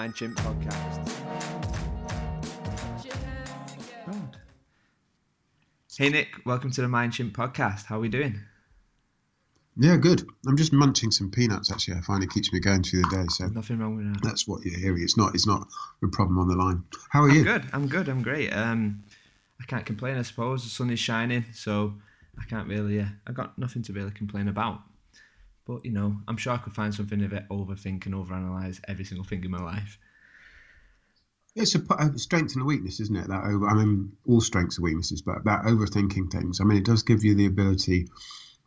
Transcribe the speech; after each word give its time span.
Welcome 0.00 0.14
to 0.14 0.28
the 0.28 0.32
Mind 0.32 0.34
Chimp 0.34 0.36
podcast. 0.38 1.10
Hey 5.98 6.08
Nick, 6.08 6.28
welcome 6.46 6.70
to 6.70 6.80
the 6.80 6.88
Mind 6.88 7.12
Chimp 7.12 7.36
podcast. 7.36 7.84
How 7.84 7.98
are 7.98 8.00
we 8.00 8.08
doing? 8.08 8.40
Yeah, 9.76 9.98
good. 9.98 10.26
I'm 10.48 10.56
just 10.56 10.72
munching 10.72 11.10
some 11.10 11.30
peanuts. 11.30 11.70
Actually, 11.70 11.98
I 11.98 12.00
find 12.00 12.22
it 12.24 12.30
keeps 12.30 12.50
me 12.50 12.60
going 12.60 12.82
through 12.82 13.02
the 13.02 13.08
day. 13.14 13.24
So 13.28 13.48
nothing 13.48 13.78
wrong 13.78 13.94
with 13.94 14.10
that. 14.10 14.22
that's 14.26 14.48
what 14.48 14.64
you're 14.64 14.80
hearing. 14.80 15.02
It's 15.02 15.18
not. 15.18 15.34
It's 15.34 15.46
not 15.46 15.68
a 16.02 16.08
problem 16.08 16.38
on 16.38 16.48
the 16.48 16.56
line. 16.56 16.82
How 17.10 17.24
are 17.24 17.28
I'm 17.28 17.36
you? 17.36 17.44
good. 17.44 17.64
I'm 17.74 17.86
good. 17.86 18.08
I'm 18.08 18.22
great. 18.22 18.48
Um, 18.54 19.04
I 19.60 19.64
can't 19.66 19.84
complain. 19.84 20.16
I 20.16 20.22
suppose 20.22 20.64
the 20.64 20.70
sun 20.70 20.88
is 20.88 20.98
shining, 20.98 21.44
so 21.52 21.92
I 22.40 22.44
can't 22.44 22.68
really. 22.68 23.00
Uh, 23.00 23.06
I 23.26 23.32
got 23.32 23.58
nothing 23.58 23.82
to 23.82 23.92
really 23.92 24.12
complain 24.12 24.48
about. 24.48 24.80
But 25.70 25.84
you 25.84 25.92
know, 25.92 26.16
I'm 26.26 26.36
sure 26.36 26.52
I 26.52 26.56
could 26.56 26.72
find 26.72 26.92
something 26.92 27.20
to 27.20 27.28
bit 27.28 27.48
overthink 27.48 28.04
and 28.06 28.14
overanalyze 28.14 28.80
every 28.88 29.04
single 29.04 29.24
thing 29.24 29.44
in 29.44 29.52
my 29.52 29.62
life. 29.62 29.98
It's 31.54 31.76
a, 31.76 31.82
a 31.96 32.18
strength 32.18 32.54
and 32.54 32.62
a 32.62 32.64
weakness, 32.64 32.98
isn't 32.98 33.16
it? 33.16 33.28
That 33.28 33.44
over. 33.44 33.68
I 33.68 33.74
mean, 33.74 34.10
all 34.26 34.40
strengths 34.40 34.80
are 34.80 34.82
weaknesses, 34.82 35.22
but 35.22 35.44
that 35.44 35.62
overthinking 35.66 36.32
things. 36.32 36.60
I 36.60 36.64
mean, 36.64 36.78
it 36.78 36.84
does 36.84 37.04
give 37.04 37.22
you 37.22 37.36
the 37.36 37.46
ability 37.46 38.08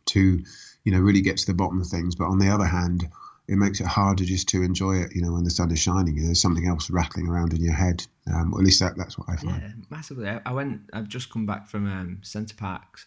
to, 0.06 0.42
you 0.84 0.92
know, 0.92 0.98
really 0.98 1.20
get 1.20 1.36
to 1.38 1.46
the 1.46 1.52
bottom 1.52 1.78
of 1.78 1.86
things. 1.88 2.14
But 2.14 2.28
on 2.28 2.38
the 2.38 2.48
other 2.48 2.64
hand, 2.64 3.06
it 3.48 3.56
makes 3.56 3.80
it 3.80 3.86
harder 3.86 4.24
just 4.24 4.48
to 4.50 4.62
enjoy 4.62 4.96
it. 4.96 5.14
You 5.14 5.20
know, 5.20 5.32
when 5.32 5.44
the 5.44 5.50
sun 5.50 5.70
is 5.72 5.80
shining, 5.80 6.16
there's 6.16 6.40
something 6.40 6.66
else 6.66 6.88
rattling 6.88 7.28
around 7.28 7.52
in 7.52 7.62
your 7.62 7.74
head. 7.74 8.06
Um, 8.32 8.54
or 8.54 8.60
at 8.60 8.64
least 8.64 8.80
that, 8.80 8.96
that's 8.96 9.18
what 9.18 9.28
I 9.28 9.36
find. 9.36 9.60
Yeah, 9.60 9.72
massively. 9.90 10.26
I, 10.26 10.40
I 10.46 10.52
went. 10.52 10.88
I've 10.94 11.08
just 11.08 11.30
come 11.30 11.44
back 11.44 11.68
from 11.68 11.86
um, 11.86 12.20
Center 12.22 12.56
Parcs. 12.56 13.04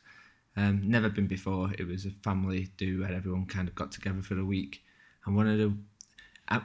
Um, 0.58 0.82
never 0.84 1.08
been 1.08 1.28
before. 1.28 1.72
It 1.78 1.88
was 1.88 2.06
a 2.06 2.10
family 2.10 2.70
do 2.78 3.02
where 3.02 3.14
everyone 3.14 3.46
kind 3.46 3.68
of 3.68 3.76
got 3.76 3.92
together 3.92 4.22
for 4.22 4.38
a 4.38 4.44
week, 4.44 4.84
and 5.26 5.36
one 5.36 5.48
of 5.48 5.58
the. 5.58 5.74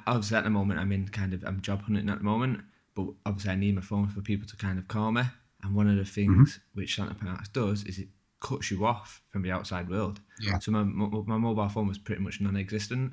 Obviously, 0.07 0.37
at 0.37 0.45
the 0.45 0.51
moment, 0.51 0.81
I'm 0.81 0.93
in 0.93 1.09
kind 1.09 1.35
of 1.35 1.45
I'm 1.45 1.61
job 1.61 1.83
hunting 1.83 2.09
at 2.09 2.19
the 2.19 2.25
moment, 2.25 2.63
but 2.95 3.09
obviously, 3.27 3.53
I 3.53 3.57
need 3.57 3.75
my 3.75 3.83
phone 3.83 4.09
for 4.09 4.21
people 4.21 4.49
to 4.49 4.57
kind 4.57 4.79
of 4.79 4.89
call 4.89 5.13
me. 5.13 5.23
And 5.63 5.75
one 5.75 5.89
of 5.89 5.97
the 5.97 6.05
things 6.05 6.59
which 6.75 6.97
Center 6.97 7.15
Parcs 7.15 7.49
does 7.49 7.85
is 7.85 7.99
it 7.99 8.09
cuts 8.41 8.71
you 8.71 8.85
off 8.85 9.23
from 9.31 9.43
the 9.43 9.51
outside 9.53 9.89
world. 9.89 10.21
Yeah. 10.41 10.59
So 10.59 10.73
my 10.73 10.83
my 10.83 11.37
mobile 11.37 11.69
phone 11.69 11.89
was 11.89 11.99
pretty 11.99 12.23
much 12.23 12.41
non-existent, 12.41 13.13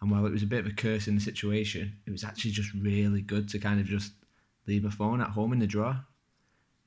and 0.00 0.10
while 0.10 0.26
it 0.26 0.32
was 0.32 0.42
a 0.42 0.46
bit 0.46 0.60
of 0.60 0.66
a 0.66 0.72
curse 0.74 1.08
in 1.08 1.14
the 1.14 1.20
situation, 1.20 1.96
it 2.06 2.10
was 2.10 2.24
actually 2.24 2.50
just 2.52 2.72
really 2.74 3.22
good 3.22 3.48
to 3.50 3.58
kind 3.58 3.80
of 3.80 3.86
just 3.86 4.12
leave 4.66 4.84
my 4.84 4.90
phone 4.90 5.20
at 5.20 5.30
home 5.30 5.52
in 5.52 5.58
the 5.58 5.66
drawer. 5.66 6.04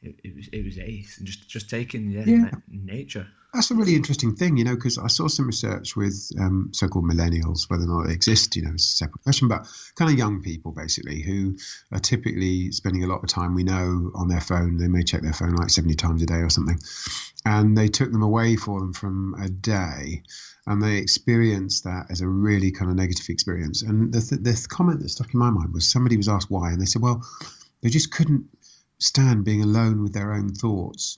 It, 0.02 0.16
it 0.23 0.35
was 0.35 0.47
it 0.52 0.63
was 0.66 0.80
ace, 0.80 1.17
and 1.17 1.27
just 1.27 1.47
just 1.47 1.69
taking 1.69 2.09
yeah, 2.09 2.23
Yeah. 2.25 2.52
nature. 2.67 3.27
That's 3.53 3.69
a 3.69 3.75
really 3.75 3.95
interesting 3.95 4.33
thing, 4.33 4.55
you 4.55 4.63
know, 4.63 4.75
because 4.75 4.97
I 4.97 5.07
saw 5.07 5.27
some 5.27 5.45
research 5.45 5.97
with 5.97 6.31
um, 6.39 6.69
so-called 6.71 7.03
millennials, 7.03 7.69
whether 7.69 7.83
or 7.83 7.88
not 7.88 8.07
they 8.07 8.13
exist, 8.13 8.55
you 8.55 8.61
know, 8.61 8.72
it's 8.73 8.94
a 8.94 8.95
separate 8.95 9.23
question, 9.23 9.49
but 9.49 9.67
kind 9.95 10.09
of 10.09 10.17
young 10.17 10.41
people 10.41 10.72
basically 10.72 11.22
who 11.22 11.57
are 11.91 11.99
typically 11.99 12.72
spending 12.72 13.03
a 13.03 13.07
lot 13.07 13.22
of 13.22 13.27
time, 13.29 13.53
we 13.53 13.66
know, 13.66 14.09
on 14.16 14.29
their 14.29 14.39
phone. 14.39 14.77
They 14.77 14.88
may 14.88 15.03
check 15.03 15.22
their 15.22 15.33
phone 15.33 15.53
like 15.55 15.69
70 15.69 15.95
times 15.95 16.23
a 16.23 16.25
day 16.25 16.35
or 16.35 16.49
something. 16.49 16.79
And 17.44 17.77
they 17.77 17.89
took 17.89 18.13
them 18.13 18.23
away 18.23 18.55
for 18.55 18.79
them 18.79 18.94
from 18.94 19.35
a 19.38 19.49
day 19.49 20.23
and 20.66 20.81
they 20.81 20.95
experienced 20.97 21.83
that 21.83 22.05
as 22.09 22.22
a 22.22 22.27
really 22.29 22.72
kind 22.72 22.89
of 22.89 22.95
negative 22.95 23.27
experience. 23.27 23.81
And 23.81 24.13
the, 24.13 24.22
th- 24.22 24.41
the 24.41 24.67
comment 24.69 25.01
that 25.01 25.09
stuck 25.09 25.34
in 25.34 25.40
my 25.41 25.50
mind 25.50 25.73
was 25.73 25.91
somebody 25.91 26.16
was 26.16 26.29
asked 26.29 26.50
why, 26.50 26.72
and 26.72 26.79
they 26.81 26.85
said, 26.85 27.01
well, 27.01 27.22
they 27.81 27.90
just 27.90 28.11
couldn't 28.11 28.45
stand 29.01 29.44
being 29.44 29.63
alone 29.63 30.03
with 30.03 30.13
their 30.13 30.31
own 30.31 30.53
thoughts. 30.53 31.17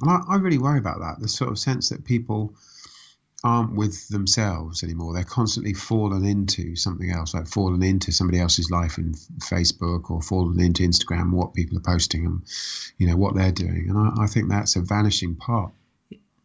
And 0.00 0.10
I, 0.10 0.20
I 0.28 0.36
really 0.36 0.58
worry 0.58 0.78
about 0.78 1.00
that 1.00 1.16
the 1.20 1.28
sort 1.28 1.50
of 1.50 1.58
sense 1.58 1.88
that 1.88 2.04
people 2.04 2.54
aren't 3.44 3.74
with 3.74 4.08
themselves 4.08 4.82
anymore. 4.82 5.14
They're 5.14 5.24
constantly 5.24 5.72
fallen 5.72 6.24
into 6.24 6.74
something 6.76 7.10
else, 7.10 7.34
like 7.34 7.46
fallen 7.46 7.82
into 7.82 8.10
somebody 8.10 8.40
else's 8.40 8.70
life 8.70 8.98
in 8.98 9.14
Facebook 9.40 10.10
or 10.10 10.22
fallen 10.22 10.60
into 10.60 10.82
Instagram, 10.82 11.32
what 11.32 11.54
people 11.54 11.78
are 11.78 11.82
posting 11.82 12.26
and, 12.26 12.42
you 12.98 13.06
know, 13.06 13.16
what 13.16 13.34
they're 13.34 13.52
doing. 13.52 13.86
And 13.88 13.98
I, 13.98 14.24
I 14.24 14.26
think 14.26 14.48
that's 14.48 14.76
a 14.76 14.80
vanishing 14.80 15.36
part 15.36 15.72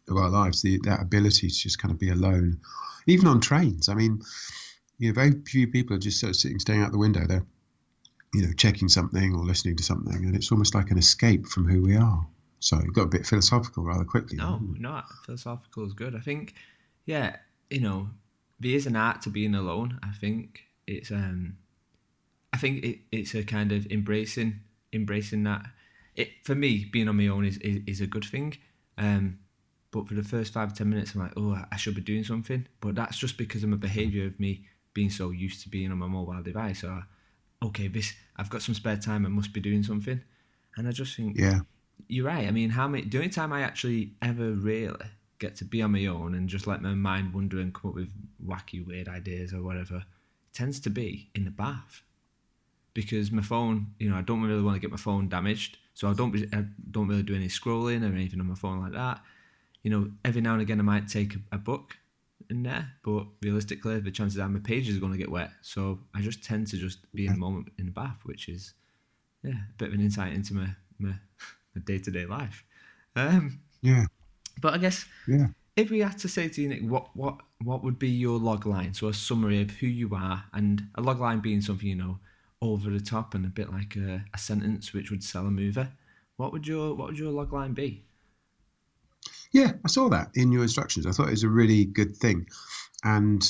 of 0.08 0.16
our 0.16 0.28
lives, 0.28 0.62
the, 0.62 0.78
that 0.84 1.00
ability 1.00 1.48
to 1.48 1.54
just 1.54 1.80
kind 1.80 1.92
of 1.92 1.98
be 1.98 2.10
alone, 2.10 2.60
even 3.06 3.26
on 3.26 3.40
trains. 3.40 3.88
I 3.88 3.94
mean, 3.94 4.22
you 4.98 5.08
know, 5.08 5.14
very 5.14 5.32
few 5.46 5.66
people 5.66 5.96
are 5.96 6.00
just 6.00 6.20
sort 6.20 6.30
of 6.30 6.36
sitting, 6.36 6.60
staring 6.60 6.82
out 6.82 6.92
the 6.92 6.98
window. 6.98 7.26
They're, 7.26 7.46
you 8.34 8.42
know, 8.46 8.52
checking 8.52 8.88
something 8.88 9.34
or 9.34 9.44
listening 9.44 9.76
to 9.76 9.82
something, 9.82 10.24
and 10.24 10.34
it's 10.34 10.50
almost 10.50 10.74
like 10.74 10.90
an 10.90 10.98
escape 10.98 11.46
from 11.46 11.68
who 11.68 11.82
we 11.82 11.96
are. 11.96 12.26
So 12.60 12.78
it 12.78 12.92
got 12.92 13.02
a 13.02 13.08
bit 13.08 13.26
philosophical 13.26 13.84
rather 13.84 14.04
quickly. 14.04 14.38
No, 14.38 14.58
didn't 14.58 14.80
no, 14.80 15.02
philosophical 15.24 15.86
is 15.86 15.92
good. 15.92 16.16
I 16.16 16.20
think, 16.20 16.54
yeah, 17.04 17.36
you 17.70 17.80
know, 17.80 18.08
there 18.58 18.72
is 18.72 18.86
an 18.86 18.96
art 18.96 19.22
to 19.22 19.30
being 19.30 19.54
alone. 19.54 19.98
I 20.02 20.12
think 20.12 20.64
it's 20.86 21.10
um, 21.10 21.58
I 22.52 22.56
think 22.56 22.84
it, 22.84 22.98
it's 23.12 23.34
a 23.34 23.44
kind 23.44 23.72
of 23.72 23.86
embracing 23.86 24.60
embracing 24.92 25.42
that. 25.44 25.66
It 26.16 26.28
for 26.44 26.54
me 26.54 26.88
being 26.90 27.08
on 27.08 27.16
my 27.16 27.28
own 27.28 27.44
is 27.44 27.58
is, 27.58 27.82
is 27.86 28.00
a 28.00 28.06
good 28.06 28.24
thing. 28.24 28.56
Um, 28.96 29.40
but 29.90 30.08
for 30.08 30.14
the 30.14 30.24
first 30.24 30.52
five 30.52 30.74
ten 30.74 30.88
minutes, 30.88 31.14
I'm 31.14 31.20
like, 31.20 31.34
oh, 31.36 31.62
I 31.70 31.76
should 31.76 31.94
be 31.94 32.00
doing 32.00 32.24
something. 32.24 32.66
But 32.80 32.94
that's 32.94 33.18
just 33.18 33.36
because 33.36 33.62
of 33.62 33.68
my 33.68 33.76
behaviour 33.76 34.26
of 34.26 34.40
me 34.40 34.66
being 34.92 35.10
so 35.10 35.30
used 35.30 35.62
to 35.62 35.68
being 35.68 35.92
on 35.92 35.98
my 35.98 36.06
mobile 36.06 36.42
device. 36.42 36.80
So, 36.80 37.02
okay, 37.64 37.88
this 37.88 38.14
I've 38.36 38.50
got 38.50 38.62
some 38.62 38.74
spare 38.74 38.96
time. 38.96 39.24
I 39.26 39.28
must 39.28 39.52
be 39.52 39.60
doing 39.60 39.82
something. 39.82 40.20
And 40.76 40.88
I 40.88 40.92
just 40.92 41.16
think, 41.16 41.36
Yeah. 41.38 41.60
you're 42.08 42.26
right. 42.26 42.46
I 42.48 42.50
mean, 42.50 42.70
how 42.70 42.88
many? 42.88 43.04
The 43.04 43.18
only 43.18 43.30
time 43.30 43.52
I 43.52 43.60
actually 43.62 44.12
ever 44.20 44.50
really 44.52 45.06
get 45.38 45.56
to 45.56 45.64
be 45.64 45.82
on 45.82 45.92
my 45.92 46.06
own 46.06 46.34
and 46.34 46.48
just 46.48 46.66
let 46.66 46.82
my 46.82 46.94
mind 46.94 47.32
wander 47.34 47.58
and 47.60 47.72
come 47.74 47.90
up 47.90 47.94
with 47.96 48.10
wacky, 48.44 48.84
weird 48.84 49.08
ideas 49.08 49.52
or 49.52 49.62
whatever 49.62 50.04
tends 50.52 50.78
to 50.80 50.90
be 50.90 51.30
in 51.34 51.44
the 51.44 51.50
bath 51.50 52.02
because 52.94 53.30
my 53.32 53.42
phone. 53.42 53.88
You 53.98 54.10
know, 54.10 54.16
I 54.16 54.22
don't 54.22 54.42
really 54.42 54.62
want 54.62 54.76
to 54.76 54.80
get 54.80 54.90
my 54.90 54.96
phone 54.96 55.28
damaged, 55.28 55.78
so 55.94 56.08
I 56.10 56.14
don't. 56.14 56.30
be- 56.30 56.48
I 56.52 56.64
don't 56.90 57.08
really 57.08 57.22
do 57.22 57.34
any 57.34 57.48
scrolling 57.48 58.02
or 58.02 58.14
anything 58.14 58.40
on 58.40 58.46
my 58.48 58.54
phone 58.54 58.80
like 58.80 58.92
that. 58.92 59.20
You 59.82 59.90
know, 59.90 60.10
every 60.24 60.40
now 60.40 60.52
and 60.54 60.62
again 60.62 60.80
I 60.80 60.82
might 60.82 61.08
take 61.08 61.34
a, 61.36 61.38
a 61.52 61.58
book 61.58 61.96
in 62.50 62.62
there, 62.62 62.92
but 63.04 63.26
realistically, 63.42 64.00
the 64.00 64.10
chances 64.10 64.38
are 64.38 64.48
my 64.48 64.60
pages 64.60 64.96
are 64.96 65.00
going 65.00 65.12
to 65.12 65.18
get 65.18 65.30
wet. 65.30 65.50
So 65.62 66.00
I 66.14 66.20
just 66.20 66.44
tend 66.44 66.66
to 66.68 66.76
just 66.76 66.98
be 67.14 67.26
in 67.26 67.32
the 67.32 67.38
moment 67.38 67.68
in 67.78 67.86
the 67.86 67.92
bath, 67.92 68.20
which 68.24 68.48
is 68.48 68.74
yeah, 69.42 69.52
a 69.52 69.74
bit 69.78 69.88
of 69.88 69.94
an 69.94 70.00
insight 70.00 70.32
into 70.32 70.54
my 70.54 70.68
my, 70.98 71.14
my 71.74 71.82
day-to-day 71.84 72.26
life. 72.26 72.64
Um, 73.16 73.60
Yeah. 73.82 74.06
but 74.60 74.74
I 74.74 74.78
guess 74.78 75.06
Yeah. 75.26 75.48
if 75.76 75.90
we 75.90 76.00
had 76.00 76.18
to 76.18 76.28
say 76.28 76.48
to 76.48 76.62
you, 76.62 76.68
Nick, 76.68 76.82
what 76.82 77.16
what 77.16 77.40
what 77.62 77.82
would 77.84 77.98
be 77.98 78.08
your 78.10 78.38
log 78.38 78.66
line? 78.66 78.94
So 78.94 79.08
a 79.08 79.14
summary 79.14 79.60
of 79.62 79.70
who 79.72 79.86
you 79.86 80.14
are, 80.14 80.44
and 80.52 80.88
a 80.94 81.00
log 81.00 81.20
line 81.20 81.40
being 81.40 81.60
something 81.60 81.88
you 81.88 81.96
know 81.96 82.18
over 82.60 82.90
the 82.90 83.00
top 83.00 83.34
and 83.34 83.44
a 83.44 83.48
bit 83.48 83.70
like 83.70 83.96
a, 83.96 84.24
a 84.32 84.38
sentence 84.38 84.92
which 84.92 85.10
would 85.10 85.22
sell 85.22 85.46
a 85.46 85.50
movie. 85.50 85.86
What 86.36 86.52
would 86.52 86.66
your 86.66 86.94
what 86.94 87.08
would 87.08 87.18
your 87.18 87.32
log 87.32 87.52
line 87.52 87.74
be? 87.74 88.04
Yeah, 89.54 89.74
I 89.84 89.88
saw 89.88 90.08
that 90.08 90.32
in 90.34 90.50
your 90.50 90.64
instructions. 90.64 91.06
I 91.06 91.12
thought 91.12 91.28
it 91.28 91.38
was 91.38 91.44
a 91.44 91.48
really 91.48 91.84
good 91.84 92.16
thing. 92.16 92.48
And 93.04 93.40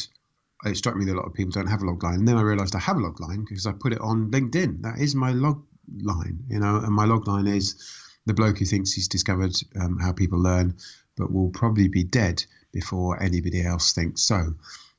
it 0.66 0.76
struck 0.76 0.96
me 0.96 1.06
that 1.06 1.14
a 1.14 1.16
lot 1.16 1.26
of 1.26 1.32
people 1.32 1.52
don't 1.52 1.66
have 1.66 1.80
a 1.80 1.86
log 1.86 2.02
line. 2.02 2.18
And 2.18 2.28
then 2.28 2.36
I 2.36 2.42
realized 2.42 2.76
I 2.76 2.80
have 2.80 2.98
a 2.98 3.00
log 3.00 3.20
line 3.20 3.46
because 3.48 3.66
I 3.66 3.72
put 3.72 3.94
it 3.94 4.00
on 4.02 4.30
LinkedIn. 4.30 4.82
That 4.82 4.98
is 4.98 5.14
my 5.14 5.30
log 5.32 5.64
line, 6.02 6.44
you 6.48 6.60
know, 6.60 6.76
and 6.76 6.94
my 6.94 7.06
log 7.06 7.26
line 7.26 7.46
is 7.46 7.90
the 8.26 8.34
bloke 8.34 8.58
who 8.58 8.66
thinks 8.66 8.92
he's 8.92 9.08
discovered 9.08 9.56
um, 9.80 9.98
how 9.98 10.12
people 10.12 10.38
learn, 10.38 10.76
but 11.16 11.32
will 11.32 11.48
probably 11.50 11.88
be 11.88 12.04
dead 12.04 12.44
before 12.70 13.22
anybody 13.22 13.64
else 13.64 13.94
thinks 13.94 14.20
so. 14.20 14.54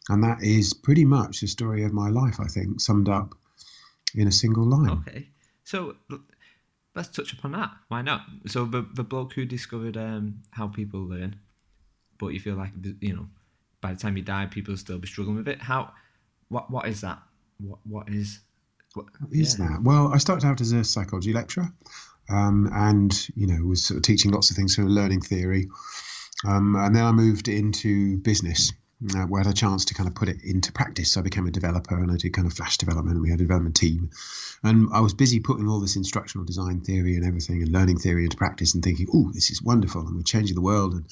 And 0.10 0.24
that 0.24 0.42
is 0.42 0.74
pretty 0.74 1.06
much 1.06 1.42
the 1.42 1.48
story 1.48 1.84
of 1.84 1.94
my 1.94 2.10
life, 2.10 2.40
I 2.40 2.48
think, 2.48 2.82
summed 2.82 3.10
up 3.10 3.36
in 4.16 4.28
a 4.28 4.32
single 4.32 4.66
line. 4.66 4.90
Okay, 4.90 5.30
so 5.66 5.98
let's 6.96 7.10
touch 7.10 7.34
upon 7.34 7.52
that. 7.52 7.72
Why 7.90 8.02
not? 8.02 8.22
So 8.48 8.66
the 8.66 8.88
the 8.94 9.04
bloke 9.04 9.34
who 9.34 9.46
discovered 9.46 9.98
um, 9.98 10.42
how 10.52 10.68
people 10.68 11.02
learn, 11.02 11.38
but 12.18 12.28
you 12.28 12.40
feel 12.40 12.56
like 12.56 12.72
you 13.02 13.16
know, 13.16 13.28
by 13.82 13.94
the 13.94 14.00
time 14.00 14.18
you 14.18 14.24
die, 14.24 14.46
people 14.48 14.72
will 14.72 14.78
still 14.78 14.98
be 14.98 15.08
struggling 15.08 15.38
with 15.38 15.48
it. 15.48 15.62
How? 15.62 15.92
What? 16.50 16.72
What 16.72 16.88
is 16.88 17.02
that? 17.02 17.20
What? 17.60 17.80
What 17.84 18.10
is? 18.10 18.40
What 18.94 19.08
is 19.32 19.60
yeah. 19.60 19.68
that? 19.68 19.84
Well, 19.84 20.12
I 20.14 20.18
started 20.18 20.48
out 20.48 20.62
as 20.62 20.72
a 20.72 20.84
psychology 20.84 21.34
lecturer, 21.34 21.68
um, 22.30 22.70
and 22.74 23.28
you 23.36 23.48
know 23.48 23.64
was 23.66 23.86
sort 23.86 23.98
of 23.98 24.04
teaching 24.04 24.32
lots 24.32 24.50
of 24.50 24.56
things 24.56 24.76
from 24.76 24.88
learning 24.88 25.22
theory, 25.22 25.68
um, 26.48 26.76
and 26.76 26.96
then 26.96 27.04
I 27.04 27.12
moved 27.12 27.48
into 27.48 28.18
business. 28.18 28.72
Uh, 29.04 29.24
where 29.24 29.42
I 29.42 29.46
had 29.46 29.54
a 29.54 29.56
chance 29.56 29.84
to 29.86 29.94
kind 29.94 30.08
of 30.08 30.16
put 30.16 30.30
it 30.30 30.42
into 30.46 30.72
practice. 30.72 31.12
So 31.12 31.20
I 31.20 31.24
became 31.24 31.46
a 31.46 31.52
developer 31.52 32.02
and 32.02 32.10
I 32.10 32.16
did 32.16 32.32
kind 32.32 32.48
of 32.48 32.54
flash 32.54 32.78
development. 32.78 33.16
And 33.16 33.22
We 33.22 33.30
had 33.30 33.42
a 33.42 33.44
development 33.44 33.76
team. 33.76 34.10
And 34.64 34.88
I 34.94 35.02
was 35.02 35.14
busy 35.14 35.42
putting 35.42 35.68
all 35.68 35.82
this 35.82 35.98
instructional 35.98 36.46
design 36.46 36.80
theory 36.80 37.16
and 37.16 37.26
everything 37.26 37.62
and 37.62 37.74
learning 37.74 37.98
theory 38.00 38.24
into 38.24 38.38
practice 38.38 38.74
and 38.74 38.82
thinking, 38.82 39.08
oh, 39.14 39.32
this 39.34 39.52
is 39.52 39.62
wonderful 39.62 40.08
and 40.08 40.16
we're 40.16 40.22
changing 40.24 40.56
the 40.56 40.62
world. 40.62 40.94
And 40.94 41.06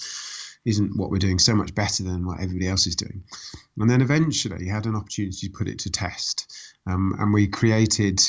isn't 0.63 0.95
what 0.95 1.12
we're 1.12 1.18
doing 1.18 1.39
so 1.39 1.56
much 1.56 1.75
better 1.75 2.03
than 2.03 2.25
what 2.25 2.39
everybody 2.39 2.69
else 2.69 2.88
is 2.88 2.95
doing? 2.95 3.25
And 3.77 3.89
then 3.89 4.01
eventually 4.01 4.68
had 4.68 4.86
an 4.86 4.95
opportunity 4.95 5.47
to 5.47 5.53
put 5.53 5.68
it 5.68 5.79
to 5.79 5.89
test. 5.89 6.51
Um, 6.88 7.15
and 7.19 7.33
we 7.33 7.47
created 7.47 8.21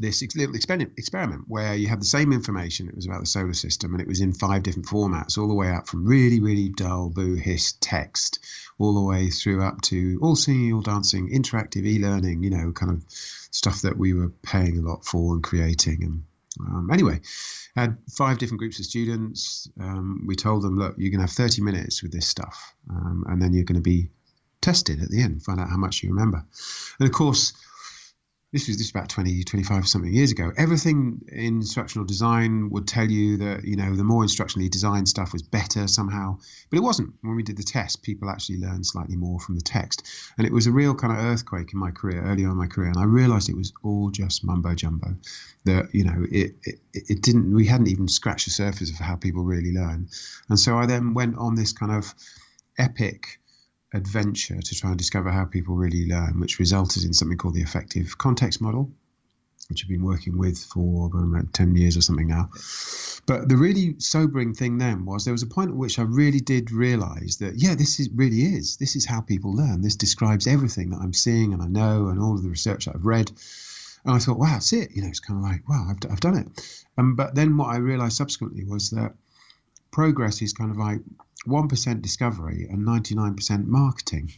this 0.00 0.22
little 0.34 0.54
experiment 0.54 1.44
where 1.46 1.74
you 1.74 1.86
had 1.86 2.00
the 2.00 2.06
same 2.06 2.32
information. 2.32 2.88
It 2.88 2.96
was 2.96 3.06
about 3.06 3.20
the 3.20 3.26
solar 3.26 3.52
system, 3.52 3.92
and 3.92 4.00
it 4.00 4.08
was 4.08 4.20
in 4.20 4.32
five 4.32 4.62
different 4.62 4.88
formats, 4.88 5.36
all 5.36 5.46
the 5.46 5.54
way 5.54 5.70
up 5.70 5.86
from 5.86 6.06
really, 6.06 6.40
really 6.40 6.70
dull, 6.70 7.10
boo 7.10 7.34
hiss 7.34 7.74
text, 7.80 8.38
all 8.78 8.94
the 8.94 9.06
way 9.06 9.28
through 9.28 9.62
up 9.62 9.82
to 9.82 10.18
all 10.22 10.36
singing, 10.36 10.72
all 10.72 10.80
dancing, 10.80 11.28
interactive 11.30 11.84
e-learning. 11.84 12.42
You 12.42 12.50
know, 12.50 12.72
kind 12.72 12.92
of 12.92 13.04
stuff 13.10 13.82
that 13.82 13.98
we 13.98 14.14
were 14.14 14.30
paying 14.42 14.78
a 14.78 14.88
lot 14.88 15.04
for 15.04 15.34
and 15.34 15.42
creating. 15.42 16.02
And 16.02 16.22
um, 16.66 16.90
anyway, 16.90 17.20
had 17.76 17.98
five 18.10 18.38
different 18.38 18.60
groups 18.60 18.78
of 18.78 18.86
students. 18.86 19.68
Um, 19.78 20.24
we 20.26 20.34
told 20.34 20.62
them, 20.62 20.78
look, 20.78 20.94
you're 20.96 21.10
going 21.10 21.20
to 21.20 21.26
have 21.26 21.36
30 21.36 21.60
minutes 21.60 22.02
with 22.02 22.10
this 22.10 22.26
stuff, 22.26 22.74
um, 22.88 23.24
and 23.28 23.40
then 23.40 23.52
you're 23.52 23.64
going 23.64 23.74
to 23.74 23.82
be 23.82 24.08
tested 24.62 25.02
at 25.02 25.10
the 25.10 25.22
end, 25.22 25.42
find 25.42 25.60
out 25.60 25.70
how 25.70 25.76
much 25.76 26.02
you 26.02 26.10
remember. 26.10 26.44
And 26.98 27.08
of 27.08 27.14
course 27.14 27.52
this 28.52 28.66
was 28.66 28.78
just 28.78 28.90
about 28.90 29.08
20, 29.08 29.44
25 29.44 29.86
something 29.86 30.12
years 30.12 30.32
ago. 30.32 30.50
Everything 30.56 31.22
in 31.28 31.58
instructional 31.58 32.04
design 32.04 32.68
would 32.70 32.88
tell 32.88 33.08
you 33.08 33.36
that, 33.36 33.64
you 33.64 33.76
know, 33.76 33.94
the 33.94 34.02
more 34.02 34.24
instructionally 34.24 34.68
designed 34.68 35.08
stuff 35.08 35.32
was 35.32 35.42
better 35.42 35.86
somehow. 35.86 36.36
But 36.68 36.78
it 36.78 36.82
wasn't. 36.82 37.14
When 37.20 37.36
we 37.36 37.44
did 37.44 37.56
the 37.56 37.62
test, 37.62 38.02
people 38.02 38.28
actually 38.28 38.58
learned 38.58 38.84
slightly 38.84 39.14
more 39.14 39.38
from 39.38 39.54
the 39.54 39.60
text. 39.60 40.04
And 40.36 40.48
it 40.48 40.52
was 40.52 40.66
a 40.66 40.72
real 40.72 40.96
kind 40.96 41.12
of 41.12 41.24
earthquake 41.24 41.72
in 41.72 41.78
my 41.78 41.92
career, 41.92 42.22
early 42.24 42.44
on 42.44 42.52
in 42.52 42.56
my 42.56 42.66
career. 42.66 42.88
And 42.88 42.98
I 42.98 43.04
realized 43.04 43.48
it 43.48 43.56
was 43.56 43.72
all 43.84 44.10
just 44.10 44.44
mumbo 44.44 44.74
jumbo. 44.74 45.14
That, 45.64 45.94
you 45.94 46.04
know, 46.04 46.26
it, 46.28 46.56
it, 46.64 46.80
it 46.92 47.22
didn't, 47.22 47.54
we 47.54 47.66
hadn't 47.66 47.88
even 47.88 48.08
scratched 48.08 48.46
the 48.46 48.50
surface 48.50 48.90
of 48.90 48.96
how 48.96 49.14
people 49.14 49.44
really 49.44 49.72
learn. 49.72 50.08
And 50.48 50.58
so 50.58 50.76
I 50.76 50.86
then 50.86 51.14
went 51.14 51.36
on 51.36 51.54
this 51.54 51.72
kind 51.72 51.92
of 51.92 52.12
epic 52.78 53.38
adventure 53.92 54.60
to 54.60 54.74
try 54.74 54.90
and 54.90 54.98
discover 54.98 55.30
how 55.30 55.44
people 55.44 55.74
really 55.74 56.06
learn, 56.06 56.40
which 56.40 56.58
resulted 56.58 57.04
in 57.04 57.12
something 57.12 57.38
called 57.38 57.54
the 57.54 57.62
effective 57.62 58.18
context 58.18 58.60
model, 58.60 58.90
which 59.68 59.84
I've 59.84 59.88
been 59.88 60.04
working 60.04 60.38
with 60.38 60.58
for 60.58 61.06
about 61.06 61.52
10 61.52 61.76
years 61.76 61.96
or 61.96 62.02
something 62.02 62.28
now. 62.28 62.50
But 63.26 63.48
the 63.48 63.56
really 63.56 63.94
sobering 63.98 64.54
thing 64.54 64.78
then 64.78 65.04
was 65.04 65.24
there 65.24 65.34
was 65.34 65.42
a 65.42 65.46
point 65.46 65.70
at 65.70 65.76
which 65.76 65.98
I 65.98 66.02
really 66.02 66.40
did 66.40 66.72
realize 66.72 67.36
that, 67.38 67.54
yeah, 67.56 67.74
this 67.74 68.00
is 68.00 68.08
really 68.10 68.42
is. 68.42 68.76
This 68.76 68.96
is 68.96 69.06
how 69.06 69.20
people 69.20 69.54
learn. 69.54 69.82
This 69.82 69.96
describes 69.96 70.46
everything 70.46 70.90
that 70.90 71.00
I'm 71.00 71.12
seeing 71.12 71.52
and 71.52 71.62
I 71.62 71.66
know 71.66 72.08
and 72.08 72.20
all 72.20 72.34
of 72.34 72.42
the 72.42 72.48
research 72.48 72.86
that 72.86 72.94
I've 72.94 73.04
read. 73.04 73.30
And 74.04 74.14
I 74.14 74.18
thought, 74.18 74.38
wow, 74.38 74.54
that's 74.54 74.72
it. 74.72 74.92
You 74.92 75.02
know, 75.02 75.08
it's 75.08 75.20
kind 75.20 75.38
of 75.38 75.44
like, 75.44 75.68
wow, 75.68 75.86
I've, 75.90 76.10
I've 76.10 76.20
done 76.20 76.38
it. 76.38 76.84
Um, 76.96 77.14
but 77.16 77.34
then 77.34 77.56
what 77.56 77.68
I 77.68 77.76
realized 77.76 78.16
subsequently 78.16 78.64
was 78.64 78.90
that 78.90 79.14
progress 79.90 80.42
is 80.42 80.52
kind 80.52 80.70
of 80.70 80.76
like 80.76 81.00
1% 81.46 82.02
discovery 82.02 82.66
and 82.70 82.86
99% 82.86 83.66
marketing. 83.66 84.32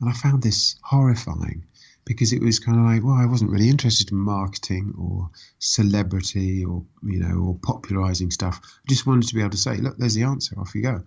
And 0.00 0.10
I 0.10 0.12
found 0.12 0.42
this 0.42 0.76
horrifying 0.82 1.64
because 2.04 2.32
it 2.32 2.42
was 2.42 2.58
kind 2.58 2.78
of 2.78 2.84
like, 2.84 3.04
well, 3.04 3.14
I 3.14 3.26
wasn't 3.26 3.50
really 3.50 3.68
interested 3.68 4.10
in 4.10 4.18
marketing 4.18 4.94
or 4.98 5.30
celebrity 5.58 6.64
or, 6.64 6.84
you 7.04 7.20
know, 7.20 7.38
or 7.38 7.58
popularizing 7.62 8.30
stuff. 8.30 8.60
I 8.64 8.88
just 8.88 9.06
wanted 9.06 9.28
to 9.28 9.34
be 9.34 9.40
able 9.40 9.50
to 9.50 9.56
say, 9.56 9.76
look, 9.76 9.96
there's 9.96 10.14
the 10.14 10.24
answer, 10.24 10.58
off 10.58 10.74
you 10.74 10.82
go. 10.82 11.02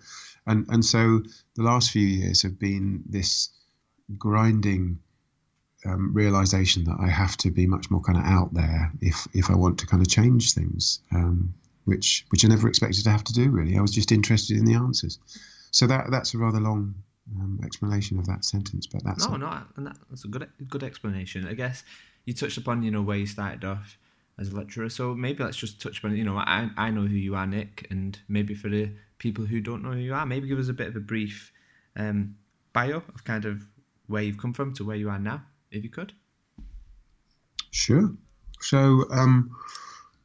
And, 0.47 0.65
and 0.69 0.85
so 0.85 1.21
the 1.55 1.63
last 1.63 1.91
few 1.91 2.05
years 2.05 2.43
have 2.43 2.57
been 2.57 3.03
this 3.07 3.49
grinding 4.17 4.99
um, 5.85 6.13
realization 6.13 6.85
that 6.85 6.97
I 6.99 7.09
have 7.09 7.35
to 7.37 7.51
be 7.51 7.67
much 7.67 7.91
more 7.91 8.01
kind 8.01 8.17
of 8.17 8.23
out 8.25 8.53
there 8.53 8.91
if, 9.01 9.27
if 9.33 9.49
I 9.49 9.55
want 9.55 9.79
to 9.79 9.87
kind 9.87 10.01
of 10.01 10.09
change 10.09 10.53
things. 10.53 10.99
Um, 11.13 11.53
which 11.85 12.25
which 12.29 12.43
I 12.43 12.47
never 12.47 12.67
expected 12.67 13.03
to 13.03 13.09
have 13.09 13.23
to 13.23 13.33
do. 13.33 13.49
Really, 13.49 13.77
I 13.77 13.81
was 13.81 13.91
just 13.91 14.11
interested 14.11 14.57
in 14.57 14.65
the 14.65 14.73
answers. 14.73 15.19
So 15.71 15.87
that 15.87 16.11
that's 16.11 16.33
a 16.33 16.37
rather 16.37 16.59
long 16.59 16.95
um, 17.35 17.59
explanation 17.63 18.19
of 18.19 18.25
that 18.27 18.45
sentence, 18.45 18.85
but 18.87 19.03
that's 19.03 19.27
no, 19.27 19.37
no, 19.37 19.61
and 19.77 19.87
that, 19.87 19.97
that's 20.09 20.25
a 20.25 20.27
good 20.27 20.47
good 20.69 20.83
explanation. 20.83 21.47
I 21.47 21.53
guess 21.53 21.83
you 22.25 22.33
touched 22.33 22.57
upon 22.57 22.83
you 22.83 22.91
know 22.91 23.01
where 23.01 23.17
you 23.17 23.25
started 23.25 23.63
off 23.63 23.97
as 24.37 24.49
a 24.49 24.55
lecturer, 24.55 24.89
so 24.89 25.15
maybe 25.15 25.43
let's 25.43 25.57
just 25.57 25.81
touch 25.81 25.99
upon 25.99 26.15
you 26.15 26.23
know 26.23 26.37
I 26.37 26.69
I 26.77 26.91
know 26.91 27.01
who 27.01 27.15
you 27.15 27.35
are, 27.35 27.47
Nick, 27.47 27.87
and 27.89 28.19
maybe 28.27 28.53
for 28.53 28.69
the 28.69 28.91
people 29.17 29.45
who 29.45 29.61
don't 29.61 29.81
know 29.81 29.91
who 29.91 29.99
you 29.99 30.13
are, 30.13 30.25
maybe 30.25 30.47
give 30.47 30.59
us 30.59 30.69
a 30.69 30.73
bit 30.73 30.87
of 30.87 30.95
a 30.95 30.99
brief 30.99 31.51
um, 31.95 32.35
bio 32.73 32.97
of 32.97 33.23
kind 33.23 33.45
of 33.45 33.61
where 34.07 34.21
you've 34.21 34.37
come 34.37 34.53
from 34.53 34.73
to 34.73 34.85
where 34.85 34.97
you 34.97 35.09
are 35.09 35.19
now, 35.19 35.43
if 35.71 35.83
you 35.83 35.89
could. 35.89 36.13
Sure. 37.71 38.13
So 38.61 39.05
um, 39.11 39.49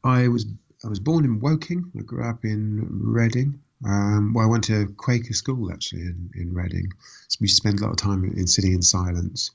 I 0.05 0.29
was 0.29 0.47
I 0.85 0.89
was 0.89 1.01
born 1.01 1.25
in 1.25 1.41
Woking. 1.41 1.93
I 1.99 2.03
grew 2.03 2.25
up 2.25 2.45
in 2.45 2.89
Reading. 2.91 3.61
Um, 3.85 4.33
well, 4.33 4.47
I 4.47 4.49
went 4.49 4.65
to 4.65 4.95
Quaker 4.97 5.35
school 5.35 5.73
actually 5.73 6.03
in, 6.03 6.31
in 6.35 6.55
Reading. 6.55 6.93
So 7.29 7.39
we 7.41 7.49
spent 7.49 7.81
a 7.81 7.85
lot 7.85 7.91
of 7.91 7.97
time 7.97 8.25
in, 8.25 8.39
in 8.39 8.47
sitting 8.47 8.73
in 8.73 8.83
silence. 8.83 9.51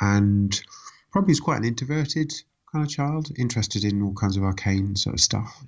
And 0.00 0.60
probably 1.12 1.32
was 1.32 1.40
quite 1.40 1.58
an 1.58 1.64
introverted 1.64 2.32
kind 2.72 2.84
of 2.84 2.90
child, 2.90 3.30
interested 3.36 3.84
in 3.84 4.02
all 4.02 4.14
kinds 4.14 4.36
of 4.36 4.42
arcane 4.42 4.96
sort 4.96 5.14
of 5.14 5.20
stuff. 5.20 5.64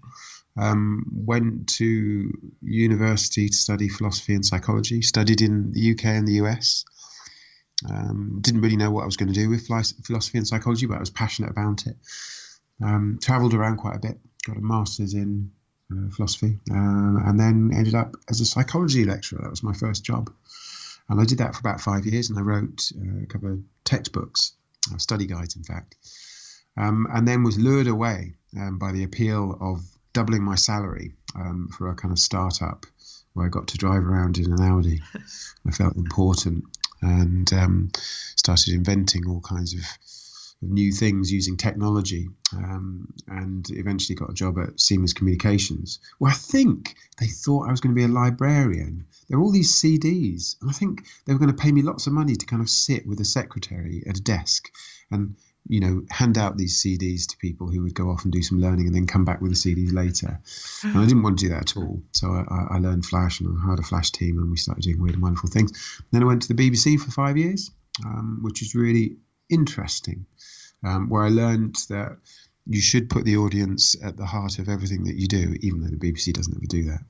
Um, 0.57 1.07
went 1.13 1.69
to 1.77 2.33
university 2.61 3.49
to 3.49 3.55
study 3.55 3.89
philosophy 3.89 4.35
and 4.35 4.45
psychology, 4.45 5.03
studied 5.03 5.41
in 5.41 5.73
the 5.73 5.93
UK 5.93 6.07
and 6.07 6.27
the 6.27 6.41
US. 6.45 6.85
Um, 7.89 8.39
didn't 8.41 8.61
really 8.61 8.77
know 8.77 8.91
what 8.91 9.03
I 9.03 9.07
was 9.07 9.17
going 9.17 9.33
to 9.33 9.41
do 9.41 9.49
with 9.49 9.67
philosophy 9.67 10.39
and 10.39 10.47
psychology, 10.47 10.87
but 10.87 10.97
I 10.97 11.01
was 11.01 11.11
passionate 11.11 11.51
about 11.51 11.87
it. 11.87 11.97
Um, 12.85 13.19
traveled 13.23 13.55
around 13.55 13.77
quite 13.77 13.97
a 13.97 14.01
bit, 14.01 14.19
got 14.45 14.57
a 14.57 14.61
master's 14.61 15.15
in 15.15 15.51
uh, 15.93 16.11
philosophy, 16.11 16.59
um, 16.71 17.23
and 17.27 17.39
then 17.39 17.73
ended 17.75 17.95
up 17.95 18.17
as 18.29 18.41
a 18.41 18.47
psychology 18.47 19.05
lecturer. 19.05 19.41
That 19.43 19.51
was 19.51 19.63
my 19.63 19.73
first 19.73 20.05
job. 20.05 20.33
And 21.09 21.21
I 21.21 21.25
did 21.25 21.39
that 21.39 21.55
for 21.55 21.61
about 21.61 21.81
five 21.81 22.07
years, 22.07 22.31
and 22.31 22.39
I 22.39 22.43
wrote 22.43 22.93
uh, 22.97 23.25
a 23.25 23.27
couple 23.27 23.53
of 23.53 23.59
textbooks, 23.85 24.53
uh, 24.93 24.99
study 24.99 25.27
guides, 25.27 25.57
in 25.57 25.65
fact. 25.65 25.97
Um, 26.77 27.09
and 27.13 27.27
then 27.27 27.43
was 27.43 27.59
lured 27.59 27.89
away 27.89 28.35
um, 28.57 28.79
by 28.79 28.93
the 28.93 29.03
appeal 29.03 29.59
of 29.61 29.83
doubling 30.13 30.43
my 30.43 30.55
salary 30.55 31.15
um, 31.35 31.69
for 31.77 31.91
a 31.91 31.95
kind 31.95 32.13
of 32.13 32.19
startup 32.19 32.87
where 33.33 33.47
I 33.47 33.49
got 33.49 33.69
to 33.69 33.79
drive 33.79 34.05
around 34.05 34.39
in 34.39 34.53
an 34.53 34.61
Audi. 34.61 35.03
I 35.67 35.71
felt 35.73 35.97
important 35.97 36.65
and 37.03 37.53
um, 37.53 37.91
started 38.37 38.75
inventing 38.75 39.27
all 39.29 39.41
kinds 39.41 39.75
of 39.75 39.81
new 40.63 40.93
things 40.93 41.33
using 41.33 41.57
technology 41.57 42.29
um, 42.55 43.13
and 43.29 43.67
eventually 43.71 44.15
got 44.15 44.31
a 44.31 44.35
job 44.35 44.59
at 44.59 44.79
Siemens 44.79 45.15
Communications. 45.15 46.01
Well, 46.19 46.31
I 46.31 46.35
think 46.35 46.97
they 47.19 47.27
thought 47.27 47.69
I 47.69 47.71
was 47.71 47.81
going 47.81 47.95
to 47.95 47.99
be 47.99 48.05
a 48.05 48.09
librarian. 48.09 49.07
There 49.29 49.39
were 49.39 49.45
all 49.45 49.53
these 49.53 49.81
CDs, 49.81 50.57
and 50.61 50.71
I 50.71 50.73
think 50.73 51.07
they 51.25 51.33
were 51.33 51.39
going 51.39 51.55
to 51.55 51.63
pay 51.63 51.73
me 51.73 51.83
lots 51.83 52.07
of 52.07 52.13
money 52.13 52.37
to 52.37 52.47
kind 52.47 52.61
of 52.61 52.69
sit 52.69 53.07
with 53.07 53.21
a 53.21 53.25
secretary 53.25 54.03
at 54.07 54.19
a 54.19 54.23
desk 54.23 54.71
and 55.11 55.37
you 55.69 55.81
know, 55.81 56.03
hand 56.11 56.39
out 56.39 56.57
these 56.57 56.83
CDs 56.83 57.27
to 57.29 57.37
people 57.37 57.69
who 57.69 57.83
would 57.83 57.95
go 57.95 58.11
off 58.11 58.25
and 58.25 58.33
do 58.33 58.43
some 58.43 58.61
learning 58.61 58.87
and 58.87 58.95
then 58.95 59.07
come 59.07 59.25
back 59.25 59.41
with 59.41 59.51
the 59.51 59.57
CDs 59.57 59.93
later. 59.93 60.41
And 60.83 60.99
I 60.99 61.07
didn't 61.07 61.23
want 61.23 61.39
to 61.39 61.45
do 61.45 61.51
that 61.51 61.71
at 61.71 61.77
all. 61.77 62.03
So 62.13 62.29
I, 62.29 62.77
I 62.77 62.79
learned 62.79 63.05
Flash 63.05 63.41
and 63.41 63.57
I 63.57 63.61
hired 63.61 63.79
a 63.79 63.83
Flash 63.83 64.11
team 64.11 64.39
and 64.39 64.51
we 64.51 64.57
started 64.57 64.83
doing 64.83 65.01
weird 65.01 65.15
and 65.15 65.23
wonderful 65.23 65.51
things. 65.51 66.03
then 66.11 66.23
I 66.23 66.27
went 66.27 66.43
to 66.43 66.53
the 66.53 66.71
BBC 66.71 66.99
for 66.99 67.11
five 67.11 67.37
years, 67.37 67.71
um, 68.05 68.41
which 68.43 68.63
is 68.63 68.75
really 68.75 69.17
interesting, 69.51 70.27
um, 70.85 71.09
where 71.09 71.23
I 71.23 71.29
learned 71.29 71.77
that 71.89 72.17
you 72.67 72.81
should 72.81 73.11
put 73.11 73.25
the 73.25 73.37
audience 73.37 73.97
at 74.03 74.17
the 74.17 74.27
heart 74.27 74.59
of 74.59 74.69
everything 74.69 75.05
that 75.05 75.17
you 75.17 75.27
do, 75.27 75.57
even 75.61 75.81
though 75.81 75.91
the 75.91 75.97
BBC 75.97 76.33
doesn't 76.33 76.57
ever 76.57 76.67
do 76.67 76.85
that. 76.85 77.01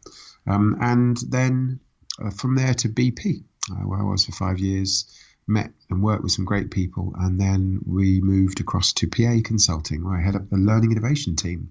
Um, 0.47 0.77
and 0.81 1.17
then 1.29 1.81
uh, 2.23 2.31
from 2.31 2.55
there 2.57 2.75
to 2.75 2.89
BP, 2.89 3.45
uh, 3.71 3.75
where 3.87 4.01
I 4.01 4.05
was 4.05 4.25
for 4.25 4.33
five 4.33 4.59
years, 4.59 5.15
met 5.47 5.73
and 5.91 6.03
worked 6.03 6.23
with 6.23 6.33
some 6.33 6.45
great 6.45 6.71
people, 6.71 7.15
and 7.19 7.39
then 7.41 7.81
we 7.85 8.21
moved 8.21 8.61
across 8.61 8.93
to 8.95 9.09
PA 9.09 9.39
Consulting, 9.45 10.05
where 10.05 10.17
I 10.17 10.23
head 10.23 10.37
up 10.37 10.49
the 10.49 10.57
learning 10.57 10.93
innovation 10.93 11.37
team, 11.37 11.71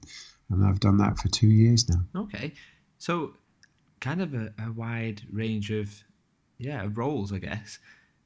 and 0.49 0.65
I've 0.65 0.79
done 0.79 0.97
that 0.97 1.17
for 1.17 1.29
two 1.29 1.47
years 1.47 1.89
now. 1.89 2.21
Okay, 2.23 2.53
so 2.97 3.33
kind 3.99 4.21
of 4.21 4.33
a, 4.33 4.53
a 4.63 4.71
wide 4.71 5.21
range 5.31 5.71
of 5.71 6.03
yeah 6.57 6.87
roles, 6.93 7.31
I 7.31 7.39
guess, 7.39 7.79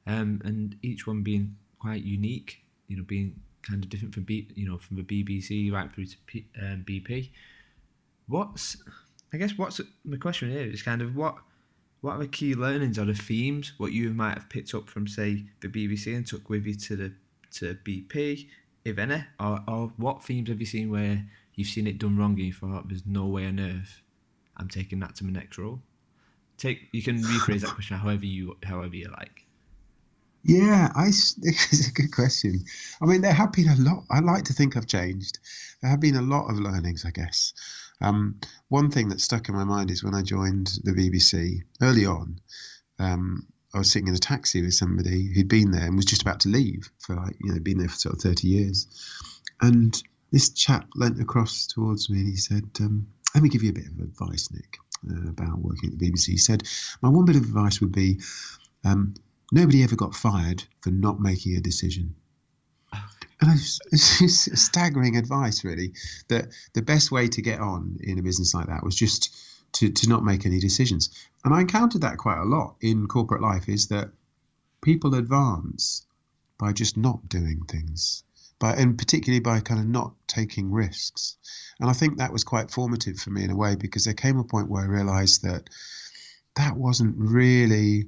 um, 0.06 0.42
and 0.44 0.76
each 0.82 1.06
one 1.06 1.22
being 1.22 1.56
quite 1.84 2.02
unique. 2.02 2.62
You 2.88 2.96
know, 2.96 3.02
being 3.02 3.40
kind 3.62 3.82
of 3.82 3.90
different 3.90 4.14
from 4.14 4.24
B, 4.24 4.48
you 4.54 4.68
know 4.68 4.78
from 4.78 4.96
the 4.96 5.02
BBC 5.02 5.72
right 5.72 5.92
through 5.92 6.06
to 6.06 6.16
P, 6.26 6.46
um, 6.60 6.84
BP. 6.86 7.30
What's 8.26 8.76
I 9.32 9.36
guess 9.36 9.58
what's 9.58 9.80
the 10.04 10.18
question 10.18 10.50
here 10.50 10.66
is 10.66 10.82
kind 10.82 11.02
of 11.02 11.16
what 11.16 11.36
what 12.00 12.16
are 12.16 12.18
the 12.18 12.28
key 12.28 12.54
learnings 12.54 12.98
or 12.98 13.04
the 13.04 13.14
themes 13.14 13.72
what 13.78 13.92
you 13.92 14.10
might 14.10 14.34
have 14.38 14.48
picked 14.48 14.74
up 14.74 14.88
from 14.88 15.06
say 15.06 15.44
the 15.60 15.68
BBC 15.68 16.14
and 16.14 16.26
took 16.26 16.48
with 16.48 16.66
you 16.66 16.74
to 16.74 16.96
the 16.96 17.12
to 17.52 17.74
BP, 17.84 18.48
if 18.84 18.98
any, 18.98 19.24
or, 19.38 19.60
or 19.68 19.92
what 19.96 20.24
themes 20.24 20.48
have 20.48 20.60
you 20.60 20.66
seen 20.66 20.90
where 20.90 21.24
you've 21.54 21.68
seen 21.68 21.86
it 21.86 21.98
done 21.98 22.16
wrong 22.16 22.32
and 22.32 22.40
you 22.40 22.52
thought 22.52 22.88
there's 22.88 23.06
no 23.06 23.26
way 23.26 23.46
on 23.46 23.60
earth 23.60 24.00
I'm 24.56 24.68
taking 24.68 25.00
that 25.00 25.16
to 25.16 25.24
my 25.24 25.32
next 25.32 25.58
role. 25.58 25.80
Take 26.56 26.88
you 26.92 27.02
can 27.02 27.18
rephrase 27.18 27.62
that 27.62 27.74
question 27.74 27.96
however 27.96 28.26
you 28.26 28.56
however 28.62 28.94
you 28.94 29.10
like. 29.10 29.43
Yeah, 30.44 30.92
I, 30.94 31.06
it's 31.08 31.88
a 31.88 31.92
good 31.92 32.12
question. 32.12 32.64
I 33.00 33.06
mean, 33.06 33.22
there 33.22 33.32
have 33.32 33.52
been 33.52 33.68
a 33.68 33.76
lot. 33.76 34.04
I 34.10 34.20
like 34.20 34.44
to 34.44 34.52
think 34.52 34.76
I've 34.76 34.86
changed. 34.86 35.38
There 35.80 35.90
have 35.90 36.00
been 36.00 36.16
a 36.16 36.22
lot 36.22 36.50
of 36.50 36.60
learnings, 36.60 37.06
I 37.06 37.10
guess. 37.10 37.54
Um, 38.02 38.40
one 38.68 38.90
thing 38.90 39.08
that 39.08 39.22
stuck 39.22 39.48
in 39.48 39.54
my 39.54 39.64
mind 39.64 39.90
is 39.90 40.04
when 40.04 40.14
I 40.14 40.20
joined 40.20 40.78
the 40.84 40.92
BBC 40.92 41.62
early 41.80 42.04
on. 42.04 42.38
Um, 42.98 43.46
I 43.74 43.78
was 43.78 43.90
sitting 43.90 44.08
in 44.08 44.14
a 44.14 44.18
taxi 44.18 44.60
with 44.60 44.74
somebody 44.74 45.32
who'd 45.32 45.48
been 45.48 45.70
there 45.70 45.86
and 45.86 45.96
was 45.96 46.04
just 46.04 46.22
about 46.22 46.40
to 46.40 46.48
leave 46.50 46.90
for 46.98 47.16
like 47.16 47.36
you 47.40 47.52
know 47.52 47.60
been 47.60 47.78
there 47.78 47.88
for 47.88 47.96
sort 47.96 48.14
of 48.14 48.20
thirty 48.20 48.46
years, 48.46 48.86
and 49.62 50.00
this 50.30 50.50
chap 50.50 50.86
leant 50.94 51.20
across 51.20 51.66
towards 51.66 52.08
me 52.10 52.18
and 52.18 52.28
he 52.28 52.36
said, 52.36 52.64
um, 52.80 53.08
"Let 53.34 53.42
me 53.42 53.48
give 53.48 53.62
you 53.62 53.70
a 53.70 53.72
bit 53.72 53.86
of 53.86 53.98
advice, 53.98 54.48
Nick, 54.52 54.76
uh, 55.10 55.30
about 55.30 55.58
working 55.58 55.92
at 55.92 55.98
the 55.98 56.10
BBC." 56.10 56.26
He 56.26 56.36
said, 56.36 56.62
"My 57.02 57.08
one 57.08 57.24
bit 57.24 57.36
of 57.36 57.42
advice 57.42 57.80
would 57.80 57.92
be." 57.92 58.20
Um, 58.84 59.14
nobody 59.54 59.84
ever 59.84 59.96
got 59.96 60.14
fired 60.14 60.64
for 60.80 60.90
not 60.90 61.20
making 61.20 61.56
a 61.56 61.60
decision. 61.60 62.14
And 63.40 63.50
it's, 63.52 63.80
it's 64.22 64.62
staggering 64.62 65.16
advice, 65.16 65.64
really, 65.64 65.92
that 66.28 66.46
the 66.72 66.80
best 66.80 67.10
way 67.10 67.26
to 67.28 67.42
get 67.42 67.60
on 67.60 67.98
in 68.00 68.18
a 68.18 68.22
business 68.22 68.54
like 68.54 68.68
that 68.68 68.84
was 68.84 68.94
just 68.94 69.36
to, 69.72 69.90
to 69.90 70.08
not 70.08 70.24
make 70.24 70.46
any 70.46 70.60
decisions. 70.60 71.10
And 71.44 71.52
I 71.52 71.60
encountered 71.60 72.00
that 72.02 72.16
quite 72.16 72.40
a 72.40 72.44
lot 72.44 72.76
in 72.80 73.06
corporate 73.06 73.42
life 73.42 73.68
is 73.68 73.88
that 73.88 74.10
people 74.82 75.14
advance 75.14 76.06
by 76.58 76.72
just 76.72 76.96
not 76.96 77.28
doing 77.28 77.62
things, 77.68 78.22
by, 78.60 78.74
and 78.74 78.96
particularly 78.96 79.40
by 79.40 79.60
kind 79.60 79.80
of 79.80 79.88
not 79.88 80.14
taking 80.26 80.70
risks. 80.70 81.36
And 81.80 81.90
I 81.90 81.92
think 81.92 82.16
that 82.16 82.32
was 82.32 82.44
quite 82.44 82.70
formative 82.70 83.18
for 83.18 83.30
me 83.30 83.44
in 83.44 83.50
a 83.50 83.56
way 83.56 83.74
because 83.74 84.04
there 84.04 84.14
came 84.14 84.38
a 84.38 84.44
point 84.44 84.70
where 84.70 84.84
I 84.84 84.86
realized 84.86 85.42
that 85.42 85.68
that 86.54 86.76
wasn't 86.76 87.16
really 87.18 88.06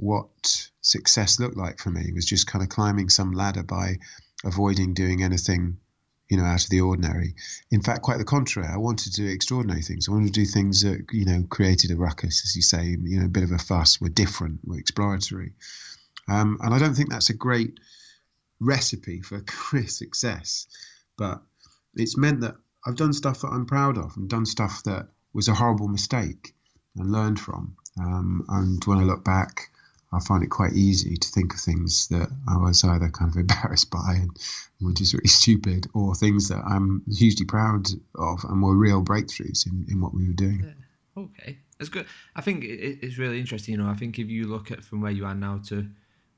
what 0.00 0.70
success 0.80 1.38
looked 1.38 1.58
like 1.58 1.78
for 1.78 1.90
me. 1.90 2.10
Was 2.14 2.24
just 2.24 2.46
kind 2.46 2.62
of 2.62 2.70
climbing 2.70 3.10
some 3.10 3.32
ladder 3.32 3.62
by 3.62 3.98
avoiding 4.44 4.94
doing 4.94 5.22
anything, 5.22 5.76
you 6.30 6.38
know, 6.38 6.44
out 6.44 6.64
of 6.64 6.70
the 6.70 6.80
ordinary. 6.80 7.34
In 7.70 7.82
fact, 7.82 8.02
quite 8.02 8.18
the 8.18 8.24
contrary. 8.24 8.68
I 8.72 8.78
wanted 8.78 9.12
to 9.12 9.22
do 9.22 9.28
extraordinary 9.28 9.82
things. 9.82 10.08
I 10.08 10.12
wanted 10.12 10.32
to 10.32 10.40
do 10.40 10.46
things 10.46 10.80
that, 10.82 11.04
you 11.12 11.26
know, 11.26 11.44
created 11.50 11.90
a 11.90 11.96
ruckus, 11.96 12.44
as 12.44 12.56
you 12.56 12.62
say, 12.62 12.96
you 12.98 13.20
know, 13.20 13.26
a 13.26 13.28
bit 13.28 13.44
of 13.44 13.52
a 13.52 13.58
fuss. 13.58 14.00
We're 14.00 14.08
different. 14.08 14.60
We're 14.64 14.78
exploratory. 14.78 15.52
Um, 16.28 16.58
and 16.62 16.72
I 16.72 16.78
don't 16.78 16.94
think 16.94 17.10
that's 17.10 17.30
a 17.30 17.34
great 17.34 17.78
recipe 18.58 19.20
for 19.20 19.40
career 19.46 19.86
success, 19.86 20.66
but 21.18 21.42
it's 21.94 22.16
meant 22.16 22.40
that 22.40 22.56
I've 22.86 22.96
done 22.96 23.12
stuff 23.12 23.42
that 23.42 23.48
I'm 23.48 23.66
proud 23.66 23.98
of 23.98 24.16
and 24.16 24.30
done 24.30 24.46
stuff 24.46 24.82
that 24.84 25.08
was 25.34 25.48
a 25.48 25.54
horrible 25.54 25.88
mistake 25.88 26.54
and 26.96 27.12
learned 27.12 27.38
from. 27.38 27.76
Um, 28.00 28.46
and 28.48 28.82
when 28.84 28.98
I 28.98 29.02
look 29.02 29.24
back, 29.24 29.70
I 30.12 30.20
find 30.20 30.42
it 30.42 30.50
quite 30.50 30.72
easy 30.72 31.16
to 31.16 31.28
think 31.28 31.54
of 31.54 31.60
things 31.60 32.08
that 32.08 32.28
I 32.48 32.56
was 32.56 32.82
either 32.82 33.08
kind 33.10 33.30
of 33.30 33.36
embarrassed 33.36 33.90
by 33.92 34.14
and 34.14 34.30
were 34.80 34.92
just 34.92 35.14
really 35.14 35.28
stupid, 35.28 35.86
or 35.94 36.14
things 36.14 36.48
that 36.48 36.62
I'm 36.66 37.02
hugely 37.10 37.46
proud 37.46 37.88
of 38.16 38.44
and 38.44 38.62
were 38.62 38.76
real 38.76 39.04
breakthroughs 39.04 39.66
in, 39.66 39.86
in 39.88 40.00
what 40.00 40.14
we 40.14 40.26
were 40.26 40.34
doing. 40.34 40.74
Okay, 41.16 41.58
that's 41.78 41.90
good. 41.90 42.06
I 42.34 42.40
think 42.40 42.64
it's 42.64 43.18
really 43.18 43.38
interesting. 43.38 43.72
You 43.72 43.82
know, 43.82 43.90
I 43.90 43.94
think 43.94 44.18
if 44.18 44.28
you 44.28 44.46
look 44.46 44.70
at 44.70 44.84
from 44.84 45.00
where 45.00 45.12
you 45.12 45.26
are 45.26 45.34
now 45.34 45.58
to 45.66 45.86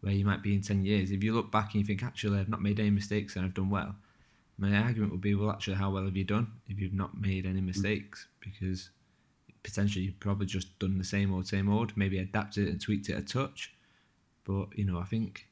where 0.01 0.13
you 0.13 0.25
might 0.25 0.43
be 0.43 0.55
in 0.55 0.63
ten 0.63 0.85
years, 0.85 1.11
if 1.11 1.23
you 1.23 1.33
look 1.33 1.53
back 1.53 1.73
and 1.73 1.81
you 1.81 1.87
think 1.87 2.03
actually 2.03 2.41
I've 2.41 2.49
not 2.49 2.63
made 2.63 2.81
any 2.81 2.91
mistakes 2.91 3.37
and 3.37 3.45
I've 3.45 3.55
done 3.55 3.71
well, 3.71 3.95
my 4.59 4.77
argument 4.77 5.13
would 5.13 5.21
be, 5.21 5.35
well, 5.35 5.51
actually, 5.51 5.77
how 5.77 5.91
well 5.91 6.05
have 6.05 6.17
you 6.17 6.25
done 6.25 6.49
if 6.69 6.79
you've 6.79 6.93
not 6.93 7.21
made 7.21 7.47
any 7.47 7.61
mistakes? 7.61 8.27
Because 8.41 8.91
potentially 9.63 10.05
you've 10.05 10.21
probably 10.21 10.47
just 10.47 10.79
done 10.79 10.99
the 10.99 11.05
same 11.05 11.33
old, 11.33 11.47
same 11.47 11.69
old, 11.69 11.97
maybe 11.97 12.19
adapted 12.19 12.67
it 12.69 12.71
and 12.71 12.81
tweaked 12.81 13.09
it 13.09 13.19
a 13.19 13.23
touch. 13.23 13.73
But, 14.45 14.77
you 14.77 14.85
know, 14.85 14.99
I 14.99 15.05
think 15.05 15.47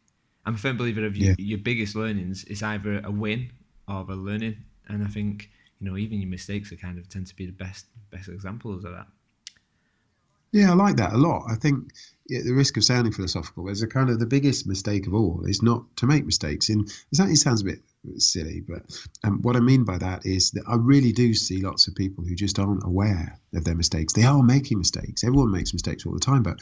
I'm 0.45 0.55
a 0.55 0.59
firm 0.59 0.77
believer 0.77 1.05
of 1.07 1.17
your, 1.17 1.35
your 1.39 1.59
biggest 1.59 1.95
learnings 1.95 2.45
is 2.45 2.63
either 2.63 3.01
a 3.05 3.11
win 3.11 3.53
or 3.87 4.07
a 4.09 4.17
learning. 4.17 4.65
And 4.89 5.05
I 5.05 5.07
think, 5.07 5.51
you 5.79 5.89
know, 5.89 5.97
even 5.97 6.21
your 6.21 6.29
mistakes 6.29 6.73
are 6.73 6.77
kind 6.77 6.99
of 6.99 7.09
tend 7.09 7.29
to 7.29 7.37
be 7.37 7.47
the 7.47 7.53
best 7.53 7.87
best 8.11 8.29
examples 8.29 8.85
of 8.85 8.93
that. 8.93 9.07
Yeah, 10.53 10.73
I 10.73 10.75
like 10.75 10.97
that 10.97 11.13
a 11.13 11.19
lot. 11.19 11.45
I 11.49 11.55
think 11.55 11.93
at 12.35 12.45
the 12.45 12.53
risk 12.53 12.77
of 12.77 12.85
sounding 12.85 13.13
philosophical, 13.13 13.65
there's 13.65 13.83
a 13.83 13.87
kind 13.87 14.11
of 14.11 14.19
the 14.19 14.27
biggest 14.27 14.67
mistake 14.67 15.07
of 15.07 15.15
all 15.15 15.45
is 15.47 15.63
not 15.63 15.85
to 15.97 16.07
make 16.07 16.25
mistakes. 16.25 16.69
And 16.69 16.91
it 17.13 17.37
sounds 17.37 17.61
a 17.63 17.65
bit 17.65 17.83
silly, 18.19 18.61
but 18.61 18.83
um, 19.25 19.43
what 19.43 19.57
I 19.57 19.61
mean 19.61 19.85
by 19.85 19.99
that 19.99 20.27
is 20.27 20.51
that 20.53 20.65
I 20.69 20.77
really 20.77 21.13
do 21.13 21.35
see 21.35 21.61
lots 21.61 21.87
of 21.87 21.95
people 21.95 22.25
who 22.25 22.35
just 22.35 22.59
aren't 22.59 22.85
aware 22.85 23.39
of 23.55 23.65
their 23.65 23.75
mistakes. 23.75 24.13
They 24.13 24.25
are 24.25 24.43
making 24.43 24.79
mistakes. 24.79 25.25
Everyone 25.25 25.53
makes 25.53 25.73
mistakes 25.73 26.07
all 26.07 26.13
the 26.13 26.21
time, 26.21 26.43
but 26.43 26.61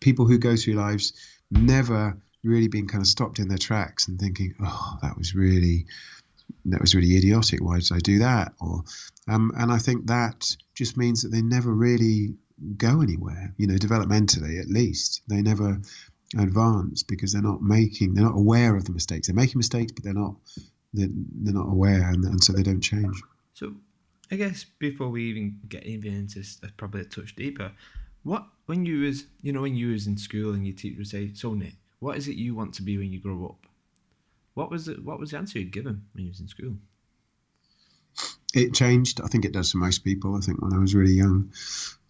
people 0.00 0.26
who 0.26 0.38
go 0.38 0.56
through 0.56 0.74
lives 0.74 1.12
never 1.50 2.16
really 2.42 2.68
being 2.68 2.88
kind 2.88 3.02
of 3.02 3.08
stopped 3.08 3.38
in 3.38 3.48
their 3.48 3.58
tracks 3.58 4.08
and 4.08 4.18
thinking, 4.18 4.54
"Oh, 4.60 4.98
that 5.02 5.16
was 5.16 5.34
really." 5.34 5.86
That 6.66 6.80
was 6.80 6.94
really 6.94 7.16
idiotic. 7.16 7.62
Why 7.62 7.78
did 7.78 7.92
I 7.92 8.00
do 8.00 8.18
that? 8.18 8.52
Or, 8.60 8.82
um, 9.28 9.52
and 9.56 9.70
I 9.70 9.78
think 9.78 10.08
that 10.08 10.56
just 10.74 10.96
means 10.96 11.22
that 11.22 11.28
they 11.28 11.42
never 11.42 11.72
really 11.72 12.34
go 12.76 13.00
anywhere. 13.00 13.54
You 13.56 13.66
know, 13.66 13.74
developmentally 13.74 14.60
at 14.60 14.68
least, 14.68 15.22
they 15.28 15.42
never 15.42 15.80
advance 16.38 17.02
because 17.02 17.32
they're 17.32 17.42
not 17.42 17.62
making, 17.62 18.14
they're 18.14 18.24
not 18.24 18.36
aware 18.36 18.76
of 18.76 18.84
the 18.84 18.92
mistakes. 18.92 19.26
They're 19.26 19.36
making 19.36 19.58
mistakes, 19.58 19.92
but 19.92 20.04
they're 20.04 20.12
not 20.12 20.36
they're, 20.92 21.08
they're 21.10 21.54
not 21.54 21.68
aware 21.68 22.08
and, 22.08 22.24
and 22.24 22.42
so 22.42 22.52
they 22.52 22.62
don't 22.62 22.80
change. 22.80 23.22
So, 23.54 23.74
I 24.30 24.36
guess 24.36 24.64
before 24.78 25.08
we 25.08 25.24
even 25.24 25.58
get 25.68 25.84
even 25.84 26.14
into 26.14 26.40
uh, 26.62 26.68
probably 26.76 27.02
a 27.02 27.04
touch 27.04 27.34
deeper, 27.36 27.72
what 28.22 28.46
when 28.66 28.86
you 28.86 29.00
was 29.02 29.24
you 29.42 29.52
know 29.52 29.62
when 29.62 29.74
you 29.74 29.92
was 29.92 30.06
in 30.06 30.16
school 30.16 30.54
and 30.54 30.66
your 30.66 30.76
teacher 30.76 30.98
would 30.98 31.08
say, 31.08 31.32
"So 31.34 31.54
Nick, 31.54 31.74
what 31.98 32.16
is 32.16 32.28
it 32.28 32.36
you 32.36 32.54
want 32.54 32.74
to 32.74 32.82
be 32.82 32.96
when 32.96 33.12
you 33.12 33.20
grow 33.20 33.44
up?" 33.44 33.66
What 34.54 34.70
was 34.70 34.88
it? 34.88 35.04
What 35.04 35.18
was 35.18 35.30
the 35.30 35.38
answer 35.38 35.58
you'd 35.58 35.72
given 35.72 36.02
when 36.12 36.24
you 36.24 36.30
was 36.30 36.40
in 36.40 36.48
school? 36.48 36.74
It 38.54 38.74
changed. 38.74 39.20
I 39.20 39.28
think 39.28 39.44
it 39.44 39.52
does 39.52 39.72
for 39.72 39.78
most 39.78 40.04
people. 40.04 40.36
I 40.36 40.40
think 40.40 40.60
when 40.60 40.72
I 40.72 40.78
was 40.78 40.94
really 40.94 41.12
young, 41.12 41.52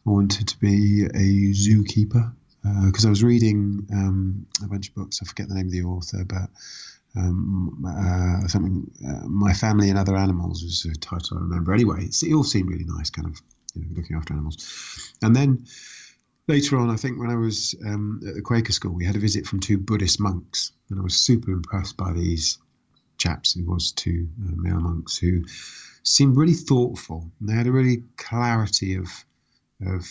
I 0.07 0.11
wanted 0.11 0.49
to 0.49 0.59
be 0.59 1.05
a 1.05 1.53
zookeeper 1.53 2.33
because 2.87 3.05
uh, 3.05 3.09
I 3.09 3.11
was 3.11 3.23
reading 3.23 3.87
um, 3.93 4.47
a 4.63 4.67
bunch 4.67 4.89
of 4.89 4.95
books. 4.95 5.21
I 5.23 5.27
forget 5.27 5.49
the 5.49 5.55
name 5.55 5.67
of 5.67 5.73
the 5.73 5.83
author, 5.83 6.25
but 6.25 6.49
um, 7.17 7.85
uh, 7.87 8.49
something 8.49 8.91
uh, 9.07 9.27
my 9.27 9.53
family 9.53 9.91
and 9.91 9.99
other 9.99 10.17
animals 10.17 10.63
was 10.63 10.87
a 10.87 10.99
title 10.99 11.39
I 11.39 11.41
remember. 11.41 11.75
Anyway, 11.75 12.05
it 12.05 12.35
all 12.35 12.45
seemed 12.45 12.71
really 12.71 12.87
nice, 12.87 13.11
kind 13.11 13.29
of 13.29 13.41
you 13.75 13.83
know, 13.83 13.89
looking 13.95 14.17
after 14.17 14.33
animals. 14.35 15.13
And 15.23 15.35
then 15.35 15.67
later 16.49 16.79
on, 16.79 16.91
I 16.91 16.97
think 16.97 17.19
when 17.19 17.31
I 17.31 17.37
was 17.37 17.75
um, 17.85 18.21
at 18.27 18.35
the 18.35 18.43
Quaker 18.43 18.73
school, 18.73 18.93
we 18.93 19.05
had 19.05 19.17
a 19.17 19.21
visit 19.21 19.47
from 19.47 19.61
two 19.61 19.79
Buddhist 19.79 20.21
monks, 20.21 20.73
and 20.89 20.99
I 20.99 21.03
was 21.03 21.17
super 21.17 21.51
impressed 21.53 21.97
by 21.97 22.13
these 22.13 22.59
chaps. 23.19 23.57
It 23.57 23.67
was 23.67 23.93
two 23.93 24.29
uh, 24.47 24.53
male 24.57 24.81
monks 24.81 25.19
who 25.19 25.45
seemed 26.03 26.37
really 26.37 26.55
thoughtful, 26.55 27.31
and 27.41 27.49
they 27.49 27.55
had 27.55 27.67
a 27.67 27.73
really 27.73 28.05
clarity 28.17 28.95
of 28.95 29.09
of 29.87 30.07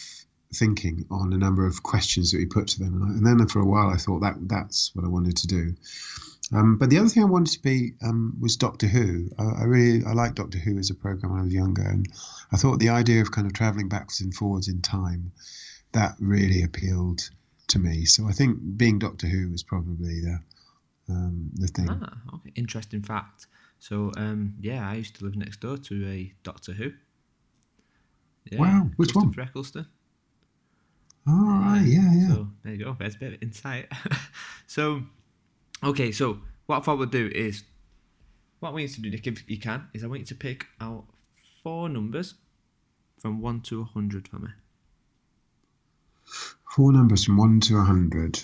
thinking 0.54 1.06
on 1.12 1.34
a 1.34 1.38
number 1.38 1.66
of 1.66 1.84
questions 1.84 2.32
that 2.32 2.38
we 2.38 2.46
put 2.46 2.68
to 2.68 2.80
them. 2.80 3.02
And, 3.02 3.26
then 3.26 3.48
for 3.48 3.60
a 3.60 3.66
while, 3.66 3.90
I 3.90 3.98
thought 3.98 4.22
that 4.22 4.36
that's 4.48 4.92
what 4.96 5.06
I 5.06 5.08
wanted 5.08 5.38
to 5.38 5.48
do. 5.48 5.76
Um, 6.52 6.78
but 6.78 6.90
the 6.90 6.98
other 6.98 7.10
thing 7.10 7.22
I 7.22 7.28
wanted 7.28 7.54
to 7.54 7.62
be 7.62 7.94
um, 8.04 8.36
was 8.40 8.58
Doctor 8.58 8.88
Who. 8.88 9.30
I, 9.38 9.62
I, 9.62 9.64
really 9.66 10.04
I 10.04 10.14
liked 10.14 10.36
Doctor 10.36 10.58
Who 10.58 10.80
as 10.80 10.90
a 10.90 10.96
program 10.96 11.32
when 11.32 11.42
I 11.42 11.44
was 11.44 11.54
younger, 11.54 11.84
and 11.84 12.12
I 12.52 12.58
thought 12.58 12.80
the 12.80 12.90
idea 12.90 13.22
of 13.22 13.32
kind 13.32 13.46
of 13.46 13.54
traveling 13.54 13.88
backwards 13.88 14.22
and 14.22 14.34
forwards 14.34 14.68
in 14.68 14.82
time 14.82 15.32
that 15.92 16.16
really 16.20 16.64
appealed 16.64 17.30
to 17.68 17.80
me. 17.80 18.06
So 18.06 18.28
I 18.28 18.32
think 18.32 18.58
being 18.78 18.98
Doctor 18.98 19.28
Who 19.28 19.52
was 19.52 19.62
probably 19.62 20.22
the 20.22 20.40
um, 21.10 21.52
the 21.56 21.68
thing. 21.68 21.90
Ah, 21.90 22.18
okay. 22.36 22.52
Interesting 22.56 23.04
fact. 23.04 23.48
So 23.78 24.12
um, 24.18 24.56
yeah, 24.60 24.90
I 24.90 24.96
used 24.96 25.16
to 25.18 25.26
live 25.26 25.36
next 25.36 25.60
door 25.60 25.78
to 25.78 26.08
a 26.08 26.34
Doctor 26.44 26.74
Who. 26.74 26.92
Yeah, 28.46 28.60
wow, 28.60 28.90
which 28.96 29.14
Christopher 29.14 29.42
one? 29.42 29.48
Eccleston. 29.48 29.88
Oh, 31.28 31.60
right, 31.62 31.84
yeah, 31.86 32.12
yeah. 32.14 32.28
So 32.30 32.48
there 32.64 32.74
you 32.74 32.86
go. 32.86 32.96
There's 33.00 33.16
a 33.16 33.20
bit 33.20 33.34
of 33.34 33.44
insight. 33.44 33.92
so 34.68 35.04
Okay, 35.82 36.12
so 36.12 36.40
what 36.66 36.78
I 36.78 36.82
thought 36.82 37.00
we'd 37.00 37.10
do 37.10 37.32
is, 37.34 37.64
what 38.60 38.70
I 38.70 38.72
want 38.74 38.82
you 38.82 38.90
to 38.90 39.02
do, 39.02 39.10
Nick, 39.10 39.26
if 39.28 39.50
you 39.50 39.58
can, 39.58 39.88
is 39.94 40.04
I 40.04 40.08
want 40.08 40.20
you 40.20 40.26
to 40.26 40.36
pick 40.36 40.66
out 40.82 41.06
four 41.64 41.88
numbers 41.88 42.34
from 43.20 43.42
1 43.42 43.62
to 43.62 43.78
a 43.78 43.84
100 43.84 44.28
for 44.28 44.40
me. 44.40 44.50
Four 46.76 46.92
numbers 46.92 47.24
from 47.24 47.38
1 47.38 47.62
to 47.62 47.76
a 47.76 47.78
100. 47.78 48.44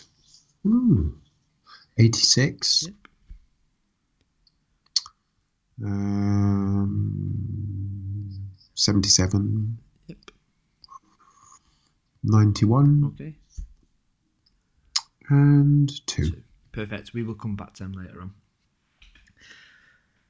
Ooh. 0.65 1.19
86. 1.97 2.83
Yep. 2.83 2.93
Um, 5.83 7.41
77. 8.75 9.77
Yep. 12.25 12.31
91. 12.31 13.11
Okay. 13.13 13.35
And 15.29 15.89
2. 16.07 16.29
two. 16.29 16.43
Perfect. 16.71 17.13
We 17.13 17.23
will 17.23 17.35
come 17.35 17.55
back 17.55 17.73
to 17.75 17.83
them 17.83 17.93
later 17.93 18.21
on. 18.21 18.33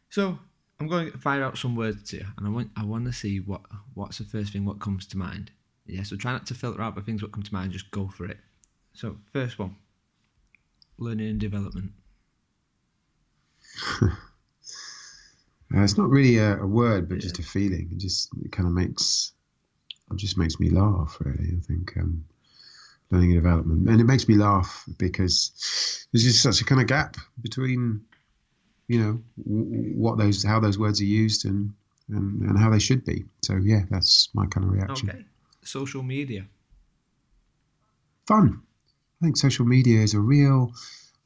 So 0.09 0.39
I'm 0.79 0.87
going 0.87 1.11
to 1.11 1.17
fire 1.17 1.43
out 1.43 1.57
some 1.57 1.75
words 1.75 2.09
to 2.11 2.17
you, 2.17 2.25
and 2.37 2.47
I 2.47 2.49
want 2.49 2.71
I 2.77 2.85
want 2.85 3.05
to 3.05 3.13
see 3.13 3.39
what 3.39 3.61
what's 3.93 4.17
the 4.17 4.23
first 4.23 4.53
thing 4.53 4.65
what 4.65 4.79
comes 4.79 5.05
to 5.07 5.17
mind. 5.17 5.51
Yeah, 5.85 6.03
so 6.03 6.15
try 6.15 6.31
not 6.31 6.47
to 6.47 6.53
filter 6.53 6.81
out 6.81 6.95
the 6.95 7.01
things 7.01 7.21
what 7.21 7.31
come 7.31 7.43
to 7.43 7.53
mind. 7.53 7.73
Just 7.73 7.91
go 7.91 8.07
for 8.07 8.25
it. 8.25 8.37
So 8.93 9.17
first 9.31 9.59
one, 9.59 9.75
learning 10.97 11.29
and 11.29 11.39
development. 11.39 11.91
uh, 14.01 14.07
it's 15.73 15.97
not 15.97 16.09
really 16.09 16.37
a, 16.37 16.59
a 16.59 16.67
word, 16.67 17.09
but 17.09 17.15
yeah. 17.15 17.21
just 17.21 17.39
a 17.39 17.43
feeling. 17.43 17.89
It 17.91 17.97
just 17.97 18.29
it 18.43 18.51
kind 18.51 18.67
of 18.67 18.73
makes 18.73 19.33
it 20.11 20.17
just 20.17 20.37
makes 20.37 20.59
me 20.59 20.69
laugh. 20.69 21.17
Really, 21.19 21.57
I 21.57 21.59
think. 21.61 21.93
Um, 21.97 22.25
learning 23.11 23.31
and 23.31 23.41
development. 23.43 23.89
And 23.89 24.01
it 24.01 24.05
makes 24.05 24.27
me 24.27 24.35
laugh 24.35 24.83
because 24.97 26.07
there's 26.11 26.23
just 26.23 26.41
such 26.41 26.61
a 26.61 26.65
kind 26.65 26.81
of 26.81 26.87
gap 26.87 27.17
between 27.41 28.01
you 28.87 28.99
know 28.99 29.21
what 29.35 30.17
those 30.17 30.43
how 30.43 30.59
those 30.59 30.77
words 30.77 31.01
are 31.01 31.05
used 31.05 31.45
and 31.45 31.73
and, 32.09 32.41
and 32.41 32.57
how 32.57 32.69
they 32.69 32.79
should 32.79 33.03
be. 33.05 33.25
So 33.41 33.55
yeah, 33.55 33.81
that's 33.89 34.29
my 34.33 34.45
kind 34.45 34.65
of 34.65 34.73
reaction. 34.73 35.09
Okay, 35.09 35.25
social 35.63 36.03
media. 36.03 36.45
Fun. 38.27 38.61
I 39.21 39.25
think 39.25 39.37
social 39.37 39.65
media 39.65 40.01
is 40.01 40.13
a 40.13 40.19
real 40.19 40.71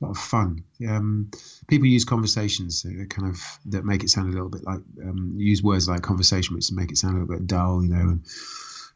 lot 0.05 0.11
of 0.11 0.17
fun. 0.17 0.63
Um, 0.87 1.31
people 1.67 1.87
use 1.87 2.05
conversations 2.05 2.83
that 2.83 3.09
kind 3.09 3.27
of 3.27 3.39
that 3.65 3.85
make 3.85 4.03
it 4.03 4.09
sound 4.09 4.29
a 4.29 4.31
little 4.31 4.49
bit 4.49 4.63
like 4.63 4.79
um, 5.03 5.33
use 5.37 5.61
words 5.61 5.89
like 5.89 6.01
conversation, 6.01 6.55
which 6.55 6.71
make 6.71 6.91
it 6.91 6.97
sound 6.97 7.15
a 7.15 7.19
little 7.19 7.35
bit 7.35 7.47
dull, 7.47 7.83
you 7.83 7.89
know, 7.89 7.99
and 7.99 8.25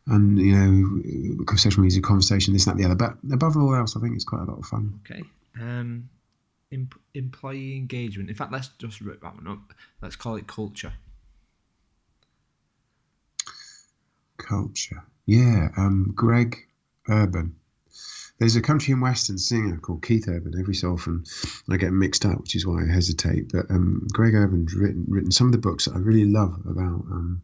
and 0.07 0.39
you 0.39 0.55
know, 0.55 1.43
conversation 1.45 1.71
social 1.71 1.83
media 1.83 2.01
conversation, 2.01 2.53
this, 2.53 2.67
and 2.67 2.77
that, 2.77 2.83
the 2.83 2.89
other. 2.89 2.95
But 2.95 3.33
above 3.33 3.57
all 3.57 3.75
else, 3.75 3.95
I 3.95 4.01
think 4.01 4.15
it's 4.15 4.25
quite 4.25 4.41
a 4.41 4.45
lot 4.45 4.59
of 4.59 4.65
fun. 4.65 4.99
Okay. 5.05 5.23
Um, 5.59 6.09
em- 6.71 6.89
employee 7.13 7.77
engagement. 7.77 8.29
In 8.29 8.35
fact, 8.35 8.51
let's 8.51 8.69
just 8.79 9.01
rip 9.01 9.21
that 9.21 9.35
one 9.35 9.47
up. 9.47 9.73
Let's 10.01 10.15
call 10.15 10.35
it 10.35 10.47
culture. 10.47 10.93
Culture. 14.37 15.03
Yeah. 15.25 15.69
Um, 15.77 16.11
Greg 16.15 16.57
Urban. 17.09 17.55
There's 18.39 18.55
a 18.55 18.61
country 18.61 18.93
and 18.93 19.01
western 19.01 19.37
singer 19.37 19.77
called 19.77 20.03
Keith 20.03 20.27
Urban. 20.27 20.59
Every 20.59 20.73
so 20.75 20.93
often, 20.93 21.23
I 21.69 21.77
get 21.77 21.93
mixed 21.93 22.25
up, 22.25 22.41
which 22.41 22.55
is 22.55 22.65
why 22.65 22.83
I 22.83 22.91
hesitate. 22.91 23.51
But 23.53 23.69
um, 23.69 24.07
Greg 24.11 24.33
Urban's 24.33 24.73
written 24.73 25.05
written 25.07 25.31
some 25.31 25.47
of 25.47 25.53
the 25.53 25.59
books 25.59 25.85
that 25.85 25.95
I 25.95 25.99
really 25.99 26.25
love 26.25 26.59
about 26.65 27.05
um, 27.11 27.43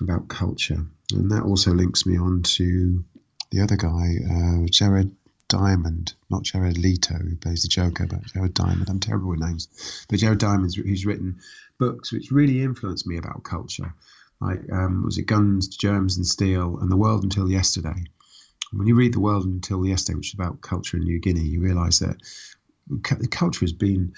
about 0.00 0.28
culture, 0.28 0.86
and 1.12 1.30
that 1.30 1.42
also 1.42 1.72
links 1.72 2.06
me 2.06 2.18
on 2.18 2.42
to 2.42 3.04
the 3.50 3.60
other 3.60 3.76
guy, 3.76 4.16
uh, 4.28 4.66
Jared 4.70 5.14
Diamond, 5.48 6.14
not 6.30 6.42
Jared 6.42 6.78
Leto, 6.78 7.14
who 7.14 7.36
plays 7.36 7.62
the 7.62 7.68
Joker, 7.68 8.06
but 8.06 8.24
Jared 8.24 8.54
Diamond. 8.54 8.88
I'm 8.88 8.98
terrible 8.98 9.28
with 9.28 9.38
names, 9.40 9.68
but 10.08 10.18
Jared 10.18 10.38
Diamond, 10.38 10.74
who's 10.74 11.06
written 11.06 11.38
books 11.78 12.10
which 12.10 12.32
really 12.32 12.62
influenced 12.62 13.06
me 13.06 13.18
about 13.18 13.44
culture, 13.44 13.94
like 14.40 14.60
um, 14.72 15.04
was 15.04 15.18
it 15.18 15.26
Guns, 15.26 15.68
Germs, 15.68 16.16
and 16.16 16.26
Steel, 16.26 16.78
and 16.80 16.90
The 16.90 16.96
World 16.96 17.22
Until 17.22 17.50
Yesterday. 17.50 18.04
When 18.76 18.86
you 18.86 18.94
read 18.94 19.14
The 19.14 19.20
World 19.20 19.44
Until 19.44 19.86
Yesterday, 19.86 20.16
which 20.16 20.28
is 20.28 20.34
about 20.34 20.60
culture 20.60 20.96
in 20.96 21.04
New 21.04 21.20
Guinea, 21.20 21.40
you 21.40 21.60
realise 21.60 22.00
that 22.00 22.16
the 22.88 23.28
culture 23.28 23.60
has 23.60 23.72
been 23.72 24.14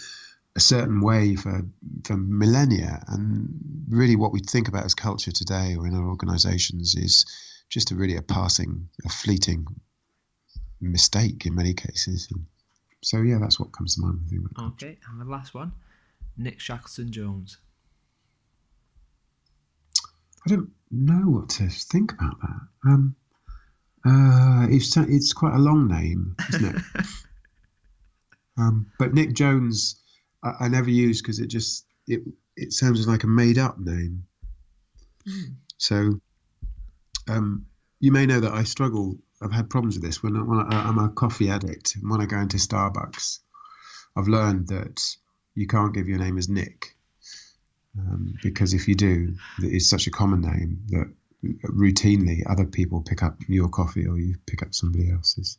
a 0.56 0.60
certain 0.60 1.00
way 1.00 1.36
for 1.36 1.62
for 2.04 2.16
millennia, 2.16 3.04
and 3.08 3.48
really 3.88 4.16
what 4.16 4.32
we 4.32 4.40
think 4.40 4.68
about 4.68 4.84
as 4.84 4.94
culture 4.94 5.30
today 5.30 5.76
or 5.76 5.86
in 5.86 5.94
our 5.94 6.08
organisations 6.08 6.94
is 6.96 7.26
just 7.68 7.90
a 7.90 7.94
really 7.94 8.16
a 8.16 8.22
passing, 8.22 8.88
a 9.04 9.08
fleeting 9.08 9.66
mistake 10.80 11.46
in 11.46 11.54
many 11.54 11.74
cases. 11.74 12.28
And 12.32 12.46
so 13.02 13.22
yeah, 13.22 13.38
that's 13.40 13.60
what 13.60 13.72
comes 13.72 13.96
to 13.96 14.02
mind. 14.02 14.20
Okay, 14.58 14.98
and 15.10 15.20
the 15.20 15.24
last 15.24 15.54
one, 15.54 15.72
Nick 16.36 16.60
Shackleton 16.60 17.12
Jones. 17.12 17.58
I 20.46 20.50
don't 20.50 20.70
know 20.90 21.28
what 21.28 21.48
to 21.50 21.68
think 21.68 22.12
about 22.12 22.40
that. 22.40 22.60
Um, 22.88 23.16
uh, 24.06 24.66
it's 24.70 24.96
it's 24.96 25.32
quite 25.32 25.54
a 25.54 25.58
long 25.58 25.88
name, 25.88 26.36
isn't 26.48 26.76
it? 26.76 26.82
um, 28.58 28.90
but 28.98 29.14
Nick 29.14 29.34
Jones 29.34 30.00
I, 30.42 30.64
I 30.64 30.68
never 30.68 30.90
use 30.90 31.20
because 31.20 31.40
it 31.40 31.48
just 31.48 31.84
it 32.06 32.22
it 32.56 32.72
sounds 32.72 33.06
like 33.06 33.24
a 33.24 33.28
made 33.28 33.58
up 33.58 33.78
name. 33.78 34.24
Mm. 35.28 35.56
So 35.78 36.20
um, 37.28 37.66
you 38.00 38.12
may 38.12 38.26
know 38.26 38.40
that 38.40 38.52
I 38.52 38.64
struggle. 38.64 39.16
I've 39.42 39.52
had 39.52 39.68
problems 39.68 39.96
with 39.96 40.04
this 40.04 40.22
when, 40.22 40.34
I, 40.34 40.40
when 40.40 40.60
I, 40.60 40.88
I'm 40.88 40.98
a 40.98 41.10
coffee 41.10 41.50
addict. 41.50 41.96
When 42.00 42.22
I 42.22 42.26
go 42.26 42.38
into 42.38 42.56
Starbucks, 42.56 43.40
I've 44.16 44.28
learned 44.28 44.68
that 44.68 45.02
you 45.54 45.66
can't 45.66 45.92
give 45.92 46.08
your 46.08 46.18
name 46.18 46.38
as 46.38 46.48
Nick 46.48 46.96
um, 47.98 48.34
because 48.42 48.72
if 48.72 48.88
you 48.88 48.94
do, 48.94 49.34
it's 49.58 49.90
such 49.90 50.06
a 50.06 50.10
common 50.10 50.40
name 50.40 50.82
that 50.88 51.12
routinely 51.64 52.42
other 52.48 52.66
people 52.66 53.02
pick 53.02 53.22
up 53.22 53.38
your 53.48 53.68
coffee 53.68 54.06
or 54.06 54.18
you 54.18 54.36
pick 54.46 54.62
up 54.62 54.74
somebody 54.74 55.10
else's. 55.10 55.58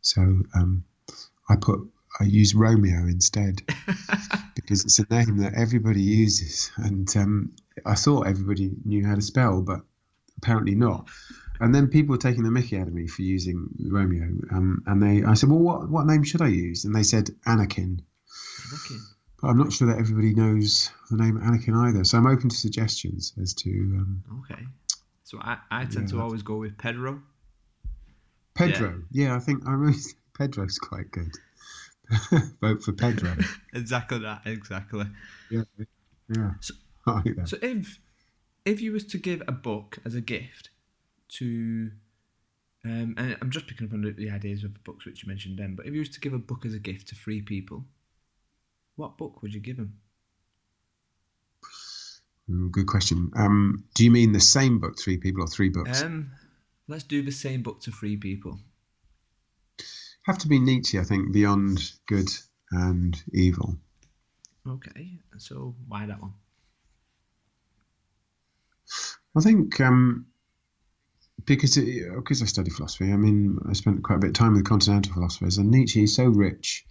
So 0.00 0.20
um, 0.54 0.84
I 1.48 1.56
put 1.56 1.80
I 2.20 2.24
use 2.24 2.54
Romeo 2.54 3.06
instead 3.06 3.62
because 4.54 4.84
it's 4.84 4.98
a 5.00 5.06
name 5.10 5.38
that 5.38 5.54
everybody 5.54 6.02
uses, 6.02 6.70
and 6.76 7.08
um, 7.16 7.52
I 7.84 7.94
thought 7.96 8.28
everybody 8.28 8.70
knew 8.84 9.04
how 9.04 9.16
to 9.16 9.22
spell, 9.22 9.62
but 9.62 9.80
apparently 10.38 10.76
not. 10.76 11.08
And 11.60 11.74
then 11.74 11.88
people 11.88 12.12
were 12.12 12.18
taking 12.18 12.44
the 12.44 12.50
Mickey 12.50 12.78
out 12.78 12.86
of 12.86 12.94
me 12.94 13.06
for 13.06 13.22
using 13.22 13.68
Romeo, 13.80 14.28
um, 14.52 14.82
and 14.86 15.02
they, 15.02 15.24
I 15.24 15.34
said, 15.34 15.48
"Well, 15.48 15.60
what 15.60 15.88
what 15.88 16.06
name 16.06 16.22
should 16.22 16.42
I 16.42 16.48
use?" 16.48 16.84
And 16.84 16.94
they 16.94 17.02
said 17.02 17.30
Anakin. 17.46 18.00
Anakin. 18.68 19.00
But 19.40 19.48
I'm 19.48 19.58
not 19.58 19.72
sure 19.72 19.88
that 19.88 19.98
everybody 19.98 20.34
knows 20.34 20.90
the 21.10 21.16
name 21.16 21.38
Anakin 21.38 21.76
either, 21.88 22.04
so 22.04 22.18
I'm 22.18 22.26
open 22.26 22.48
to 22.48 22.56
suggestions 22.56 23.32
as 23.40 23.54
to. 23.54 23.70
Um, 23.70 24.24
okay, 24.40 24.62
so 25.24 25.38
I, 25.40 25.58
I 25.70 25.84
tend 25.86 26.10
yeah, 26.10 26.18
to 26.18 26.20
always 26.20 26.42
go 26.42 26.56
with 26.56 26.78
Pedro. 26.78 27.22
Pedro, 28.54 29.02
yeah, 29.10 29.28
yeah 29.28 29.36
I 29.36 29.40
think 29.40 29.66
I 29.66 29.72
really 29.72 29.98
Pedro's 30.38 30.78
quite 30.78 31.10
good. 31.10 31.32
Vote 32.60 32.82
for 32.82 32.92
Pedro. 32.92 33.34
exactly 33.74 34.18
that. 34.18 34.42
Exactly. 34.44 35.06
Yeah. 35.50 35.62
Yeah. 36.28 36.50
So, 36.60 36.74
like 37.06 37.46
so 37.46 37.56
if 37.62 37.98
if 38.64 38.80
you 38.80 38.92
was 38.92 39.04
to 39.06 39.18
give 39.18 39.42
a 39.48 39.52
book 39.52 39.98
as 40.04 40.14
a 40.14 40.20
gift 40.20 40.68
to, 41.28 41.90
um, 42.84 43.14
and 43.16 43.36
I'm 43.40 43.50
just 43.50 43.66
picking 43.66 43.86
up 43.86 43.92
on 43.94 44.14
the 44.16 44.30
ideas 44.30 44.62
of 44.62 44.74
the 44.74 44.80
books 44.80 45.06
which 45.06 45.22
you 45.22 45.28
mentioned 45.28 45.58
then, 45.58 45.74
but 45.74 45.86
if 45.86 45.94
you 45.94 46.00
was 46.00 46.10
to 46.10 46.20
give 46.20 46.34
a 46.34 46.38
book 46.38 46.64
as 46.66 46.74
a 46.74 46.78
gift 46.78 47.08
to 47.08 47.14
three 47.14 47.40
people, 47.40 47.84
what 48.96 49.16
book 49.16 49.42
would 49.42 49.54
you 49.54 49.60
give 49.60 49.78
them? 49.78 49.98
Good 52.70 52.86
question. 52.86 53.30
Um, 53.36 53.84
do 53.94 54.04
you 54.04 54.10
mean 54.10 54.32
the 54.32 54.40
same 54.40 54.80
book, 54.80 54.98
three 54.98 55.16
people, 55.16 55.42
or 55.42 55.46
three 55.46 55.68
books? 55.68 56.02
Um, 56.02 56.32
let's 56.88 57.04
do 57.04 57.22
the 57.22 57.32
same 57.32 57.62
book 57.62 57.80
to 57.82 57.90
three 57.90 58.16
people 58.16 58.58
have 60.24 60.38
to 60.38 60.48
be 60.48 60.58
Nietzsche, 60.58 60.98
I 60.98 61.04
think, 61.04 61.32
beyond 61.32 61.92
good 62.06 62.28
and 62.70 63.16
evil. 63.32 63.76
Okay, 64.66 65.18
so 65.36 65.74
why 65.86 66.06
that 66.06 66.20
one? 66.20 66.32
I 69.36 69.40
think 69.40 69.80
um, 69.80 70.26
because 71.44 71.76
it, 71.76 72.14
because 72.16 72.42
I 72.42 72.46
study 72.46 72.70
philosophy. 72.70 73.12
I 73.12 73.16
mean, 73.16 73.58
I 73.68 73.74
spent 73.74 74.02
quite 74.02 74.16
a 74.16 74.20
bit 74.20 74.28
of 74.28 74.34
time 74.34 74.54
with 74.54 74.64
continental 74.64 75.12
philosophers, 75.12 75.58
and 75.58 75.70
Nietzsche 75.70 76.04
is 76.04 76.14
so 76.14 76.24
rich, 76.24 76.84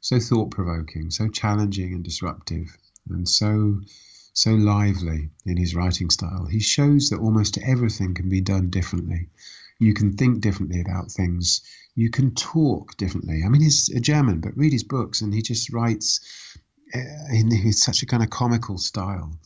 so 0.00 0.18
thought 0.18 0.50
provoking, 0.50 1.10
so 1.10 1.28
challenging 1.28 1.94
and 1.94 2.02
disruptive, 2.02 2.76
and 3.08 3.28
so 3.28 3.80
so 4.32 4.54
lively 4.54 5.30
in 5.44 5.56
his 5.56 5.74
writing 5.74 6.10
style. 6.10 6.46
He 6.46 6.60
shows 6.60 7.10
that 7.10 7.20
almost 7.20 7.58
everything 7.58 8.14
can 8.14 8.28
be 8.28 8.40
done 8.40 8.70
differently. 8.70 9.28
You 9.78 9.94
can 9.94 10.16
think 10.16 10.40
differently 10.40 10.80
about 10.80 11.10
things 11.10 11.62
you 11.94 12.10
can 12.10 12.34
talk 12.34 12.96
differently. 12.96 13.42
I 13.44 13.48
mean, 13.48 13.60
he's 13.60 13.90
a 13.90 14.00
German, 14.00 14.40
but 14.40 14.56
read 14.56 14.72
his 14.72 14.84
books, 14.84 15.20
and 15.20 15.34
he 15.34 15.42
just 15.42 15.72
writes 15.72 16.20
uh, 16.94 16.98
in 17.32 17.72
such 17.72 18.02
a 18.02 18.06
kind 18.06 18.22
of 18.22 18.30
comical 18.30 18.78
style. 18.78 19.38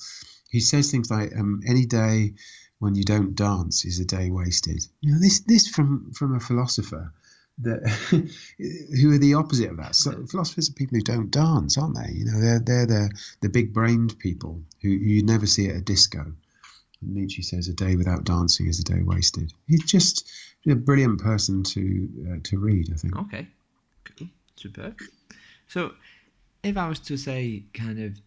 He 0.51 0.61
says 0.61 0.90
things 0.90 1.11
like, 1.11 1.37
um, 1.37 1.62
"Any 1.66 1.87
day 1.87 2.35
when 2.79 2.94
you 2.94 3.05
don't 3.05 3.35
dance 3.35 3.85
is 3.85 3.99
a 3.99 4.05
day 4.05 4.31
wasted." 4.31 4.87
You 5.01 5.12
know, 5.12 5.20
this 5.20 5.40
this 5.40 5.66
from 5.66 6.12
from 6.12 6.35
a 6.35 6.40
philosopher 6.40 7.12
that 7.59 7.88
who 9.01 9.12
are 9.12 9.19
the 9.19 9.35
opposite 9.35 9.71
of 9.71 9.77
that. 9.79 9.95
So 9.95 10.27
philosophers 10.27 10.69
are 10.69 10.75
people 10.75 10.97
who 10.97 11.03
don't 11.03 11.31
dance, 11.31 11.79
aren't 11.79 11.97
they? 11.97 12.12
You 12.12 12.25
know, 12.27 12.40
they're 12.40 12.61
they're 12.61 12.87
the 12.87 13.11
the 13.40 13.49
big 13.49 13.73
brained 13.73 14.19
people 14.19 14.61
who 14.83 14.88
you 14.88 15.23
never 15.23 15.47
see 15.47 15.69
at 15.69 15.77
a 15.77 15.81
disco. 15.81 16.33
Nietzsche 17.03 17.42
says, 17.42 17.69
"A 17.69 17.73
day 17.73 17.97
without 17.97 18.25
dancing 18.25 18.66
is 18.66 18.81
a 18.81 18.85
day 18.85 19.03
wasted." 19.03 19.53
He's 19.69 19.85
just 19.85 20.29
a 20.69 20.75
brilliant 20.75 21.21
person 21.21 21.62
to 21.62 22.09
uh, 22.31 22.37
to 22.45 22.59
read. 22.59 22.90
I 22.92 22.97
think. 22.97 23.16
Okay, 23.16 23.47
cool, 24.05 24.29
superb. 24.57 24.99
So, 25.69 25.92
if 26.62 26.77
I 26.77 26.88
was 26.88 26.99
to 27.01 27.16
say, 27.16 27.64
kind 27.75 28.01
of, 28.01 28.21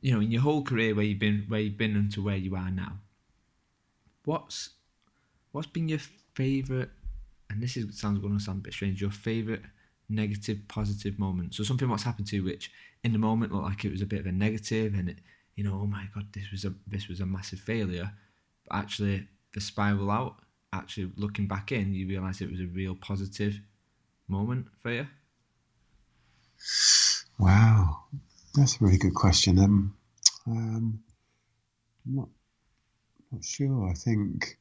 you 0.00 0.12
know, 0.12 0.20
in 0.20 0.30
your 0.30 0.42
whole 0.42 0.62
career 0.62 0.94
where 0.94 1.04
you've 1.04 1.18
been, 1.18 1.44
where 1.48 1.60
you've 1.60 1.78
been, 1.78 1.96
into 1.96 2.22
where 2.22 2.36
you 2.36 2.54
are 2.56 2.70
now, 2.70 2.98
what's 4.24 4.70
what's 5.52 5.68
been 5.68 5.88
your 5.88 6.00
favourite? 6.34 6.90
And 7.54 7.62
this 7.62 7.76
is 7.76 7.98
sounds 7.98 8.18
going 8.18 8.36
to 8.36 8.44
sound 8.44 8.58
a 8.58 8.62
bit 8.62 8.72
strange. 8.72 9.00
Your 9.00 9.10
favourite 9.10 9.62
negative, 10.08 10.58
positive 10.68 11.18
moment. 11.18 11.54
So 11.54 11.62
something 11.62 11.88
what's 11.88 12.02
happened 12.02 12.26
to 12.28 12.36
you, 12.36 12.44
which 12.44 12.70
in 13.02 13.12
the 13.12 13.18
moment 13.18 13.52
looked 13.52 13.64
like 13.64 13.84
it 13.84 13.92
was 13.92 14.02
a 14.02 14.06
bit 14.06 14.20
of 14.20 14.26
a 14.26 14.32
negative, 14.32 14.94
and 14.94 15.08
it, 15.10 15.18
you 15.54 15.64
know, 15.64 15.78
oh 15.80 15.86
my 15.86 16.08
god, 16.14 16.26
this 16.32 16.50
was 16.50 16.64
a 16.64 16.74
this 16.86 17.08
was 17.08 17.20
a 17.20 17.26
massive 17.26 17.60
failure. 17.60 18.12
But 18.68 18.76
actually, 18.76 19.28
the 19.54 19.60
spiral 19.60 20.10
out 20.10 20.36
actually 20.72 21.12
looking 21.16 21.46
back 21.46 21.70
in, 21.70 21.94
you 21.94 22.08
realise 22.08 22.40
it 22.40 22.50
was 22.50 22.60
a 22.60 22.66
real 22.66 22.96
positive 22.96 23.60
moment 24.28 24.66
for 24.78 24.90
you? 24.90 25.06
Wow, 27.38 28.04
that's 28.54 28.80
a 28.80 28.84
really 28.84 28.98
good 28.98 29.14
question. 29.14 29.58
Um, 29.58 29.96
um, 30.46 31.00
I'm 32.06 32.16
not 32.16 32.28
not 33.32 33.44
sure. 33.44 33.88
I 33.88 33.94
think 33.94 34.58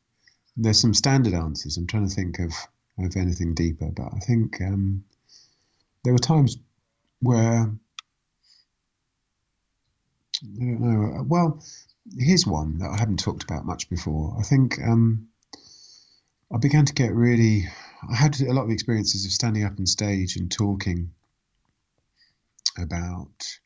there's 0.55 0.79
some 0.79 0.93
standard 0.93 1.33
answers. 1.33 1.77
I'm 1.77 1.87
trying 1.87 2.07
to 2.07 2.13
think 2.13 2.39
of 2.39 2.53
of 2.97 3.15
anything 3.17 3.53
deeper, 3.53 3.87
but 3.87 4.13
I 4.15 4.19
think 4.19 4.61
um, 4.61 5.03
there 6.03 6.13
were 6.13 6.19
times 6.19 6.57
where 7.21 7.71
I 10.43 10.59
don't 10.59 10.81
know. 10.81 11.23
Well, 11.27 11.63
here's 12.17 12.45
one 12.45 12.79
that 12.79 12.89
I 12.89 12.97
haven't 12.97 13.19
talked 13.19 13.43
about 13.43 13.65
much 13.65 13.89
before. 13.89 14.35
I 14.37 14.43
think 14.43 14.77
um, 14.81 15.29
I 16.53 16.57
began 16.57 16.85
to 16.85 16.93
get 16.93 17.13
really. 17.13 17.65
I 18.09 18.15
had 18.15 18.39
a 18.41 18.53
lot 18.53 18.65
of 18.65 18.71
experiences 18.71 19.25
of 19.25 19.31
standing 19.31 19.63
up 19.63 19.79
on 19.79 19.85
stage 19.85 20.35
and 20.35 20.51
talking 20.51 21.11
about 22.77 23.59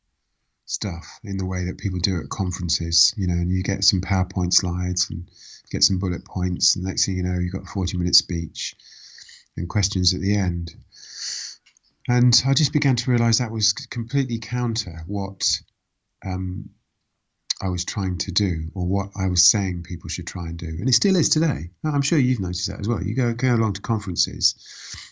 stuff 0.66 1.20
in 1.24 1.38
the 1.38 1.46
way 1.46 1.66
that 1.66 1.80
people 1.80 2.00
do 2.00 2.20
at 2.20 2.30
conferences, 2.30 3.14
you 3.18 3.26
know, 3.26 3.34
and 3.34 3.50
you 3.50 3.64
get 3.64 3.84
some 3.84 4.02
PowerPoint 4.02 4.54
slides 4.54 5.10
and 5.10 5.28
get 5.72 5.84
some 5.84 5.98
bullet 5.98 6.24
points, 6.26 6.76
and 6.76 6.86
next 6.86 7.06
thing 7.06 7.18
you 7.18 7.24
know, 7.24 7.40
you've 7.40 7.54
got 7.54 7.64
a 7.64 7.74
40 7.74 7.98
minute 7.98 8.16
speech 8.16 8.76
and 9.58 9.70
questions 9.70 10.14
at 10.14 10.22
the 10.22 10.36
end. 10.36 10.74
And 12.08 12.42
I 12.46 12.54
just 12.54 12.74
began 12.74 12.96
to 12.96 13.12
realize 13.12 13.40
that 13.40 13.52
was 13.52 13.74
completely 13.74 14.40
counter 14.40 15.04
what 15.08 15.60
um, 16.26 16.70
I 17.62 17.70
was 17.70 17.84
trying 17.84 18.18
to 18.20 18.32
do 18.32 18.70
or 18.76 18.88
what 18.88 19.10
I 19.16 19.28
was 19.28 19.50
saying 19.50 19.84
people 19.84 20.10
should 20.10 20.28
try 20.28 20.48
and 20.48 20.58
do. 20.58 20.68
And 20.68 20.88
it 20.88 20.94
still 20.94 21.16
is 21.16 21.30
today. 21.30 21.70
I'm 21.84 22.02
sure 22.02 22.18
you've 22.18 22.40
noticed 22.40 22.68
that 22.68 22.80
as 22.80 22.88
well. 22.88 23.04
You 23.04 23.16
go, 23.16 23.34
go 23.34 23.56
along 23.56 23.74
to 23.74 23.82
conferences 23.82 24.56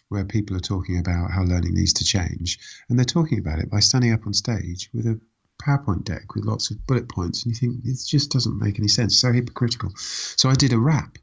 where 0.09 0.25
people 0.25 0.55
are 0.55 0.61
talking 0.61 0.99
about 0.99 1.31
how 1.31 1.43
learning 1.43 1.73
needs 1.73 1.93
to 1.93 2.03
change, 2.03 2.59
and 2.89 2.97
they're 2.97 3.05
talking 3.05 3.39
about 3.39 3.59
it 3.59 3.71
by 3.71 3.79
standing 3.79 4.13
up 4.13 4.27
on 4.27 4.33
stage 4.33 4.89
with 4.93 5.07
a 5.07 5.19
PowerPoint 5.61 6.03
deck 6.03 6.35
with 6.35 6.45
lots 6.45 6.69
of 6.69 6.85
bullet 6.85 7.09
points, 7.09 7.43
and 7.43 7.53
you 7.53 7.59
think 7.59 7.83
it 7.85 7.97
just 8.05 8.31
doesn't 8.31 8.59
make 8.59 8.77
any 8.77 8.87
sense. 8.87 9.17
So 9.17 9.31
hypocritical. 9.31 9.91
So 9.95 10.49
I 10.49 10.53
did 10.53 10.73
a 10.73 10.77
rap, 10.77 11.17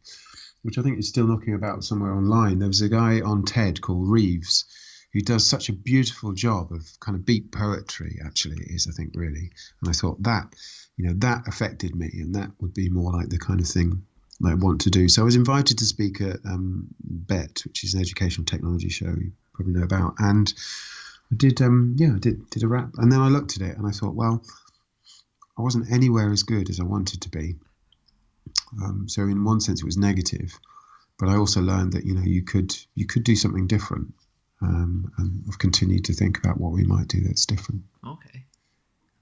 which 0.62 0.78
I 0.78 0.82
think 0.82 0.98
is 0.98 1.08
still 1.08 1.26
knocking 1.26 1.54
about 1.54 1.84
somewhere 1.84 2.14
online. 2.14 2.58
There 2.58 2.68
was 2.68 2.80
a 2.80 2.88
guy 2.88 3.20
on 3.20 3.44
TED 3.44 3.80
called 3.80 4.08
Rives 4.08 4.64
who 5.12 5.20
does 5.20 5.46
such 5.46 5.68
a 5.68 5.74
beautiful 5.74 6.32
job 6.32 6.72
of 6.72 6.88
kind 7.00 7.16
of 7.16 7.26
beat 7.26 7.52
poetry. 7.52 8.18
Actually, 8.24 8.64
is 8.66 8.86
I 8.88 8.92
think 8.92 9.12
really, 9.14 9.50
and 9.80 9.90
I 9.90 9.92
thought 9.92 10.22
that 10.22 10.54
you 10.96 11.06
know 11.06 11.14
that 11.18 11.46
affected 11.46 11.94
me, 11.94 12.10
and 12.14 12.34
that 12.34 12.50
would 12.60 12.74
be 12.74 12.88
more 12.88 13.12
like 13.12 13.28
the 13.28 13.38
kind 13.38 13.60
of 13.60 13.66
thing 13.66 14.02
I 14.44 14.54
want 14.54 14.80
to 14.82 14.90
do. 14.90 15.08
So 15.08 15.22
I 15.22 15.24
was 15.24 15.36
invited 15.36 15.78
to 15.78 15.84
speak 15.84 16.20
at 16.20 16.38
um, 16.44 16.88
BETT, 17.00 17.62
which 17.64 17.84
is 17.84 17.94
an 17.94 18.00
educational 18.00 18.44
technology 18.44 18.88
show 18.88 19.06
you 19.06 19.32
probably 19.54 19.74
know 19.74 19.84
about, 19.84 20.14
and 20.18 20.52
I 21.30 21.36
did 21.36 21.60
um, 21.60 21.96
yeah 21.98 22.14
I 22.14 22.18
did 22.18 22.48
did 22.50 22.62
a 22.62 22.68
rap, 22.68 22.90
and 22.96 23.12
then 23.12 23.20
I 23.20 23.28
looked 23.28 23.56
at 23.56 23.66
it 23.66 23.76
and 23.76 23.86
I 23.86 23.90
thought, 23.90 24.14
well, 24.14 24.42
I 25.58 25.62
wasn't 25.62 25.92
anywhere 25.92 26.32
as 26.32 26.42
good 26.42 26.70
as 26.70 26.80
I 26.80 26.84
wanted 26.84 27.20
to 27.22 27.28
be. 27.28 27.56
Um, 28.80 29.08
so 29.08 29.22
in 29.22 29.44
one 29.44 29.60
sense, 29.60 29.82
it 29.82 29.86
was 29.86 29.96
negative, 29.96 30.58
but 31.18 31.28
I 31.28 31.36
also 31.36 31.60
learned 31.60 31.92
that 31.92 32.04
you 32.04 32.14
know 32.14 32.22
you 32.22 32.42
could 32.42 32.74
you 32.94 33.06
could 33.06 33.24
do 33.24 33.36
something 33.36 33.66
different, 33.66 34.14
um, 34.60 35.12
and 35.18 35.44
I've 35.48 35.58
continued 35.58 36.04
to 36.06 36.14
think 36.14 36.38
about 36.38 36.58
what 36.58 36.72
we 36.72 36.84
might 36.84 37.08
do 37.08 37.20
that's 37.20 37.46
different. 37.46 37.82
Okay, 38.06 38.44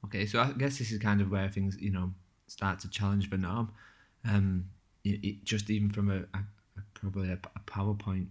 okay. 0.04 0.26
So 0.26 0.40
I 0.40 0.52
guess 0.52 0.78
this 0.78 0.92
is 0.92 0.98
kind 0.98 1.20
of 1.20 1.30
where 1.30 1.48
things 1.48 1.76
you 1.80 1.90
know 1.90 2.12
start 2.46 2.80
to 2.80 2.90
challenge 2.90 3.30
the 3.30 3.38
norm. 3.38 3.72
Um, 4.24 4.66
it, 5.04 5.24
it, 5.24 5.44
just 5.44 5.70
even 5.70 5.90
from 5.90 6.10
a, 6.10 6.18
a, 6.36 6.44
probably 6.94 7.30
a, 7.30 7.38
a, 7.56 7.60
PowerPoint 7.66 8.26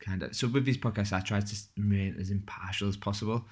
kind 0.00 0.22
of. 0.22 0.34
So 0.34 0.48
with 0.48 0.64
these 0.64 0.78
podcasts, 0.78 1.12
I 1.12 1.20
try 1.20 1.40
to 1.40 1.56
remain 1.76 2.16
as 2.18 2.30
impartial 2.30 2.88
as 2.88 2.96
possible. 2.96 3.44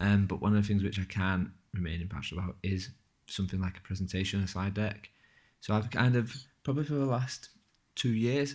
Um, 0.00 0.26
but 0.26 0.40
one 0.40 0.54
of 0.56 0.62
the 0.62 0.66
things 0.66 0.82
which 0.82 0.98
I 0.98 1.04
can 1.04 1.52
remain 1.72 2.00
impartial 2.00 2.38
about 2.38 2.56
is 2.62 2.90
something 3.28 3.60
like 3.60 3.78
a 3.78 3.80
presentation, 3.80 4.42
a 4.42 4.48
slide 4.48 4.74
deck. 4.74 5.10
So 5.66 5.74
I've 5.74 5.90
kind 5.90 6.14
of 6.14 6.32
probably 6.62 6.84
for 6.84 6.94
the 6.94 7.06
last 7.06 7.48
two 7.96 8.12
years, 8.12 8.54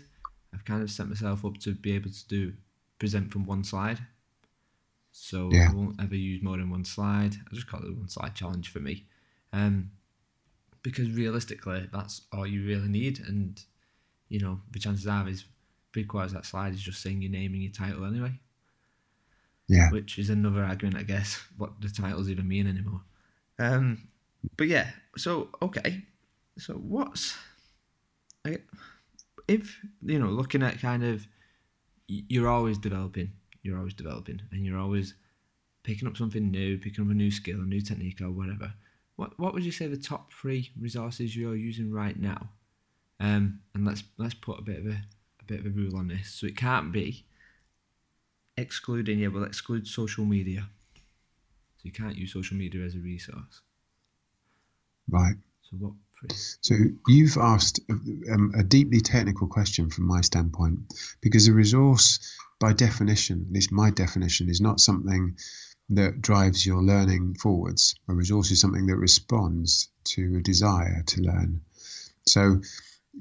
I've 0.53 0.63
kind 0.63 0.81
of 0.81 0.89
set 0.89 1.09
myself 1.09 1.43
up 1.43 1.57
to 1.57 1.73
be 1.73 1.91
able 1.91 2.09
to 2.09 2.27
do 2.29 2.53
present 2.99 3.33
from 3.33 3.45
one 3.45 3.65
slide. 3.65 3.99
So 5.11 5.49
yeah. 5.51 5.67
I 5.69 5.75
won't 5.75 6.01
ever 6.01 6.15
use 6.15 6.41
more 6.41 6.55
than 6.55 6.69
one 6.69 6.85
slide. 6.85 7.35
I 7.35 7.53
just 7.53 7.67
call 7.67 7.81
it 7.81 7.89
a 7.89 7.93
one 7.93 8.07
slide 8.07 8.33
challenge 8.33 8.71
for 8.71 8.79
me. 8.79 9.07
Um, 9.51 9.91
because 10.83 11.11
realistically, 11.11 11.89
that's 11.91 12.21
all 12.31 12.47
you 12.47 12.65
really 12.65 12.87
need. 12.87 13.19
And 13.19 13.61
you 14.29 14.39
know, 14.39 14.61
the 14.71 14.79
chances 14.79 15.05
are 15.05 15.27
is 15.27 15.43
three 15.91 16.05
quarters 16.05 16.31
that 16.31 16.45
slide 16.45 16.73
is 16.73 16.81
just 16.81 17.01
saying 17.01 17.21
your 17.21 17.31
name 17.31 17.51
and 17.51 17.61
your 17.61 17.73
title 17.73 18.05
anyway. 18.05 18.39
Yeah. 19.67 19.91
Which 19.91 20.17
is 20.17 20.29
another 20.29 20.63
argument, 20.63 20.95
I 20.95 21.03
guess, 21.03 21.43
what 21.57 21.81
the 21.81 21.89
titles 21.89 22.29
even 22.29 22.47
mean 22.47 22.67
anymore. 22.67 23.01
Um, 23.59 24.07
but 24.55 24.69
yeah, 24.69 24.91
so 25.17 25.49
okay, 25.61 26.03
so 26.57 26.73
what's 26.73 27.35
if 29.47 29.79
you 30.03 30.19
know 30.19 30.27
looking 30.27 30.63
at 30.63 30.79
kind 30.79 31.03
of 31.03 31.27
you're 32.07 32.49
always 32.49 32.77
developing, 32.77 33.31
you're 33.63 33.77
always 33.77 33.93
developing, 33.93 34.41
and 34.51 34.65
you're 34.65 34.79
always 34.79 35.13
picking 35.83 36.07
up 36.07 36.17
something 36.17 36.51
new, 36.51 36.77
picking 36.77 37.03
up 37.03 37.11
a 37.11 37.13
new 37.13 37.31
skill, 37.31 37.59
a 37.59 37.63
new 37.63 37.81
technique, 37.81 38.21
or 38.21 38.31
whatever. 38.31 38.73
What 39.15 39.37
what 39.39 39.53
would 39.53 39.63
you 39.63 39.71
say 39.71 39.87
the 39.87 39.97
top 39.97 40.33
three 40.33 40.71
resources 40.79 41.35
you're 41.35 41.55
using 41.55 41.91
right 41.91 42.19
now? 42.19 42.49
Um, 43.19 43.59
and 43.73 43.85
let's 43.85 44.03
let's 44.17 44.33
put 44.33 44.59
a 44.59 44.63
bit 44.63 44.79
of 44.79 44.87
a, 44.87 45.01
a 45.41 45.45
bit 45.45 45.59
of 45.59 45.65
a 45.65 45.69
rule 45.69 45.95
on 45.97 46.07
this. 46.07 46.29
So 46.29 46.47
it 46.47 46.57
can't 46.57 46.91
be 46.91 47.25
excluding 48.57 49.19
yeah, 49.19 49.27
we'll 49.27 49.43
exclude 49.43 49.87
social 49.87 50.25
media. 50.25 50.69
So 51.77 51.81
you 51.83 51.91
can't 51.91 52.15
use 52.15 52.33
social 52.33 52.57
media 52.57 52.83
as 52.83 52.95
a 52.95 52.99
resource. 52.99 53.61
Right. 55.09 55.35
So 55.61 55.77
what? 55.77 55.93
So 56.61 56.75
you've 57.07 57.37
asked 57.37 57.79
um, 57.89 58.53
a 58.55 58.63
deeply 58.63 59.01
technical 59.01 59.47
question 59.47 59.89
from 59.89 60.05
my 60.05 60.21
standpoint, 60.21 60.93
because 61.21 61.47
a 61.47 61.53
resource, 61.53 62.19
by 62.59 62.73
definition, 62.73 63.45
at 63.47 63.53
least 63.53 63.71
my 63.71 63.89
definition, 63.89 64.49
is 64.49 64.61
not 64.61 64.79
something 64.79 65.37
that 65.89 66.21
drives 66.21 66.65
your 66.65 66.81
learning 66.81 67.35
forwards. 67.35 67.95
A 68.07 68.13
resource 68.13 68.51
is 68.51 68.61
something 68.61 68.85
that 68.87 68.97
responds 68.97 69.89
to 70.05 70.37
a 70.37 70.41
desire 70.41 71.03
to 71.07 71.21
learn. 71.21 71.61
So 72.27 72.61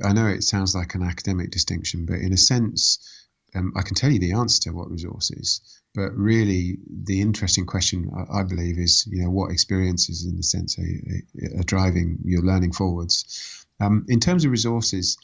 I 0.04 0.12
know 0.12 0.26
it 0.26 0.44
sounds 0.44 0.74
like 0.74 0.94
an 0.94 1.02
academic 1.02 1.50
distinction, 1.50 2.06
but 2.06 2.20
in 2.20 2.32
a 2.32 2.36
sense, 2.36 3.28
um, 3.54 3.72
I 3.76 3.82
can 3.82 3.94
tell 3.94 4.12
you 4.12 4.20
the 4.20 4.32
answer 4.32 4.60
to 4.62 4.70
what 4.70 4.90
resource 4.90 5.30
is. 5.30 5.79
But 5.94 6.12
really, 6.14 6.78
the 6.88 7.20
interesting 7.20 7.66
question, 7.66 8.10
I, 8.16 8.40
I 8.40 8.42
believe, 8.44 8.78
is 8.78 9.08
you 9.10 9.24
know 9.24 9.30
what 9.30 9.50
experiences, 9.50 10.24
in 10.24 10.36
the 10.36 10.42
sense, 10.42 10.78
are, 10.78 11.60
are 11.60 11.64
driving 11.64 12.18
your 12.24 12.42
learning 12.42 12.72
forwards. 12.72 13.66
Um, 13.80 14.04
in 14.08 14.20
terms 14.20 14.44
of 14.44 14.50
resources, 14.50 15.18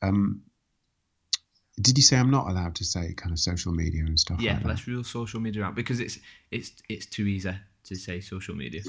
um, 0.00 0.42
did 1.80 1.98
you 1.98 2.02
say 2.02 2.16
I'm 2.16 2.30
not 2.30 2.48
allowed 2.48 2.76
to 2.76 2.84
say 2.84 3.12
kind 3.14 3.32
of 3.32 3.38
social 3.38 3.72
media 3.72 4.04
and 4.06 4.18
stuff? 4.18 4.40
Yeah, 4.40 4.54
like 4.54 4.64
let's 4.64 4.86
rule 4.86 5.04
social 5.04 5.40
media 5.40 5.64
out 5.64 5.74
because 5.74 6.00
it's 6.00 6.18
it's 6.50 6.72
it's 6.88 7.06
too 7.06 7.26
easy 7.26 7.54
to 7.84 7.94
say 7.94 8.20
social 8.20 8.54
media. 8.54 8.82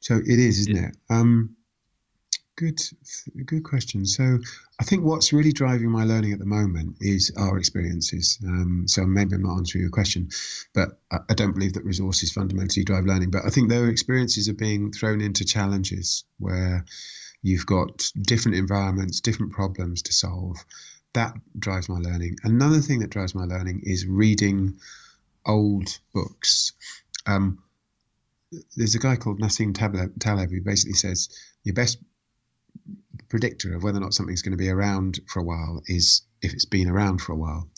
So 0.00 0.16
it 0.16 0.38
is, 0.38 0.60
isn't 0.60 0.76
yeah. 0.76 0.88
it? 0.88 0.96
Um, 1.10 1.55
good, 2.56 2.80
good 3.44 3.64
question. 3.64 4.04
So 4.04 4.38
I 4.80 4.84
think 4.84 5.04
what's 5.04 5.32
really 5.32 5.52
driving 5.52 5.90
my 5.90 6.04
learning 6.04 6.32
at 6.32 6.38
the 6.38 6.46
moment 6.46 6.96
is 7.00 7.32
our 7.36 7.58
experiences. 7.58 8.38
Um, 8.44 8.84
so 8.86 9.04
maybe 9.06 9.34
I'm 9.34 9.42
not 9.42 9.58
answering 9.58 9.82
your 9.82 9.90
question, 9.90 10.28
but 10.74 10.98
I, 11.10 11.18
I 11.30 11.34
don't 11.34 11.52
believe 11.52 11.74
that 11.74 11.84
resources 11.84 12.32
fundamentally 12.32 12.84
drive 12.84 13.04
learning. 13.04 13.30
But 13.30 13.44
I 13.46 13.50
think 13.50 13.68
their 13.68 13.88
experiences 13.88 14.48
are 14.48 14.54
being 14.54 14.92
thrown 14.92 15.20
into 15.20 15.44
challenges 15.44 16.24
where 16.38 16.84
you've 17.42 17.66
got 17.66 18.10
different 18.20 18.56
environments, 18.56 19.20
different 19.20 19.52
problems 19.52 20.02
to 20.02 20.12
solve 20.12 20.56
that 21.16 21.34
drives 21.58 21.88
my 21.88 21.98
learning. 21.98 22.36
Another 22.44 22.80
thing 22.80 22.98
that 22.98 23.08
drives 23.08 23.34
my 23.34 23.44
learning 23.44 23.80
is 23.84 24.06
reading 24.06 24.78
old 25.46 25.98
books. 26.12 26.72
Um, 27.26 27.62
there's 28.76 28.94
a 28.94 28.98
guy 28.98 29.16
called 29.16 29.40
Nassim 29.40 29.74
Taleb 29.74 30.50
who 30.50 30.60
basically 30.60 30.92
says 30.92 31.30
your 31.64 31.74
best 31.74 31.98
predictor 33.28 33.74
of 33.74 33.82
whether 33.82 33.98
or 33.98 34.02
not 34.02 34.14
something's 34.14 34.42
going 34.42 34.52
to 34.52 34.56
be 34.56 34.68
around 34.68 35.20
for 35.26 35.40
a 35.40 35.44
while 35.44 35.82
is 35.86 36.22
if 36.42 36.52
it's 36.52 36.64
been 36.64 36.88
around 36.88 37.20
for 37.20 37.32
a 37.32 37.36
while. 37.36 37.68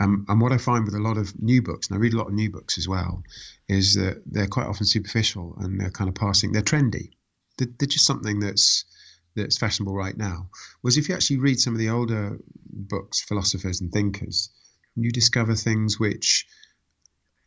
Um, 0.00 0.24
and 0.28 0.40
what 0.40 0.52
I 0.52 0.58
find 0.58 0.84
with 0.84 0.94
a 0.94 1.02
lot 1.02 1.16
of 1.16 1.40
new 1.40 1.60
books, 1.60 1.88
and 1.88 1.96
I 1.96 2.00
read 2.00 2.14
a 2.14 2.18
lot 2.18 2.28
of 2.28 2.32
new 2.32 2.50
books 2.50 2.78
as 2.78 2.86
well, 2.86 3.22
is 3.68 3.94
that 3.94 4.22
they're 4.26 4.46
quite 4.46 4.66
often 4.66 4.86
superficial 4.86 5.56
and 5.60 5.80
they're 5.80 5.90
kind 5.90 6.08
of 6.08 6.14
passing. 6.14 6.52
They're 6.52 6.62
trendy. 6.62 7.10
They're, 7.56 7.68
they're 7.78 7.88
just 7.88 8.06
something 8.06 8.38
that's 8.40 8.84
that's 9.34 9.58
fashionable 9.58 9.94
right 9.94 10.16
now. 10.16 10.50
Was 10.82 10.96
if 10.96 11.08
you 11.08 11.14
actually 11.14 11.38
read 11.38 11.60
some 11.60 11.74
of 11.74 11.78
the 11.78 11.90
older 11.90 12.38
books, 12.66 13.20
philosophers 13.20 13.80
and 13.80 13.92
thinkers, 13.92 14.50
you 14.96 15.10
discover 15.10 15.54
things 15.54 15.98
which 15.98 16.46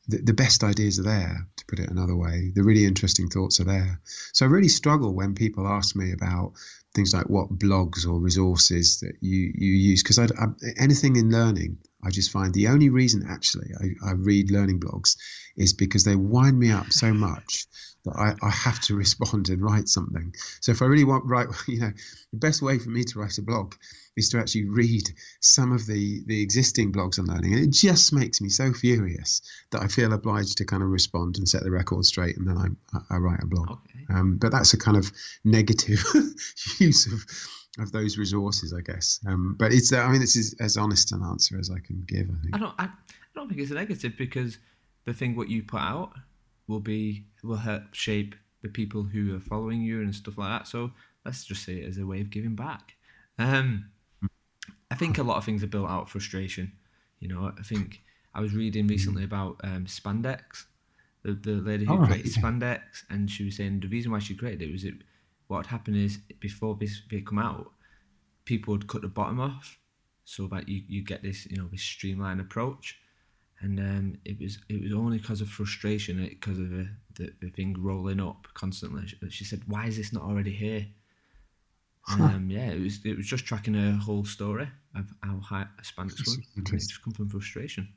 the, 0.08 0.18
the 0.18 0.34
best 0.34 0.64
ideas 0.64 1.00
are 1.00 1.04
there, 1.04 1.48
to 1.58 1.66
put 1.66 1.80
it 1.80 1.90
another 1.90 2.16
way. 2.16 2.52
The 2.54 2.64
really 2.64 2.86
interesting 2.86 3.30
thoughts 3.30 3.60
are 3.60 3.66
there. 3.66 4.00
So 4.34 4.46
I 4.46 4.50
really 4.50 4.68
struggle 4.68 5.14
when 5.14 5.36
people 5.36 5.68
ask 5.68 5.96
me 5.96 6.12
about 6.12 6.54
things 6.94 7.14
like 7.14 7.30
what 7.30 7.58
blogs 7.58 8.06
or 8.08 8.20
resources 8.20 9.00
that 9.00 9.14
you 9.22 9.52
you 9.56 9.72
use. 9.72 10.04
Because 10.04 10.32
anything 10.78 11.16
in 11.16 11.32
learning 11.32 11.78
I 12.04 12.10
just 12.10 12.32
find 12.32 12.54
the 12.54 12.68
only 12.68 12.90
reason 12.90 13.26
actually 13.30 13.70
I, 13.80 14.10
I 14.10 14.14
read 14.14 14.52
learning 14.52 14.80
blogs 14.80 15.18
is 15.58 15.74
because 15.74 16.04
they 16.04 16.16
wind 16.16 16.60
me 16.60 16.72
up 16.72 16.92
so 16.92 17.14
much 17.14 17.68
that 18.06 18.16
I, 18.16 18.46
I 18.46 18.50
have 18.50 18.80
to 18.82 18.96
respond 19.04 19.50
and 19.50 19.62
write 19.62 19.88
something. 19.88 20.34
So 20.62 20.72
if 20.72 20.82
I 20.82 20.86
really 20.86 21.04
want 21.04 21.26
write, 21.26 21.48
you 21.68 21.80
know, 21.80 21.92
the 22.32 22.38
best 22.38 22.62
way 22.62 22.80
for 22.80 22.90
me 22.90 23.04
to 23.04 23.20
write 23.20 23.38
a 23.38 23.42
blog 23.42 23.76
is 24.18 24.30
to 24.30 24.40
actually 24.40 24.66
read 24.66 25.10
some 25.40 25.72
of 25.72 25.86
the 25.86 26.22
the 26.26 26.42
existing 26.42 26.92
blogs 26.92 27.18
on 27.18 27.28
learning, 27.28 27.54
and 27.54 27.64
it 27.64 27.72
just 27.72 28.12
makes 28.12 28.42
me 28.42 28.50
so 28.50 28.74
furious 28.74 29.42
that 29.72 29.82
I 29.82 29.88
feel 29.88 30.12
obliged 30.12 30.58
to 30.58 30.66
kind 30.66 30.84
of 30.84 30.90
respond 30.90 31.38
and 31.38 31.48
set 31.48 31.64
the 31.64 31.72
record 31.72 32.06
straight, 32.06 32.38
and 32.38 32.48
then 32.48 32.58
I 32.94 33.00
I 33.10 33.18
write 33.18 33.42
a 33.42 33.48
blog. 33.48 33.70
Okay. 33.70 34.06
Um, 34.14 34.38
but 34.38 34.52
that's 34.52 34.74
a 34.74 34.78
kind 34.78 34.98
of 34.98 35.12
negative 35.46 36.04
use 36.80 37.08
of 37.08 37.26
of 37.80 37.92
those 37.92 38.18
resources, 38.18 38.74
I 38.74 38.82
guess. 38.82 39.20
Um, 39.28 39.56
but 39.58 39.74
it's 39.74 39.94
I 39.94 40.10
mean 40.10 40.22
this 40.22 40.36
is 40.36 40.56
as 40.60 40.78
honest 40.78 41.12
an 41.12 41.24
answer 41.24 41.58
as 41.60 41.70
I 41.70 41.80
can 41.80 42.04
give. 42.08 42.30
I 42.30 42.42
think. 42.42 42.56
I 42.56 42.58
don't 42.58 42.76
I, 42.78 42.86
I 42.86 42.90
don't 43.36 43.48
think 43.48 43.62
it's 43.62 43.72
a 43.72 43.76
negative 43.76 44.14
because 44.18 44.58
the 45.06 45.14
thing 45.14 45.36
what 45.36 45.50
you 45.50 45.64
put 45.64 45.82
out 45.82 46.14
will 46.68 46.80
be 46.80 47.26
will 47.44 47.58
help 47.58 47.94
shape 47.94 48.36
the 48.62 48.70
people 48.70 49.04
who 49.04 49.36
are 49.36 49.40
following 49.40 49.82
you 49.82 50.02
and 50.02 50.14
stuff 50.14 50.38
like 50.38 50.60
that. 50.60 50.68
So 50.68 50.92
let's 51.26 51.46
just 51.46 51.64
say 51.64 51.78
it 51.78 51.88
as 51.88 51.98
a 51.98 52.06
way 52.06 52.22
of 52.22 52.30
giving 52.30 52.56
back. 52.56 52.94
Um, 53.38 53.90
I 54.90 54.96
think 54.96 55.18
a 55.18 55.24
lot 55.24 55.38
of 55.38 55.46
things 55.46 55.64
are 55.64 55.68
built 55.68 55.90
out 55.90 56.04
of 56.04 56.10
frustration. 56.10 56.74
You 57.20 57.30
know, 57.30 57.52
I 57.58 57.64
think 57.64 58.02
I 58.34 58.42
was 58.42 58.54
reading 58.54 58.88
recently 58.88 59.24
about 59.24 59.60
um, 59.64 59.86
spandex, 59.86 60.66
the, 61.24 61.34
the 61.34 61.54
lady 61.54 61.86
who 61.86 61.94
oh, 62.02 62.06
created 62.06 62.36
yeah. 62.36 62.44
spandex, 62.44 62.82
and 63.10 63.30
she 63.30 63.46
was 63.46 63.56
saying 63.56 63.80
the 63.80 63.88
reason 63.88 64.12
why 64.12 64.20
she 64.20 64.36
created 64.36 64.62
it 64.62 64.72
was 64.72 64.84
it. 64.84 64.96
What 65.52 65.68
happened 65.68 65.98
is 65.98 66.20
before 66.40 66.78
this 66.80 67.02
it 67.12 67.28
come 67.28 67.40
out, 67.40 67.72
people 68.46 68.72
would 68.74 68.88
cut 68.88 69.02
the 69.02 69.08
bottom 69.08 69.40
off, 69.40 69.80
so 70.24 70.48
that 70.48 70.70
you, 70.70 70.82
you 70.88 71.04
get 71.04 71.24
this 71.24 71.46
you 71.48 71.58
know 71.58 71.68
this 71.72 71.82
streamlined 71.84 72.42
approach 72.42 73.02
and 73.62 73.80
um, 73.80 74.18
it 74.26 74.40
was 74.40 74.60
it 74.70 74.82
was 74.82 74.92
only 74.92 75.18
because 75.20 75.42
of 75.42 75.50
frustration, 75.50 76.26
because 76.28 76.58
of 76.58 76.70
the, 76.70 76.90
the, 77.16 77.34
the, 77.42 77.50
thing 77.50 77.76
rolling 77.80 78.20
up 78.20 78.48
constantly. 78.54 79.04
She, 79.06 79.18
she, 79.30 79.46
said, 79.46 79.62
"Why 79.68 79.86
is 79.86 79.98
this 79.98 80.12
not 80.12 80.24
already 80.24 80.52
here?" 80.52 80.88
Um, 82.10 82.50
yeah, 82.50 82.72
it 82.72 82.82
was 82.82 83.00
it 83.06 83.16
was 83.16 83.28
just 83.28 83.46
tracking 83.46 83.76
her 83.76 83.92
whole 83.92 84.26
story 84.26 84.68
of 84.96 85.14
how 85.22 85.40
high 85.40 85.68
spandex 85.84 86.20
was. 86.20 86.40
It 86.58 86.66
just 86.66 87.04
come 87.04 87.14
from 87.14 87.30
frustration. 87.30 87.88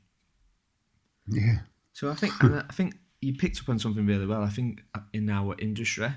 Yeah. 1.27 1.59
So 1.93 2.11
I 2.11 2.15
think 2.15 2.33
I 2.43 2.71
think 2.71 2.95
you 3.21 3.33
picked 3.33 3.59
up 3.59 3.69
on 3.69 3.79
something 3.79 4.05
really 4.05 4.27
well. 4.27 4.43
I 4.43 4.49
think 4.49 4.81
in 5.13 5.29
our 5.29 5.55
industry, 5.57 6.13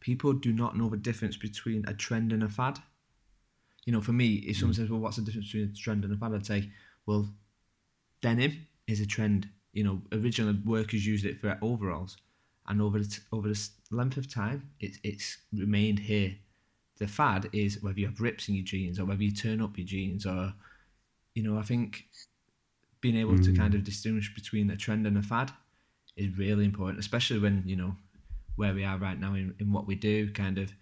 people 0.00 0.32
do 0.32 0.52
not 0.52 0.76
know 0.76 0.88
the 0.88 0.96
difference 0.96 1.36
between 1.36 1.84
a 1.86 1.94
trend 1.94 2.32
and 2.32 2.42
a 2.42 2.48
fad. 2.48 2.78
You 3.84 3.92
know, 3.92 4.00
for 4.00 4.12
me, 4.12 4.34
if 4.34 4.58
someone 4.58 4.74
mm. 4.74 4.78
says, 4.78 4.90
"Well, 4.90 5.00
what's 5.00 5.16
the 5.16 5.22
difference 5.22 5.46
between 5.46 5.70
a 5.70 5.74
trend 5.74 6.04
and 6.04 6.12
a 6.12 6.16
fad?" 6.16 6.34
I'd 6.34 6.46
say, 6.46 6.70
"Well, 7.06 7.30
denim 8.20 8.66
is 8.86 9.00
a 9.00 9.06
trend. 9.06 9.48
You 9.72 9.84
know, 9.84 10.02
originally 10.12 10.58
workers 10.64 11.06
used 11.06 11.24
it 11.24 11.40
for 11.40 11.58
overalls, 11.62 12.16
and 12.66 12.82
over 12.82 12.98
the, 12.98 13.18
over 13.32 13.48
the 13.48 13.68
length 13.90 14.16
of 14.16 14.32
time, 14.32 14.70
it's 14.80 14.98
it's 15.02 15.38
remained 15.52 16.00
here. 16.00 16.36
The 16.98 17.06
fad 17.06 17.48
is 17.52 17.82
whether 17.82 18.00
you 18.00 18.06
have 18.06 18.20
rips 18.20 18.48
in 18.48 18.56
your 18.56 18.64
jeans 18.64 18.98
or 18.98 19.04
whether 19.04 19.22
you 19.22 19.30
turn 19.30 19.62
up 19.62 19.78
your 19.78 19.86
jeans, 19.86 20.26
or 20.26 20.52
you 21.34 21.42
know, 21.42 21.58
I 21.58 21.62
think 21.62 22.06
being 23.00 23.16
able 23.16 23.34
mm. 23.34 23.44
to 23.44 23.54
kind 23.54 23.74
of 23.74 23.84
distinguish 23.84 24.34
between 24.34 24.70
a 24.70 24.76
trend 24.76 25.06
and 25.06 25.16
a 25.16 25.22
fad 25.22 25.52
is 26.16 26.36
really 26.36 26.64
important, 26.64 26.98
especially 26.98 27.38
when 27.38 27.62
you 27.64 27.76
know 27.76 27.96
where 28.58 28.74
we 28.74 28.84
are 28.84 28.98
right 28.98 29.18
now 29.18 29.34
in, 29.34 29.54
in 29.60 29.72
what 29.72 29.86
we 29.86 29.94
do, 29.94 30.30
kind 30.32 30.58
of 30.58 30.72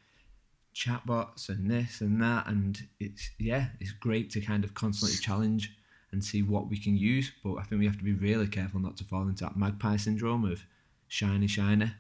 chatbots 0.75 1.49
and 1.51 1.71
this 1.71 2.01
and 2.01 2.21
that, 2.23 2.47
and 2.47 2.89
it's 2.99 3.31
yeah, 3.39 3.67
it's 3.81 3.93
great 3.93 4.31
to 4.31 4.41
kind 4.41 4.65
of 4.65 4.73
constantly 4.75 5.19
challenge 5.19 5.77
and 6.11 6.25
see 6.25 6.43
what 6.43 6.71
we 6.71 6.79
can 6.79 6.97
use. 6.97 7.31
But 7.45 7.57
I 7.57 7.63
think 7.63 7.81
we 7.81 7.87
have 7.87 7.99
to 7.99 8.05
be 8.05 8.15
really 8.15 8.47
careful 8.47 8.81
not 8.81 8.97
to 8.97 9.05
fall 9.05 9.29
into 9.29 9.45
that 9.45 9.57
magpie 9.57 9.97
syndrome 9.97 10.45
of 10.45 10.63
shiny, 11.07 11.47
shiny. 11.47 11.93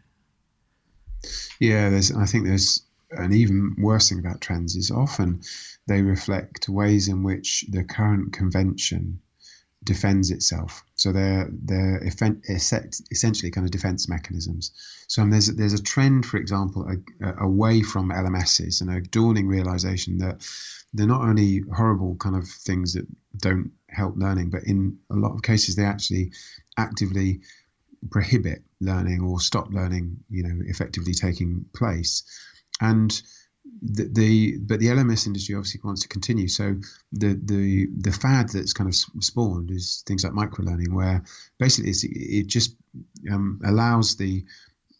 Yeah, 1.60 1.90
there's. 1.90 2.10
I 2.10 2.24
think 2.24 2.46
there's 2.46 2.82
an 3.10 3.34
even 3.34 3.76
worse 3.78 4.08
thing 4.08 4.18
about 4.18 4.40
trends 4.40 4.76
is 4.76 4.90
often 4.90 5.42
they 5.86 6.00
reflect 6.00 6.68
ways 6.68 7.08
in 7.08 7.22
which 7.22 7.64
the 7.68 7.84
current 7.84 8.32
convention 8.32 9.20
defends 9.87 10.31
itself. 10.31 10.85
So 10.96 11.12
they're 11.12 11.49
they're 11.51 12.03
essentially 12.05 13.51
kind 13.51 13.66
of 13.66 13.70
defense 13.70 14.09
mechanisms. 14.09 14.72
So 15.07 15.22
um, 15.22 15.31
there's 15.31 15.46
there's 15.46 15.72
a 15.72 15.83
trend, 15.83 16.27
for 16.27 16.37
example, 16.37 16.87
away 17.40 17.81
from 17.81 18.11
LMSs 18.11 18.83
and 18.83 18.90
a 18.90 19.01
dawning 19.01 19.46
realization 19.46 20.18
that 20.18 20.46
they're 20.92 21.07
not 21.07 21.22
only 21.22 21.62
horrible 21.75 22.16
kind 22.16 22.37
of 22.37 22.46
things 22.49 22.92
that 22.94 23.07
don't 23.38 23.70
help 23.88 24.16
learning, 24.16 24.51
but 24.51 24.64
in 24.64 24.99
a 25.11 25.14
lot 25.14 25.35
of 25.35 25.42
cases 25.42 25.77
they 25.77 25.85
actually 25.85 26.33
actively 26.77 27.40
prohibit 28.11 28.62
learning 28.81 29.22
or 29.22 29.40
stop 29.40 29.70
learning, 29.70 30.18
you 30.29 30.42
know, 30.42 30.64
effectively 30.66 31.14
taking 31.14 31.64
place. 31.75 32.25
And 32.81 33.11
the, 33.82 34.04
the 34.04 34.56
but 34.58 34.80
the 34.80 34.86
LMS 34.86 35.26
industry 35.26 35.54
obviously 35.54 35.80
wants 35.84 36.02
to 36.02 36.08
continue. 36.08 36.48
So 36.48 36.76
the 37.12 37.34
the 37.34 37.88
the 37.96 38.12
fad 38.12 38.50
that's 38.50 38.72
kind 38.72 38.88
of 38.88 38.94
spawned 38.94 39.70
is 39.70 40.02
things 40.06 40.24
like 40.24 40.32
microlearning, 40.32 40.92
where 40.92 41.24
basically 41.58 41.90
it 41.90 42.46
just 42.46 42.74
um, 43.30 43.60
allows 43.64 44.16
the 44.16 44.44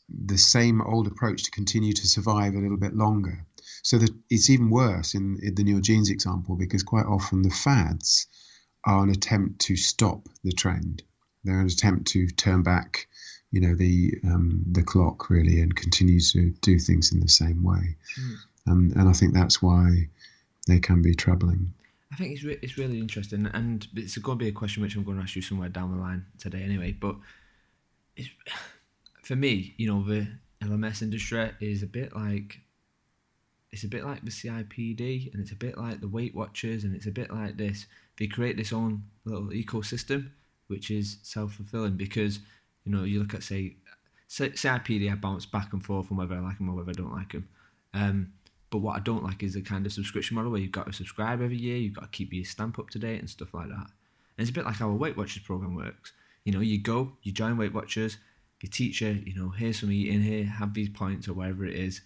the 0.08 0.38
same 0.38 0.80
old 0.82 1.06
approach 1.06 1.44
to 1.44 1.50
continue 1.50 1.92
to 1.92 2.06
survive 2.06 2.54
a 2.54 2.58
little 2.60 2.76
bit 2.76 2.94
longer. 2.94 3.44
So 3.82 3.98
that 3.98 4.10
it's 4.30 4.50
even 4.50 4.70
worse 4.70 5.14
in, 5.14 5.38
in 5.42 5.54
the 5.54 5.64
New 5.64 5.80
Jeans 5.80 6.10
example 6.10 6.56
because 6.56 6.82
quite 6.82 7.06
often 7.06 7.42
the 7.42 7.50
fads 7.50 8.26
are 8.84 9.02
an 9.02 9.10
attempt 9.10 9.60
to 9.62 9.76
stop 9.76 10.28
the 10.44 10.52
trend. 10.52 11.02
They're 11.44 11.60
an 11.60 11.66
attempt 11.66 12.08
to 12.08 12.26
turn 12.28 12.62
back, 12.62 13.08
you 13.52 13.60
know, 13.60 13.74
the 13.74 14.14
um, 14.24 14.64
the 14.70 14.82
clock 14.82 15.30
really 15.30 15.60
and 15.60 15.74
continue 15.74 16.20
to 16.20 16.50
do 16.60 16.78
things 16.78 17.12
in 17.12 17.20
the 17.20 17.28
same 17.28 17.62
way. 17.62 17.96
Mm. 18.20 18.36
Um, 18.68 18.92
and 18.96 19.09
I 19.09 19.12
think 19.12 19.35
that's 19.35 19.62
why 19.62 20.09
they 20.66 20.79
can 20.79 21.02
be 21.02 21.14
troubling. 21.14 21.72
I 22.12 22.16
think 22.16 22.33
it's 22.33 22.44
re- 22.44 22.59
it's 22.62 22.79
really 22.79 22.98
interesting, 22.98 23.46
and 23.52 23.87
it's 23.94 24.16
going 24.18 24.38
to 24.38 24.44
be 24.44 24.48
a 24.48 24.52
question 24.52 24.83
which 24.83 24.96
I'm 24.96 25.05
going 25.05 25.18
to 25.18 25.22
ask 25.22 25.37
you 25.37 25.42
somewhere 25.42 25.68
down 25.68 25.90
the 25.90 26.00
line 26.00 26.26
today, 26.38 26.62
anyway. 26.62 26.92
But 26.92 27.16
it's 28.16 28.29
for 29.22 29.37
me, 29.37 29.74
you 29.76 29.87
know, 29.87 30.02
the 30.02 30.29
LMS 30.62 31.02
industry 31.02 31.50
is 31.61 31.83
a 31.83 31.87
bit 31.87 32.14
like 32.14 32.61
it's 33.72 33.85
a 33.85 33.88
bit 33.88 34.05
like 34.05 34.24
the 34.24 34.31
CIPD, 34.31 35.33
and 35.33 35.42
it's 35.42 35.52
a 35.52 35.57
bit 35.57 35.76
like 35.76 36.00
the 36.00 36.09
Weight 36.09 36.35
Watchers, 36.35 36.85
and 36.85 36.94
it's 36.94 37.07
a 37.07 37.11
bit 37.11 37.31
like 37.31 37.57
this. 37.57 37.87
They 38.18 38.26
create 38.26 38.57
this 38.57 38.72
own 38.72 39.02
little 39.24 39.48
ecosystem, 39.48 40.31
which 40.68 40.90
is 40.90 41.18
self 41.22 41.55
fulfilling 41.55 41.96
because 41.96 42.40
you 42.85 42.92
know 42.92 43.05
you 43.05 43.18
look 43.18 43.35
at 43.35 43.42
say 43.42 43.76
CIPD, 44.29 45.11
I 45.11 45.14
bounce 45.16 45.46
back 45.46 45.72
and 45.72 45.85
forth 45.85 46.11
on 46.11 46.18
whether 46.18 46.35
I 46.35 46.40
like 46.40 46.59
them 46.59 46.68
or 46.70 46.76
whether 46.76 46.90
I 46.90 46.94
don't 46.94 47.12
like 47.12 47.33
them. 47.33 47.48
Um, 47.94 48.33
but 48.76 48.82
what 48.82 48.96
I 48.96 49.00
don't 49.00 49.24
like 49.24 49.42
is 49.42 49.54
the 49.54 49.62
kind 49.62 49.86
of 49.86 49.92
subscription 49.94 50.34
model 50.34 50.50
where 50.50 50.60
you've 50.60 50.70
got 50.70 50.84
to 50.84 50.92
subscribe 50.92 51.40
every 51.40 51.56
year, 51.56 51.78
you've 51.78 51.94
got 51.94 52.02
to 52.02 52.08
keep 52.08 52.30
your 52.30 52.44
stamp 52.44 52.78
up 52.78 52.90
to 52.90 52.98
date 52.98 53.20
and 53.20 53.30
stuff 53.30 53.54
like 53.54 53.68
that. 53.68 53.86
And 54.36 54.36
it's 54.36 54.50
a 54.50 54.52
bit 54.52 54.66
like 54.66 54.74
how 54.74 54.90
a 54.90 54.94
Weight 54.94 55.16
Watchers 55.16 55.42
program 55.44 55.74
works. 55.74 56.12
You 56.44 56.52
know, 56.52 56.60
you 56.60 56.78
go, 56.78 57.12
you 57.22 57.32
join 57.32 57.56
Weight 57.56 57.72
Watchers, 57.72 58.18
your 58.60 58.68
teacher, 58.70 59.12
you 59.12 59.34
know, 59.34 59.48
here's 59.48 59.80
some 59.80 59.90
eating 59.90 60.20
here, 60.20 60.44
have 60.44 60.74
these 60.74 60.90
points 60.90 61.26
or 61.26 61.32
whatever 61.32 61.64
it 61.64 61.74
is. 61.74 62.02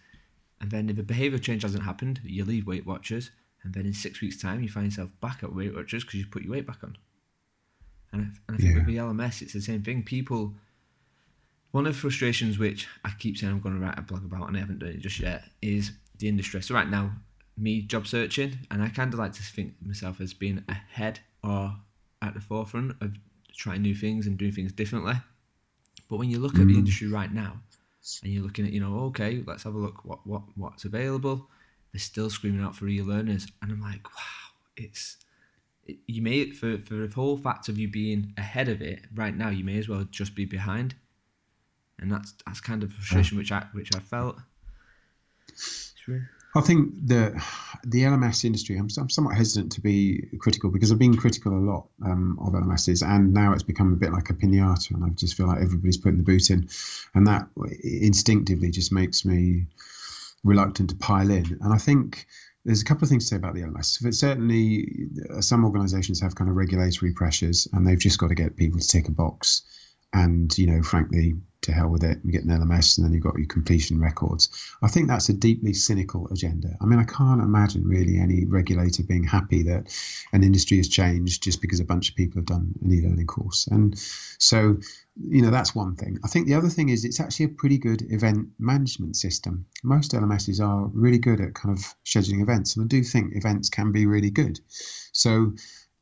And 0.60 0.70
then 0.70 0.88
if 0.88 0.96
a 0.96 1.02
behaviour 1.02 1.40
change 1.40 1.62
hasn't 1.62 1.82
happened, 1.82 2.20
you 2.22 2.44
leave 2.44 2.68
Weight 2.68 2.86
Watchers, 2.86 3.32
and 3.64 3.74
then 3.74 3.84
in 3.84 3.92
six 3.92 4.20
weeks' 4.20 4.40
time, 4.40 4.62
you 4.62 4.68
find 4.68 4.86
yourself 4.86 5.10
back 5.20 5.42
at 5.42 5.52
Weight 5.52 5.74
Watchers 5.74 6.04
because 6.04 6.20
you 6.20 6.26
put 6.26 6.42
your 6.42 6.52
weight 6.52 6.68
back 6.68 6.84
on. 6.84 6.96
And 8.12 8.22
I, 8.22 8.24
and 8.46 8.56
I 8.56 8.60
think 8.60 8.74
yeah. 8.74 8.78
with 8.78 8.86
the 8.86 8.96
LMS, 8.96 9.42
it's 9.42 9.54
the 9.54 9.60
same 9.60 9.82
thing. 9.82 10.04
People, 10.04 10.54
one 11.72 11.84
of 11.84 11.94
the 11.94 11.98
frustrations 11.98 12.60
which 12.60 12.86
I 13.04 13.10
keep 13.18 13.38
saying 13.38 13.52
I'm 13.52 13.60
going 13.60 13.74
to 13.74 13.84
write 13.84 13.98
a 13.98 14.02
blog 14.02 14.24
about, 14.24 14.46
and 14.46 14.56
I 14.56 14.60
haven't 14.60 14.78
done 14.78 14.90
it 14.90 15.00
just 15.00 15.18
yet, 15.18 15.42
is 15.60 15.90
the 16.20 16.28
industry. 16.28 16.62
So 16.62 16.74
right 16.74 16.88
now, 16.88 17.12
me 17.56 17.82
job 17.82 18.06
searching, 18.06 18.58
and 18.70 18.82
I 18.82 18.88
kind 18.88 19.12
of 19.12 19.18
like 19.18 19.32
to 19.34 19.42
think 19.42 19.74
myself 19.84 20.20
as 20.20 20.32
being 20.32 20.64
ahead 20.68 21.20
or 21.42 21.74
at 22.22 22.34
the 22.34 22.40
forefront 22.40 22.96
of 23.02 23.18
trying 23.54 23.82
new 23.82 23.94
things 23.94 24.26
and 24.26 24.38
doing 24.38 24.52
things 24.52 24.72
differently. 24.72 25.14
But 26.08 26.18
when 26.18 26.30
you 26.30 26.38
look 26.38 26.54
at 26.54 26.66
the 26.66 26.74
mm. 26.74 26.78
industry 26.78 27.08
right 27.08 27.32
now, 27.32 27.60
and 28.22 28.32
you're 28.32 28.42
looking 28.42 28.66
at, 28.66 28.72
you 28.72 28.80
know, 28.80 28.98
okay, 29.06 29.42
let's 29.46 29.64
have 29.64 29.74
a 29.74 29.78
look 29.78 30.04
what 30.04 30.26
what 30.26 30.42
what's 30.56 30.84
available. 30.84 31.48
They're 31.92 32.00
still 32.00 32.30
screaming 32.30 32.62
out 32.62 32.74
for 32.74 32.88
e-learners, 32.88 33.46
and 33.62 33.70
I'm 33.70 33.80
like, 33.80 34.08
wow, 34.10 34.54
it's 34.76 35.16
it, 35.84 35.98
you 36.06 36.22
may 36.22 36.50
for 36.50 36.78
for 36.78 36.94
the 36.94 37.12
whole 37.14 37.36
fact 37.36 37.68
of 37.68 37.78
you 37.78 37.88
being 37.88 38.32
ahead 38.36 38.68
of 38.68 38.80
it 38.80 39.00
right 39.14 39.36
now, 39.36 39.50
you 39.50 39.64
may 39.64 39.78
as 39.78 39.88
well 39.88 40.04
just 40.10 40.34
be 40.34 40.44
behind, 40.44 40.94
and 41.98 42.10
that's 42.10 42.34
that's 42.46 42.60
kind 42.60 42.82
of 42.82 42.92
frustration 42.92 43.36
which 43.36 43.52
I 43.52 43.66
which 43.72 43.94
I 43.94 44.00
felt. 44.00 44.38
I 46.54 46.60
think 46.62 47.06
the 47.06 47.40
the 47.84 48.02
LMS 48.02 48.44
industry. 48.44 48.76
I'm, 48.76 48.88
I'm, 48.98 49.08
somewhat 49.08 49.36
hesitant 49.36 49.72
to 49.72 49.80
be 49.80 50.28
critical 50.38 50.70
because 50.70 50.90
I've 50.90 50.98
been 50.98 51.16
critical 51.16 51.52
a 51.52 51.62
lot 51.62 51.86
um, 52.04 52.38
of 52.40 52.52
LMSs, 52.52 53.06
and 53.06 53.32
now 53.32 53.52
it's 53.52 53.62
become 53.62 53.92
a 53.92 53.96
bit 53.96 54.12
like 54.12 54.30
a 54.30 54.34
pinata, 54.34 54.90
and 54.90 55.04
I 55.04 55.08
just 55.10 55.36
feel 55.36 55.46
like 55.46 55.62
everybody's 55.62 55.96
putting 55.96 56.18
the 56.18 56.24
boot 56.24 56.50
in, 56.50 56.68
and 57.14 57.26
that 57.26 57.48
instinctively 57.82 58.70
just 58.70 58.92
makes 58.92 59.24
me 59.24 59.66
reluctant 60.42 60.90
to 60.90 60.96
pile 60.96 61.30
in. 61.30 61.58
And 61.60 61.72
I 61.72 61.78
think 61.78 62.26
there's 62.64 62.82
a 62.82 62.84
couple 62.84 63.04
of 63.04 63.10
things 63.10 63.24
to 63.24 63.28
say 63.28 63.36
about 63.36 63.54
the 63.54 63.62
LMS. 63.62 64.02
But 64.02 64.14
certainly, 64.14 65.08
uh, 65.30 65.40
some 65.40 65.64
organisations 65.64 66.20
have 66.20 66.34
kind 66.34 66.50
of 66.50 66.56
regulatory 66.56 67.12
pressures, 67.12 67.68
and 67.72 67.86
they've 67.86 67.98
just 67.98 68.18
got 68.18 68.28
to 68.28 68.34
get 68.34 68.56
people 68.56 68.80
to 68.80 68.86
tick 68.86 69.08
a 69.08 69.12
box. 69.12 69.62
And 70.12 70.56
you 70.58 70.66
know, 70.66 70.82
frankly, 70.82 71.34
to 71.62 71.72
hell 71.72 71.88
with 71.88 72.04
it. 72.04 72.18
You 72.24 72.32
get 72.32 72.44
an 72.44 72.50
LMS, 72.50 72.96
and 72.96 73.04
then 73.04 73.12
you've 73.12 73.22
got 73.22 73.36
your 73.38 73.46
completion 73.46 74.00
records. 74.00 74.48
I 74.82 74.88
think 74.88 75.08
that's 75.08 75.28
a 75.28 75.34
deeply 75.34 75.74
cynical 75.74 76.28
agenda. 76.28 76.76
I 76.80 76.86
mean, 76.86 76.98
I 76.98 77.04
can't 77.04 77.42
imagine 77.42 77.86
really 77.86 78.18
any 78.18 78.44
regulator 78.46 79.02
being 79.02 79.24
happy 79.24 79.62
that 79.64 79.94
an 80.32 80.42
industry 80.42 80.78
has 80.78 80.88
changed 80.88 81.42
just 81.42 81.60
because 81.60 81.80
a 81.80 81.84
bunch 81.84 82.10
of 82.10 82.16
people 82.16 82.38
have 82.38 82.46
done 82.46 82.74
an 82.82 82.92
e-learning 82.92 83.26
course. 83.26 83.66
And 83.66 83.98
so, 84.38 84.78
you 85.28 85.42
know, 85.42 85.50
that's 85.50 85.74
one 85.74 85.96
thing. 85.96 86.18
I 86.24 86.28
think 86.28 86.46
the 86.46 86.54
other 86.54 86.68
thing 86.68 86.88
is 86.88 87.04
it's 87.04 87.20
actually 87.20 87.46
a 87.46 87.50
pretty 87.50 87.78
good 87.78 88.02
event 88.10 88.48
management 88.58 89.16
system. 89.16 89.66
Most 89.82 90.12
LMSs 90.12 90.64
are 90.64 90.86
really 90.94 91.18
good 91.18 91.40
at 91.40 91.54
kind 91.54 91.76
of 91.76 91.84
scheduling 92.04 92.42
events, 92.42 92.76
and 92.76 92.84
I 92.84 92.88
do 92.88 93.02
think 93.02 93.36
events 93.36 93.68
can 93.68 93.92
be 93.92 94.06
really 94.06 94.30
good. 94.30 94.60
So, 95.12 95.54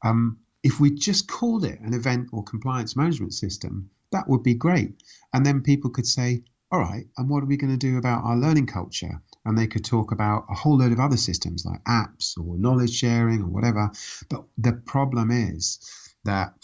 um, 0.04 0.38
if 0.62 0.80
we 0.80 0.90
just 0.90 1.28
called 1.28 1.64
it 1.64 1.80
an 1.80 1.94
event 1.94 2.28
or 2.32 2.42
compliance 2.42 2.96
management 2.96 3.32
system, 3.32 3.90
that 4.12 4.28
would 4.28 4.42
be 4.42 4.54
great. 4.54 5.02
And 5.32 5.44
then 5.44 5.62
people 5.62 5.90
could 5.90 6.06
say, 6.06 6.42
all 6.70 6.80
right, 6.80 7.06
and 7.16 7.28
what 7.28 7.42
are 7.42 7.46
we 7.46 7.56
going 7.56 7.72
to 7.72 7.78
do 7.78 7.96
about 7.98 8.24
our 8.24 8.36
learning 8.36 8.66
culture? 8.66 9.22
And 9.44 9.56
they 9.56 9.66
could 9.66 9.84
talk 9.84 10.12
about 10.12 10.44
a 10.50 10.54
whole 10.54 10.78
load 10.78 10.92
of 10.92 11.00
other 11.00 11.16
systems 11.16 11.64
like 11.64 11.82
apps 11.84 12.36
or 12.38 12.58
knowledge 12.58 12.94
sharing 12.94 13.42
or 13.42 13.48
whatever. 13.48 13.90
But 14.28 14.44
the 14.58 14.72
problem 14.72 15.30
is 15.30 15.78
that 16.24 16.54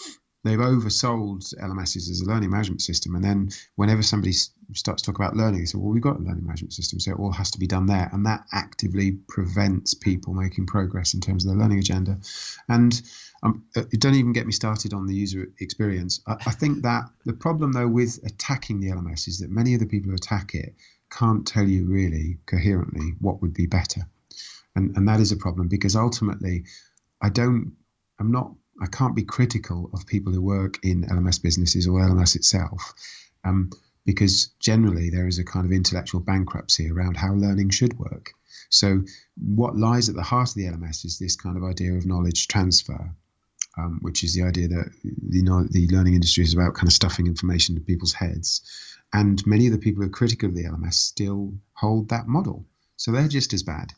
they've 0.45 0.59
oversold 0.59 1.55
LMSs 1.59 2.11
as 2.11 2.21
a 2.21 2.27
learning 2.27 2.51
management 2.51 2.83
system. 2.83 3.15
And 3.15 3.25
then 3.25 3.49
whenever 3.77 4.03
somebody 4.03 4.35
starts 4.73 5.03
to 5.03 5.07
talk 5.07 5.19
about 5.19 5.37
learning, 5.37 5.61
they 5.61 5.67
say, 5.67 5.79
well, 5.79 5.93
we've 5.93 6.03
got 6.03 6.17
a 6.17 6.23
learning 6.23 6.47
management 6.47 6.73
system, 6.73 7.01
so 7.01 7.13
it 7.13 7.19
all 7.19 7.33
has 7.33 7.51
to 7.53 7.59
be 7.59 7.67
done 7.67 7.87
there. 7.87 8.09
And 8.13 8.27
that 8.27 8.45
actively 8.53 9.13
prevents 9.13 9.95
people 9.95 10.35
making 10.35 10.67
progress 10.67 11.15
in 11.15 11.21
terms 11.21 11.45
of 11.45 11.51
their 11.51 11.59
learning 11.59 11.79
agenda. 11.79 12.19
And 12.69 13.01
um, 13.43 13.65
uh, 13.77 13.83
don't 13.99 14.15
even 14.15 14.33
get 14.33 14.47
me 14.47 14.53
started 14.53 14.95
on 14.95 15.07
the 15.07 15.15
user 15.15 15.49
experience. 15.61 16.21
I, 16.27 16.35
I 16.47 16.51
think 16.51 16.83
that 16.83 17.05
the 17.25 17.33
problem, 17.33 17.73
though, 17.73 17.89
with 17.89 18.21
attacking 18.25 18.81
the 18.81 18.89
LMS 18.89 19.29
is 19.29 19.41
that 19.41 19.51
many 19.51 19.75
of 19.75 19.81
the 19.81 19.87
people 19.87 20.11
who 20.11 20.17
attack 20.17 20.55
it 20.55 20.75
can't 21.11 21.47
tell 21.47 21.67
you 21.67 21.87
really 21.87 22.39
coherently 22.47 23.13
what 23.21 23.43
would 23.43 23.55
be 23.55 23.67
better. 23.67 24.03
And, 24.75 24.97
and 24.97 25.09
that 25.09 25.21
is 25.21 25.31
a 25.31 25.37
problem 25.37 25.69
because 25.69 25.95
ultimately, 25.95 26.65
I 27.23 27.29
don't, 27.29 27.77
I'm 28.19 28.33
not 28.33 28.53
I 28.81 28.87
can't 28.87 29.15
be 29.15 29.23
critical 29.23 29.91
of 29.93 30.07
people 30.07 30.33
who 30.33 30.43
work 30.43 30.79
in 30.83 31.05
LMS 31.05 31.41
businesses 31.41 31.87
or 31.87 32.01
LMS 32.01 32.37
itself, 32.37 32.95
um, 33.45 33.71
because 34.05 34.49
generally 34.61 35.11
there 35.11 35.27
is 35.27 35.39
a 35.39 35.45
kind 35.45 35.65
of 35.67 35.73
intellectual 35.73 36.21
bankruptcy 36.21 36.91
around 36.91 37.17
how 37.17 37.35
learning 37.35 37.71
should 37.71 37.99
work. 37.99 38.33
So, 38.69 39.03
what 39.37 39.77
lies 39.77 40.09
at 40.09 40.15
the 40.15 40.23
heart 40.23 40.51
of 40.51 40.55
the 40.55 40.65
LMS 40.65 41.05
is 41.05 41.19
this 41.19 41.37
kind 41.37 41.57
of 41.57 41.65
idea 41.65 41.95
of 41.95 42.07
knowledge 42.07 42.49
transfer, 42.49 43.15
um, 43.79 43.99
which 44.03 44.25
is 44.25 44.35
the 44.35 44.43
idea 44.43 44.69
that 44.69 44.91
the, 45.03 45.69
the 45.71 45.89
learning 45.89 46.15
industry 46.15 46.45
is 46.45 46.55
about 46.55 46.75
kind 46.75 46.89
of 46.89 46.93
stuffing 46.93 47.27
information 47.27 47.77
into 47.77 47.87
people's 47.87 48.13
heads. 48.13 48.63
And 49.13 49.47
many 49.47 49.67
of 49.67 49.73
the 49.73 49.79
people 49.79 50.03
who 50.03 50.09
are 50.09 50.13
critical 50.13 50.49
of 50.49 50.57
the 50.57 50.65
LMS 50.65 50.95
still 50.95 51.55
hold 51.75 52.09
that 52.09 52.27
model. 52.27 52.67
So, 52.97 53.13
they're 53.13 53.29
just 53.29 53.53
as 53.53 53.63
bad. 53.63 53.93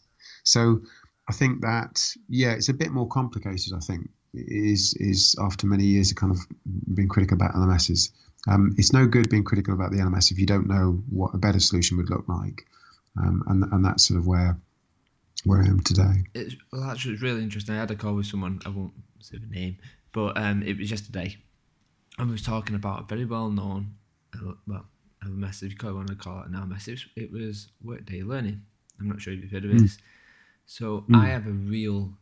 So, 0.44 0.82
I 1.28 1.32
think 1.32 1.62
that, 1.62 2.14
yeah, 2.28 2.52
it's 2.52 2.68
a 2.68 2.74
bit 2.74 2.92
more 2.92 3.08
complicated, 3.08 3.72
I 3.74 3.80
think, 3.80 4.10
is 4.34 4.94
is 4.94 5.34
after 5.40 5.66
many 5.66 5.84
years 5.84 6.10
of 6.10 6.16
kind 6.16 6.32
of 6.32 6.38
being 6.94 7.08
critical 7.08 7.36
about 7.36 7.54
LMSs. 7.54 8.10
Um, 8.48 8.74
it's 8.78 8.92
no 8.92 9.06
good 9.06 9.28
being 9.28 9.44
critical 9.44 9.74
about 9.74 9.90
the 9.90 9.98
LMS 9.98 10.30
if 10.30 10.38
you 10.38 10.46
don't 10.46 10.68
know 10.68 11.02
what 11.11 11.35
a 11.35 11.38
better 11.38 11.61
solution 11.61 11.96
would 11.96 12.11
look 12.11 12.28
like, 12.28 12.66
um, 13.18 13.42
and 13.48 13.64
and 13.72 13.85
that's 13.85 14.06
sort 14.06 14.18
of 14.18 14.26
where 14.26 14.56
where 15.44 15.62
I 15.62 15.66
am 15.66 15.80
today. 15.80 16.24
It's, 16.35 16.54
well, 16.72 16.85
actually, 16.85 17.14
it's 17.14 17.22
really 17.22 17.42
interesting. 17.42 17.74
I 17.74 17.78
had 17.78 17.90
a 17.90 17.96
call 17.96 18.14
with 18.14 18.26
someone. 18.26 18.61
I 18.64 18.68
won't 18.68 18.92
say 19.20 19.38
the 19.38 19.46
name, 19.46 19.78
but 20.12 20.37
um, 20.37 20.62
it 20.62 20.78
was 20.78 20.90
yesterday, 20.90 21.37
and 22.18 22.28
we 22.28 22.32
was 22.32 22.42
talking 22.42 22.76
about 22.76 23.02
a 23.02 23.04
very 23.04 23.24
well 23.24 23.50
known, 23.50 23.94
uh, 24.35 24.52
well, 24.66 24.87
LMS 25.24 25.62
if 25.62 25.82
you 25.82 25.94
want 25.94 26.09
to 26.09 26.14
call 26.14 26.42
it. 26.42 26.50
It 26.52 26.90
was, 26.90 27.06
it 27.16 27.32
was 27.32 27.68
Workday 27.82 28.22
Learning. 28.22 28.62
I'm 28.98 29.09
not 29.09 29.20
sure 29.20 29.32
if 29.32 29.40
you've 29.40 29.50
heard 29.50 29.64
of 29.64 29.70
mm. 29.70 29.80
this. 29.80 29.98
So 30.66 31.04
mm. 31.09 31.16
I 31.16 31.28
have 31.28 31.46
a 31.46 31.50
real 31.50 32.12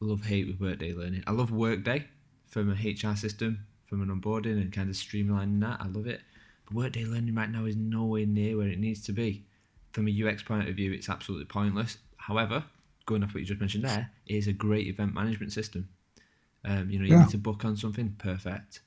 love 0.00 0.24
hate 0.24 0.46
with 0.46 0.60
Workday 0.60 0.92
Learning. 0.92 1.22
I 1.26 1.32
love 1.32 1.50
Workday 1.50 2.06
from 2.46 2.70
a 2.70 2.74
HR 2.74 3.16
system, 3.16 3.66
from 3.84 4.02
an 4.02 4.08
onboarding 4.08 4.60
and 4.60 4.72
kind 4.72 4.88
of 4.88 4.96
streamlining 4.96 5.60
that. 5.60 5.80
I 5.80 5.86
love 5.86 6.06
it. 6.06 6.20
But 6.66 6.74
Workday 6.74 7.04
Learning 7.04 7.34
right 7.34 7.50
now 7.50 7.64
is 7.64 7.76
nowhere 7.76 8.26
near 8.26 8.56
where 8.56 8.68
it 8.68 8.78
needs 8.78 9.04
to 9.06 9.12
be. 9.12 9.44
From 9.92 10.08
a 10.08 10.24
UX 10.24 10.42
point 10.42 10.68
of 10.68 10.74
view, 10.74 10.92
it's 10.92 11.08
absolutely 11.08 11.46
pointless. 11.46 11.98
However, 12.16 12.64
going 13.06 13.22
off 13.22 13.34
what 13.34 13.40
you 13.40 13.46
just 13.46 13.60
mentioned 13.60 13.84
there, 13.84 14.10
it 14.26 14.34
is 14.34 14.48
a 14.48 14.52
great 14.52 14.86
event 14.86 15.14
management 15.14 15.52
system. 15.52 15.88
Um, 16.64 16.90
you 16.90 16.98
know, 16.98 17.04
you 17.04 17.12
yeah. 17.12 17.20
need 17.20 17.30
to 17.30 17.38
book 17.38 17.64
on 17.64 17.76
something, 17.76 18.16
perfect. 18.18 18.80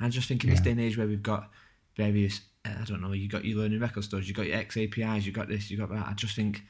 And 0.00 0.12
just 0.12 0.28
think 0.28 0.44
in 0.44 0.50
yeah. 0.50 0.54
this 0.54 0.64
day 0.64 0.70
and 0.70 0.80
age 0.80 0.96
where 0.96 1.08
we've 1.08 1.22
got 1.22 1.50
various, 1.96 2.40
I 2.64 2.84
don't 2.84 3.00
know, 3.00 3.12
you 3.12 3.28
got 3.28 3.44
your 3.44 3.58
learning 3.58 3.80
record 3.80 4.04
stores, 4.04 4.28
you 4.28 4.34
got 4.34 4.46
your 4.46 4.56
X 4.56 4.76
APIs, 4.76 5.26
you 5.26 5.32
got 5.32 5.48
this, 5.48 5.70
you 5.70 5.76
got 5.76 5.90
that. 5.90 6.06
I 6.06 6.12
just 6.12 6.36
think, 6.36 6.62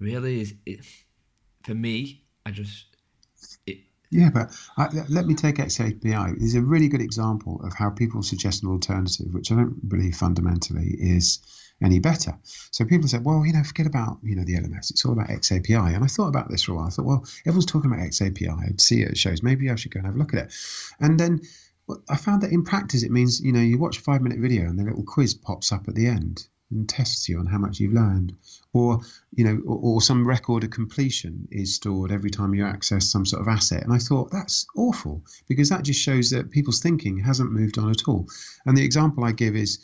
really, 0.00 0.40
is 0.40 0.54
it 0.66 0.80
for 1.62 1.74
me? 1.74 2.24
I 2.44 2.50
just 2.50 2.86
it, 3.66 3.78
yeah, 4.12 4.28
but 4.28 4.50
uh, 4.76 4.88
I, 4.92 5.04
let 5.08 5.26
me 5.26 5.34
take 5.34 5.56
XAPI. 5.56 6.36
It's 6.40 6.54
a 6.54 6.60
really 6.60 6.88
good 6.88 7.00
example 7.00 7.62
of 7.64 7.72
how 7.72 7.88
people 7.88 8.22
suggest 8.22 8.62
an 8.62 8.68
alternative, 8.68 9.32
which 9.32 9.50
I 9.50 9.56
don't 9.56 9.88
believe 9.88 10.14
fundamentally 10.14 10.94
is 10.98 11.38
any 11.82 11.98
better. 11.98 12.36
So 12.70 12.84
people 12.84 13.08
say, 13.08 13.18
well, 13.18 13.44
you 13.46 13.54
know, 13.54 13.62
forget 13.64 13.86
about 13.86 14.18
you 14.22 14.36
know 14.36 14.44
the 14.44 14.54
LMS. 14.54 14.90
It's 14.90 15.04
all 15.06 15.12
about 15.12 15.28
XAPI. 15.28 15.94
And 15.94 16.04
I 16.04 16.08
thought 16.08 16.28
about 16.28 16.50
this 16.50 16.64
for 16.64 16.72
a 16.72 16.74
while. 16.74 16.88
I 16.88 16.90
thought, 16.90 17.06
well, 17.06 17.24
everyone's 17.46 17.66
talking 17.66 17.90
about 17.90 18.04
XAPI. 18.06 18.68
I'd 18.68 18.82
see 18.82 19.00
it 19.00 19.08
at 19.08 19.16
shows. 19.16 19.42
Maybe 19.42 19.70
I 19.70 19.76
should 19.76 19.92
go 19.92 19.98
and 19.98 20.06
have 20.06 20.14
a 20.14 20.18
look 20.18 20.34
at 20.34 20.44
it. 20.44 20.54
And 21.00 21.18
then 21.18 21.40
I 22.08 22.16
found 22.16 22.42
that 22.42 22.52
in 22.52 22.64
practice, 22.64 23.02
it 23.04 23.10
means 23.10 23.40
you 23.40 23.52
know 23.52 23.60
you 23.60 23.78
watch 23.78 23.98
a 23.98 24.02
five 24.02 24.20
minute 24.20 24.38
video 24.38 24.68
and 24.68 24.78
the 24.78 24.84
little 24.84 25.04
quiz 25.04 25.32
pops 25.32 25.72
up 25.72 25.88
at 25.88 25.94
the 25.94 26.06
end 26.06 26.46
and 26.72 26.88
tests 26.88 27.28
you 27.28 27.38
on 27.38 27.46
how 27.46 27.58
much 27.58 27.80
you've 27.80 27.92
learned. 27.92 28.34
Or 28.72 29.00
you 29.34 29.44
know 29.44 29.60
or, 29.66 29.78
or, 29.82 30.02
some 30.02 30.26
record 30.26 30.64
of 30.64 30.70
completion 30.70 31.46
is 31.50 31.74
stored 31.74 32.10
every 32.10 32.30
time 32.30 32.54
you 32.54 32.64
access 32.64 33.10
some 33.10 33.26
sort 33.26 33.42
of 33.42 33.48
asset. 33.48 33.82
And 33.82 33.92
i 33.92 33.98
thought 33.98 34.30
that's 34.30 34.66
awful 34.76 35.22
because 35.46 35.68
that 35.68 35.84
just 35.84 36.00
shows 36.00 36.30
that 36.30 36.50
people's 36.50 36.80
thinking 36.80 37.18
hasn't 37.18 37.52
moved 37.52 37.78
on 37.78 37.90
at 37.90 38.08
all. 38.08 38.28
And 38.66 38.76
the 38.76 38.84
example 38.84 39.24
i 39.24 39.32
give 39.32 39.56
is 39.56 39.78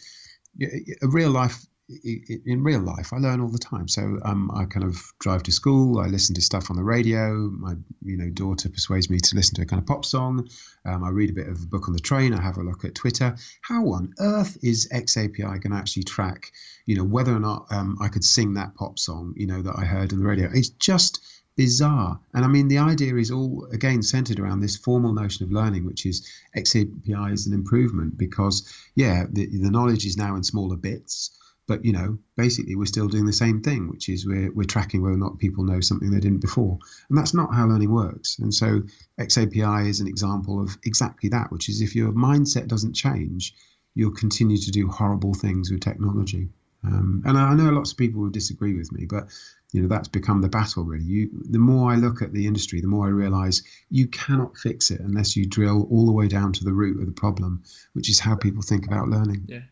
a 0.61 1.09
real 1.09 1.31
life 1.31 1.67
in 1.89 2.63
real 2.63 2.81
life, 2.81 3.13
I 3.13 3.19
learn 3.19 3.41
all 3.41 3.49
the 3.49 3.59
time. 3.59 3.89
So 3.89 4.19
um, 4.23 4.51
I 4.55 4.67
kind 4.67 4.85
of 4.85 5.01
drive 5.21 5.43
to 5.45 5.53
school. 5.53 6.01
I 6.01 6.07
listen 6.07 6.35
to 6.35 6.43
stuff 6.43 6.71
on 6.71 6.77
the 6.77 6.83
radio. 6.83 7.35
My 7.35 7.75
you 8.05 8.17
know 8.17 8.29
daughter 8.29 8.69
persuades 8.69 9.09
me 9.09 9.19
to 9.19 9.37
listen 9.37 9.55
to 9.57 9.63
a 9.63 9.67
kind 9.67 9.81
of 9.81 9.87
pop 9.87 10.05
song. 10.05 10.49
Um, 10.85 11.03
I 11.03 11.09
read 11.09 11.31
a 11.31 11.33
bit 11.33 11.49
of 11.49 11.63
a 11.63 11.67
book 11.67 11.89
on 11.89 11.95
the 11.95 12.01
train. 12.01 12.35
I 12.35 12.43
have 12.43 12.59
a 12.59 12.63
look 12.63 12.85
at 12.85 12.95
Twitter. 12.95 13.37
How 13.63 13.83
on 13.93 14.13
earth 14.19 14.59
is 14.63 14.89
XAPI 14.93 15.39
going 15.39 15.71
to 15.71 15.77
actually 15.77 16.03
track 16.05 16.53
you 16.85 16.97
know 16.97 17.05
whether 17.05 17.35
or 17.35 17.41
not 17.41 17.67
um, 17.71 17.97
I 18.01 18.09
could 18.09 18.25
sing 18.25 18.55
that 18.55 18.75
pop 18.75 18.99
song 18.99 19.35
you 19.37 19.47
know 19.47 19.63
that 19.63 19.79
I 19.79 19.85
heard 19.85 20.13
on 20.13 20.19
the 20.19 20.27
radio? 20.27 20.51
It's 20.53 20.69
just 20.69 21.21
bizarre. 21.57 22.21
And 22.35 22.45
I 22.45 22.49
mean, 22.49 22.69
the 22.69 22.79
idea 22.79 23.17
is 23.17 23.31
all 23.31 23.67
again 23.73 24.03
centered 24.03 24.39
around 24.39 24.61
this 24.61 24.77
formal 24.77 25.13
notion 25.13 25.45
of 25.45 25.53
learning, 25.53 25.85
which 25.87 26.07
is 26.07 26.27
XAPI 26.57 27.33
is 27.33 27.47
an 27.47 27.53
improvement 27.53 28.17
because, 28.17 28.73
yeah, 28.95 29.25
the, 29.29 29.47
the 29.47 29.71
knowledge 29.71 30.07
is 30.07 30.17
now 30.17 30.37
in 30.37 30.45
smaller 30.45 30.77
bits. 30.77 31.38
But 31.69 31.85
you 31.85 31.93
know, 31.93 32.19
basically, 32.35 32.75
we're 32.75 32.87
still 32.87 33.09
doing 33.09 33.27
the 33.27 33.33
same 33.33 33.61
thing, 33.61 33.91
which 33.91 34.09
is 34.09 34.27
we're 34.27 34.51
we're 34.53 34.65
tracking 34.65 35.03
whether 35.03 35.15
or 35.15 35.19
not 35.19 35.39
people 35.39 35.65
know 35.65 35.81
something 35.81 36.11
they 36.11 36.19
didn't 36.19 36.41
before, 36.41 36.79
and 37.09 37.17
that's 37.17 37.35
not 37.35 37.55
how 37.55 37.67
learning 37.67 37.93
works. 37.93 38.39
And 38.39 38.53
so, 38.53 38.83
XAPI 39.21 39.89
is 39.89 40.01
an 40.01 40.09
example 40.09 40.61
of 40.63 40.79
exactly 40.85 41.29
that, 41.29 41.53
which 41.53 41.69
is 41.69 41.83
if 41.83 41.95
your 41.95 42.11
mindset 42.13 42.69
doesn't 42.69 42.95
change, 42.95 43.55
you'll 43.95 44.13
continue 44.13 44.57
to 44.57 44.71
do 44.71 44.89
horrible 44.89 45.35
things 45.35 45.71
with 45.71 45.81
technology. 45.81 46.49
Um, 46.85 47.23
and 47.27 47.37
I 47.37 47.55
know 47.55 47.71
lots 47.71 47.93
of 47.93 47.99
people 47.99 48.23
will 48.23 48.31
disagree 48.31 48.75
with 48.75 48.91
me, 48.91 49.05
but 49.05 49.29
you 49.73 49.83
know 49.83 49.89
that's 49.89 50.09
become 50.09 50.41
the 50.41 50.49
battle 50.49 50.85
really. 50.85 51.05
You, 51.05 51.29
the 51.51 51.59
more 51.59 51.93
I 51.93 51.97
look 51.97 52.23
at 52.23 52.33
the 52.33 52.47
industry, 52.47 52.81
the 52.81 52.89
more 52.89 53.07
I 53.07 53.11
realise 53.11 53.63
you 53.91 54.07
cannot 54.07 54.57
fix 54.57 54.91
it 54.91 55.01
unless 55.01 55.37
you 55.37 55.45
drill 55.45 55.87
all 55.91 56.07
the 56.07 56.13
way 56.13 56.29
down 56.29 56.55
to 56.55 56.65
the 56.65 56.73
root 56.73 56.99
of 56.99 57.07
the 57.07 57.13
problem, 57.13 57.63
which 57.93 58.09
is 58.09 58.21
how 58.21 58.37
people 58.37 58.63
think 58.63 58.87
about 58.87 59.09
learning. 59.09 59.45
Yeah. 59.49 59.65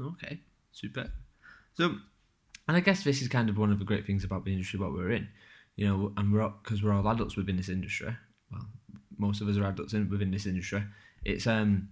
Okay. 0.00 0.40
Super. 0.76 1.10
So, 1.72 1.96
and 2.68 2.76
I 2.76 2.80
guess 2.80 3.02
this 3.02 3.22
is 3.22 3.28
kind 3.28 3.48
of 3.48 3.56
one 3.56 3.72
of 3.72 3.78
the 3.78 3.84
great 3.86 4.06
things 4.06 4.24
about 4.24 4.44
the 4.44 4.52
industry 4.52 4.78
what 4.78 4.92
we're 4.92 5.10
in, 5.10 5.26
you 5.74 5.86
know, 5.88 6.12
and 6.18 6.30
we're 6.30 6.50
because 6.62 6.82
we're 6.82 6.92
all 6.92 7.08
adults 7.08 7.34
within 7.34 7.56
this 7.56 7.70
industry. 7.70 8.14
Well, 8.52 8.66
most 9.16 9.40
of 9.40 9.48
us 9.48 9.56
are 9.56 9.64
adults 9.64 9.94
in, 9.94 10.10
within 10.10 10.30
this 10.30 10.44
industry. 10.44 10.84
It's 11.24 11.46
um, 11.46 11.88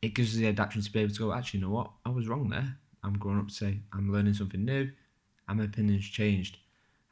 it 0.00 0.14
gives 0.14 0.30
us 0.30 0.36
the 0.36 0.46
adaptation 0.46 0.82
to 0.82 0.92
be 0.92 1.00
able 1.00 1.12
to 1.12 1.18
go. 1.18 1.32
Actually, 1.32 1.58
you 1.58 1.66
know 1.66 1.72
what? 1.72 1.90
I 2.06 2.10
was 2.10 2.28
wrong 2.28 2.50
there. 2.50 2.76
I'm 3.02 3.18
growing 3.18 3.40
up 3.40 3.48
to 3.48 3.54
say 3.54 3.80
I'm 3.92 4.12
learning 4.12 4.34
something 4.34 4.64
new, 4.64 4.92
and 5.48 5.58
my 5.58 5.64
opinion's 5.64 6.08
changed. 6.08 6.58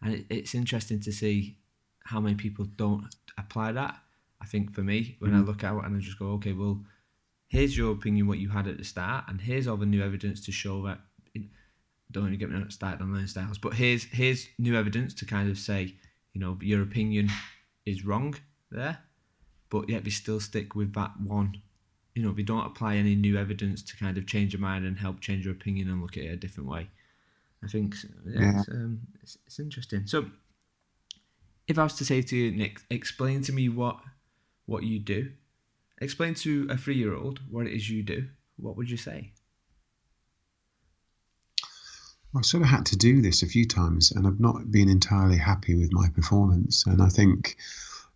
And 0.02 0.14
it, 0.14 0.26
it's 0.30 0.54
interesting 0.54 1.00
to 1.00 1.12
see 1.12 1.58
how 2.04 2.20
many 2.20 2.36
people 2.36 2.66
don't 2.76 3.12
apply 3.36 3.72
that. 3.72 3.96
I 4.40 4.46
think 4.46 4.72
for 4.72 4.82
me, 4.82 5.16
when 5.18 5.32
mm-hmm. 5.32 5.40
I 5.40 5.44
look 5.44 5.64
out 5.64 5.84
and 5.84 5.96
I 5.96 6.00
just 6.00 6.18
go, 6.20 6.26
okay, 6.34 6.52
well, 6.52 6.84
here's 7.52 7.76
your 7.76 7.92
opinion, 7.92 8.26
what 8.26 8.38
you 8.38 8.48
had 8.48 8.66
at 8.66 8.78
the 8.78 8.84
start, 8.84 9.24
and 9.28 9.42
here's 9.42 9.68
all 9.68 9.76
the 9.76 9.84
new 9.84 10.02
evidence 10.02 10.42
to 10.46 10.50
show 10.50 10.82
that 10.86 11.00
don't 12.10 12.26
even 12.26 12.38
get 12.38 12.50
me 12.50 12.64
started 12.70 13.02
on 13.02 13.12
learning 13.12 13.26
styles. 13.26 13.58
But 13.58 13.74
here's 13.74 14.04
here's 14.04 14.48
new 14.58 14.74
evidence 14.76 15.14
to 15.14 15.26
kind 15.26 15.50
of 15.50 15.58
say, 15.58 15.94
you 16.32 16.40
know, 16.40 16.58
your 16.60 16.82
opinion 16.82 17.30
is 17.84 18.04
wrong 18.04 18.34
there, 18.70 18.98
but 19.70 19.88
yet 19.88 20.04
we 20.04 20.10
still 20.10 20.40
stick 20.40 20.74
with 20.74 20.94
that 20.94 21.12
one. 21.20 21.60
You 22.14 22.22
know, 22.22 22.30
we 22.30 22.42
don't 22.42 22.66
apply 22.66 22.96
any 22.96 23.14
new 23.14 23.38
evidence 23.38 23.82
to 23.84 23.96
kind 23.96 24.18
of 24.18 24.26
change 24.26 24.52
your 24.52 24.60
mind 24.60 24.84
and 24.84 24.98
help 24.98 25.20
change 25.20 25.44
your 25.44 25.54
opinion 25.54 25.88
and 25.88 26.02
look 26.02 26.16
at 26.16 26.24
it 26.24 26.28
a 26.28 26.36
different 26.36 26.68
way. 26.68 26.88
I 27.64 27.68
think 27.68 27.94
yeah, 28.26 28.40
yeah. 28.40 28.58
It's, 28.58 28.68
um, 28.68 29.00
it's, 29.22 29.38
it's 29.46 29.58
interesting. 29.58 30.06
So, 30.06 30.26
if 31.68 31.78
I 31.78 31.84
was 31.84 31.94
to 31.94 32.04
say 32.04 32.22
to 32.22 32.36
you, 32.36 32.50
Nick, 32.50 32.80
explain 32.90 33.42
to 33.42 33.52
me 33.52 33.68
what 33.68 34.00
what 34.66 34.82
you 34.82 34.98
do. 34.98 35.32
Explain 36.02 36.34
to 36.34 36.66
a 36.68 36.76
three 36.76 36.96
year 36.96 37.14
old 37.14 37.38
what 37.48 37.66
it 37.66 37.72
is 37.72 37.88
you 37.88 38.02
do. 38.02 38.28
What 38.56 38.76
would 38.76 38.90
you 38.90 38.96
say? 38.96 39.32
I've 42.36 42.44
sort 42.44 42.62
of 42.62 42.68
had 42.68 42.86
to 42.86 42.96
do 42.96 43.22
this 43.22 43.42
a 43.42 43.46
few 43.46 43.66
times, 43.66 44.10
and 44.10 44.26
I've 44.26 44.40
not 44.40 44.70
been 44.70 44.88
entirely 44.88 45.36
happy 45.36 45.76
with 45.76 45.92
my 45.92 46.08
performance. 46.08 46.86
And 46.86 47.00
I 47.00 47.08
think 47.08 47.56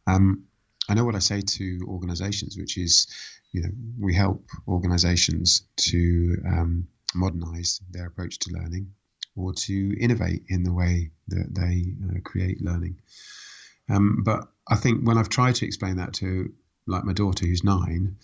um, 0.07 0.45
I 0.89 0.95
know 0.95 1.05
what 1.05 1.15
I 1.15 1.21
say 1.21 1.43
to 1.43 1.81
organisations, 1.87 2.57
which 2.57 2.77
is, 2.77 3.07
you 3.53 3.63
know, 3.63 3.71
we 4.01 4.15
help 4.15 4.49
organisations 4.67 5.63
to 5.77 6.37
um, 6.47 6.89
modernise 7.15 7.81
their 7.91 8.07
approach 8.07 8.39
to 8.41 8.53
learning 8.53 8.93
or 9.37 9.53
to 9.53 9.97
innovate 10.01 10.43
in 10.49 10.65
the 10.65 10.73
way 10.73 11.11
that 11.29 11.55
they 11.55 11.95
uh, 12.09 12.21
create 12.25 12.61
learning. 12.65 12.97
Um, 13.89 14.23
but 14.25 14.49
I 14.67 14.77
think 14.77 15.07
when 15.07 15.19
I've 15.19 15.29
tried 15.29 15.57
to 15.57 15.67
explain 15.67 15.99
that 15.99 16.15
to, 16.15 16.53
like 16.87 17.05
my 17.05 17.13
daughter 17.13 17.47
who's 17.47 17.65
nine, 17.65 18.17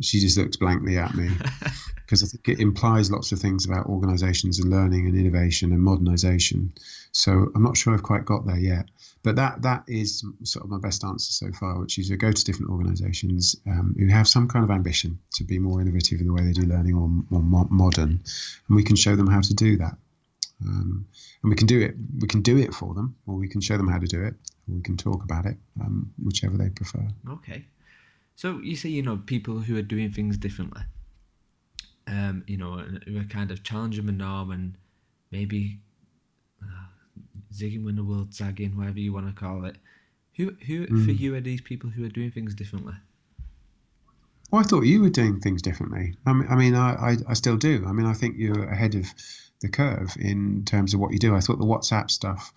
she 0.00 0.20
just 0.20 0.36
looks 0.36 0.56
blankly 0.56 0.98
at 0.98 1.14
me 1.14 1.28
because 1.96 2.22
I 2.22 2.26
think 2.26 2.48
it 2.48 2.60
implies 2.60 3.10
lots 3.10 3.32
of 3.32 3.38
things 3.38 3.66
about 3.66 3.86
organisations 3.86 4.58
and 4.58 4.70
learning 4.70 5.06
and 5.06 5.18
innovation 5.18 5.72
and 5.72 5.80
modernisation. 5.80 6.70
So 7.12 7.50
I'm 7.54 7.62
not 7.62 7.76
sure 7.76 7.94
I've 7.94 8.02
quite 8.02 8.24
got 8.24 8.46
there 8.46 8.58
yet. 8.58 8.86
But 9.22 9.34
that 9.36 9.62
that 9.62 9.82
is 9.88 10.24
sort 10.44 10.64
of 10.64 10.70
my 10.70 10.78
best 10.78 11.02
answer 11.02 11.32
so 11.32 11.50
far, 11.50 11.80
which 11.80 11.98
is 11.98 12.10
to 12.10 12.16
go 12.16 12.30
to 12.30 12.44
different 12.44 12.70
organisations 12.70 13.56
um, 13.66 13.96
who 13.98 14.06
have 14.06 14.28
some 14.28 14.46
kind 14.46 14.64
of 14.64 14.70
ambition 14.70 15.18
to 15.34 15.42
be 15.42 15.58
more 15.58 15.80
innovative 15.80 16.20
in 16.20 16.28
the 16.28 16.32
way 16.32 16.42
they 16.42 16.52
do 16.52 16.62
learning 16.62 16.94
or 16.94 17.08
more 17.28 17.66
modern, 17.68 18.20
and 18.68 18.76
we 18.76 18.84
can 18.84 18.94
show 18.94 19.16
them 19.16 19.26
how 19.26 19.40
to 19.40 19.52
do 19.52 19.78
that. 19.78 19.96
Um, 20.64 21.08
and 21.42 21.50
we 21.50 21.56
can 21.56 21.66
do 21.66 21.80
it. 21.80 21.96
We 22.20 22.28
can 22.28 22.42
do 22.42 22.56
it 22.56 22.72
for 22.72 22.94
them, 22.94 23.16
or 23.26 23.34
we 23.34 23.48
can 23.48 23.60
show 23.60 23.76
them 23.76 23.88
how 23.88 23.98
to 23.98 24.06
do 24.06 24.22
it, 24.22 24.34
or 24.68 24.76
we 24.76 24.82
can 24.82 24.96
talk 24.96 25.24
about 25.24 25.44
it, 25.44 25.56
um, 25.80 26.12
whichever 26.22 26.56
they 26.56 26.68
prefer. 26.68 27.08
Okay. 27.28 27.64
So 28.36 28.60
you 28.62 28.76
see, 28.76 28.90
you 28.90 29.02
know, 29.02 29.16
people 29.16 29.60
who 29.60 29.76
are 29.78 29.82
doing 29.82 30.12
things 30.12 30.36
differently, 30.36 30.82
um, 32.06 32.44
you 32.46 32.58
know, 32.58 32.76
who 33.06 33.18
are 33.18 33.24
kind 33.24 33.50
of 33.50 33.62
challenging 33.62 34.04
the 34.04 34.12
norm 34.12 34.50
and 34.50 34.74
maybe 35.30 35.80
uh, 36.62 37.20
zigging 37.52 37.84
when 37.84 37.96
the 37.96 38.04
world 38.04 38.34
zagging, 38.34 38.76
whatever 38.76 39.00
you 39.00 39.12
want 39.12 39.26
to 39.26 39.32
call 39.32 39.64
it. 39.64 39.76
Who, 40.36 40.54
who 40.66 40.86
mm. 40.86 41.04
for 41.06 41.12
you 41.12 41.34
are 41.34 41.40
these 41.40 41.62
people 41.62 41.88
who 41.88 42.04
are 42.04 42.10
doing 42.10 42.30
things 42.30 42.54
differently? 42.54 42.92
Well, 44.50 44.60
I 44.60 44.64
thought 44.64 44.82
you 44.82 45.00
were 45.00 45.10
doing 45.10 45.40
things 45.40 45.62
differently. 45.62 46.14
I 46.26 46.32
mean, 46.34 46.46
I, 46.50 46.56
mean 46.56 46.74
I, 46.74 46.94
I, 46.94 47.16
I 47.28 47.34
still 47.34 47.56
do. 47.56 47.84
I 47.88 47.92
mean, 47.92 48.06
I 48.06 48.12
think 48.12 48.36
you're 48.36 48.68
ahead 48.68 48.94
of 48.94 49.06
the 49.62 49.70
curve 49.70 50.14
in 50.20 50.64
terms 50.66 50.92
of 50.92 51.00
what 51.00 51.12
you 51.12 51.18
do. 51.18 51.34
I 51.34 51.40
thought 51.40 51.58
the 51.58 51.64
WhatsApp 51.64 52.10
stuff 52.10 52.52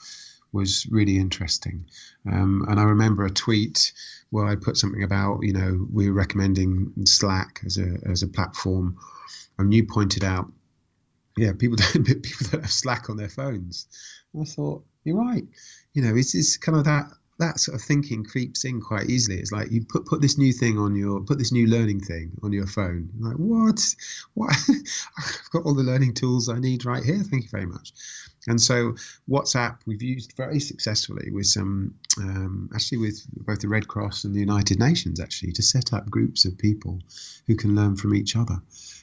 was 0.51 0.87
really 0.89 1.17
interesting. 1.17 1.85
Um, 2.31 2.65
and 2.69 2.79
I 2.79 2.83
remember 2.83 3.25
a 3.25 3.31
tweet 3.31 3.91
where 4.31 4.45
I 4.45 4.55
put 4.55 4.77
something 4.77 5.03
about, 5.03 5.39
you 5.41 5.53
know, 5.53 5.87
we 5.91 6.09
were 6.09 6.15
recommending 6.15 6.91
Slack 7.05 7.61
as 7.65 7.77
a 7.77 7.97
as 8.09 8.23
a 8.23 8.27
platform, 8.27 8.97
and 9.57 9.73
you 9.73 9.85
pointed 9.85 10.23
out, 10.23 10.51
yeah, 11.37 11.53
people 11.57 11.77
don't 11.93 12.03
people 12.03 12.47
don't 12.51 12.61
have 12.61 12.71
Slack 12.71 13.09
on 13.09 13.17
their 13.17 13.29
phones. 13.29 13.87
And 14.33 14.43
I 14.43 14.45
thought 14.45 14.83
you're 15.03 15.17
right. 15.17 15.45
You 15.93 16.03
know, 16.03 16.15
it's, 16.15 16.35
it's 16.35 16.57
kind 16.57 16.77
of 16.77 16.85
that 16.85 17.05
that 17.39 17.59
sort 17.59 17.75
of 17.75 17.81
thinking 17.81 18.23
creeps 18.23 18.65
in 18.65 18.81
quite 18.81 19.09
easily. 19.09 19.37
It's 19.37 19.51
like 19.51 19.71
you 19.71 19.85
put 19.85 20.05
put 20.05 20.21
this 20.21 20.37
new 20.37 20.51
thing 20.51 20.77
on 20.77 20.95
your 20.95 21.21
put 21.21 21.37
this 21.37 21.51
new 21.51 21.67
learning 21.67 22.01
thing 22.01 22.31
on 22.43 22.51
your 22.51 22.67
phone. 22.67 23.09
You're 23.17 23.29
like 23.29 23.37
what? 23.37 23.81
What? 24.33 24.55
I've 25.17 25.49
got 25.51 25.63
all 25.63 25.73
the 25.73 25.83
learning 25.83 26.13
tools 26.15 26.49
I 26.49 26.59
need 26.59 26.85
right 26.85 27.03
here. 27.03 27.23
Thank 27.23 27.43
you 27.43 27.49
very 27.49 27.65
much. 27.65 27.93
And 28.47 28.61
so 28.61 28.95
WhatsApp 29.29 29.77
we've 29.85 30.01
used 30.01 30.33
very 30.37 30.59
successfully 30.59 31.29
with 31.31 31.45
some 31.45 31.93
um, 32.17 32.69
actually 32.73 32.99
with 32.99 33.25
both 33.45 33.59
the 33.59 33.67
Red 33.67 33.87
Cross 33.87 34.23
and 34.23 34.33
the 34.33 34.39
United 34.39 34.79
Nations 34.79 35.19
actually 35.19 35.51
to 35.53 35.61
set 35.61 35.93
up 35.93 36.09
groups 36.09 36.45
of 36.45 36.57
people 36.57 36.99
who 37.47 37.55
can 37.55 37.75
learn 37.75 37.95
from 37.95 38.15
each 38.15 38.35
other 38.35 38.61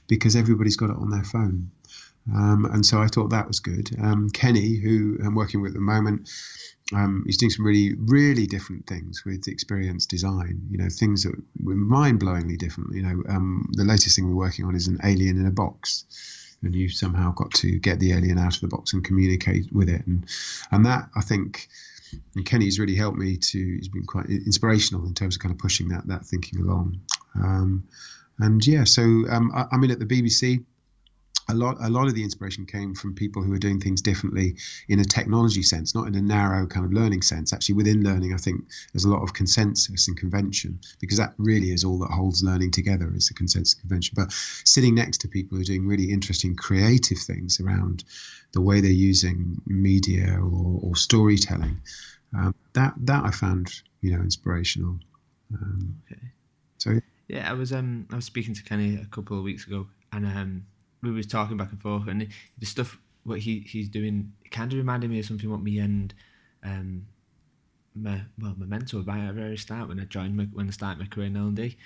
because 0.08 0.36
everybody's 0.36 0.76
got 0.76 0.90
it 0.90 0.96
on 0.96 1.10
their 1.10 1.24
phone. 1.24 1.70
Um, 2.34 2.64
and 2.66 2.84
so 2.84 3.00
I 3.00 3.06
thought 3.06 3.30
that 3.30 3.46
was 3.46 3.60
good. 3.60 3.90
Um, 4.02 4.30
Kenny, 4.30 4.76
who 4.76 5.18
I'm 5.24 5.34
working 5.34 5.62
with 5.62 5.72
at 5.72 5.74
the 5.74 5.80
moment, 5.80 6.28
um, 6.92 7.22
he's 7.26 7.36
doing 7.36 7.50
some 7.50 7.64
really, 7.64 7.94
really 7.98 8.46
different 8.46 8.86
things 8.86 9.24
with 9.24 9.48
experience 9.48 10.06
design. 10.06 10.60
You 10.70 10.78
know, 10.78 10.88
things 10.88 11.22
that 11.22 11.34
were 11.62 11.74
mind-blowingly 11.74 12.58
different. 12.58 12.94
You 12.94 13.02
know, 13.02 13.22
um, 13.28 13.68
the 13.72 13.84
latest 13.84 14.16
thing 14.16 14.28
we're 14.28 14.44
working 14.44 14.64
on 14.64 14.74
is 14.74 14.88
an 14.88 14.98
alien 15.04 15.38
in 15.38 15.46
a 15.46 15.52
box, 15.52 16.04
and 16.62 16.74
you've 16.74 16.92
somehow 16.92 17.32
got 17.32 17.52
to 17.52 17.78
get 17.78 18.00
the 18.00 18.12
alien 18.12 18.38
out 18.38 18.54
of 18.54 18.60
the 18.60 18.68
box 18.68 18.92
and 18.92 19.04
communicate 19.04 19.72
with 19.72 19.88
it. 19.88 20.06
And 20.06 20.26
and 20.70 20.86
that 20.86 21.08
I 21.14 21.20
think, 21.20 21.68
and 22.34 22.44
Kenny's 22.44 22.78
really 22.78 22.94
helped 22.94 23.18
me 23.18 23.36
to. 23.36 23.58
He's 23.76 23.88
been 23.88 24.06
quite 24.06 24.26
inspirational 24.26 25.06
in 25.06 25.14
terms 25.14 25.36
of 25.36 25.42
kind 25.42 25.54
of 25.54 25.58
pushing 25.58 25.88
that 25.88 26.06
that 26.08 26.24
thinking 26.24 26.60
along. 26.60 27.00
Um, 27.34 27.84
and 28.38 28.66
yeah, 28.66 28.84
so 28.84 29.02
um, 29.02 29.52
I, 29.54 29.66
I 29.72 29.76
mean, 29.78 29.90
at 29.90 29.98
the 29.98 30.06
BBC 30.06 30.64
a 31.48 31.54
lot 31.54 31.76
a 31.80 31.88
lot 31.88 32.08
of 32.08 32.14
the 32.14 32.22
inspiration 32.22 32.66
came 32.66 32.94
from 32.94 33.14
people 33.14 33.42
who 33.42 33.52
are 33.52 33.58
doing 33.58 33.80
things 33.80 34.00
differently 34.00 34.56
in 34.88 34.98
a 35.00 35.04
technology 35.04 35.62
sense, 35.62 35.94
not 35.94 36.08
in 36.08 36.14
a 36.14 36.20
narrow 36.20 36.66
kind 36.66 36.84
of 36.84 36.92
learning 36.92 37.22
sense. 37.22 37.52
Actually, 37.52 37.76
within 37.76 38.02
learning, 38.02 38.34
I 38.34 38.36
think 38.36 38.64
there's 38.92 39.04
a 39.04 39.10
lot 39.10 39.22
of 39.22 39.34
consensus 39.34 40.08
and 40.08 40.16
convention 40.16 40.80
because 41.00 41.18
that 41.18 41.34
really 41.38 41.70
is 41.70 41.84
all 41.84 41.98
that 41.98 42.10
holds 42.10 42.42
learning 42.42 42.72
together 42.72 43.12
is 43.14 43.28
the 43.28 43.34
consensus 43.34 43.74
convention. 43.74 44.14
But 44.16 44.32
sitting 44.32 44.94
next 44.94 45.18
to 45.18 45.28
people 45.28 45.56
who 45.56 45.62
are 45.62 45.64
doing 45.64 45.86
really 45.86 46.10
interesting 46.12 46.56
creative 46.56 47.18
things 47.18 47.60
around 47.60 48.04
the 48.52 48.60
way 48.60 48.80
they're 48.80 48.90
using 48.90 49.60
media 49.66 50.38
or, 50.40 50.80
or 50.82 50.96
storytelling, 50.96 51.80
um, 52.36 52.54
that 52.72 52.94
that 52.98 53.24
I 53.24 53.30
found 53.30 53.72
you 54.00 54.16
know 54.16 54.22
inspirational. 54.22 54.98
Um, 55.54 55.96
okay. 56.10 56.20
So 56.78 57.00
yeah, 57.28 57.48
I 57.48 57.52
was 57.52 57.72
um 57.72 58.06
I 58.10 58.16
was 58.16 58.24
speaking 58.24 58.54
to 58.54 58.64
Kenny 58.64 58.96
a 58.96 59.06
couple 59.06 59.38
of 59.38 59.44
weeks 59.44 59.66
ago 59.66 59.86
and 60.12 60.26
um 60.26 60.66
we 61.06 61.16
was 61.16 61.26
talking 61.26 61.56
back 61.56 61.70
and 61.70 61.80
forth, 61.80 62.08
and 62.08 62.28
the 62.58 62.66
stuff 62.66 62.98
what 63.24 63.40
he 63.40 63.60
he's 63.60 63.88
doing 63.88 64.32
kind 64.50 64.72
of 64.72 64.78
reminded 64.78 65.10
me 65.10 65.18
of 65.18 65.26
something 65.26 65.50
what 65.50 65.60
me 65.60 65.78
and 65.78 66.14
um 66.62 67.06
my 67.94 68.20
well 68.40 68.54
my 68.56 68.66
mentor 68.66 69.00
by 69.00 69.26
the 69.26 69.32
very 69.32 69.56
start 69.56 69.88
when 69.88 69.98
I 69.98 70.04
joined 70.04 70.36
my, 70.36 70.44
when 70.52 70.68
I 70.68 70.70
started 70.70 71.00
my 71.00 71.06
career 71.06 71.26
in 71.26 71.36
L 71.36 71.48
and 71.48 71.56
D, 71.56 71.76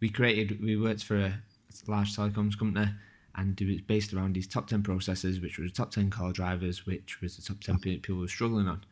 we 0.00 0.08
created 0.08 0.62
we 0.62 0.76
worked 0.76 1.02
for 1.02 1.16
a 1.16 1.42
large 1.88 2.14
telecoms 2.14 2.58
company 2.58 2.90
and 3.36 3.60
it 3.60 3.66
was 3.66 3.80
based 3.80 4.12
around 4.12 4.34
these 4.34 4.46
top 4.46 4.68
10 4.68 4.82
processes 4.82 5.40
which 5.40 5.58
was 5.58 5.72
the 5.72 5.76
top 5.76 5.90
10 5.90 6.10
car 6.10 6.32
drivers 6.32 6.86
which 6.86 7.20
was 7.20 7.36
the 7.36 7.42
top 7.42 7.60
10 7.60 7.78
people 7.78 8.16
were 8.16 8.28
struggling 8.28 8.68
on. 8.68 8.84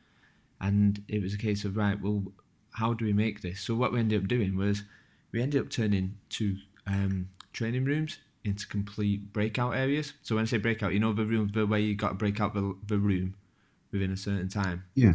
And 0.61 1.05
it 1.09 1.23
was 1.23 1.35
a 1.35 1.39
case 1.39 1.65
of 1.65 1.77
right 1.77 2.01
well 2.01 2.25
how 2.73 2.95
do 2.95 3.05
we 3.05 3.13
make 3.13 3.43
this? 3.43 3.61
So 3.61 3.75
what 3.75 3.93
we 3.93 4.01
ended 4.01 4.23
up 4.23 4.29
doing 4.29 4.57
was 4.57 4.83
we 5.31 5.43
ended 5.43 5.61
up 5.61 5.71
turning 5.71 6.17
to 6.31 6.57
um, 6.87 7.29
training 7.53 7.85
rooms 7.85 8.19
into 8.45 8.67
complete 8.67 9.33
breakout 9.33 9.75
areas. 9.75 10.15
So 10.23 10.35
when 10.35 10.43
I 10.43 10.47
say 10.47 10.59
breakout, 10.59 10.93
you 10.93 11.01
know 11.01 11.13
the 11.13 11.25
room 11.25 11.51
the 11.53 11.67
way 11.67 11.81
you 11.81 11.95
got 11.95 12.09
to 12.09 12.15
break 12.15 12.41
out 12.41 12.55
the, 12.55 12.77
the 12.87 12.99
room 12.99 13.35
within 13.93 14.11
a 14.11 14.17
certain 14.17 14.49
time. 14.49 14.85
Yeah. 14.95 15.13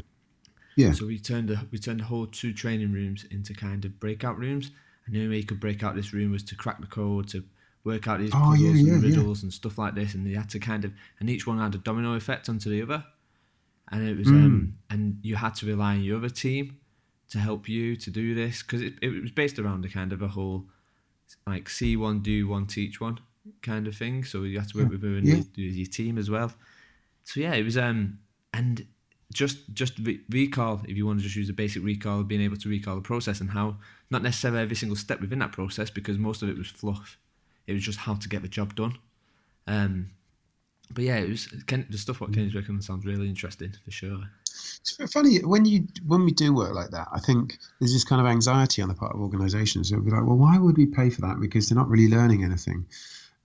Yeah. 0.75 0.91
So 0.91 1.07
we 1.07 1.19
turned 1.19 1.49
the 1.49 1.65
we 1.71 1.79
turned 1.79 1.99
the 1.99 2.05
whole 2.05 2.27
two 2.27 2.53
training 2.53 2.93
rooms 2.93 3.25
into 3.29 3.53
kind 3.53 3.83
of 3.83 3.99
breakout 3.99 4.37
rooms. 4.37 4.71
And 5.05 5.15
the 5.15 5.19
only 5.19 5.31
way 5.31 5.37
you 5.37 5.45
could 5.45 5.59
break 5.59 5.83
out 5.83 5.95
this 5.95 6.13
room 6.13 6.31
was 6.31 6.43
to 6.43 6.55
crack 6.55 6.81
the 6.81 6.87
code, 6.87 7.29
to 7.29 7.43
work 7.83 8.07
out 8.07 8.19
these 8.19 8.31
oh, 8.33 8.39
puzzles 8.39 8.61
yeah, 8.61 8.83
yeah, 8.83 8.93
and 8.93 9.03
riddles 9.03 9.39
yeah. 9.39 9.45
and 9.45 9.53
stuff 9.53 9.77
like 9.77 9.95
this. 9.95 10.13
And 10.13 10.27
they 10.27 10.37
had 10.37 10.49
to 10.49 10.59
kind 10.59 10.85
of 10.85 10.93
and 11.19 11.29
each 11.29 11.47
one 11.47 11.57
had 11.59 11.73
a 11.75 11.79
domino 11.79 12.13
effect 12.13 12.47
onto 12.47 12.69
the 12.69 12.81
other. 12.81 13.03
And 13.91 14.07
it 14.07 14.17
was 14.17 14.27
mm. 14.27 14.45
um 14.45 14.73
and 14.89 15.17
you 15.23 15.35
had 15.35 15.55
to 15.55 15.65
rely 15.65 15.95
on 15.95 16.03
your 16.03 16.17
other 16.17 16.29
team 16.29 16.77
to 17.29 17.39
help 17.39 17.67
you 17.67 17.95
to 17.97 18.09
do 18.09 18.35
this 18.35 18.61
because 18.61 18.81
it, 18.81 18.93
it 19.01 19.09
was 19.21 19.31
based 19.31 19.59
around 19.59 19.83
a 19.83 19.89
kind 19.89 20.13
of 20.13 20.21
a 20.21 20.29
whole 20.29 20.65
like 21.45 21.69
see 21.69 21.95
one, 21.95 22.21
do 22.21 22.47
one, 22.47 22.67
teach 22.67 22.99
one 23.01 23.19
kind 23.61 23.87
of 23.87 23.95
thing. 23.95 24.23
So 24.23 24.43
you 24.43 24.59
have 24.59 24.71
to 24.71 24.77
work 24.77 24.89
with, 24.89 25.03
yeah. 25.03 25.35
with 25.35 25.57
your 25.57 25.87
team 25.87 26.17
as 26.17 26.29
well. 26.29 26.53
So 27.23 27.39
yeah, 27.39 27.53
it 27.53 27.63
was 27.63 27.77
um 27.77 28.19
and 28.53 28.85
just 29.33 29.73
just 29.73 29.99
re- 29.99 30.21
recall 30.29 30.81
if 30.87 30.95
you 30.95 31.05
want 31.05 31.19
to 31.19 31.23
just 31.23 31.35
use 31.35 31.49
a 31.49 31.53
basic 31.53 31.83
recall, 31.83 32.23
being 32.23 32.41
able 32.41 32.57
to 32.57 32.69
recall 32.69 32.95
the 32.95 33.01
process 33.01 33.41
and 33.41 33.51
how 33.51 33.77
not 34.09 34.23
necessarily 34.23 34.61
every 34.61 34.75
single 34.75 34.95
step 34.95 35.19
within 35.19 35.39
that 35.39 35.51
process 35.51 35.89
because 35.89 36.17
most 36.17 36.41
of 36.41 36.49
it 36.49 36.57
was 36.57 36.67
fluff. 36.67 37.17
It 37.65 37.73
was 37.73 37.83
just 37.83 37.99
how 37.99 38.15
to 38.15 38.29
get 38.29 38.41
the 38.41 38.47
job 38.47 38.75
done. 38.75 38.97
Um, 39.67 40.11
but 40.91 41.03
yeah, 41.03 41.17
it 41.17 41.29
was 41.29 41.47
Ken, 41.67 41.85
the 41.89 41.97
stuff 41.97 42.21
what 42.21 42.33
Kenny's 42.33 42.55
on 42.55 42.81
sounds 42.81 43.05
really 43.05 43.27
interesting 43.27 43.73
for 43.83 43.91
sure. 43.91 44.19
It's 44.45 45.13
funny 45.13 45.39
when 45.39 45.65
you 45.65 45.87
when 46.05 46.25
we 46.25 46.31
do 46.31 46.53
work 46.53 46.73
like 46.73 46.91
that. 46.91 47.07
I 47.13 47.19
think 47.19 47.57
there's 47.79 47.93
this 47.93 48.03
kind 48.03 48.21
of 48.21 48.27
anxiety 48.27 48.81
on 48.81 48.89
the 48.89 48.95
part 48.95 49.13
of 49.13 49.21
organisations. 49.21 49.89
They'll 49.89 50.01
be 50.01 50.11
like, 50.11 50.25
"Well, 50.25 50.37
why 50.37 50.57
would 50.57 50.77
we 50.77 50.85
pay 50.85 51.09
for 51.09 51.21
that? 51.21 51.39
Because 51.39 51.69
they're 51.69 51.77
not 51.77 51.89
really 51.89 52.09
learning 52.09 52.43
anything." 52.43 52.85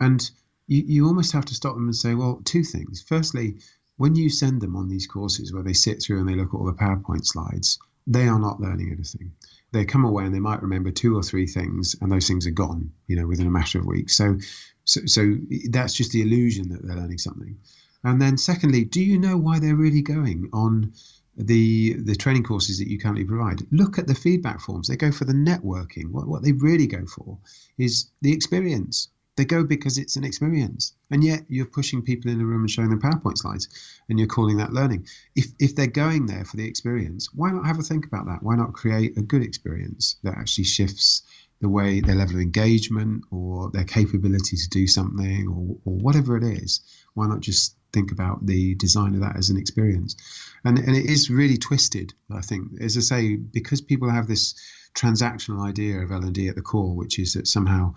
And 0.01 0.31
you, 0.67 0.83
you 0.87 1.07
almost 1.07 1.33
have 1.33 1.45
to 1.47 1.55
stop 1.55 1.75
them 1.75 1.85
and 1.85 1.97
say, 1.97 2.15
well, 2.15 2.41
two 2.45 2.65
things. 2.65 3.03
Firstly, 3.03 3.57
when 3.97 4.15
you 4.15 4.31
send 4.31 4.61
them 4.61 4.77
on 4.77 4.89
these 4.89 5.07
courses 5.07 5.53
where 5.53 5.63
they 5.63 5.73
sit 5.73 6.03
through 6.03 6.21
and 6.21 6.29
they 6.29 6.35
look 6.35 6.55
at 6.55 6.57
all 6.57 6.67
the 6.67 6.73
PowerPoint 6.73 7.27
slides, 7.27 7.79
they 8.07 8.27
are 8.27 8.39
not 8.39 8.61
learning 8.61 8.91
anything. 8.93 9.33
They 9.73 9.85
come 9.85 10.05
away 10.05 10.25
and 10.25 10.35
they 10.35 10.41
might 10.41 10.63
remember 10.63 10.91
two 10.91 11.17
or 11.17 11.23
three 11.23 11.47
things, 11.47 11.97
and 12.01 12.11
those 12.11 12.27
things 12.27 12.47
are 12.47 12.53
gone, 12.53 12.93
you 13.07 13.17
know, 13.17 13.27
within 13.27 13.47
a 13.47 13.51
matter 13.51 13.79
of 13.79 13.87
weeks. 13.87 14.17
So, 14.17 14.39
so, 14.85 15.01
so 15.07 15.37
that's 15.71 15.95
just 15.95 16.13
the 16.13 16.23
illusion 16.23 16.69
that 16.71 16.87
they're 16.87 16.97
learning 16.97 17.19
something. 17.19 17.57
And 18.05 18.21
then, 18.21 18.37
secondly, 18.37 18.85
do 18.85 19.01
you 19.01 19.19
know 19.19 19.37
why 19.37 19.59
they're 19.59 19.77
really 19.77 20.03
going 20.03 20.49
on 20.53 20.93
the 21.37 21.95
the 21.95 22.17
training 22.17 22.43
courses 22.43 22.79
that 22.79 22.89
you 22.89 22.99
currently 22.99 23.25
provide? 23.25 23.61
Look 23.71 23.99
at 23.99 24.07
the 24.07 24.15
feedback 24.15 24.61
forms. 24.61 24.89
They 24.89 24.97
go 24.97 25.13
for 25.13 25.25
the 25.25 25.33
networking. 25.33 26.11
What 26.11 26.27
what 26.27 26.43
they 26.43 26.53
really 26.53 26.87
go 26.87 27.07
for 27.07 27.39
is 27.79 28.11
the 28.21 28.33
experience. 28.33 29.09
They 29.37 29.47
go 29.47 29.65
because 29.65 29.97
it's 29.97 30.17
an 30.17 30.25
experience, 30.25 30.95
and 31.11 31.25
yet 31.25 31.47
you're 31.49 31.65
pushing 31.65 32.03
people 32.03 32.31
in 32.31 32.41
a 32.41 32.45
room 32.45 32.63
and 32.63 32.71
showing 32.71 32.91
them 32.91 33.01
PowerPoint 33.01 33.39
slides, 33.39 33.67
and 34.11 34.19
you're 34.19 34.29
calling 34.29 34.59
that 34.59 34.75
learning. 34.75 35.07
If 35.35 35.53
if 35.59 35.75
they're 35.75 35.87
going 35.87 36.27
there 36.27 36.45
for 36.45 36.57
the 36.59 36.67
experience, 36.67 37.33
why 37.33 37.51
not 37.51 37.67
have 37.67 37.79
a 37.79 37.83
think 37.83 38.05
about 38.05 38.27
that? 38.27 38.43
Why 38.43 38.57
not 38.57 38.75
create 38.75 39.17
a 39.17 39.23
good 39.23 39.43
experience 39.43 40.17
that 40.23 40.37
actually 40.37 40.65
shifts 40.65 41.23
the 41.63 41.69
way 41.69 42.01
their 42.01 42.17
level 42.17 42.37
of 42.37 42.43
engagement 42.43 43.25
or 43.31 43.71
their 43.71 43.85
capability 43.85 44.57
to 44.57 44.69
do 44.69 44.87
something 44.87 45.47
or, 45.49 45.77
or 45.85 45.97
whatever 45.99 46.37
it 46.37 46.45
is? 46.45 46.81
Why 47.15 47.27
not 47.29 47.41
just 47.41 47.77
think 47.93 48.11
about 48.11 48.45
the 48.45 48.75
design 48.75 49.15
of 49.15 49.21
that 49.21 49.37
as 49.37 49.49
an 49.49 49.57
experience? 49.57 50.17
And 50.65 50.79
and 50.79 50.97
it 50.97 51.07
is 51.07 51.31
really 51.31 51.57
twisted. 51.57 52.13
I 52.31 52.41
think, 52.41 52.81
as 52.81 52.97
I 52.97 53.01
say, 53.01 53.37
because 53.37 53.81
people 53.81 54.11
have 54.11 54.27
this 54.27 54.55
transactional 54.95 55.67
idea 55.67 56.01
of 56.01 56.13
L&D 56.13 56.49
at 56.49 56.55
the 56.55 56.63
core, 56.63 56.95
which 56.95 57.19
is 57.19 57.33
that 57.35 57.47
somehow 57.47 57.95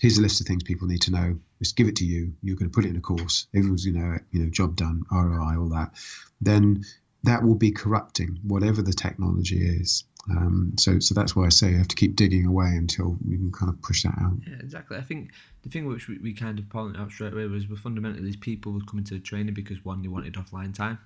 here's 0.00 0.18
a 0.18 0.22
list 0.22 0.40
of 0.40 0.46
things 0.46 0.62
people 0.62 0.86
need 0.86 1.02
to 1.02 1.10
know. 1.10 1.38
Just 1.58 1.76
give 1.76 1.88
it 1.88 1.96
to 1.96 2.04
you. 2.04 2.34
You're 2.42 2.56
going 2.56 2.70
to 2.70 2.74
put 2.74 2.84
it 2.84 2.90
in 2.90 2.96
a 2.96 3.00
course. 3.00 3.46
Everyone's 3.54 3.84
going 3.84 3.94
to 3.94 4.08
know 4.08 4.14
it. 4.14 4.22
You 4.30 4.44
know, 4.44 4.50
job 4.50 4.76
done, 4.76 5.04
ROI, 5.10 5.58
all 5.58 5.70
that. 5.70 5.92
Then 6.40 6.84
that 7.24 7.42
will 7.42 7.56
be 7.56 7.72
corrupting 7.72 8.38
whatever 8.42 8.82
the 8.82 8.92
technology 8.92 9.58
is. 9.58 10.04
Um, 10.30 10.72
so, 10.76 10.98
so 10.98 11.14
that's 11.14 11.36
why 11.36 11.46
I 11.46 11.50
say 11.50 11.70
you 11.70 11.78
have 11.78 11.88
to 11.88 11.96
keep 11.96 12.16
digging 12.16 12.46
away 12.46 12.68
until 12.76 13.16
you 13.26 13.36
can 13.36 13.52
kind 13.52 13.70
of 13.70 13.80
push 13.80 14.02
that 14.02 14.14
out. 14.20 14.36
Yeah, 14.46 14.56
exactly. 14.60 14.96
I 14.96 15.02
think 15.02 15.30
the 15.62 15.68
thing 15.68 15.86
which 15.86 16.08
we, 16.08 16.18
we 16.18 16.32
kind 16.32 16.58
of 16.58 16.68
pointed 16.68 17.00
out 17.00 17.10
straight 17.12 17.32
away 17.32 17.46
was 17.46 17.68
we're 17.68 17.76
fundamentally 17.76 18.24
these 18.24 18.36
people 18.36 18.72
were 18.72 18.80
coming 18.80 19.04
to 19.04 19.14
the 19.14 19.20
training 19.20 19.54
because 19.54 19.84
one, 19.84 20.02
they 20.02 20.08
wanted 20.08 20.34
offline 20.34 20.74
time. 20.74 20.98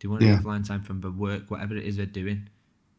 They 0.00 0.08
wanted 0.08 0.26
yeah. 0.26 0.38
offline 0.38 0.66
time 0.66 0.82
from 0.82 1.00
the 1.00 1.10
work, 1.10 1.50
whatever 1.50 1.76
it 1.76 1.84
is 1.84 1.96
they're 1.96 2.06
doing. 2.06 2.48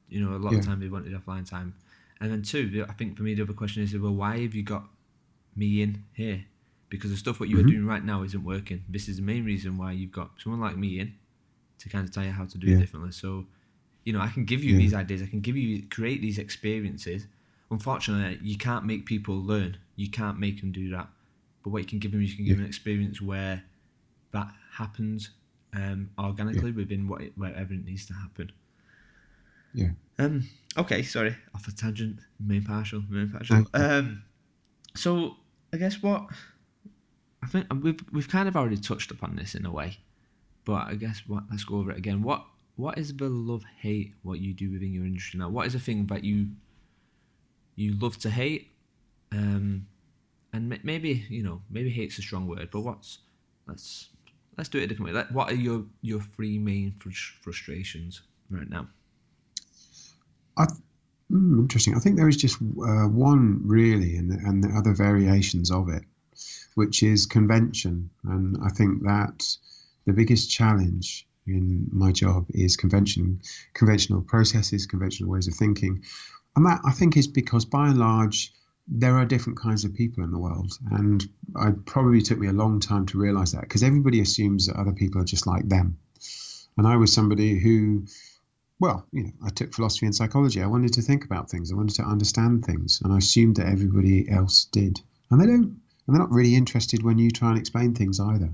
You 0.09 0.25
know, 0.25 0.35
a 0.35 0.39
lot 0.39 0.53
yeah. 0.53 0.59
of 0.59 0.65
time 0.65 0.79
they 0.79 0.89
wanted 0.89 1.13
offline 1.13 1.49
time. 1.49 1.75
And 2.19 2.31
then 2.31 2.41
two, 2.41 2.85
I 2.89 2.93
think 2.93 3.15
for 3.15 3.23
me 3.23 3.33
the 3.33 3.43
other 3.43 3.53
question 3.53 3.83
is, 3.83 3.97
well, 3.97 4.13
why 4.13 4.39
have 4.39 4.53
you 4.53 4.63
got 4.63 4.83
me 5.55 5.81
in 5.81 6.03
here? 6.13 6.43
Because 6.89 7.11
the 7.11 7.17
stuff 7.17 7.39
what 7.39 7.47
you 7.47 7.57
mm-hmm. 7.57 7.67
are 7.67 7.71
doing 7.71 7.85
right 7.85 8.03
now 8.03 8.23
isn't 8.23 8.43
working. 8.43 8.83
This 8.89 9.07
is 9.07 9.17
the 9.17 9.21
main 9.21 9.45
reason 9.45 9.77
why 9.77 9.93
you've 9.93 10.11
got 10.11 10.31
someone 10.37 10.59
like 10.59 10.75
me 10.75 10.99
in 10.99 11.13
to 11.77 11.87
kind 11.87 12.05
of 12.05 12.13
tell 12.13 12.25
you 12.25 12.31
how 12.31 12.45
to 12.45 12.57
do 12.57 12.67
yeah. 12.67 12.75
it 12.75 12.79
differently. 12.79 13.11
So, 13.11 13.45
you 14.09 14.13
know, 14.13 14.21
I 14.21 14.29
can 14.29 14.43
give 14.43 14.63
you 14.63 14.71
yeah. 14.71 14.79
these 14.79 14.93
ideas, 14.95 15.21
I 15.21 15.27
can 15.27 15.39
give 15.39 15.55
you 15.55 15.83
create 15.87 16.19
these 16.19 16.39
experiences. 16.39 17.27
Unfortunately, 17.69 18.39
you 18.41 18.57
can't 18.57 18.83
make 18.83 19.05
people 19.05 19.35
learn. 19.35 19.77
You 19.97 20.09
can't 20.09 20.39
make 20.39 20.61
them 20.61 20.71
do 20.71 20.89
that. 20.89 21.09
But 21.63 21.69
what 21.69 21.83
you 21.83 21.87
can 21.87 21.99
give 21.99 22.11
them 22.11 22.23
is 22.23 22.31
you 22.31 22.37
can 22.37 22.45
give 22.45 22.55
them 22.55 22.63
an 22.63 22.67
experience 22.67 23.21
where 23.21 23.63
that 24.31 24.47
happens 24.73 25.29
um, 25.75 26.09
organically 26.17 26.71
within 26.71 27.07
what 27.07 27.21
it, 27.21 27.33
wherever 27.37 27.71
it 27.71 27.85
needs 27.85 28.07
to 28.07 28.13
happen. 28.13 28.51
Yeah. 29.75 29.89
Um. 30.17 30.49
Okay. 30.75 31.03
Sorry, 31.03 31.35
off 31.53 31.67
a 31.67 31.71
tangent. 31.71 32.21
Main 32.39 32.63
partial. 32.63 33.03
Main 33.07 33.29
partial. 33.29 33.67
Um. 33.75 34.23
So 34.95 35.35
I 35.71 35.77
guess 35.77 36.01
what 36.01 36.29
I 37.43 37.45
think 37.45 37.67
we've 37.83 37.99
we've 38.11 38.27
kind 38.27 38.47
of 38.47 38.57
already 38.57 38.77
touched 38.77 39.11
upon 39.11 39.35
this 39.35 39.53
in 39.53 39.67
a 39.67 39.71
way, 39.71 39.99
but 40.65 40.87
I 40.87 40.95
guess 40.95 41.21
what 41.27 41.43
let's 41.51 41.63
go 41.63 41.75
over 41.75 41.91
it 41.91 41.99
again. 41.99 42.23
What 42.23 42.47
what 42.79 42.97
is 42.97 43.13
the 43.13 43.27
love 43.27 43.63
hate 43.81 44.13
what 44.23 44.39
you 44.39 44.53
do 44.53 44.71
within 44.71 44.93
your 44.93 45.03
industry 45.03 45.37
now? 45.37 45.49
What 45.49 45.67
is 45.67 45.75
a 45.75 45.79
thing 45.79 46.05
that 46.05 46.23
you 46.23 46.47
you 47.75 47.93
love 47.99 48.17
to 48.19 48.29
hate? 48.29 48.71
Um, 49.33 49.87
and 50.53 50.79
maybe 50.83 51.25
you 51.29 51.43
know 51.43 51.61
maybe 51.69 51.89
hate's 51.89 52.17
a 52.19 52.21
strong 52.21 52.47
word, 52.47 52.69
but 52.71 52.79
what's 52.79 53.19
let's 53.67 54.09
let's 54.57 54.69
do 54.69 54.79
it 54.79 54.83
a 54.83 54.87
different 54.87 55.11
way. 55.11 55.13
like, 55.13 55.29
What 55.31 55.51
are 55.51 55.55
your 55.55 55.83
your 56.01 56.21
three 56.21 56.57
main 56.57 56.93
frustrations 57.41 58.21
right 58.49 58.69
now? 58.69 58.87
I, 60.57 60.65
mm, 61.29 61.59
interesting. 61.59 61.95
I 61.95 61.99
think 61.99 62.15
there 62.15 62.29
is 62.29 62.37
just 62.37 62.61
uh, 62.61 63.07
one 63.07 63.61
really, 63.65 64.15
and 64.15 64.31
the, 64.31 64.37
and 64.47 64.63
the 64.63 64.69
other 64.69 64.93
variations 64.93 65.69
of 65.69 65.89
it, 65.89 66.03
which 66.75 67.03
is 67.03 67.25
convention. 67.25 68.09
And 68.23 68.57
I 68.63 68.69
think 68.69 69.03
that 69.03 69.45
the 70.05 70.13
biggest 70.13 70.49
challenge 70.49 71.27
in 71.55 71.87
my 71.91 72.11
job 72.11 72.47
is 72.49 72.75
convention, 72.75 73.41
conventional 73.73 74.21
processes, 74.21 74.85
conventional 74.85 75.29
ways 75.29 75.47
of 75.47 75.53
thinking. 75.53 76.03
And 76.55 76.65
that 76.65 76.81
I 76.85 76.91
think 76.91 77.17
is 77.17 77.27
because 77.27 77.65
by 77.65 77.87
and 77.87 77.99
large, 77.99 78.53
there 78.87 79.15
are 79.15 79.25
different 79.25 79.59
kinds 79.59 79.85
of 79.85 79.93
people 79.93 80.23
in 80.23 80.31
the 80.31 80.39
world. 80.39 80.73
And 80.91 81.27
it 81.61 81.85
probably 81.85 82.21
took 82.21 82.39
me 82.39 82.47
a 82.47 82.53
long 82.53 82.79
time 82.79 83.05
to 83.07 83.19
realize 83.19 83.51
that 83.51 83.61
because 83.61 83.83
everybody 83.83 84.19
assumes 84.19 84.67
that 84.67 84.77
other 84.77 84.93
people 84.93 85.21
are 85.21 85.25
just 85.25 85.45
like 85.45 85.69
them. 85.69 85.97
And 86.77 86.87
I 86.87 86.95
was 86.95 87.13
somebody 87.13 87.59
who 87.59 88.05
well, 88.79 89.05
you 89.11 89.23
know, 89.23 89.31
I 89.45 89.49
took 89.49 89.73
philosophy 89.73 90.05
and 90.05 90.15
psychology. 90.15 90.61
I 90.61 90.67
wanted 90.67 90.93
to 90.93 91.01
think 91.01 91.25
about 91.25 91.49
things. 91.49 91.71
I 91.71 91.75
wanted 91.75 91.95
to 91.95 92.03
understand 92.03 92.65
things, 92.65 93.01
and 93.03 93.13
I 93.13 93.17
assumed 93.17 93.57
that 93.57 93.67
everybody 93.67 94.29
else 94.29 94.65
did. 94.71 95.01
And 95.29 95.41
they 95.41 95.45
don't. 95.45 95.81
And 96.07 96.15
they're 96.15 96.25
not 96.25 96.31
really 96.31 96.55
interested 96.55 97.03
when 97.03 97.19
you 97.19 97.29
try 97.29 97.49
and 97.49 97.59
explain 97.59 97.93
things 97.93 98.19
either. 98.19 98.49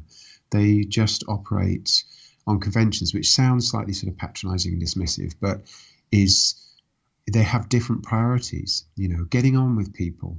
They 0.50 0.82
just 0.82 1.24
operate 1.30 2.04
on 2.48 2.60
conventions, 2.60 3.14
which 3.14 3.32
sounds 3.32 3.70
slightly 3.70 3.94
sort 3.94 4.12
of 4.12 4.18
patronizing 4.18 4.74
and 4.74 4.82
dismissive, 4.82 5.36
but 5.40 5.62
is 6.12 6.56
they 7.32 7.44
have 7.44 7.70
different 7.70 8.04
priorities. 8.04 8.86
You 8.96 9.10
know, 9.10 9.24
getting 9.26 9.58
on 9.58 9.76
with 9.76 9.94
people 9.94 10.38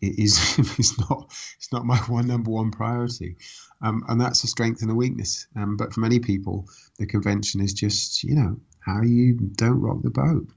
is 0.00 0.58
is 0.78 0.98
not 0.98 1.26
it's 1.56 1.72
not 1.72 1.84
my 1.84 1.96
one 1.98 2.26
number 2.26 2.50
one 2.50 2.70
priority, 2.70 3.36
um, 3.82 4.04
and 4.08 4.20
that's 4.20 4.44
a 4.44 4.48
strength 4.48 4.82
and 4.82 4.90
a 4.90 4.94
weakness. 4.94 5.46
Um, 5.56 5.76
but 5.76 5.92
for 5.92 6.00
many 6.00 6.18
people, 6.18 6.68
the 6.98 7.06
convention 7.06 7.60
is 7.60 7.72
just 7.72 8.24
you 8.24 8.34
know 8.34 8.60
how 8.80 9.02
you 9.02 9.34
don't 9.34 9.80
rock 9.80 10.02
the 10.02 10.10
boat. 10.10 10.48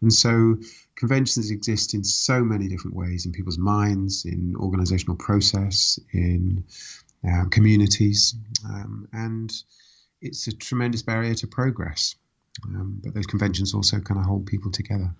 And 0.00 0.12
so 0.12 0.56
conventions 0.96 1.50
exist 1.50 1.94
in 1.94 2.04
so 2.04 2.42
many 2.44 2.68
different 2.68 2.96
ways 2.96 3.24
in 3.24 3.32
people's 3.32 3.58
minds, 3.58 4.24
in 4.26 4.54
organizational 4.56 5.16
process, 5.16 5.98
in 6.12 6.64
um, 7.26 7.48
communities, 7.48 8.34
um, 8.66 9.08
and 9.12 9.50
it's 10.24 10.46
a 10.46 10.52
tremendous 10.52 11.02
barrier 11.02 11.34
to 11.34 11.46
progress. 11.46 12.16
Um, 12.64 13.00
but 13.02 13.14
those 13.14 13.26
conventions 13.26 13.74
also 13.74 13.98
kind 14.00 14.20
of 14.20 14.26
hold 14.26 14.46
people 14.46 14.70
together. 14.70 15.10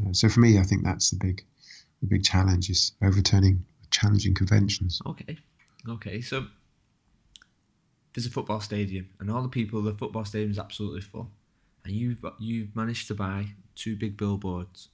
Uh, 0.00 0.12
so 0.12 0.28
for 0.28 0.40
me, 0.40 0.58
I 0.58 0.62
think 0.62 0.84
that's 0.84 1.10
the 1.10 1.16
big, 1.16 1.44
the 2.00 2.06
big 2.06 2.24
challenge 2.24 2.70
is 2.70 2.92
overturning 3.02 3.64
challenging 3.90 4.34
conventions. 4.34 5.00
Okay, 5.06 5.38
okay. 5.88 6.20
So 6.20 6.46
there's 8.14 8.26
a 8.26 8.30
football 8.30 8.60
stadium, 8.60 9.08
and 9.20 9.30
all 9.30 9.42
the 9.42 9.48
people, 9.48 9.82
the 9.82 9.94
football 9.94 10.24
stadium 10.24 10.50
is 10.50 10.58
absolutely 10.58 11.00
full 11.00 11.30
and 11.88 11.96
you've 11.96 12.24
you've 12.38 12.76
managed 12.76 13.08
to 13.08 13.14
buy 13.14 13.46
two 13.74 13.96
big 13.96 14.16
billboards. 14.16 14.88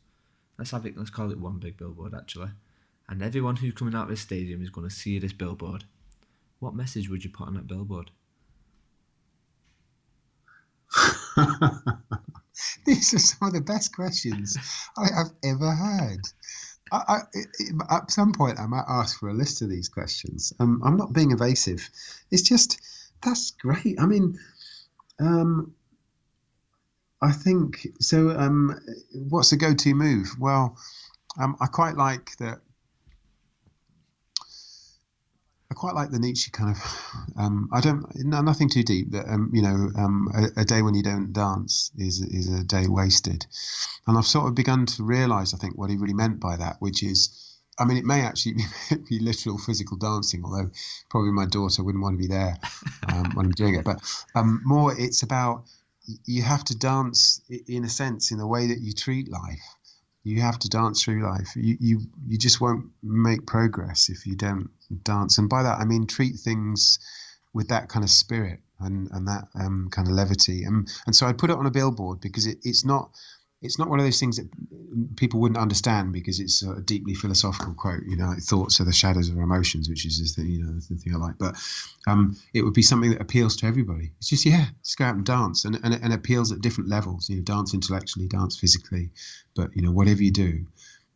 Let's 0.57 0.71
have 0.71 0.87
it. 0.87 0.97
Let's 0.97 1.11
call 1.11 1.33
it 1.33 1.41
one 1.41 1.59
big 1.59 1.77
billboard 1.77 2.15
actually. 2.15 2.51
And 3.09 3.23
everyone 3.23 3.57
who's 3.57 3.75
coming 3.75 3.95
out 3.95 4.05
of 4.05 4.11
this 4.11 4.21
stadium 4.21 4.63
is 4.63 4.71
going 4.71 4.89
to 4.89 4.95
see 4.95 5.19
this 5.19 5.33
billboard. 5.33 5.85
What 6.61 6.75
message 6.75 7.11
would 7.11 7.25
you 7.25 7.31
put 7.31 7.49
on 7.49 7.55
that 7.55 7.67
billboard? 7.67 8.13
These 12.87 13.15
are 13.15 13.19
some 13.19 13.49
of 13.49 13.55
the 13.55 13.61
best 13.61 13.95
questions 13.95 14.57
I 14.97 15.09
have 15.15 15.31
ever 15.43 15.71
heard. 15.71 16.21
I, 16.93 17.21
I, 17.89 17.97
at 17.97 18.11
some 18.11 18.33
point, 18.33 18.61
I 18.61 18.67
might 18.67 18.85
ask 18.89 19.19
for 19.19 19.29
a 19.29 19.35
list 19.35 19.63
of 19.63 19.71
these 19.71 19.89
questions. 19.89 20.53
Um, 20.61 20.83
I'm 20.85 20.97
not 20.97 21.13
being 21.13 21.33
evasive. 21.33 21.89
It's 22.31 22.43
just 22.43 22.81
that's 23.23 23.51
great. 23.53 23.99
I 23.99 24.07
mean, 24.07 24.39
um, 25.19 25.75
I 27.23 27.33
think 27.33 27.89
so. 28.01 28.31
Um, 28.31 28.79
what's 29.13 29.53
a 29.53 29.57
go-to 29.57 29.95
move? 29.95 30.29
Well, 30.39 30.77
um, 31.41 31.57
I 31.61 31.67
quite 31.67 31.97
like 31.97 32.37
that. 32.39 32.61
I 35.75 35.77
quite 35.77 35.97
like 35.97 36.13
the 36.13 36.21
Nietzsche 36.21 36.53
kind 36.53 36.71
of. 36.71 36.79
Um, 37.37 37.69
I 37.73 37.81
don't. 37.81 38.07
No, 38.15 38.41
nothing 38.43 38.69
too 38.69 38.85
deep. 38.85 39.11
That 39.11 39.29
um, 39.29 39.51
you 39.53 39.61
know, 39.61 39.91
um, 39.97 40.29
a, 40.33 40.61
a, 40.61 40.65
day 40.65 40.83
when 40.83 40.95
you 40.95 41.03
don't 41.03 41.33
dance 41.33 41.91
is 41.99 42.21
is 42.21 42.49
a 42.49 42.63
day 42.63 42.87
wasted, 42.87 43.45
and 44.07 44.17
I've 44.17 44.25
sort 44.27 44.47
of 44.47 44.55
begun 44.55 44.87
to 44.87 45.03
realise. 45.03 45.53
I 45.53 45.57
think 45.57 45.77
what 45.77 45.91
he 45.91 45.97
really 45.97 46.15
meant 46.15 46.39
by 46.39 46.57
that, 46.59 46.77
which 46.79 47.03
is, 47.03 47.59
I 47.77 47.87
mean, 47.87 47.97
it 47.97 48.05
may 48.05 48.21
actually 48.21 48.55
be 49.09 49.19
literal 49.19 49.59
physical 49.59 49.97
dancing, 49.97 50.45
although 50.45 50.71
probably 51.11 51.33
my 51.33 51.47
daughter 51.47 51.83
wouldn't 51.83 52.05
want 52.05 52.15
to 52.15 52.23
be 52.23 52.29
there 52.29 52.57
um, 53.09 53.33
when 53.35 53.47
I'm 53.47 53.53
doing 53.53 53.75
it. 53.75 53.85
But 53.85 53.99
um, 54.37 54.63
more, 54.65 54.95
it's 54.97 55.25
about 55.25 55.65
you 56.25 56.43
have 56.43 56.63
to 56.65 56.79
dance 56.79 57.41
in 57.67 57.83
a 57.85 57.89
sense 57.89 58.31
in 58.31 58.39
the 58.39 58.47
way 58.47 58.69
that 58.69 58.81
you 58.81 58.93
treat 58.93 59.29
life 59.29 59.74
You 60.25 60.41
have 60.41 60.59
to 60.61 60.69
dance 60.69 61.05
through 61.05 61.23
life. 61.23 61.55
You 61.55 61.77
you 61.81 62.01
you 62.27 62.39
just 62.39 62.61
won't 62.61 62.87
make 63.03 63.47
progress 63.47 64.09
if 64.09 64.27
you 64.27 64.35
don't 64.37 64.71
dance. 65.05 65.39
And 65.39 65.49
by 65.49 65.63
that 65.63 65.79
I 65.79 65.85
mean 65.85 66.07
treat 66.07 66.37
things 66.37 66.99
with 67.53 67.69
that 67.69 67.89
kind 67.89 68.05
of 68.05 68.11
spirit 68.11 68.61
and 68.81 69.11
and 69.13 69.29
that 69.29 69.45
um, 69.55 69.89
kind 69.91 70.09
of 70.09 70.15
levity. 70.15 70.65
And 70.65 70.89
and 71.07 71.15
so 71.15 71.27
I 71.27 71.33
put 71.33 71.51
it 71.51 71.57
on 71.57 71.67
a 71.67 71.71
billboard 71.71 72.21
because 72.21 72.47
it, 72.47 72.59
it's 72.65 72.85
not 72.85 73.11
it's 73.65 73.79
not 73.79 73.89
one 73.89 73.99
of 73.99 74.05
those 74.05 74.21
things 74.21 74.37
that 74.37 74.47
people 75.17 75.41
wouldn't 75.41 75.59
understand 75.59 76.13
because 76.13 76.39
it's 76.39 76.63
a 76.63 76.81
deeply 76.83 77.15
philosophical 77.15 77.73
quote. 77.75 78.03
You 78.07 78.17
know, 78.17 78.27
like, 78.27 78.43
thoughts 78.43 78.81
are 78.81 78.85
the 78.85 78.93
shadows 78.93 79.29
of 79.29 79.39
our 79.39 79.43
emotions, 79.43 79.89
which 79.89 80.05
is 80.05 80.35
the 80.35 80.45
you 80.45 80.63
know 80.63 80.73
the 80.73 80.97
thing 80.97 81.15
I 81.15 81.19
like. 81.19 81.39
But 81.39 81.57
um, 82.07 82.37
it 82.53 82.63
would 82.63 82.75
be 82.75 82.83
something 82.83 83.11
that 83.11 83.23
appeals 83.23 83.57
to 83.57 83.67
everybody. 83.67 84.13
It's 84.19 84.29
just 84.29 84.45
yeah, 84.45 84.67
just 84.83 84.99
go 84.99 85.07
out 85.07 85.17
and 85.17 85.25
dance, 85.25 85.65
and 85.65 85.81
and, 85.83 85.95
and 85.95 86.13
appeals 86.13 86.53
at 86.53 86.61
different 86.61 86.91
levels. 86.91 87.29
You 87.29 87.37
know, 87.37 87.43
dance 87.43 87.75
intellectually, 87.75 88.29
dance 88.29 88.59
physically, 88.59 89.11
but 89.57 89.75
you 89.75 89.83
know 89.83 89.91
whatever 89.91 90.23
you 90.23 90.31
do, 90.31 90.67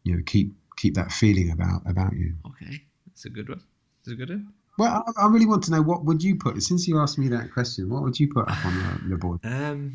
you 0.05 0.17
know 0.17 0.23
keep 0.25 0.53
keep 0.77 0.95
that 0.95 1.13
feeling 1.13 1.51
about 1.51 1.83
about 1.87 2.15
you. 2.15 2.35
Okay, 2.47 2.83
that's 3.07 3.27
a 3.27 3.31
good 3.31 3.49
one. 3.49 3.63
That's 4.05 4.15
a 4.15 4.17
good 4.17 4.31
one. 4.31 4.53
Well, 4.79 5.05
I, 5.07 5.25
I 5.25 5.29
really 5.29 5.47
want 5.47 5.65
to 5.65 5.73
know 5.73 5.83
what 5.83 6.05
would 6.05 6.23
you 6.23 6.37
put 6.37 6.63
since 6.63 6.89
you 6.89 6.99
asked 6.99 7.19
me 7.19 7.29
that 7.29 7.53
question. 7.53 7.91
What 7.91 8.03
would 8.05 8.19
you 8.19 8.33
put 8.33 8.49
up 8.49 8.65
on 8.65 8.79
the, 8.79 9.09
the 9.11 9.17
board? 9.17 9.41
Um. 9.45 9.95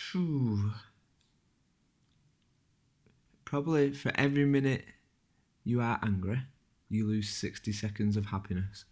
Phew. 0.00 0.72
Probably 3.44 3.92
for 3.92 4.12
every 4.14 4.44
minute 4.44 4.84
you 5.64 5.80
are 5.80 5.98
angry, 6.02 6.42
you 6.88 7.06
lose 7.06 7.28
60 7.28 7.72
seconds 7.72 8.16
of 8.16 8.26
happiness. 8.26 8.84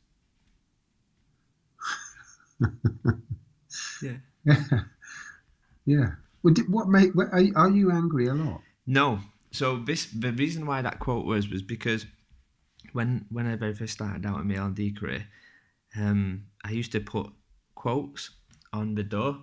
yeah. 4.02 4.16
Yeah. 4.44 4.62
Yeah. 5.86 6.16
Well, 6.42 6.52
did, 6.52 6.70
what 6.70 6.88
make 6.88 7.16
are, 7.16 7.42
are 7.56 7.70
you 7.70 7.90
angry 7.90 8.26
a 8.26 8.34
lot? 8.34 8.60
No. 8.86 9.20
So 9.52 9.78
this 9.78 10.04
the 10.04 10.32
reason 10.32 10.66
why 10.66 10.82
that 10.82 10.98
quote 10.98 11.24
was 11.24 11.48
was 11.48 11.62
because 11.62 12.04
when 12.92 13.24
when 13.30 13.46
I 13.46 13.56
very 13.56 13.72
first 13.72 13.94
started 13.94 14.26
out 14.26 14.38
in 14.38 14.48
my 14.48 14.56
L&D 14.56 14.92
career, 14.92 15.28
um, 15.96 16.44
I 16.62 16.72
used 16.72 16.92
to 16.92 17.00
put 17.00 17.32
quotes 17.74 18.32
on 18.70 18.96
the 18.96 19.02
door 19.02 19.38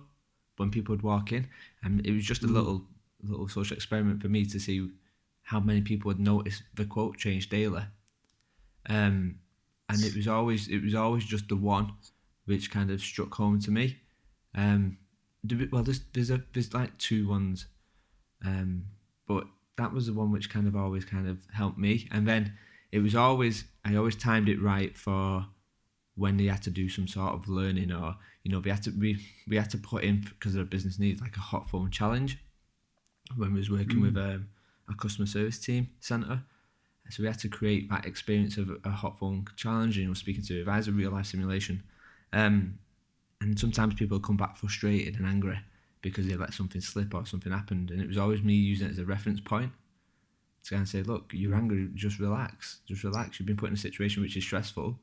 when 0.56 0.70
people 0.70 0.92
would 0.92 1.02
walk 1.02 1.32
in, 1.32 1.48
and 1.82 2.06
it 2.06 2.12
was 2.12 2.24
just 2.24 2.42
a 2.42 2.46
little 2.46 2.84
little 3.22 3.48
social 3.48 3.76
experiment 3.76 4.22
for 4.22 4.28
me 4.28 4.44
to 4.44 4.60
see 4.60 4.88
how 5.42 5.60
many 5.60 5.80
people 5.80 6.08
would 6.08 6.20
notice 6.20 6.62
the 6.74 6.84
quote 6.84 7.16
change 7.16 7.48
daily. 7.48 7.82
Um, 8.88 9.36
and 9.88 10.02
it 10.02 10.14
was 10.14 10.28
always 10.28 10.68
it 10.68 10.82
was 10.82 10.94
always 10.94 11.24
just 11.24 11.48
the 11.48 11.56
one 11.56 11.92
which 12.44 12.70
kind 12.70 12.90
of 12.90 13.00
struck 13.00 13.34
home 13.34 13.60
to 13.60 13.70
me. 13.70 13.98
Um, 14.54 14.98
well, 15.70 15.82
there's 15.82 16.00
there's 16.12 16.30
a 16.30 16.42
there's 16.52 16.74
like 16.74 16.98
two 16.98 17.28
ones, 17.28 17.66
um, 18.44 18.86
but 19.28 19.44
that 19.76 19.92
was 19.92 20.06
the 20.06 20.12
one 20.12 20.32
which 20.32 20.50
kind 20.50 20.66
of 20.66 20.74
always 20.74 21.04
kind 21.04 21.28
of 21.28 21.38
helped 21.52 21.78
me. 21.78 22.08
And 22.10 22.26
then 22.26 22.54
it 22.90 23.00
was 23.00 23.14
always 23.14 23.64
I 23.84 23.94
always 23.94 24.16
timed 24.16 24.48
it 24.48 24.60
right 24.60 24.96
for 24.96 25.46
when 26.16 26.36
they 26.36 26.46
had 26.46 26.62
to 26.62 26.70
do 26.70 26.88
some 26.88 27.06
sort 27.06 27.34
of 27.34 27.48
learning 27.48 27.92
or 27.92 28.16
you 28.42 28.50
know 28.50 28.58
we 28.58 28.70
had 28.70 28.82
to 28.82 28.90
we, 28.98 29.18
we 29.46 29.56
had 29.56 29.70
to 29.70 29.78
put 29.78 30.02
in 30.02 30.20
because 30.20 30.54
of 30.54 30.60
our 30.60 30.64
business 30.64 30.98
needs 30.98 31.20
like 31.20 31.36
a 31.36 31.40
hot 31.40 31.68
phone 31.68 31.90
challenge 31.90 32.38
when 33.36 33.52
we 33.52 33.58
was 33.58 33.70
working 33.70 33.98
mm. 33.98 34.02
with 34.02 34.16
um, 34.16 34.48
a 34.88 34.94
customer 34.94 35.26
service 35.26 35.58
team 35.58 35.88
center 36.00 36.42
so 37.10 37.22
we 37.22 37.28
had 37.28 37.38
to 37.40 37.48
create 37.48 37.88
that 37.90 38.06
experience 38.06 38.56
of 38.56 38.70
a 38.84 38.90
hot 38.90 39.18
phone 39.18 39.46
challenge 39.56 39.96
and 39.96 40.02
you 40.02 40.08
know 40.08 40.14
speaking 40.14 40.42
to 40.44 40.64
as 40.68 40.90
real 40.90 41.12
life 41.12 41.26
simulation. 41.26 41.82
Um, 42.32 42.78
and 43.40 43.58
sometimes 43.58 43.94
people 43.94 44.18
come 44.18 44.36
back 44.36 44.56
frustrated 44.56 45.16
and 45.16 45.26
angry 45.26 45.60
because 46.02 46.26
they 46.26 46.36
let 46.36 46.54
something 46.54 46.80
slip 46.80 47.14
or 47.14 47.26
something 47.26 47.52
happened 47.52 47.90
and 47.90 48.00
it 48.00 48.08
was 48.08 48.16
always 48.16 48.42
me 48.42 48.54
using 48.54 48.88
it 48.88 48.90
as 48.90 48.98
a 48.98 49.04
reference 49.04 49.40
point 49.40 49.72
to 50.64 50.70
kind 50.70 50.82
of 50.82 50.88
say 50.88 51.02
look 51.02 51.30
you're 51.32 51.54
angry 51.54 51.88
just 51.94 52.18
relax 52.18 52.80
just 52.86 53.04
relax. 53.04 53.38
You've 53.38 53.46
been 53.46 53.56
put 53.56 53.68
in 53.68 53.74
a 53.74 53.78
situation 53.78 54.22
which 54.22 54.36
is 54.36 54.44
stressful 54.44 54.98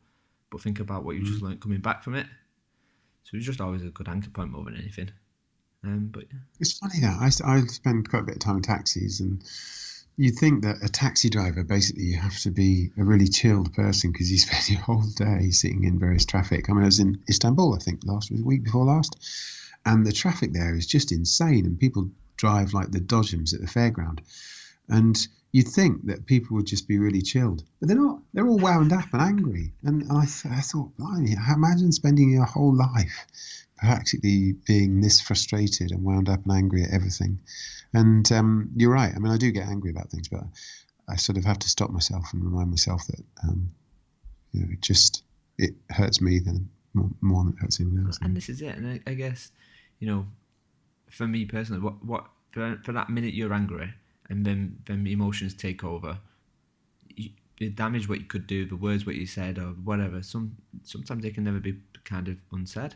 but 0.54 0.62
think 0.62 0.80
about 0.80 1.04
what 1.04 1.16
you 1.16 1.24
just 1.24 1.40
mm. 1.40 1.46
learned 1.46 1.62
coming 1.62 1.82
back 1.82 2.04
from 2.04 2.14
it. 2.14 2.28
So 3.24 3.36
it's 3.36 3.46
just 3.46 3.60
always 3.60 3.82
a 3.82 3.90
good 3.90 4.08
anchor 4.08 4.30
point 4.30 4.52
more 4.52 4.64
than 4.64 4.78
anything. 4.78 5.10
Um, 5.84 6.10
but 6.14 6.26
yeah. 6.32 6.40
it's 6.60 6.78
funny 6.78 7.00
that 7.02 7.18
I, 7.20 7.56
I 7.56 7.62
spend 7.62 8.08
quite 8.08 8.22
a 8.22 8.26
bit 8.26 8.36
of 8.36 8.42
time 8.42 8.58
in 8.58 8.62
taxis, 8.62 9.20
and 9.20 9.44
you'd 10.16 10.36
think 10.36 10.64
that 10.64 10.76
a 10.84 10.88
taxi 10.88 11.30
driver 11.32 11.64
basically 11.64 12.04
you 12.04 12.18
have 12.18 12.38
to 12.42 12.52
be 12.52 12.92
a 13.00 13.04
really 13.04 13.28
chilled 13.28 13.74
person 13.74 14.12
because 14.12 14.32
you 14.32 14.38
spend 14.46 14.70
your 14.70 14.80
whole 14.80 15.02
day 15.02 15.50
sitting 15.50 15.86
in 15.86 15.98
various 15.98 16.24
traffic. 16.24 16.70
I 16.70 16.74
mean, 16.74 16.84
I 16.84 16.86
was 16.86 17.00
in 17.00 17.24
Istanbul, 17.28 17.74
I 17.74 17.80
think, 17.80 18.02
last 18.06 18.32
week 18.32 18.64
before 18.64 18.86
last, 18.86 19.18
and 19.88 20.06
the 20.06 20.14
traffic 20.14 20.54
there 20.54 20.76
is 20.76 20.86
just 20.86 21.12
insane, 21.12 21.66
and 21.66 21.80
people 21.80 22.12
drive 22.38 22.76
like 22.76 22.92
the 22.92 23.02
dodgems 23.02 23.56
at 23.56 23.62
the 23.62 23.68
fairground, 23.68 24.20
and 24.88 25.28
you'd 25.54 25.68
think 25.68 26.08
that 26.08 26.26
people 26.26 26.58
would 26.58 26.66
just 26.66 26.88
be 26.88 26.98
really 26.98 27.22
chilled, 27.22 27.64
but 27.80 27.88
they're 27.88 27.98
not. 27.98 28.20
They're 28.34 28.48
all 28.48 28.58
wound 28.58 28.92
up 28.92 29.14
and 29.14 29.22
angry. 29.22 29.72
And 29.84 30.04
I, 30.12 30.26
th- 30.26 30.52
I 30.52 30.60
thought, 30.60 30.98
blimey, 30.98 31.36
imagine 31.54 31.92
spending 31.92 32.32
your 32.32 32.46
whole 32.46 32.76
life 32.76 33.28
practically 33.78 34.54
being 34.66 35.00
this 35.00 35.22
frustrated 35.22 35.92
and 35.92 36.04
wound 36.04 36.28
up 36.28 36.44
and 36.44 36.52
angry 36.52 36.84
at 36.84 36.92
everything. 36.92 37.40
And 37.94 38.30
um, 38.32 38.72
you're 38.76 38.92
right. 38.92 39.14
I 39.16 39.20
mean, 39.20 39.32
I 39.32 39.38
do 39.38 39.52
get 39.52 39.68
angry 39.68 39.92
about 39.92 40.10
things, 40.10 40.28
but 40.28 40.42
I 41.08 41.16
sort 41.16 41.38
of 41.38 41.46
have 41.46 41.60
to 41.60 41.70
stop 41.70 41.92
myself 41.92 42.34
and 42.34 42.44
remind 42.44 42.72
myself 42.72 43.06
that 43.08 43.24
um, 43.44 43.72
you 44.52 44.62
know, 44.62 44.68
it 44.72 44.82
just 44.82 45.24
it 45.60 45.76
hurts 45.92 46.20
me 46.20 46.40
than 46.40 46.68
more, 46.96 47.10
more 47.22 47.44
than 47.44 47.54
it 47.54 47.60
hurts 47.60 47.80
anyone 47.80 48.08
else. 48.08 48.18
And 48.24 48.36
this 48.36 48.50
is 48.50 48.60
it. 48.62 48.76
And 48.76 48.88
I, 48.88 49.00
I 49.06 49.14
guess, 49.14 49.52
you 50.00 50.08
know, 50.08 50.26
for 51.12 51.28
me 51.28 51.46
personally, 51.46 51.82
what 51.82 52.04
what 52.04 52.26
for, 52.50 52.80
for 52.84 52.92
that 52.94 53.12
minute 53.12 53.36
you're 53.36 53.54
angry 53.54 53.94
and 54.30 54.46
then 54.46 54.78
then 54.86 55.06
emotions 55.08 55.54
take 55.54 55.84
over. 55.84 56.18
You, 57.16 57.32
the 57.60 57.70
damage 57.70 58.10
what 58.10 58.20
you 58.20 58.26
could 58.26 58.48
do, 58.48 58.66
the 58.66 58.76
words 58.76 59.06
what 59.06 59.16
you 59.16 59.28
said, 59.28 59.58
or 59.58 59.74
whatever. 59.84 60.24
Some 60.24 60.58
sometimes 60.84 61.24
they 61.24 61.32
can 61.32 61.44
never 61.44 61.60
be 61.60 61.80
kind 62.04 62.28
of 62.28 62.42
unsaid. 62.52 62.96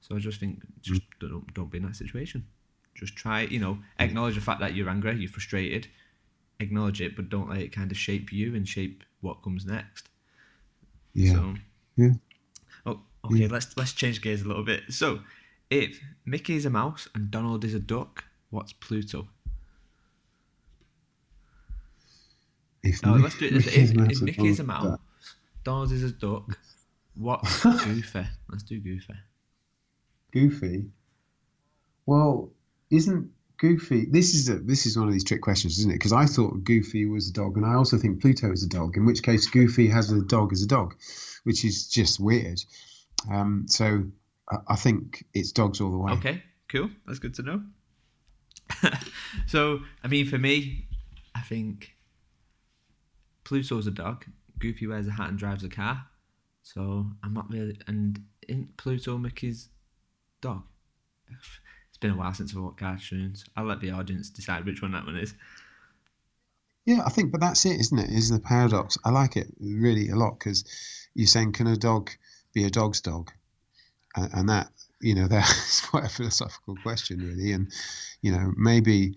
So 0.00 0.16
I 0.16 0.18
just 0.18 0.40
think 0.40 0.62
just 0.80 1.02
mm. 1.02 1.28
don't 1.28 1.54
don't 1.54 1.70
be 1.70 1.78
in 1.78 1.84
that 1.84 1.96
situation. 1.96 2.46
Just 2.94 3.16
try, 3.16 3.42
you 3.42 3.60
know, 3.60 3.74
mm. 3.74 3.82
acknowledge 3.98 4.34
the 4.34 4.40
fact 4.40 4.60
that 4.60 4.74
you're 4.74 4.88
angry, 4.88 5.16
you're 5.16 5.30
frustrated, 5.30 5.88
acknowledge 6.60 7.00
it, 7.00 7.16
but 7.16 7.28
don't 7.28 7.48
let 7.48 7.60
it 7.60 7.72
kind 7.72 7.90
of 7.90 7.96
shape 7.96 8.32
you 8.32 8.54
and 8.54 8.68
shape 8.68 9.04
what 9.20 9.42
comes 9.42 9.64
next. 9.64 10.08
Yeah. 11.14 11.32
So, 11.32 11.54
yeah. 11.96 12.10
Oh, 12.86 13.00
okay. 13.24 13.36
Yeah. 13.36 13.48
Let's 13.50 13.76
let's 13.76 13.92
change 13.92 14.20
gears 14.22 14.42
a 14.42 14.48
little 14.48 14.64
bit. 14.64 14.82
So, 14.90 15.20
if 15.70 16.00
Mickey 16.24 16.56
is 16.56 16.66
a 16.66 16.70
mouse 16.70 17.08
and 17.14 17.30
Donald 17.30 17.64
is 17.64 17.74
a 17.74 17.80
duck, 17.80 18.24
what's 18.50 18.72
Pluto? 18.72 19.28
If 22.82 23.00
oh, 23.04 23.12
let's 23.12 23.36
do 23.36 23.46
it. 23.46 23.54
If, 23.54 23.76
if, 23.76 24.22
Mickey 24.22 24.48
is 24.48 24.60
a 24.60 24.64
mouse, 24.64 24.98
Donald 25.64 25.92
is 25.92 26.04
a 26.04 26.12
duck. 26.12 26.58
What's 27.16 27.62
Goofy? 27.84 28.24
Let's 28.48 28.62
do 28.62 28.78
Goofy. 28.80 29.14
Goofy. 30.32 30.86
Well, 32.06 32.52
isn't 32.90 33.30
Goofy? 33.58 34.06
This 34.06 34.34
is 34.34 34.48
a 34.48 34.58
this 34.58 34.86
is 34.86 34.96
one 34.96 35.08
of 35.08 35.12
these 35.12 35.24
trick 35.24 35.42
questions, 35.42 35.78
isn't 35.78 35.90
it? 35.90 35.94
Because 35.94 36.12
I 36.12 36.26
thought 36.26 36.62
Goofy 36.64 37.06
was 37.06 37.28
a 37.28 37.32
dog, 37.32 37.56
and 37.56 37.66
I 37.66 37.74
also 37.74 37.98
think 37.98 38.20
Pluto 38.20 38.52
is 38.52 38.62
a 38.62 38.68
dog. 38.68 38.96
In 38.96 39.04
which 39.04 39.22
case, 39.22 39.48
Goofy 39.48 39.88
has 39.88 40.12
a 40.12 40.22
dog 40.22 40.52
as 40.52 40.62
a 40.62 40.66
dog, 40.66 40.94
which 41.44 41.64
is 41.64 41.88
just 41.88 42.20
weird. 42.20 42.60
Um, 43.30 43.64
so 43.66 44.04
I, 44.48 44.56
I 44.68 44.76
think 44.76 45.24
it's 45.34 45.50
dogs 45.52 45.80
all 45.80 45.90
the 45.90 45.98
way. 45.98 46.12
Okay, 46.12 46.42
cool. 46.68 46.90
That's 47.06 47.18
good 47.18 47.34
to 47.34 47.42
know. 47.42 47.62
so, 49.46 49.80
I 50.04 50.08
mean, 50.08 50.26
for 50.26 50.38
me, 50.38 50.86
I 51.34 51.40
think 51.40 51.94
Pluto's 53.48 53.86
a 53.86 53.90
dog. 53.90 54.26
Goofy 54.58 54.86
wears 54.86 55.06
a 55.06 55.12
hat 55.12 55.30
and 55.30 55.38
drives 55.38 55.64
a 55.64 55.70
car. 55.70 56.04
So 56.62 57.06
I'm 57.24 57.32
not 57.32 57.50
really. 57.50 57.78
And 57.86 58.20
Pluto 58.76 59.16
Mickey's 59.16 59.70
dog? 60.42 60.64
It's 61.88 61.96
been 61.96 62.12
a 62.12 62.16
while 62.16 62.32
since 62.32 62.54
I've 62.54 62.62
watched 62.62 62.76
cartoons. 62.76 63.44
I'll 63.56 63.64
let 63.64 63.80
the 63.80 63.90
audience 63.90 64.30
decide 64.30 64.64
which 64.64 64.82
one 64.82 64.92
that 64.92 65.04
one 65.04 65.16
is. 65.16 65.34
Yeah, 66.84 67.00
I 67.04 67.08
think, 67.08 67.32
but 67.32 67.40
that's 67.40 67.66
it, 67.66 67.80
isn't 67.80 67.98
it? 67.98 68.10
Is 68.10 68.30
the 68.30 68.38
paradox? 68.38 68.96
I 69.04 69.10
like 69.10 69.36
it 69.36 69.48
really 69.58 70.10
a 70.10 70.14
lot 70.14 70.38
because 70.38 70.64
you're 71.14 71.26
saying, 71.26 71.54
can 71.54 71.66
a 71.66 71.76
dog 71.76 72.10
be 72.52 72.64
a 72.64 72.70
dog's 72.70 73.00
dog? 73.00 73.32
And, 74.14 74.32
and 74.32 74.48
that, 74.48 74.68
you 75.00 75.14
know, 75.14 75.26
that's 75.28 75.80
quite 75.80 76.04
a 76.04 76.08
philosophical 76.08 76.76
question, 76.82 77.18
really. 77.18 77.52
And 77.52 77.72
you 78.20 78.30
know, 78.30 78.52
maybe, 78.56 79.16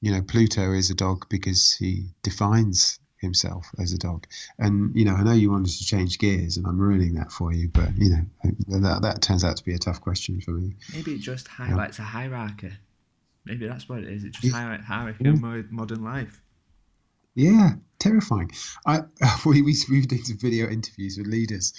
you 0.00 0.12
know, 0.12 0.22
Pluto 0.22 0.72
is 0.72 0.88
a 0.88 0.94
dog 0.94 1.26
because 1.28 1.72
he 1.72 2.06
defines 2.22 2.98
himself 3.26 3.66
as 3.78 3.92
a 3.92 3.98
dog. 3.98 4.26
And 4.58 4.96
you 4.96 5.04
know, 5.04 5.14
I 5.14 5.22
know 5.22 5.32
you 5.32 5.50
wanted 5.50 5.76
to 5.76 5.84
change 5.84 6.18
gears, 6.18 6.56
and 6.56 6.66
I'm 6.66 6.78
ruining 6.78 7.14
that 7.14 7.30
for 7.30 7.52
you. 7.52 7.68
But 7.68 7.96
you 7.96 8.10
know, 8.10 8.80
that 8.80 9.02
that 9.02 9.22
turns 9.22 9.44
out 9.44 9.56
to 9.58 9.64
be 9.64 9.74
a 9.74 9.78
tough 9.78 10.00
question 10.00 10.40
for 10.40 10.52
me. 10.52 10.74
Maybe 10.94 11.12
it 11.12 11.20
just 11.20 11.48
highlights 11.48 11.98
yeah. 11.98 12.04
a 12.04 12.08
hierarchy. 12.08 12.72
Maybe 13.44 13.68
that's 13.68 13.88
what 13.88 14.00
it 14.00 14.08
is. 14.08 14.24
It 14.24 14.32
just 14.32 14.54
highlights 14.54 14.84
hierarchy 14.84 15.24
yeah. 15.24 15.32
of 15.32 15.70
modern 15.70 16.02
life. 16.02 16.40
Yeah, 17.36 17.72
terrifying. 17.98 18.50
I 18.86 19.02
we 19.46 19.62
we 19.62 19.76
moved 19.88 20.12
into 20.12 20.34
video 20.34 20.68
interviews 20.68 21.18
with 21.18 21.26
leaders, 21.26 21.74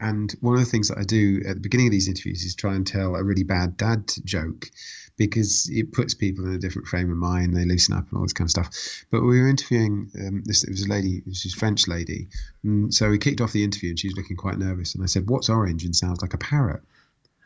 and 0.00 0.34
one 0.40 0.54
of 0.54 0.60
the 0.60 0.66
things 0.66 0.88
that 0.88 0.98
I 0.98 1.04
do 1.04 1.42
at 1.46 1.54
the 1.54 1.60
beginning 1.60 1.88
of 1.88 1.92
these 1.92 2.08
interviews 2.08 2.44
is 2.44 2.54
try 2.54 2.74
and 2.74 2.86
tell 2.86 3.14
a 3.14 3.22
really 3.22 3.44
bad 3.44 3.76
dad 3.76 4.10
joke 4.24 4.70
because 5.16 5.68
it 5.70 5.92
puts 5.92 6.14
people 6.14 6.44
in 6.44 6.54
a 6.54 6.58
different 6.58 6.88
frame 6.88 7.10
of 7.10 7.16
mind. 7.16 7.56
They 7.56 7.64
loosen 7.64 7.94
up 7.94 8.08
and 8.10 8.18
all 8.18 8.24
this 8.24 8.32
kind 8.32 8.46
of 8.46 8.50
stuff. 8.50 9.04
But 9.10 9.22
we 9.22 9.40
were 9.40 9.48
interviewing 9.48 10.10
um, 10.20 10.42
this. 10.44 10.64
It 10.64 10.70
was 10.70 10.84
a 10.84 10.88
lady, 10.88 11.22
she's 11.32 11.54
a 11.54 11.58
French 11.58 11.88
lady. 11.88 12.28
And 12.62 12.92
so 12.92 13.10
we 13.10 13.18
kicked 13.18 13.40
off 13.40 13.52
the 13.52 13.64
interview, 13.64 13.90
and 13.90 13.98
she 13.98 14.08
was 14.08 14.16
looking 14.16 14.36
quite 14.36 14.58
nervous. 14.58 14.94
And 14.94 15.02
I 15.02 15.06
said, 15.06 15.28
"What's 15.28 15.48
orange 15.48 15.84
and 15.84 15.96
sounds 15.96 16.20
like 16.22 16.34
a 16.34 16.38
parrot?" 16.38 16.82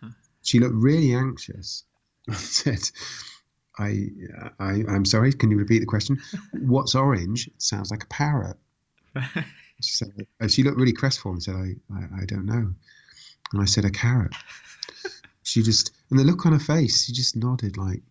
Huh. 0.00 0.10
She 0.42 0.58
looked 0.58 0.74
really 0.74 1.14
anxious. 1.14 1.84
I 2.28 2.34
said. 2.34 2.90
I, 3.78 4.08
I, 4.58 4.84
I'm 4.88 5.06
sorry. 5.06 5.32
Can 5.32 5.50
you 5.50 5.56
repeat 5.56 5.78
the 5.78 5.86
question? 5.86 6.20
What's 6.52 6.94
orange? 6.94 7.46
It 7.46 7.62
sounds 7.62 7.90
like 7.90 8.02
a 8.02 8.08
parrot. 8.08 8.58
she 9.80 9.96
said, 9.96 10.12
she 10.48 10.62
looked 10.62 10.76
really 10.76 10.92
crestfallen 10.92 11.36
and 11.36 11.42
said, 11.42 11.54
I, 11.54 11.74
I, 11.94 12.22
I 12.22 12.24
don't 12.26 12.44
know. 12.44 12.74
And 13.52 13.62
I 13.62 13.64
said, 13.64 13.86
a 13.86 13.90
carrot. 13.90 14.34
she 15.42 15.62
just, 15.62 15.92
and 16.10 16.18
the 16.18 16.24
look 16.24 16.46
on 16.46 16.52
her 16.52 16.58
face, 16.58 17.06
she 17.06 17.12
just 17.12 17.36
nodded 17.36 17.76
like, 17.76 18.02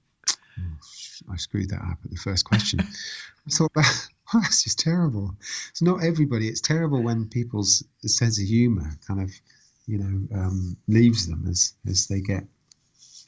oh, 0.59 1.31
I 1.31 1.37
screwed 1.37 1.69
that 1.69 1.81
up 1.81 1.99
at 2.03 2.11
the 2.11 2.17
first 2.17 2.45
question. 2.45 2.79
I 3.47 3.49
thought, 3.51 3.73
that, 3.75 4.07
oh, 4.33 4.39
that's 4.41 4.63
just 4.63 4.79
terrible. 4.79 5.35
It's 5.69 5.81
not 5.81 6.03
everybody. 6.03 6.47
It's 6.47 6.61
terrible 6.61 7.01
when 7.01 7.27
people's 7.27 7.83
sense 8.05 8.39
of 8.39 8.47
humour 8.47 8.89
kind 9.07 9.21
of, 9.21 9.31
you 9.87 9.97
know, 9.97 10.39
um, 10.39 10.77
leaves 10.87 11.27
them 11.27 11.45
as, 11.49 11.73
as 11.87 12.07
they 12.07 12.21
get 12.21 12.43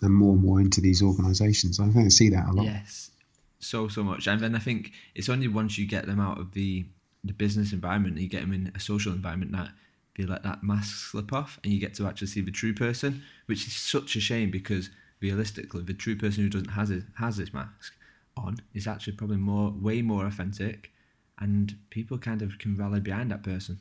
them 0.01 0.13
more 0.13 0.33
and 0.33 0.43
more 0.43 0.59
into 0.59 0.81
these 0.81 1.01
organisations. 1.01 1.79
I 1.79 1.87
think 1.89 2.05
I 2.05 2.09
see 2.09 2.29
that 2.29 2.49
a 2.49 2.51
lot. 2.51 2.65
Yes, 2.65 3.11
so 3.59 3.87
so 3.87 4.03
much. 4.03 4.27
And 4.27 4.41
then 4.41 4.55
I 4.55 4.59
think 4.59 4.91
it's 5.15 5.29
only 5.29 5.47
once 5.47 5.77
you 5.77 5.87
get 5.87 6.07
them 6.07 6.19
out 6.19 6.39
of 6.39 6.51
the 6.53 6.85
the 7.23 7.33
business 7.33 7.71
environment 7.71 8.15
and 8.15 8.23
you 8.23 8.27
get 8.27 8.41
them 8.41 8.53
in 8.53 8.71
a 8.75 8.79
social 8.79 9.13
environment 9.13 9.51
that 9.51 9.69
they 10.17 10.25
let 10.25 10.43
that 10.43 10.63
mask 10.63 11.11
slip 11.11 11.31
off 11.31 11.59
and 11.63 11.71
you 11.71 11.79
get 11.79 11.93
to 11.95 12.07
actually 12.07 12.27
see 12.27 12.41
the 12.41 12.51
true 12.51 12.73
person, 12.73 13.23
which 13.45 13.65
is 13.67 13.73
such 13.73 14.15
a 14.15 14.19
shame 14.19 14.51
because 14.51 14.89
realistically, 15.21 15.83
the 15.83 15.93
true 15.93 16.15
person 16.15 16.43
who 16.43 16.49
doesn't 16.49 16.71
has 16.71 16.89
it, 16.89 17.03
has 17.17 17.37
this 17.37 17.53
mask 17.53 17.93
on 18.35 18.57
is 18.73 18.87
actually 18.87 19.13
probably 19.13 19.37
more 19.37 19.71
way 19.71 20.01
more 20.01 20.25
authentic, 20.25 20.91
and 21.39 21.77
people 21.89 22.17
kind 22.17 22.41
of 22.41 22.57
can 22.59 22.75
rally 22.75 22.99
behind 22.99 23.31
that 23.31 23.43
person. 23.43 23.79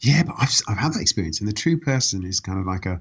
Yeah, 0.00 0.22
but 0.24 0.36
I've 0.38 0.52
I've 0.68 0.78
had 0.78 0.94
that 0.94 1.02
experience, 1.02 1.40
and 1.40 1.48
the 1.48 1.54
true 1.54 1.78
person 1.78 2.24
is 2.24 2.40
kind 2.40 2.58
of 2.58 2.66
like 2.66 2.86
a 2.86 3.00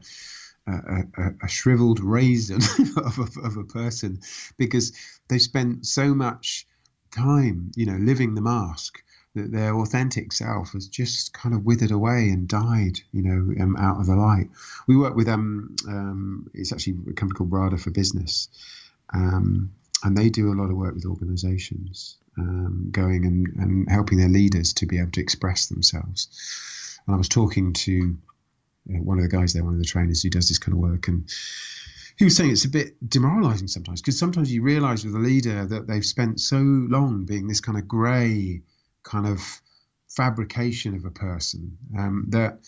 a, 0.67 1.03
a, 1.17 1.31
a 1.43 1.47
shriveled 1.47 1.99
raisin 1.99 2.61
of 2.97 3.17
a, 3.17 3.41
of 3.41 3.57
a 3.57 3.63
person 3.63 4.19
because 4.57 4.93
they've 5.27 5.41
spent 5.41 5.85
so 5.85 6.13
much 6.13 6.67
time, 7.11 7.71
you 7.75 7.85
know, 7.85 7.97
living 7.97 8.35
the 8.35 8.41
mask 8.41 9.03
that 9.35 9.51
their 9.51 9.75
authentic 9.75 10.33
self 10.33 10.73
has 10.73 10.87
just 10.87 11.33
kind 11.33 11.55
of 11.55 11.63
withered 11.63 11.91
away 11.91 12.29
and 12.29 12.47
died, 12.47 12.99
you 13.11 13.21
know, 13.21 13.63
um, 13.63 13.77
out 13.77 13.99
of 13.99 14.05
the 14.05 14.15
light. 14.15 14.49
We 14.87 14.97
work 14.97 15.15
with 15.15 15.29
um, 15.29 15.75
um, 15.87 16.49
it's 16.53 16.73
actually 16.73 16.97
a 17.09 17.13
company 17.13 17.37
called 17.37 17.51
RADA 17.51 17.77
for 17.77 17.91
Business, 17.91 18.49
um, 19.13 19.71
and 20.03 20.17
they 20.17 20.29
do 20.29 20.51
a 20.51 20.59
lot 20.59 20.69
of 20.69 20.75
work 20.75 20.95
with 20.95 21.05
organisations, 21.05 22.17
um, 22.37 22.89
going 22.91 23.25
and, 23.25 23.47
and 23.57 23.89
helping 23.89 24.17
their 24.17 24.29
leaders 24.29 24.73
to 24.73 24.85
be 24.85 24.99
able 24.99 25.11
to 25.11 25.21
express 25.21 25.67
themselves. 25.67 26.99
And 27.07 27.15
I 27.15 27.17
was 27.17 27.29
talking 27.29 27.73
to 27.73 28.17
uh, 28.89 28.97
one 28.97 29.17
of 29.17 29.23
the 29.23 29.35
guys 29.35 29.53
there, 29.53 29.63
one 29.63 29.73
of 29.73 29.79
the 29.79 29.85
trainers 29.85 30.23
who 30.23 30.29
does 30.29 30.49
this 30.49 30.57
kind 30.57 30.73
of 30.73 30.79
work, 30.79 31.07
and 31.07 31.29
he 32.17 32.25
was 32.25 32.35
saying 32.35 32.51
it's 32.51 32.65
a 32.65 32.69
bit 32.69 32.95
demoralizing 33.07 33.67
sometimes 33.67 34.01
because 34.01 34.19
sometimes 34.19 34.51
you 34.51 34.61
realize 34.61 35.05
with 35.05 35.15
a 35.15 35.19
leader 35.19 35.65
that 35.65 35.87
they've 35.87 36.05
spent 36.05 36.39
so 36.41 36.57
long 36.57 37.25
being 37.25 37.47
this 37.47 37.61
kind 37.61 37.77
of 37.77 37.87
grey 37.87 38.61
kind 39.03 39.27
of 39.27 39.41
fabrication 40.09 40.95
of 40.95 41.05
a 41.05 41.11
person 41.11 41.77
um, 41.97 42.25
that 42.29 42.59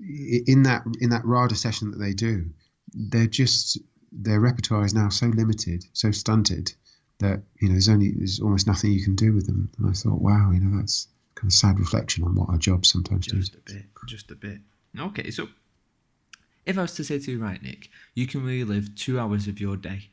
in 0.00 0.62
that 0.64 0.82
in 1.00 1.10
that 1.10 1.24
RADA 1.24 1.54
session 1.54 1.90
that 1.90 1.98
they 1.98 2.12
do, 2.12 2.50
they're 2.92 3.26
just 3.26 3.78
their 4.12 4.40
repertoire 4.40 4.84
is 4.84 4.94
now 4.94 5.08
so 5.08 5.26
limited, 5.26 5.84
so 5.92 6.10
stunted 6.10 6.72
that 7.18 7.42
you 7.60 7.68
know 7.68 7.74
there's 7.74 7.88
only 7.88 8.12
there's 8.12 8.40
almost 8.40 8.66
nothing 8.66 8.92
you 8.92 9.02
can 9.02 9.16
do 9.16 9.32
with 9.32 9.46
them. 9.46 9.70
And 9.78 9.88
I 9.88 9.92
thought, 9.92 10.20
wow, 10.20 10.50
you 10.52 10.60
know 10.60 10.78
that's 10.78 11.08
kind 11.34 11.50
of 11.50 11.54
sad 11.54 11.78
reflection 11.78 12.24
on 12.24 12.34
what 12.34 12.48
our 12.48 12.58
jobs 12.58 12.90
sometimes 12.90 13.26
just 13.26 13.34
do. 13.34 13.40
Just 13.40 13.54
a 13.54 13.74
bit, 13.74 13.84
just 14.06 14.30
a 14.30 14.34
bit. 14.34 14.58
Okay, 14.98 15.30
so 15.30 15.48
if 16.64 16.78
I 16.78 16.82
was 16.82 16.94
to 16.94 17.04
say 17.04 17.18
to 17.18 17.30
you, 17.32 17.42
right, 17.42 17.62
Nick, 17.62 17.88
you 18.14 18.26
can 18.26 18.44
really 18.44 18.64
live 18.64 18.94
two 18.94 19.18
hours 19.18 19.48
of 19.48 19.60
your 19.60 19.76
day. 19.76 20.10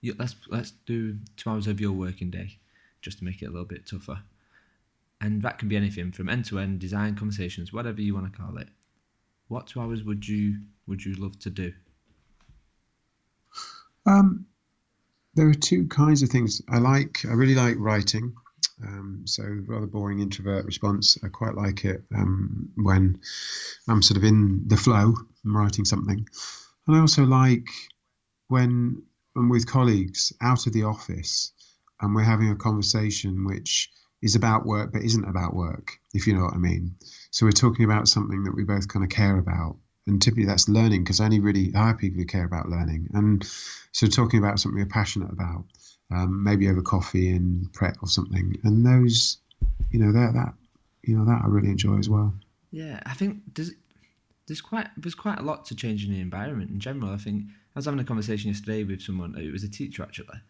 You, 0.00 0.14
let's 0.18 0.36
let's 0.48 0.72
do 0.86 1.18
two 1.36 1.50
hours 1.50 1.66
of 1.66 1.80
your 1.80 1.92
working 1.92 2.30
day, 2.30 2.58
just 3.02 3.18
to 3.18 3.24
make 3.24 3.42
it 3.42 3.46
a 3.46 3.50
little 3.50 3.66
bit 3.66 3.86
tougher. 3.86 4.20
And 5.20 5.42
that 5.42 5.58
can 5.58 5.68
be 5.68 5.76
anything 5.76 6.12
from 6.12 6.28
end 6.28 6.44
to 6.46 6.58
end 6.58 6.78
design 6.78 7.16
conversations, 7.16 7.72
whatever 7.72 8.00
you 8.00 8.14
want 8.14 8.30
to 8.30 8.38
call 8.38 8.58
it. 8.58 8.68
What 9.48 9.66
two 9.66 9.80
hours 9.80 10.04
would 10.04 10.26
you 10.26 10.58
would 10.86 11.04
you 11.04 11.14
love 11.14 11.38
to 11.40 11.50
do? 11.50 11.72
Um, 14.04 14.46
there 15.34 15.48
are 15.48 15.54
two 15.54 15.86
kinds 15.88 16.22
of 16.22 16.28
things 16.28 16.62
I 16.68 16.78
like. 16.78 17.24
I 17.24 17.32
really 17.32 17.54
like 17.54 17.76
writing. 17.78 18.34
Um, 18.82 19.22
so 19.24 19.42
rather 19.66 19.86
boring 19.86 20.20
introvert 20.20 20.66
response. 20.66 21.16
I 21.24 21.28
quite 21.28 21.54
like 21.54 21.84
it 21.84 22.02
um, 22.14 22.68
when 22.76 23.20
I'm 23.88 24.02
sort 24.02 24.18
of 24.18 24.24
in 24.24 24.64
the 24.66 24.76
flow, 24.76 25.14
I'm 25.44 25.56
writing 25.56 25.84
something, 25.84 26.26
and 26.86 26.96
I 26.96 27.00
also 27.00 27.24
like 27.24 27.68
when 28.48 29.02
I'm 29.36 29.48
with 29.48 29.66
colleagues 29.66 30.32
out 30.40 30.66
of 30.66 30.72
the 30.72 30.84
office 30.84 31.52
and 32.00 32.14
we're 32.14 32.22
having 32.22 32.50
a 32.50 32.56
conversation 32.56 33.44
which 33.44 33.90
is 34.22 34.34
about 34.34 34.66
work 34.66 34.92
but 34.92 35.02
isn't 35.02 35.28
about 35.28 35.54
work, 35.54 35.98
if 36.14 36.26
you 36.26 36.34
know 36.34 36.44
what 36.44 36.54
I 36.54 36.58
mean. 36.58 36.94
So 37.30 37.46
we're 37.46 37.52
talking 37.52 37.84
about 37.84 38.08
something 38.08 38.44
that 38.44 38.54
we 38.54 38.64
both 38.64 38.88
kind 38.88 39.04
of 39.04 39.10
care 39.10 39.38
about. 39.38 39.76
And 40.06 40.22
typically 40.22 40.46
that's 40.46 40.68
learning 40.68 41.02
because 41.02 41.20
only 41.20 41.40
really 41.40 41.72
hire 41.72 41.94
people 41.94 42.20
who 42.20 42.26
care 42.26 42.44
about 42.44 42.68
learning. 42.68 43.08
And 43.12 43.44
so 43.92 44.06
talking 44.06 44.38
about 44.38 44.60
something 44.60 44.78
you're 44.78 44.86
passionate 44.86 45.32
about 45.32 45.64
um, 46.10 46.44
maybe 46.44 46.68
over 46.68 46.82
coffee 46.82 47.30
and 47.30 47.72
Pret 47.72 47.96
or 48.02 48.08
something. 48.08 48.56
And 48.64 48.86
those, 48.86 49.38
you 49.90 49.98
know, 49.98 50.12
that 50.12 50.34
that 50.34 50.54
you 51.02 51.16
know 51.16 51.24
that 51.24 51.42
I 51.44 51.48
really 51.48 51.70
enjoy 51.70 51.98
as 51.98 52.08
well. 52.08 52.34
Yeah, 52.70 53.00
I 53.06 53.14
think 53.14 53.54
there's 53.54 53.72
there's 54.46 54.60
quite 54.60 54.88
there's 54.96 55.14
quite 55.14 55.38
a 55.38 55.42
lot 55.42 55.64
to 55.66 55.74
change 55.74 56.04
in 56.04 56.12
the 56.12 56.20
environment 56.20 56.70
in 56.70 56.80
general. 56.80 57.12
I 57.12 57.16
think 57.16 57.44
I 57.44 57.78
was 57.78 57.84
having 57.86 58.00
a 58.00 58.04
conversation 58.04 58.50
yesterday 58.50 58.84
with 58.84 59.02
someone. 59.02 59.36
It 59.36 59.52
was 59.52 59.64
a 59.64 59.68
teacher 59.68 60.02
actually. 60.02 60.40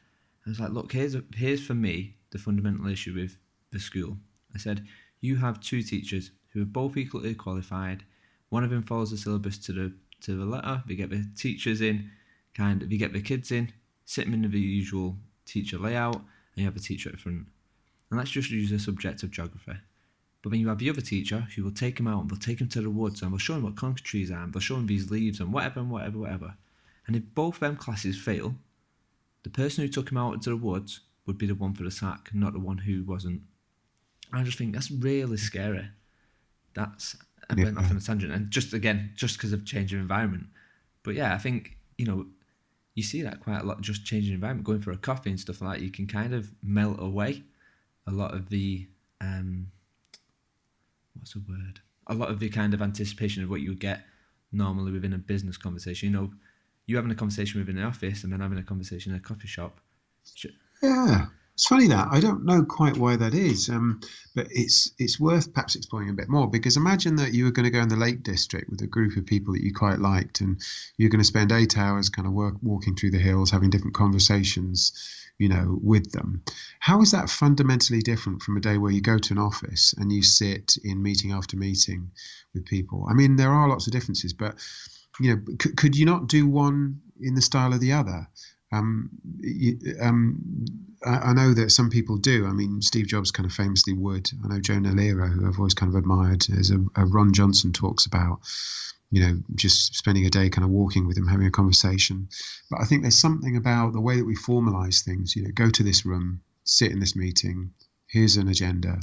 I 0.47 0.49
was 0.49 0.61
like, 0.61 0.71
look, 0.71 0.93
here's 0.93 1.17
here's 1.35 1.65
for 1.65 1.75
me 1.75 2.17
the 2.31 2.39
fundamental 2.39 2.87
issue 2.89 3.15
with 3.15 3.41
the 3.77 3.83
school. 3.83 4.17
I 4.55 4.59
said, 4.59 4.87
you 5.21 5.37
have 5.37 5.61
two 5.61 5.83
teachers 5.83 6.31
who 6.53 6.63
are 6.63 6.67
both 6.67 6.97
equally 6.97 7.35
qualified. 7.35 8.05
One 8.49 8.65
of 8.65 8.71
them 8.71 8.83
follows 8.83 9.11
the 9.11 9.17
syllabus 9.17 9.59
to 9.59 9.73
the 9.73 9.93
to 10.23 10.37
the 10.37 10.47
letter. 10.47 10.83
They 10.87 10.95
get 10.95 11.11
the 11.11 11.27
teachers 11.37 11.81
in, 11.81 12.11
kind 12.55 12.83
of. 12.83 12.91
You 12.91 12.99
get 12.99 13.13
the 13.13 13.21
kids 13.21 13.53
in, 13.53 13.73
sit 14.05 14.25
them 14.25 14.35
in 14.35 14.51
the 14.51 14.59
usual 14.59 15.17
teacher 15.45 15.79
layout, 15.79 16.17
and 16.17 16.25
you 16.57 16.65
have 16.65 16.77
a 16.77 16.81
teacher 16.81 17.11
at 17.11 17.19
front. 17.19 17.47
And 18.11 18.19
let's 18.19 18.31
just 18.31 18.51
use 18.51 18.71
the 18.71 18.79
subject 18.79 19.23
of 19.23 19.31
geography. 19.31 19.75
But 20.43 20.51
then 20.51 20.61
you 20.61 20.69
have 20.69 20.79
the 20.79 20.91
other 20.91 21.01
teacher 21.01 21.49
who 21.55 21.65
will 21.65 21.73
take 21.73 21.99
him 21.99 22.07
out 22.07 22.23
and 22.23 22.31
they'll 22.31 22.39
take 22.39 22.61
him 22.61 22.69
to 22.69 22.81
the 22.81 22.89
woods 22.89 23.21
and 23.21 23.33
they'll 23.33 23.39
show 23.39 23.55
him 23.55 23.65
what 23.65 23.75
conker 23.75 24.01
trees 24.01 24.31
are 24.31 24.45
and 24.45 24.53
they'll 24.53 24.61
show 24.61 24.77
him 24.77 24.87
these 24.87 25.11
leaves 25.11 25.41
and 25.41 25.53
whatever 25.53 25.81
and 25.81 25.91
whatever, 25.91 26.19
whatever. 26.19 26.55
And 27.07 27.17
if 27.17 27.23
both 27.35 27.59
them 27.59 27.77
classes 27.77 28.17
fail, 28.17 28.55
the 29.43 29.51
person 29.51 29.83
who 29.83 29.89
took 29.89 30.11
him 30.11 30.19
out 30.19 30.35
into 30.35 30.51
the 30.51 30.57
woods 30.57 31.01
would 31.27 31.37
be 31.37 31.47
the 31.47 31.55
one 31.55 31.75
for 31.75 31.83
the 31.83 31.91
sack, 31.91 32.31
not 32.33 32.53
the 32.53 32.61
one 32.61 32.79
who 32.79 33.03
wasn't. 33.03 33.43
I 34.33 34.43
just 34.43 34.59
think 34.59 34.75
that's 34.75 34.91
really 34.91 35.37
scary. 35.37 35.89
That's 36.75 37.17
I 37.49 37.55
yeah. 37.57 37.65
went 37.65 37.79
off 37.79 37.91
on 37.91 37.97
a 37.97 38.01
tangent, 38.01 38.33
and 38.33 38.51
just 38.51 38.73
again, 38.73 39.13
just 39.15 39.37
because 39.37 39.53
of 39.53 39.65
change 39.65 39.93
of 39.93 40.01
environment. 40.01 40.47
But 41.03 41.15
yeah, 41.15 41.35
I 41.35 41.39
think 41.39 41.77
you 41.97 42.07
know 42.07 42.27
you 42.97 43.03
see 43.03 43.23
that 43.23 43.41
quite 43.41 43.61
a 43.61 43.65
lot 43.65 43.81
just 43.81 44.05
changing 44.05 44.35
environment 44.35 44.67
going 44.67 44.81
for 44.81 44.91
a 44.91 44.97
coffee 44.97 45.31
and 45.31 45.39
stuff 45.39 45.61
like 45.61 45.79
that 45.79 45.85
you 45.85 45.91
can 45.91 46.07
kind 46.07 46.35
of 46.35 46.51
melt 46.63 47.01
away 47.01 47.45
a 48.07 48.11
lot 48.11 48.35
of 48.35 48.49
the 48.49 48.89
um 49.21 49.69
what's 51.15 51.35
the 51.35 51.43
word 51.49 51.81
a 52.09 52.15
lot 52.15 52.31
of 52.31 52.41
the 52.41 52.49
kind 52.49 52.75
of 52.75 52.83
anticipation 52.83 53.45
of 53.45 53.51
what 53.51 53.61
you 53.61 53.69
would 53.69 53.81
get 53.81 54.01
normally 54.51 54.91
within 54.91 55.13
a 55.13 55.19
business 55.19 55.57
conversation 55.57 56.11
you 56.11 56.15
know 56.17 56.33
you 56.87 56.97
having 56.97 57.11
a 57.11 57.15
conversation 57.17 57.61
within 57.61 57.79
an 57.79 57.85
office 57.85 58.25
and 58.25 58.33
then 58.33 58.41
having 58.41 58.59
a 58.59 58.63
conversation 58.63 59.13
in 59.13 59.19
a 59.19 59.21
coffee 59.23 59.49
shop 59.49 59.81
yeah 60.83 61.27
it's 61.57 61.69
funny 61.69 61.87
that 61.89 62.09
I 62.11 62.21
don't 62.21 62.45
know 62.45 62.63
quite 62.63 62.99
why 62.99 63.17
that 63.17 63.33
is, 63.33 63.71
um, 63.71 64.01
but 64.35 64.47
it's 64.51 64.91
it's 64.99 65.19
worth 65.19 65.55
perhaps 65.55 65.75
exploring 65.75 66.11
a 66.11 66.13
bit 66.13 66.29
more 66.29 66.47
because 66.47 66.77
imagine 66.77 67.17
that 67.17 67.33
you 67.33 67.47
were 67.47 67.51
going 67.51 67.65
to 67.65 67.71
go 67.71 67.81
in 67.81 67.89
the 67.89 67.97
Lake 67.97 68.23
District 68.23 68.69
with 68.69 68.83
a 68.83 68.87
group 68.87 69.17
of 69.17 69.25
people 69.25 69.55
that 69.55 69.63
you 69.63 69.73
quite 69.73 69.99
liked, 69.99 70.43
and 70.43 70.61
you're 70.99 71.09
going 71.09 71.23
to 71.23 71.25
spend 71.25 71.53
eight 71.53 71.79
hours 71.79 72.11
kind 72.11 72.29
of 72.29 72.35
work, 72.35 72.57
walking 72.61 72.95
through 72.95 73.13
the 73.13 73.19
hills, 73.19 73.51
having 73.51 73.71
different 73.71 73.95
conversations, 73.95 74.93
you 75.39 75.49
know, 75.49 75.79
with 75.83 76.13
them. 76.13 76.43
How 76.79 77.01
is 77.01 77.13
that 77.13 77.31
fundamentally 77.31 78.03
different 78.03 78.43
from 78.43 78.59
a 78.59 78.61
day 78.61 78.77
where 78.77 78.93
you 78.93 79.01
go 79.01 79.17
to 79.17 79.33
an 79.33 79.39
office 79.39 79.95
and 79.97 80.13
you 80.13 80.23
sit 80.23 80.77
in 80.85 81.03
meeting 81.03 81.33
after 81.33 81.57
meeting 81.57 82.11
with 82.53 82.67
people? 82.67 83.07
I 83.09 83.15
mean, 83.15 83.37
there 83.37 83.53
are 83.53 83.67
lots 83.67 83.87
of 83.87 83.95
differences, 83.95 84.35
but 84.35 84.57
you 85.19 85.35
know, 85.35 85.43
c- 85.63 85.73
could 85.73 85.97
you 85.97 86.05
not 86.05 86.29
do 86.29 86.47
one 86.47 87.01
in 87.19 87.35
the 87.35 87.41
style 87.41 87.73
of 87.73 87.81
the 87.81 87.95
other? 87.95 88.29
Um, 88.73 89.09
um, 90.03 90.67
I, 91.07 91.33
know 91.33 91.55
that 91.55 91.71
some 91.71 91.91
people 91.91 92.17
do. 92.17 92.47
I 92.47 92.53
mean, 92.53 92.83
Steve 92.83 93.07
Jobs 93.07 93.31
kind 93.31 93.47
of 93.47 93.53
famously 93.53 93.93
would. 93.93 94.31
I 94.45 94.49
know 94.49 94.61
Joe 94.61 94.75
Nalira, 94.75 95.33
who 95.33 95.47
I've 95.47 95.59
always 95.59 95.75
kind 95.75 95.91
of 95.91 95.97
admired, 95.97 96.47
as 96.59 96.71
a, 96.71 96.85
a 96.97 97.07
Ron 97.07 97.33
Johnson 97.33 97.73
talks 97.73 98.07
about. 98.07 98.41
you 99.11 99.21
know, 99.23 99.39
just 99.55 99.95
spending 99.95 100.27
a 100.27 100.31
day 100.31 100.51
kind 100.51 100.65
of 100.65 100.71
walking 100.71 101.07
with 101.07 101.17
him, 101.17 101.29
having 101.29 101.47
a 101.47 101.51
conversation. 101.51 102.29
But 102.71 102.81
I 102.81 102.85
think 102.85 103.03
there's 103.03 103.19
something 103.19 103.57
about 103.57 103.93
the 103.93 104.01
way 104.01 104.17
that 104.17 104.25
we 104.25 104.35
formalize 104.37 105.05
things, 105.05 105.37
you 105.37 105.45
know, 105.45 105.51
go 105.55 105.71
to 105.71 105.83
this 105.83 106.05
room, 106.05 106.41
sit 106.65 106.91
in 106.91 106.99
this 106.99 107.15
meeting, 107.15 107.71
here's 108.09 108.37
an 108.37 108.49
agenda, 108.49 109.01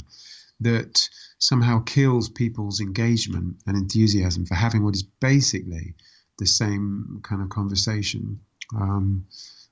that 0.60 1.08
somehow 1.38 1.80
kills 1.80 2.28
people's 2.28 2.80
engagement 2.80 3.56
and 3.66 3.76
enthusiasm 3.76 4.46
for 4.46 4.54
having 4.54 4.84
what 4.84 4.94
is 4.94 5.02
basically 5.02 5.94
the 6.38 6.46
same 6.46 7.20
kind 7.22 7.42
of 7.42 7.48
conversation. 7.48 8.40
Um, 8.78 9.26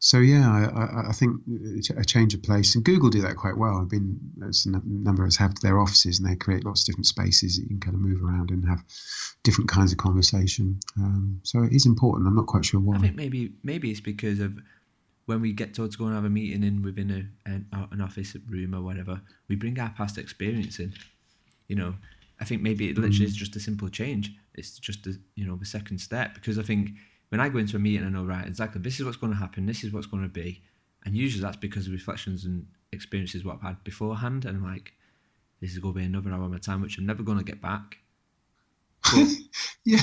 so 0.04 0.18
yeah, 0.18 0.50
I, 0.50 1.10
I, 1.10 1.12
think 1.12 1.40
a 1.96 2.04
change 2.04 2.34
of 2.34 2.42
place, 2.42 2.74
and 2.74 2.82
Google 2.82 3.08
do 3.08 3.20
that 3.20 3.36
quite 3.36 3.56
well. 3.56 3.76
I've 3.76 3.88
been 3.88 4.18
a 4.42 4.50
number 4.84 5.22
of 5.22 5.28
us 5.28 5.36
have 5.36 5.54
their 5.60 5.78
offices, 5.78 6.18
and 6.18 6.28
they 6.28 6.34
create 6.34 6.64
lots 6.64 6.80
of 6.80 6.86
different 6.86 7.06
spaces 7.06 7.54
that 7.54 7.62
you 7.62 7.68
can 7.68 7.78
kind 7.78 7.94
of 7.94 8.00
move 8.00 8.20
around 8.20 8.50
and 8.50 8.68
have 8.68 8.82
different 9.44 9.70
kinds 9.70 9.92
of 9.92 9.98
conversation. 9.98 10.80
Um, 10.96 11.40
so 11.44 11.62
it 11.62 11.72
is 11.72 11.86
important. 11.86 12.26
I'm 12.26 12.34
not 12.34 12.48
quite 12.48 12.64
sure 12.64 12.80
why. 12.80 12.96
I 12.96 12.98
think 12.98 13.14
maybe 13.14 13.52
maybe 13.62 13.92
it's 13.92 14.00
because 14.00 14.40
of 14.40 14.58
when 15.26 15.40
we 15.40 15.52
get 15.52 15.72
told 15.72 15.92
to 15.92 15.98
go 15.98 16.06
and 16.06 16.16
have 16.16 16.24
a 16.24 16.30
meeting 16.30 16.64
in 16.64 16.82
within 16.82 17.08
a, 17.08 17.48
an, 17.48 17.68
an 17.92 18.00
office 18.00 18.36
room 18.48 18.74
or 18.74 18.82
whatever, 18.82 19.20
we 19.46 19.54
bring 19.54 19.78
our 19.78 19.90
past 19.90 20.18
experience 20.18 20.80
in. 20.80 20.92
You 21.68 21.76
know, 21.76 21.94
I 22.40 22.44
think 22.44 22.60
maybe 22.60 22.88
it 22.88 22.96
literally 22.98 23.26
mm. 23.26 23.28
is 23.28 23.36
just 23.36 23.54
a 23.54 23.60
simple 23.60 23.88
change. 23.88 24.32
It's 24.56 24.80
just 24.80 25.06
a, 25.06 25.14
you 25.36 25.46
know 25.46 25.54
the 25.54 25.64
second 25.64 25.98
step 25.98 26.34
because 26.34 26.58
I 26.58 26.64
think 26.64 26.90
when 27.32 27.40
I 27.40 27.48
go 27.48 27.56
into 27.56 27.76
a 27.76 27.80
meeting, 27.80 28.04
I 28.04 28.10
know 28.10 28.24
right 28.24 28.46
exactly 28.46 28.82
this 28.82 29.00
is 29.00 29.06
what's 29.06 29.16
going 29.16 29.32
to 29.32 29.38
happen, 29.38 29.64
this 29.64 29.84
is 29.84 29.90
what's 29.90 30.06
going 30.06 30.22
to 30.22 30.28
be, 30.28 30.60
and 31.06 31.16
usually 31.16 31.42
that's 31.42 31.56
because 31.56 31.86
of 31.86 31.94
reflections 31.94 32.44
and 32.44 32.66
experiences 32.92 33.42
what 33.42 33.54
I've 33.54 33.62
had 33.62 33.84
beforehand, 33.84 34.44
and 34.44 34.58
I'm 34.58 34.62
like, 34.62 34.92
this 35.62 35.72
is 35.72 35.78
going 35.78 35.94
to 35.94 36.00
be 36.00 36.04
another 36.04 36.30
hour 36.30 36.44
of 36.44 36.50
my 36.50 36.58
time 36.58 36.82
which 36.82 36.98
I'm 36.98 37.06
never 37.06 37.22
going 37.22 37.38
to 37.38 37.44
get 37.44 37.62
back. 37.62 37.96
But, 39.10 39.28
yeah, 39.86 40.02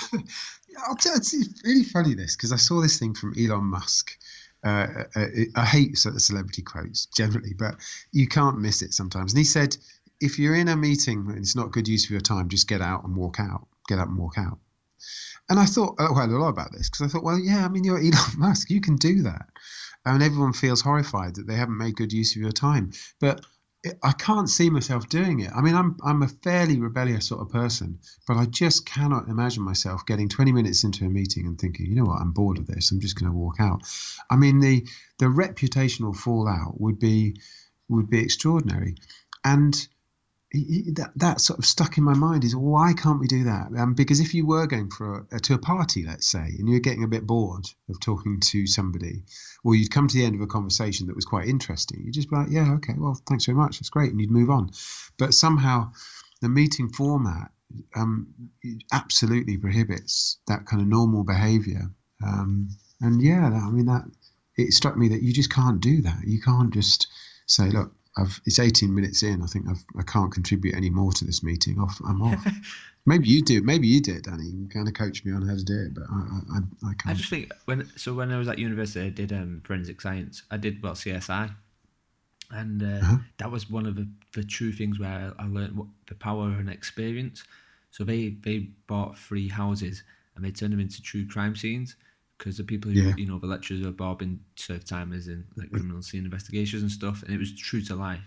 it's 0.71 1.61
really 1.63 1.83
funny 1.83 2.15
this 2.15 2.35
because 2.35 2.51
I 2.51 2.55
saw 2.55 2.81
this 2.81 2.97
thing 2.97 3.13
from 3.13 3.35
Elon 3.39 3.65
Musk. 3.65 4.17
Uh, 4.65 4.87
uh, 5.15 5.25
I 5.55 5.65
hate 5.65 5.99
sort 5.99 6.15
of 6.15 6.23
celebrity 6.23 6.63
quotes 6.63 7.05
generally, 7.15 7.53
but 7.53 7.75
you 8.11 8.27
can't 8.27 8.57
miss 8.57 8.81
it 8.81 8.95
sometimes. 8.95 9.33
And 9.33 9.37
he 9.37 9.43
said, 9.43 9.77
if 10.19 10.39
you're 10.39 10.55
in 10.55 10.67
a 10.67 10.75
meeting 10.75 11.27
and 11.29 11.37
it's 11.37 11.55
not 11.55 11.71
good 11.71 11.87
use 11.87 12.05
of 12.05 12.11
your 12.11 12.21
time, 12.21 12.49
just 12.49 12.67
get 12.67 12.81
out 12.81 13.03
and 13.03 13.15
walk 13.15 13.39
out. 13.39 13.67
Get 13.87 13.99
up 13.99 14.07
and 14.07 14.17
walk 14.17 14.39
out. 14.39 14.57
And 15.49 15.59
I 15.59 15.65
thought 15.65 15.97
quite 15.97 16.29
a 16.29 16.37
lot 16.37 16.49
about 16.49 16.71
this 16.71 16.89
because 16.89 17.05
I 17.05 17.09
thought, 17.09 17.23
well, 17.23 17.39
yeah, 17.39 17.65
I 17.65 17.69
mean, 17.69 17.83
you're 17.83 17.97
Elon 17.99 18.37
Musk, 18.37 18.69
you 18.69 18.81
can 18.81 18.95
do 18.95 19.23
that. 19.23 19.47
And 20.05 20.23
everyone 20.23 20.53
feels 20.53 20.81
horrified 20.81 21.35
that 21.35 21.47
they 21.47 21.55
haven't 21.55 21.77
made 21.77 21.95
good 21.95 22.13
use 22.13 22.35
of 22.35 22.41
your 22.41 22.51
time. 22.51 22.91
But 23.19 23.45
I 24.03 24.11
can't 24.11 24.49
see 24.49 24.69
myself 24.69 25.07
doing 25.07 25.39
it. 25.39 25.51
I 25.55 25.61
mean, 25.61 25.73
I'm 25.73 25.95
I'm 26.03 26.21
a 26.21 26.27
fairly 26.27 26.79
rebellious 26.79 27.27
sort 27.27 27.41
of 27.41 27.49
person, 27.49 27.99
but 28.27 28.35
I 28.35 28.45
just 28.45 28.85
cannot 28.85 29.29
imagine 29.29 29.63
myself 29.63 30.05
getting 30.05 30.27
20 30.27 30.51
minutes 30.51 30.83
into 30.83 31.05
a 31.05 31.09
meeting 31.09 31.45
and 31.47 31.57
thinking, 31.57 31.85
you 31.85 31.95
know 31.95 32.03
what, 32.03 32.21
I'm 32.21 32.31
bored 32.31 32.57
of 32.57 32.67
this. 32.67 32.91
I'm 32.91 32.99
just 32.99 33.17
going 33.17 33.31
to 33.31 33.37
walk 33.37 33.55
out. 33.59 33.83
I 34.29 34.35
mean, 34.35 34.59
the 34.59 34.85
the 35.17 35.27
reputational 35.27 36.15
fallout 36.15 36.79
would 36.79 36.99
be 36.99 37.37
would 37.87 38.09
be 38.09 38.19
extraordinary, 38.21 38.95
and 39.45 39.87
that 40.51 41.11
that 41.15 41.41
sort 41.41 41.59
of 41.59 41.65
stuck 41.65 41.97
in 41.97 42.03
my 42.03 42.15
mind 42.15 42.43
is 42.43 42.55
why 42.55 42.93
can't 42.93 43.19
we 43.19 43.27
do 43.27 43.43
that? 43.43 43.67
Um, 43.77 43.93
because 43.93 44.19
if 44.19 44.33
you 44.33 44.47
were 44.47 44.65
going 44.65 44.89
for 44.89 45.27
a, 45.31 45.39
to 45.41 45.53
a 45.53 45.59
party, 45.59 46.03
let's 46.05 46.27
say, 46.27 46.39
and 46.57 46.67
you're 46.67 46.79
getting 46.79 47.03
a 47.03 47.07
bit 47.07 47.27
bored 47.27 47.65
of 47.87 47.99
talking 47.99 48.39
to 48.39 48.65
somebody, 48.65 49.23
or 49.63 49.75
you'd 49.75 49.91
come 49.91 50.07
to 50.07 50.17
the 50.17 50.25
end 50.25 50.35
of 50.35 50.41
a 50.41 50.47
conversation 50.47 51.07
that 51.07 51.15
was 51.15 51.25
quite 51.25 51.47
interesting, 51.47 52.01
you'd 52.03 52.15
just 52.15 52.31
be 52.31 52.35
like, 52.35 52.49
yeah, 52.49 52.73
okay, 52.73 52.93
well, 52.97 53.19
thanks 53.27 53.45
very 53.45 53.57
much, 53.57 53.77
that's 53.77 53.91
great, 53.91 54.11
and 54.11 54.19
you'd 54.19 54.31
move 54.31 54.49
on. 54.49 54.71
But 55.19 55.35
somehow, 55.35 55.91
the 56.41 56.49
meeting 56.49 56.89
format 56.89 57.51
um, 57.95 58.33
absolutely 58.91 59.57
prohibits 59.57 60.39
that 60.47 60.65
kind 60.65 60.81
of 60.81 60.87
normal 60.87 61.23
behaviour. 61.23 61.91
Um, 62.25 62.69
and 63.01 63.21
yeah, 63.21 63.45
I 63.45 63.69
mean 63.69 63.85
that 63.85 64.05
it 64.57 64.73
struck 64.73 64.97
me 64.97 65.09
that 65.09 65.21
you 65.21 65.31
just 65.31 65.53
can't 65.53 65.79
do 65.79 66.01
that. 66.01 66.23
You 66.25 66.41
can't 66.41 66.73
just 66.73 67.07
say, 67.45 67.69
look, 67.69 67.93
I've, 68.19 68.41
it's 68.45 68.59
18 68.59 68.93
minutes 68.93 69.23
in. 69.23 69.41
I 69.41 69.45
think 69.45 69.67
I've, 69.69 69.83
I 69.97 70.03
can't 70.03 70.31
contribute 70.31 70.75
any 70.75 70.89
more 70.89 71.11
to 71.13 71.25
this 71.25 71.43
meeting. 71.43 71.79
Off, 71.79 71.99
I'm 72.07 72.21
off. 72.21 72.45
maybe 73.05 73.29
you 73.29 73.41
do. 73.41 73.61
Maybe 73.61 73.87
you 73.87 74.01
do 74.01 74.15
it, 74.15 74.23
Danny. 74.23 74.45
You 74.45 74.51
can 74.51 74.69
kind 74.69 74.87
of 74.87 74.93
coach 74.93 75.23
me 75.23 75.31
on 75.31 75.47
how 75.47 75.55
to 75.55 75.63
do 75.63 75.79
it, 75.81 75.93
but 75.93 76.03
I, 76.09 76.57
I, 76.57 76.89
I 76.89 76.93
can't. 76.93 77.07
I 77.07 77.13
just 77.13 77.29
think 77.29 77.51
when 77.65 77.89
so 77.95 78.13
when 78.13 78.31
I 78.31 78.37
was 78.37 78.47
at 78.47 78.59
university, 78.59 79.05
I 79.05 79.09
did 79.09 79.31
um, 79.31 79.61
forensic 79.63 80.01
science. 80.01 80.43
I 80.51 80.57
did 80.57 80.81
well 80.83 80.93
CSI, 80.93 81.51
and 82.51 82.83
uh, 82.83 82.85
uh-huh. 82.85 83.17
that 83.37 83.51
was 83.51 83.69
one 83.69 83.85
of 83.85 83.95
the, 83.95 84.07
the 84.33 84.43
true 84.43 84.71
things 84.71 84.99
where 84.99 85.33
I 85.37 85.45
learned 85.45 85.77
what 85.77 85.87
the 86.07 86.15
power 86.15 86.47
of 86.47 86.59
an 86.59 86.69
experience. 86.69 87.43
So 87.91 88.03
they 88.03 88.35
they 88.41 88.69
bought 88.87 89.17
three 89.17 89.47
houses 89.47 90.03
and 90.35 90.45
they 90.45 90.51
turned 90.51 90.73
them 90.73 90.79
into 90.79 91.01
true 91.01 91.27
crime 91.27 91.55
scenes 91.55 91.95
because 92.39 92.57
the 92.57 92.63
people 92.63 92.89
who 92.89 92.99
yeah. 92.99 93.13
you 93.17 93.27
know 93.27 93.37
the 93.37 93.45
lecturers 93.45 93.83
have 93.83 94.01
all 94.01 94.15
been 94.15 94.39
served 94.55 94.87
time 94.87 95.13
as 95.13 95.27
in 95.27 95.45
like 95.55 95.67
mm-hmm. 95.67 95.75
criminal 95.75 96.01
scene 96.01 96.23
investigations 96.23 96.81
and 96.81 96.91
stuff, 96.91 97.21
and 97.21 97.33
it 97.33 97.37
was 97.37 97.55
true 97.55 97.81
to 97.81 97.95
life. 97.95 98.21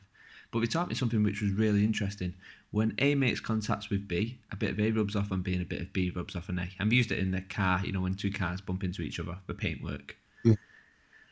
But 0.52 0.60
they 0.60 0.66
taught 0.66 0.88
me 0.88 0.94
something 0.94 1.22
which 1.24 1.40
was 1.40 1.50
really 1.52 1.82
interesting. 1.82 2.34
When 2.70 2.94
A 2.98 3.14
makes 3.14 3.40
contacts 3.40 3.88
with 3.88 4.06
B, 4.06 4.38
a 4.52 4.56
bit 4.56 4.70
of 4.70 4.80
A 4.80 4.90
rubs 4.90 5.16
off 5.16 5.32
on 5.32 5.40
B 5.40 5.54
and 5.54 5.62
a 5.62 5.66
bit 5.66 5.80
of 5.80 5.92
B 5.94 6.12
rubs 6.14 6.36
off 6.36 6.50
on 6.50 6.58
A. 6.58 6.68
I've 6.78 6.92
used 6.92 7.10
it 7.10 7.18
in 7.18 7.30
the 7.30 7.40
car, 7.40 7.80
you 7.82 7.90
know, 7.90 8.02
when 8.02 8.14
two 8.14 8.30
cars 8.30 8.60
bump 8.60 8.84
into 8.84 9.00
each 9.00 9.18
other, 9.18 9.38
the 9.46 9.54
paintwork. 9.54 10.16
Yeah. 10.44 10.54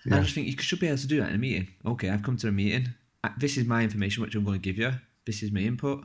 Yeah. 0.07 0.17
I 0.17 0.21
just 0.21 0.35
think 0.35 0.47
you 0.47 0.57
should 0.59 0.81
be 0.81 0.87
able 0.87 0.99
to 0.99 1.07
do 1.07 1.21
that 1.21 1.29
in 1.29 1.35
a 1.35 1.39
meeting. 1.39 1.69
Okay, 1.85 2.09
I've 2.09 2.23
come 2.23 2.39
to 2.39 2.49
a 2.49 2.53
meeting. 2.53 2.89
This 3.37 3.59
is 3.59 3.67
my 3.67 3.83
information 3.83 4.23
which 4.23 4.35
I'm 4.35 4.45
going 4.45 4.59
to 4.59 4.63
give 4.63 4.79
you. 4.79 4.93
This 5.27 5.43
is 5.43 5.53
my 5.53 5.61
input. 5.61 6.05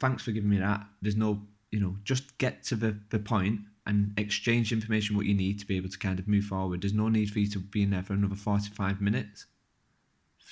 Thanks 0.00 0.24
for 0.24 0.32
giving 0.32 0.50
me 0.50 0.58
that. 0.58 0.84
There's 1.00 1.16
no, 1.16 1.42
you 1.70 1.78
know, 1.78 1.96
just 2.02 2.36
get 2.38 2.64
to 2.64 2.74
the, 2.74 2.98
the 3.10 3.20
point 3.20 3.60
and 3.86 4.12
exchange 4.16 4.72
information 4.72 5.16
what 5.16 5.26
you 5.26 5.34
need 5.34 5.58
to 5.60 5.66
be 5.66 5.76
able 5.76 5.88
to 5.88 5.98
kind 5.98 6.18
of 6.18 6.26
move 6.26 6.44
forward. 6.44 6.82
There's 6.82 6.92
no 6.92 7.08
need 7.08 7.30
for 7.30 7.38
you 7.38 7.48
to 7.50 7.58
be 7.58 7.82
in 7.82 7.90
there 7.90 8.02
for 8.02 8.14
another 8.14 8.34
45 8.34 9.00
minutes 9.00 9.46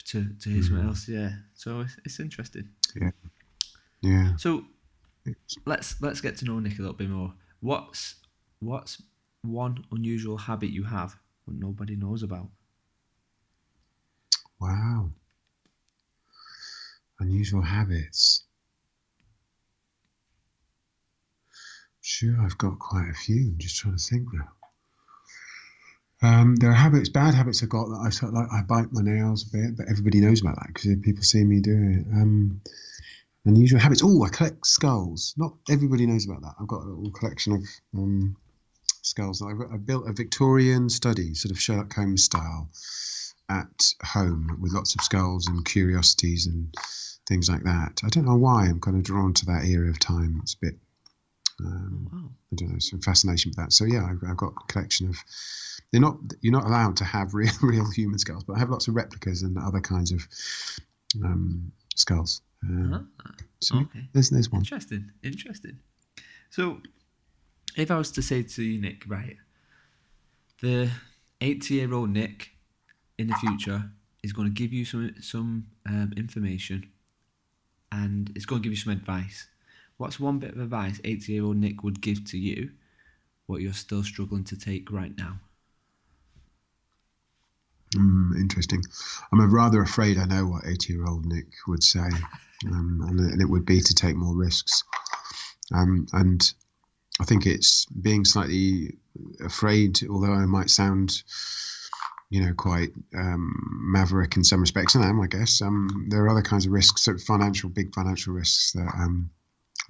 to, 0.07 0.27
to 0.41 0.49
hear 0.51 0.63
mm 0.63 0.67
something 0.67 0.87
else. 0.87 1.09
Yeah. 1.09 1.31
So 1.55 1.81
it's, 1.81 1.97
it's 2.05 2.21
interesting. 2.21 2.69
Yeah. 2.95 3.11
Yeah. 4.01 4.37
So 4.37 4.65
let's 5.67 6.01
let's 6.01 6.21
get 6.21 6.37
to 6.39 6.45
know 6.45 6.59
Nick 6.59 6.79
a 6.79 6.83
little 6.83 6.97
bit 6.97 7.09
more. 7.09 7.33
What's 7.61 8.17
what's 8.61 9.03
one 9.43 9.85
unusual 9.93 10.37
habit 10.37 10.71
you 10.71 10.85
have 10.85 11.17
that 11.47 11.55
nobody 11.55 11.97
knows 11.97 12.23
about? 12.23 12.49
Wow. 14.61 15.11
Unusual 17.21 17.63
habits. 17.63 18.44
Sure, 22.07 22.39
I've 22.43 22.59
got 22.59 22.79
quite 22.79 23.09
a 23.09 23.15
few. 23.15 23.49
I'm 23.49 23.57
just 23.57 23.77
trying 23.77 23.97
to 23.97 24.05
think 24.05 24.29
now. 24.31 24.53
Um, 26.21 26.55
there 26.57 26.69
are 26.69 26.75
habits, 26.75 27.09
bad 27.09 27.33
habits 27.33 27.63
I've 27.63 27.71
got 27.71 27.89
that 27.89 28.03
I 28.05 28.11
sort 28.11 28.29
of 28.29 28.35
like. 28.35 28.53
I 28.53 28.61
bite 28.61 28.93
my 28.93 29.01
nails 29.01 29.47
a 29.47 29.57
bit, 29.57 29.77
but 29.79 29.87
everybody 29.89 30.21
knows 30.21 30.43
about 30.43 30.57
that 30.57 30.67
because 30.67 30.95
people 31.01 31.23
see 31.23 31.45
me 31.45 31.61
doing 31.61 31.95
it. 31.95 32.07
Um, 32.15 32.61
unusual 33.47 33.81
habits. 33.81 34.03
Oh, 34.05 34.23
I 34.23 34.29
collect 34.29 34.67
skulls. 34.67 35.33
Not 35.39 35.55
everybody 35.71 36.05
knows 36.05 36.27
about 36.27 36.43
that. 36.43 36.55
I've 36.61 36.69
got 36.69 36.83
a 36.83 36.89
little 36.91 37.11
collection 37.11 37.55
of 37.55 37.65
um, 37.95 38.37
skulls. 39.01 39.41
I, 39.41 39.53
I 39.73 39.79
built 39.79 40.07
a 40.07 40.13
Victorian 40.13 40.91
study, 40.91 41.33
sort 41.33 41.53
of 41.53 41.59
Sherlock 41.59 41.95
Holmes 41.95 42.25
style, 42.25 42.69
at 43.49 43.95
home 44.05 44.59
with 44.61 44.75
lots 44.75 44.95
of 44.95 45.01
skulls 45.01 45.47
and 45.47 45.65
curiosities 45.65 46.47
and 46.49 46.75
things 47.27 47.49
like 47.49 47.63
that. 47.63 48.03
I 48.05 48.11
don't 48.11 48.27
know 48.27 48.37
why 48.37 48.67
I'm 48.67 48.81
kind 48.81 48.99
of 48.99 49.05
drawn 49.05 49.33
to 49.33 49.47
that 49.47 49.65
era 49.65 49.89
of 49.89 49.99
time. 49.99 50.41
It's 50.43 50.53
a 50.53 50.59
bit 50.61 50.79
um, 51.61 52.09
oh, 52.13 52.17
wow. 52.17 52.31
I 52.53 52.57
don't 52.57 52.73
know, 52.73 52.79
some 52.79 53.01
fascination 53.01 53.51
with 53.51 53.57
that. 53.57 53.73
So 53.73 53.85
yeah, 53.85 54.05
I've, 54.05 54.29
I've, 54.29 54.37
got 54.37 54.53
a 54.53 54.73
collection 54.73 55.09
of. 55.09 55.17
They're 55.93 56.01
not. 56.01 56.17
You're 56.41 56.53
not 56.53 56.65
allowed 56.65 56.97
to 56.99 57.05
have 57.05 57.35
real, 57.35 57.53
real 57.63 57.91
human 57.91 58.19
skulls, 58.19 58.45
but 58.45 58.55
I 58.55 58.59
have 58.59 58.71
lots 58.71 58.89
of 58.89 58.95
replicas 58.95 59.43
and 59.43 59.57
other 59.59 59.81
kinds 59.81 60.13
of 60.13 60.27
um, 61.25 61.73
skulls. 61.95 62.43
Uh-huh. 62.65 63.01
So 63.61 63.77
okay. 63.77 64.09
there's 64.13 64.31
there's 64.31 64.51
one. 64.51 64.63
Interesting. 64.63 65.11
Interesting. 65.23 65.79
So, 66.51 66.81
if 67.77 67.91
I 67.91 67.99
was 67.99 68.11
to 68.13 68.23
say 68.23 68.43
to 68.43 68.63
you, 68.63 68.81
Nick, 68.81 69.05
right, 69.09 69.37
the 70.61 70.91
80 71.41 71.75
year 71.75 71.93
old 71.93 72.11
Nick 72.11 72.51
in 73.19 73.27
the 73.27 73.35
future 73.35 73.91
is 74.23 74.33
going 74.33 74.49
to 74.49 74.55
give 74.55 74.73
you 74.73 74.85
some 74.85 75.15
some 75.21 75.67
um, 75.87 76.13
information, 76.17 76.91
and 77.93 78.33
it's 78.35 78.47
going 78.47 78.63
to 78.63 78.67
give 78.67 78.73
you 78.73 78.83
some 78.83 78.93
advice 78.93 79.49
What's 79.97 80.19
one 80.19 80.39
bit 80.39 80.53
of 80.53 80.61
advice 80.61 81.01
80 81.05 81.33
year 81.33 81.45
old 81.45 81.57
Nick 81.57 81.83
would 81.83 82.01
give 82.01 82.25
to 82.31 82.39
you, 82.39 82.71
what 83.47 83.61
you're 83.61 83.73
still 83.73 84.03
struggling 84.03 84.45
to 84.45 84.59
take 84.59 84.91
right 84.91 85.17
now? 85.17 85.39
Mm, 87.95 88.37
interesting. 88.37 88.83
I'm 89.33 89.55
rather 89.55 89.83
afraid 89.83 90.19
I 90.19 90.25
know 90.25 90.47
what 90.47 90.67
80 90.67 90.93
year 90.93 91.07
old 91.07 91.27
Nick 91.27 91.47
would 91.69 91.83
say, 91.83 92.01
um, 92.67 93.05
and, 93.09 93.21
and, 93.21 93.41
it 93.41 93.49
would 93.49 93.65
be 93.65 93.81
to 93.81 93.95
take 93.95 94.17
more 94.17 94.35
risks. 94.35 94.83
Um, 95.73 96.07
and 96.13 96.53
I 97.21 97.25
think 97.25 97.47
it's 97.47 97.87
being 97.87 98.25
slightly 98.25 98.97
afraid, 99.45 100.01
although 100.11 100.33
I 100.33 100.47
might 100.47 100.71
sound, 100.71 101.23
you 102.31 102.45
know, 102.45 102.53
quite 102.53 102.91
um, 103.17 103.53
maverick 103.93 104.37
in 104.37 104.43
some 104.43 104.61
respects, 104.61 104.97
and 104.97 105.05
I 105.05 105.09
am, 105.09 105.21
I 105.21 105.29
guess. 105.29 105.63
Um, 105.63 106.07
there 106.09 106.25
are 106.25 106.31
other 106.31 106.43
kinds 106.43 106.67
of 106.67 106.73
risks, 106.73 107.03
so 107.03 107.17
financial, 107.17 107.71
big 107.71 107.95
financial 107.95 108.35
risks 108.35 108.73
that 108.73 108.93
um, 108.99 109.31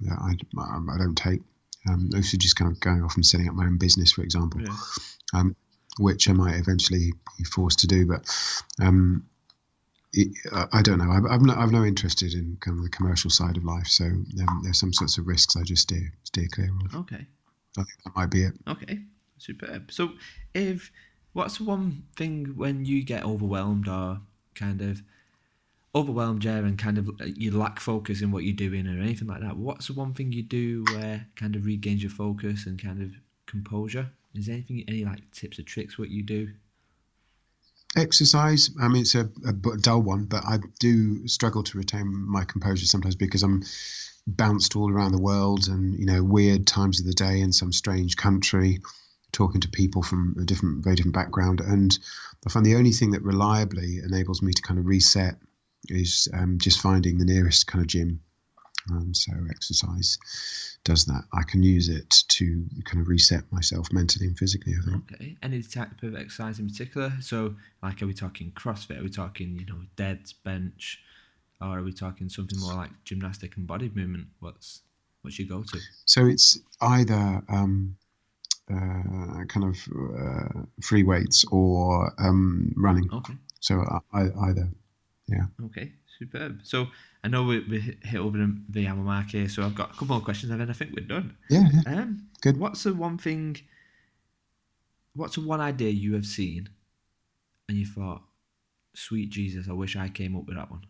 that 0.01 0.17
I, 0.19 0.93
I 0.93 0.97
don't 0.97 1.15
take. 1.17 1.41
Um, 1.89 2.09
also, 2.15 2.37
just 2.37 2.55
kind 2.55 2.71
of 2.71 2.79
going 2.79 3.03
off 3.03 3.15
and 3.15 3.25
setting 3.25 3.47
up 3.47 3.55
my 3.55 3.65
own 3.65 3.77
business, 3.77 4.11
for 4.11 4.23
example, 4.23 4.61
Yeah. 4.61 4.75
um, 5.33 5.55
which 5.99 6.27
I 6.29 6.33
might 6.33 6.55
eventually 6.55 7.13
be 7.37 7.43
forced 7.43 7.79
to 7.79 7.87
do. 7.87 8.07
But 8.07 8.25
um, 8.81 9.25
it, 10.13 10.29
I, 10.51 10.79
I 10.79 10.81
don't 10.81 10.97
know. 10.97 11.11
I've, 11.11 11.25
I've, 11.29 11.41
no, 11.41 11.53
I've 11.53 11.71
no 11.71 11.83
interest 11.85 12.23
in 12.23 12.57
kind 12.59 12.77
of 12.77 12.83
the 12.83 12.89
commercial 12.89 13.29
side 13.29 13.57
of 13.57 13.63
life. 13.63 13.87
So 13.87 14.05
um, 14.05 14.61
there's 14.63 14.79
some 14.79 14.93
sorts 14.93 15.17
of 15.17 15.27
risks 15.27 15.55
I 15.55 15.63
just 15.63 15.83
steer 15.83 16.11
steer 16.23 16.47
clear 16.51 16.71
of. 16.85 16.95
Okay. 17.01 17.27
I 17.77 17.83
think 17.83 18.03
that 18.05 18.15
might 18.15 18.31
be 18.31 18.43
it. 18.43 18.53
Okay. 18.67 18.99
Superb. 19.37 19.91
So, 19.91 20.13
if 20.53 20.91
what's 21.33 21.59
one 21.59 22.03
thing 22.15 22.53
when 22.55 22.85
you 22.85 23.03
get 23.03 23.25
overwhelmed 23.25 23.87
or 23.89 24.21
kind 24.55 24.81
of 24.81 25.01
overwhelmed, 25.95 26.43
yeah, 26.43 26.57
and 26.57 26.77
kind 26.77 26.97
of 26.97 27.09
uh, 27.09 27.25
you 27.25 27.57
lack 27.57 27.79
focus 27.79 28.21
in 28.21 28.31
what 28.31 28.43
you're 28.43 28.55
doing 28.55 28.85
or 28.85 29.01
anything 29.01 29.27
like 29.27 29.41
that? 29.41 29.57
What's 29.57 29.87
the 29.87 29.93
one 29.93 30.13
thing 30.13 30.31
you 30.31 30.43
do 30.43 30.83
where 30.93 31.25
kind 31.35 31.55
of 31.55 31.65
regains 31.65 32.03
your 32.03 32.11
focus 32.11 32.65
and 32.65 32.81
kind 32.81 33.01
of 33.01 33.11
composure? 33.45 34.09
Is 34.35 34.47
there 34.47 34.55
anything, 34.55 34.83
any 34.87 35.05
like 35.05 35.31
tips 35.31 35.57
or 35.57 35.63
tricks 35.63 35.97
what 35.97 36.09
you 36.09 36.21
do? 36.21 36.49
Exercise. 37.95 38.69
I 38.81 38.89
mean, 38.89 39.03
it's 39.03 39.15
a, 39.15 39.29
a 39.47 39.53
dull 39.53 40.01
one, 40.01 40.25
but 40.25 40.43
I 40.43 40.59
do 40.79 41.25
struggle 41.29 41.63
to 41.63 41.77
retain 41.77 42.07
my 42.07 42.43
composure 42.43 42.85
sometimes 42.85 43.15
because 43.15 43.41
I'm 43.41 43.63
bounced 44.27 44.75
all 44.75 44.91
around 44.91 45.13
the 45.13 45.21
world 45.21 45.67
and 45.67 45.97
you 45.97 46.05
know 46.05 46.23
weird 46.23 46.67
times 46.67 46.99
of 46.99 47.05
the 47.05 47.13
day 47.13 47.39
in 47.39 47.53
some 47.53 47.71
strange 47.71 48.17
country, 48.17 48.81
talking 49.31 49.61
to 49.61 49.69
people 49.69 50.03
from 50.03 50.35
a 50.41 50.43
different, 50.43 50.83
very 50.83 50.97
different 50.97 51.15
background, 51.15 51.61
and 51.61 51.97
I 52.45 52.49
find 52.49 52.65
the 52.65 52.75
only 52.75 52.91
thing 52.91 53.11
that 53.11 53.21
reliably 53.21 53.99
enables 53.99 54.41
me 54.41 54.51
to 54.51 54.61
kind 54.61 54.77
of 54.77 54.85
reset 54.85 55.37
is 55.89 56.27
um, 56.33 56.57
just 56.59 56.81
finding 56.81 57.17
the 57.17 57.25
nearest 57.25 57.67
kind 57.67 57.81
of 57.81 57.87
gym. 57.87 58.19
Um, 58.91 59.13
so 59.13 59.31
exercise 59.49 60.17
does 60.83 61.05
that. 61.05 61.23
I 61.33 61.41
can 61.41 61.63
use 61.63 61.89
it 61.89 62.23
to 62.27 62.65
kind 62.83 63.01
of 63.01 63.07
reset 63.07 63.51
myself 63.51 63.91
mentally 63.91 64.27
and 64.27 64.37
physically. 64.37 64.73
I 64.79 64.91
think. 64.91 65.11
Okay. 65.13 65.37
Any 65.41 65.63
type 65.63 66.03
of 66.03 66.15
exercise 66.15 66.59
in 66.59 66.69
particular? 66.69 67.11
So, 67.19 67.55
like, 67.81 68.01
are 68.03 68.07
we 68.07 68.13
talking 68.13 68.51
CrossFit? 68.51 68.99
Are 68.99 69.03
we 69.03 69.09
talking, 69.09 69.57
you 69.59 69.65
know, 69.65 69.81
dead 69.95 70.31
bench, 70.43 71.01
or 71.59 71.79
are 71.79 71.83
we 71.83 71.93
talking 71.93 72.29
something 72.29 72.59
more 72.59 72.75
like 72.75 72.91
gymnastic 73.05 73.57
and 73.57 73.65
body 73.65 73.91
movement? 73.93 74.27
What's 74.39 74.81
what's 75.23 75.39
your 75.39 75.47
go-to? 75.47 75.79
So 76.05 76.27
it's 76.27 76.59
either 76.81 77.41
um, 77.49 77.97
uh, 78.71 79.45
kind 79.47 79.63
of 79.63 79.77
uh, 80.19 80.61
free 80.81 81.01
weights 81.01 81.43
or 81.51 82.13
um, 82.19 82.71
running. 82.77 83.09
Okay. 83.11 83.33
So 83.61 83.83
I, 84.13 84.19
I, 84.19 84.49
either. 84.49 84.69
Okay. 85.65 85.93
Superb. 86.19 86.59
So 86.63 86.87
I 87.23 87.27
know 87.27 87.43
we, 87.43 87.59
we 87.59 87.79
hit 87.79 88.19
over 88.19 88.37
the- 88.69 88.87
hour 88.87 88.95
mark 88.95 89.31
here, 89.31 89.49
so 89.49 89.63
I've 89.63 89.75
got 89.75 89.89
a 89.89 89.93
couple 89.93 90.07
more 90.07 90.21
questions, 90.21 90.51
and 90.51 90.61
then 90.61 90.69
I 90.69 90.73
think 90.73 90.91
we're 90.95 91.05
done. 91.05 91.35
Yeah, 91.49 91.67
yeah. 91.73 92.01
Um, 92.01 92.29
Good. 92.41 92.57
What's 92.57 92.83
the 92.83 92.93
one 92.93 93.17
thing? 93.17 93.57
What's 95.13 95.35
the 95.35 95.41
one 95.41 95.61
idea 95.61 95.89
you 95.89 96.13
have 96.13 96.25
seen, 96.25 96.69
and 97.67 97.77
you 97.77 97.85
thought, 97.85 98.21
"Sweet 98.93 99.29
Jesus, 99.29 99.67
I 99.67 99.73
wish 99.73 99.95
I 99.95 100.09
came 100.09 100.35
up 100.35 100.45
with 100.45 100.55
that 100.55 100.69
one." 100.71 100.85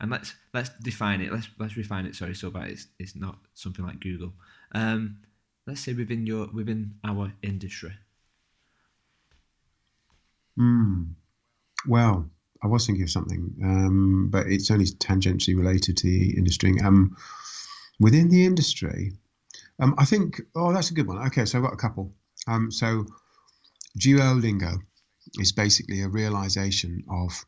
And 0.00 0.10
let's 0.10 0.34
let's 0.52 0.70
define 0.82 1.20
it. 1.22 1.32
Let's 1.32 1.48
let's 1.58 1.76
refine 1.76 2.04
it. 2.06 2.14
Sorry, 2.14 2.34
so 2.34 2.50
that 2.50 2.68
it's 2.68 2.88
it's 2.98 3.16
not 3.16 3.38
something 3.54 3.84
like 3.86 4.00
Google. 4.00 4.32
Um, 4.72 5.18
let's 5.66 5.80
say 5.80 5.94
within 5.94 6.26
your 6.26 6.48
within 6.52 6.96
our 7.04 7.32
industry. 7.42 7.92
Mm. 10.58 11.14
Well, 11.86 12.30
I 12.62 12.66
was 12.66 12.86
thinking 12.86 13.04
of 13.04 13.10
something, 13.10 13.54
um, 13.62 14.28
but 14.30 14.46
it's 14.46 14.70
only 14.70 14.86
tangentially 14.86 15.56
related 15.56 15.96
to 15.98 16.06
the 16.06 16.36
industry. 16.36 16.74
Um, 16.82 17.16
within 18.00 18.28
the 18.28 18.44
industry, 18.44 19.12
um, 19.80 19.94
I 19.98 20.04
think, 20.04 20.40
oh, 20.54 20.72
that's 20.72 20.90
a 20.90 20.94
good 20.94 21.06
one. 21.06 21.18
Okay, 21.26 21.44
so 21.44 21.58
I've 21.58 21.64
got 21.64 21.74
a 21.74 21.76
couple. 21.76 22.12
Um, 22.46 22.70
so 22.70 23.06
Duolingo 23.98 24.78
is 25.38 25.52
basically 25.52 26.02
a 26.02 26.08
realization 26.08 27.04
of 27.10 27.44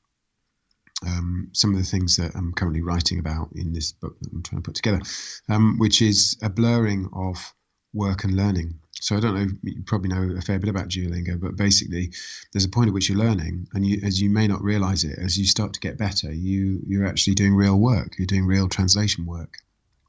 um, 1.07 1.51
some 1.53 1.73
of 1.73 1.79
the 1.79 1.87
things 1.87 2.17
that 2.17 2.35
I'm 2.35 2.53
currently 2.53 2.83
writing 2.83 3.19
about 3.19 3.51
in 3.55 3.73
this 3.73 3.93
book 3.93 4.19
that 4.21 4.33
I'm 4.33 4.43
trying 4.43 4.63
to 4.63 4.67
put 4.67 4.75
together, 4.75 5.01
um, 5.49 5.79
which 5.79 6.03
is 6.03 6.37
a 6.43 6.51
blurring 6.51 7.09
of 7.13 7.55
work 7.93 8.25
and 8.25 8.35
learning. 8.35 8.81
So 9.01 9.17
I 9.17 9.21
don't 9.21 9.35
know, 9.35 9.47
you 9.63 9.83
probably 9.87 10.09
know 10.09 10.37
a 10.37 10.41
fair 10.41 10.59
bit 10.59 10.69
about 10.69 10.89
Duolingo, 10.89 11.41
but 11.41 11.57
basically 11.57 12.13
there's 12.53 12.65
a 12.65 12.69
point 12.69 12.89
at 12.89 12.95
which 12.95 13.09
you're 13.09 13.19
learning, 13.19 13.69
and 13.73 13.87
you, 13.87 14.01
as 14.05 14.21
you 14.21 14.29
may 14.29 14.49
not 14.49 14.63
realize 14.63 15.05
it, 15.05 15.19
as 15.19 15.39
you 15.39 15.47
start 15.47 15.73
to 15.75 15.81
get 15.81 15.99
better, 15.99 16.33
you 16.33 16.81
you're 16.87 17.07
actually 17.07 17.35
doing 17.35 17.55
real 17.55 17.79
work. 17.79 18.17
You're 18.19 18.27
doing 18.27 18.47
real 18.47 18.69
translation 18.69 19.25
work, 19.25 19.55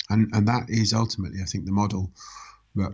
and 0.10 0.30
and 0.34 0.48
that 0.48 0.70
is 0.70 0.94
ultimately, 0.94 1.42
I 1.42 1.46
think, 1.46 1.66
the 1.66 1.72
model 1.72 2.12
that 2.76 2.94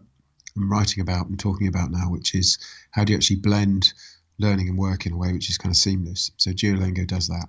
I'm 0.58 0.72
writing 0.72 1.02
about 1.02 1.28
and 1.28 1.40
talking 1.40 1.68
about 1.68 1.92
now, 1.92 2.10
which 2.10 2.36
is 2.36 2.58
how 2.92 3.04
do 3.04 3.14
you 3.14 3.18
actually 3.18 3.38
blend 3.38 3.94
learning 4.38 4.70
and 4.70 4.78
work 4.78 5.06
in 5.06 5.14
a 5.14 5.18
way 5.18 5.32
which 5.32 5.50
is 5.50 5.58
kind 5.58 5.72
of 5.72 5.78
seamless. 5.78 6.32
So 6.38 6.52
Duolingo 6.52 7.08
does 7.08 7.28
that. 7.28 7.48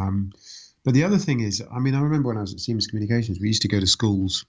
Um, 0.00 0.32
but 0.84 0.94
the 0.94 1.04
other 1.04 1.18
thing 1.18 1.40
is, 1.40 1.62
I 1.72 1.80
mean, 1.80 1.94
I 1.94 2.00
remember 2.00 2.28
when 2.28 2.38
I 2.38 2.42
was 2.42 2.54
at 2.54 2.60
Siemens 2.60 2.86
Communications, 2.86 3.40
we 3.40 3.48
used 3.48 3.62
to 3.62 3.68
go 3.68 3.80
to 3.80 3.86
schools 3.86 4.44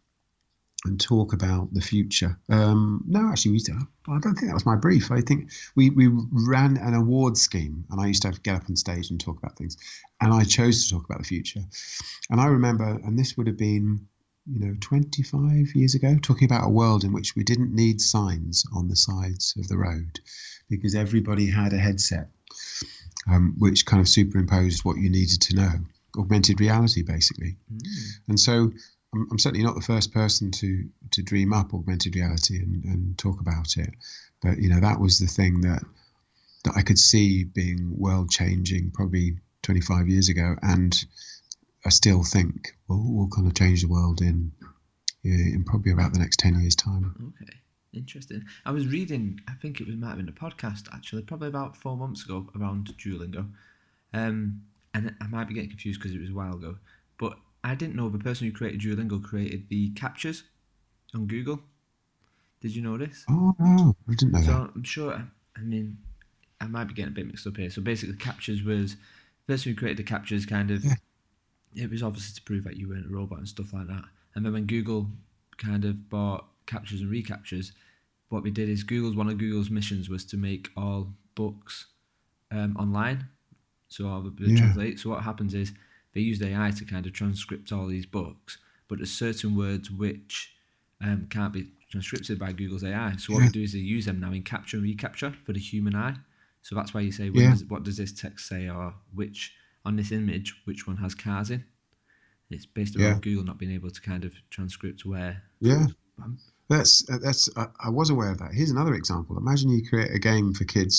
and 0.86 1.00
talk 1.00 1.34
about 1.34 1.74
the 1.74 1.82
future. 1.82 2.38
Um, 2.50 3.04
no, 3.08 3.30
actually, 3.30 3.52
we 3.52 3.56
used 3.56 3.66
to, 3.66 3.74
I 4.08 4.20
don't 4.20 4.36
think 4.36 4.48
that 4.48 4.54
was 4.54 4.66
my 4.66 4.78
brief. 4.78 5.12
I 5.12 5.22
think 5.22 5.52
we, 5.76 5.90
we 5.90 6.08
ran 6.32 6.78
an 6.78 6.94
award 6.94 7.38
scheme, 7.38 7.84
and 7.90 8.00
I 8.00 8.08
used 8.08 8.22
to 8.22 8.30
have 8.30 8.36
to 8.36 8.42
get 8.42 8.56
up 8.56 8.70
on 8.70 8.76
stage 8.76 9.10
and 9.10 9.20
talk 9.20 9.38
about 9.38 9.58
things. 9.58 9.78
And 10.22 10.34
I 10.34 10.44
chose 10.44 10.88
to 10.88 10.94
talk 10.94 11.06
about 11.06 11.20
the 11.20 11.28
future. 11.28 11.62
And 12.30 12.40
I 12.40 12.46
remember, 12.46 12.86
and 12.86 13.20
this 13.20 13.36
would 13.36 13.48
have 13.48 13.58
been, 13.58 14.08
you 14.48 14.60
know, 14.60 14.76
25 14.80 15.76
years 15.76 15.96
ago, 15.96 16.18
talking 16.22 16.46
about 16.46 16.66
a 16.66 16.72
world 16.72 17.04
in 17.04 17.12
which 17.12 17.36
we 17.36 17.44
didn't 17.44 17.74
need 17.74 18.00
signs 18.00 18.64
on 18.74 18.88
the 18.88 18.96
sides 18.96 19.56
of 19.60 19.68
the 19.68 19.78
road 19.78 20.20
because 20.70 20.96
everybody 20.96 21.48
had 21.48 21.74
a 21.74 21.78
headset, 21.78 22.30
um, 23.30 23.54
which 23.58 23.86
kind 23.86 24.00
of 24.00 24.08
superimposed 24.08 24.86
what 24.86 24.98
you 24.98 25.10
needed 25.10 25.42
to 25.42 25.56
know. 25.56 25.72
Augmented 26.18 26.60
reality, 26.60 27.04
basically. 27.04 27.58
And 28.28 28.40
so 28.40 28.72
I'm, 29.14 29.28
I'm 29.32 29.40
certainly 29.40 29.66
not 29.66 29.76
the 29.76 29.82
first 29.82 30.14
person 30.14 30.52
to 30.52 30.88
to 31.12 31.22
dream 31.22 31.54
up 31.54 31.74
augmented 31.74 32.16
reality 32.16 32.58
and, 32.58 32.84
and 32.86 33.18
talk 33.18 33.40
about 33.40 33.78
it, 33.78 33.90
but 34.42 34.60
you 34.60 34.70
know 34.70 34.80
that 34.80 35.00
was 35.00 35.20
the 35.20 35.28
thing 35.28 35.62
that 35.62 35.84
that 36.66 36.74
I 36.76 36.82
could 36.82 37.00
see 37.00 37.44
being 37.44 37.98
world 37.98 38.30
changing 38.30 38.92
probably 38.92 39.38
25 39.64 40.10
years 40.10 40.30
ago, 40.30 40.56
and 40.62 41.06
I 41.86 41.90
still 41.90 42.24
think 42.24 42.76
will 42.88 43.14
will 43.14 43.30
kind 43.30 43.48
of 43.48 43.56
change 43.56 43.82
the 43.82 43.88
world 43.88 44.22
in 44.22 44.52
in 45.24 45.64
probably 45.66 45.92
about 45.92 46.14
the 46.14 46.20
next 46.20 46.38
10 46.40 46.62
years 46.62 46.76
time. 46.76 47.34
Okay, 47.42 47.58
interesting. 47.94 48.44
I 48.66 48.72
was 48.72 48.88
reading, 48.88 49.42
I 49.50 49.54
think 49.54 49.82
it 49.82 49.88
was 49.88 49.98
might 49.98 50.10
have 50.10 50.18
been 50.18 50.30
a 50.30 50.32
podcast 50.32 50.88
actually, 50.94 51.24
probably 51.24 51.50
about 51.50 51.76
four 51.76 51.98
months 51.98 52.24
ago 52.24 52.48
around 52.58 52.94
Duolingo, 52.98 53.50
um, 54.14 54.62
and 54.94 55.16
I 55.20 55.28
might 55.28 55.48
be 55.48 55.54
getting 55.54 55.70
confused 55.70 56.00
because 56.00 56.16
it 56.16 56.22
was 56.22 56.30
a 56.30 56.34
while 56.34 56.56
ago, 56.56 56.78
but 57.18 57.38
I 57.64 57.76
didn't 57.76 57.96
know 57.96 58.10
the 58.10 58.18
person 58.20 58.48
who 58.48 58.54
created 58.54 58.82
Duolingo 58.82 59.22
created 59.24 59.68
the 59.70 59.92
CAPTCHAs 59.92 60.44
on 61.14 61.28
Google. 61.28 61.62
Did 62.62 62.76
you 62.76 62.82
know 62.82 62.98
this? 62.98 63.26
Oh 63.30 63.56
no, 63.60 63.96
I 64.08 64.12
didn't 64.16 64.32
know 64.34 64.42
So 64.42 64.52
that. 64.52 64.72
I'm 64.76 64.84
sure. 64.84 65.14
I 65.58 65.62
mean, 65.62 65.98
I 66.62 66.68
might 66.68 66.86
be 66.86 66.94
getting 66.94 67.12
a 67.12 67.16
bit 67.16 67.28
mixed 67.28 67.48
up 67.48 67.58
here. 67.58 67.70
So 67.70 67.82
basically, 67.82 68.16
CAPTCHAs 68.16 68.66
was 68.66 68.96
the 69.46 69.54
person 69.54 69.72
who 69.72 69.78
created 69.78 70.06
the 70.06 70.10
CAPTCHAs. 70.10 70.48
Kind 70.48 70.72
of, 70.72 70.84
Yeah. 70.84 70.96
it 71.76 71.90
was 71.90 72.04
obviously 72.04 72.36
to 72.36 72.42
prove 72.44 72.64
that 72.66 72.78
you 72.78 72.88
weren't 72.90 73.06
a 73.06 73.10
robot 73.10 73.40
and 73.40 73.48
stuff 73.48 73.74
like 73.74 73.88
that. 73.88 74.04
And 74.36 74.46
then 74.46 74.54
when 74.54 74.66
Google 74.66 75.10
kind 75.58 75.84
of 75.86 76.10
bought 76.10 76.46
CAPTCHAs 76.68 77.02
and 77.02 77.12
reCAPTCHAs, 77.12 77.72
what 78.30 78.44
we 78.44 78.52
did 78.52 78.70
is 78.70 78.84
Google's 78.84 79.16
one 79.16 79.28
of 79.30 79.38
Google's 79.38 79.70
missions 79.70 80.08
was 80.10 80.24
to 80.26 80.38
make 80.38 80.70
all 80.78 81.14
books 81.36 81.88
um, 82.52 82.76
online. 82.78 83.28
So 83.90 84.08
all 84.08 84.22
the, 84.22 84.30
the 84.30 84.52
Yeah. 84.52 84.58
translate. 84.58 85.00
So 85.00 85.10
what 85.10 85.24
happens 85.24 85.54
is 85.54 85.74
they 86.20 86.26
used 86.26 86.44
AI 86.44 86.72
to 86.72 86.84
kind 86.84 87.06
of 87.06 87.14
transcript 87.14 87.72
all 87.72 87.88
these 87.88 88.06
books, 88.06 88.58
but 88.90 88.98
there's 89.00 89.12
certain 89.12 89.56
words 89.56 89.90
which 89.90 90.54
um, 91.02 91.28
can't 91.30 91.54
be 91.54 91.70
transcripted 91.90 92.38
by 92.38 92.52
Google's 92.52 92.84
AI. 92.84 93.16
So 93.16 93.32
what 93.34 93.40
Yeah. 93.40 93.46
we 93.48 93.52
do 93.54 93.62
is 93.64 93.72
they 93.72 93.80
use 93.80 94.06
them 94.06 94.20
now 94.20 94.34
in 94.34 94.44
CAPTCHA 94.44 94.74
and 94.74 94.84
reCAPTCHA 94.84 95.36
for 95.46 95.54
the 95.54 95.60
human 95.62 95.96
eye. 95.96 96.16
So 96.62 96.76
that's 96.76 96.94
why 96.94 97.00
you 97.02 97.14
say, 97.14 97.32
Yeah. 97.34 97.52
does, 97.52 97.64
what 97.66 97.84
does 97.84 97.96
this 97.96 98.12
text 98.12 98.50
say, 98.50 98.68
or 98.68 98.94
which 99.14 99.54
on 99.86 99.96
this 99.96 100.12
image, 100.12 100.54
which 100.66 100.86
one 100.88 100.98
has 100.98 101.16
cars 101.16 101.50
in? 101.52 101.64
It's 102.50 102.66
based 102.66 102.98
around 102.98 103.06
Yeah. 103.06 103.20
Google 103.22 103.46
not 103.46 103.58
being 103.60 103.72
able 103.72 103.92
to 103.92 104.02
kind 104.02 104.26
of 104.26 104.34
transcript 104.50 105.06
where. 105.06 105.44
Yeah. 105.62 105.88
That's 106.68 107.02
that's. 107.24 107.50
I, 107.56 107.68
I 107.86 107.90
was 107.90 108.10
aware 108.10 108.30
of 108.32 108.40
that. 108.40 108.54
Here's 108.54 108.72
another 108.72 108.94
example. 108.94 109.38
Imagine 109.38 109.70
you 109.70 109.88
create 109.88 110.12
a 110.14 110.20
game 110.20 110.54
for 110.54 110.66
kids 110.66 110.96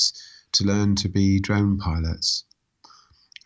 to 0.53 0.64
learn 0.64 0.97
to 0.97 1.09
be 1.09 1.39
drone 1.41 1.77
pilots, 1.79 2.45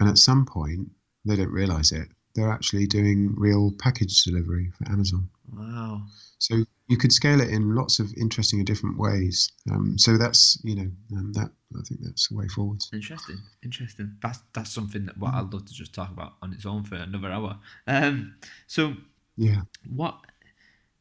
and 0.00 0.08
at 0.08 0.18
some 0.18 0.46
point 0.46 0.88
they 1.24 1.36
don't 1.36 1.50
realize 1.50 1.92
it. 1.92 2.08
They're 2.34 2.50
actually 2.50 2.86
doing 2.86 3.32
real 3.36 3.72
package 3.78 4.24
delivery 4.24 4.70
for 4.76 4.90
Amazon. 4.90 5.28
Wow. 5.52 6.02
So 6.38 6.64
you 6.88 6.96
could 6.96 7.12
scale 7.12 7.40
it 7.40 7.48
in 7.48 7.74
lots 7.74 8.00
of 8.00 8.12
interesting 8.16 8.58
and 8.58 8.66
different 8.66 8.98
ways. 8.98 9.50
Um, 9.70 9.96
so 9.96 10.18
that's 10.18 10.58
you 10.64 10.74
know 10.74 10.90
um, 11.16 11.32
that 11.34 11.50
I 11.76 11.82
think 11.88 12.00
that's 12.02 12.28
the 12.28 12.36
way 12.36 12.48
forward. 12.48 12.80
Interesting, 12.92 13.38
interesting. 13.62 14.16
That's 14.20 14.40
that's 14.52 14.70
something 14.72 15.06
that 15.06 15.16
what 15.16 15.34
I'd 15.34 15.52
love 15.52 15.64
to 15.66 15.72
just 15.72 15.94
talk 15.94 16.10
about 16.10 16.34
on 16.42 16.52
its 16.52 16.66
own 16.66 16.82
for 16.84 16.96
another 16.96 17.30
hour. 17.30 17.58
Um, 17.86 18.34
so 18.66 18.94
Yeah. 19.36 19.62
what 19.88 20.18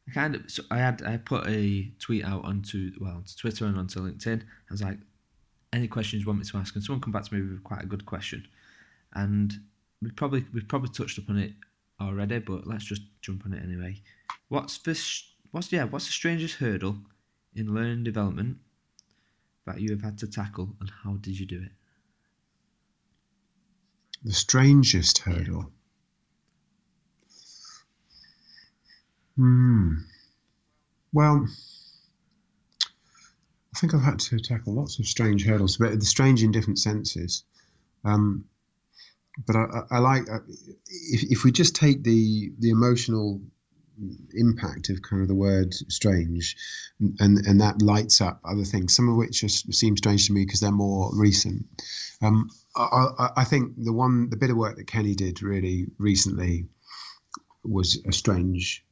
I 0.08 0.12
kind 0.12 0.36
of 0.36 0.50
so 0.50 0.62
I 0.70 0.78
had 0.78 1.02
I 1.04 1.16
put 1.16 1.46
a 1.48 1.90
tweet 1.98 2.24
out 2.24 2.44
onto 2.44 2.92
well 3.00 3.16
onto 3.16 3.36
Twitter 3.36 3.66
and 3.66 3.76
onto 3.76 4.00
LinkedIn. 4.00 4.40
I 4.42 4.72
was 4.72 4.82
like, 4.82 4.98
any 5.72 5.88
questions 5.88 6.22
you 6.22 6.26
want 6.28 6.38
me 6.38 6.44
to 6.46 6.56
ask, 6.58 6.74
and 6.74 6.84
someone 6.84 7.00
come 7.02 7.12
back 7.12 7.24
to 7.24 7.34
me 7.34 7.42
with 7.42 7.64
quite 7.64 7.82
a 7.82 7.86
good 7.86 8.06
question, 8.06 8.46
and 9.14 9.52
we 10.04 10.10
probably 10.10 10.44
we've 10.52 10.68
probably 10.68 10.90
touched 10.90 11.18
upon 11.18 11.38
it 11.38 11.52
already, 12.00 12.38
but 12.38 12.66
let's 12.66 12.84
just 12.84 13.02
jump 13.20 13.44
on 13.46 13.52
it 13.52 13.62
anyway. 13.62 14.00
What's 14.48 14.78
this? 14.78 15.24
What's 15.50 15.72
yeah? 15.72 15.84
What's 15.84 16.06
the 16.06 16.12
strangest 16.12 16.56
hurdle 16.56 16.98
in 17.54 17.74
learning 17.74 18.04
development 18.04 18.58
that 19.66 19.80
you 19.80 19.90
have 19.90 20.02
had 20.02 20.18
to 20.18 20.26
tackle, 20.26 20.76
and 20.80 20.90
how 21.02 21.14
did 21.14 21.38
you 21.38 21.46
do 21.46 21.62
it? 21.62 21.72
The 24.24 24.32
strangest 24.32 25.18
hurdle. 25.18 25.70
Hmm. 29.36 29.94
Well, 31.12 31.46
I 33.74 33.78
think 33.78 33.94
I've 33.94 34.02
had 34.02 34.18
to 34.20 34.38
tackle 34.38 34.74
lots 34.74 34.98
of 34.98 35.06
strange 35.06 35.44
hurdles, 35.44 35.76
but 35.76 35.98
the 35.98 36.06
strange 36.06 36.42
in 36.42 36.52
different 36.52 36.78
senses. 36.78 37.44
Um, 38.04 38.44
but 39.46 39.56
I, 39.56 39.66
I, 39.90 39.98
like 39.98 40.30
uh, 40.30 40.40
if, 40.86 41.24
if 41.30 41.44
we 41.44 41.52
just 41.52 41.74
take 41.74 42.02
the 42.02 42.52
the 42.58 42.70
emotional 42.70 43.40
impact 44.32 44.90
of 44.90 45.02
kind 45.02 45.22
of 45.22 45.28
the 45.28 45.34
word 45.34 45.72
strange 45.72 46.56
and 47.20 47.38
and 47.38 47.60
that 47.60 47.80
lights 47.80 48.20
up 48.20 48.40
other 48.44 48.64
things 48.64 48.94
some 48.94 49.08
of 49.08 49.14
which 49.14 49.40
just 49.40 49.72
seem 49.72 49.96
strange 49.96 50.26
to 50.26 50.32
me 50.32 50.44
because 50.44 50.60
they're 50.60 50.72
more 50.72 51.10
recent. 51.14 51.66
Um, 52.22 52.50
I, 52.76 53.30
I, 53.36 53.44
think 53.44 53.72
the 53.76 53.92
one 53.92 54.30
the 54.30 54.36
bit 54.36 54.50
of 54.50 54.56
work 54.56 54.76
that 54.76 54.86
kenny 54.86 55.14
did 55.14 55.42
really 55.42 55.86
recently 55.98 56.66
was 57.62 58.00
a 58.06 58.12
strange 58.12 58.84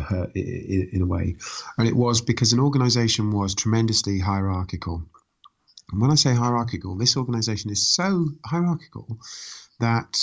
uh, 0.00 0.26
in, 0.34 0.90
in 0.92 1.02
a 1.02 1.06
way. 1.06 1.36
And 1.78 1.88
it 1.88 1.96
was 1.96 2.20
because 2.20 2.52
an 2.52 2.60
organization 2.60 3.30
was 3.30 3.54
tremendously 3.54 4.18
hierarchical 4.18 5.04
and 5.92 6.00
when 6.00 6.10
i 6.10 6.14
say 6.14 6.34
hierarchical 6.34 6.96
this 6.96 7.16
organization 7.16 7.70
is 7.70 7.86
so 7.86 8.26
hierarchical 8.44 9.18
that 9.78 10.18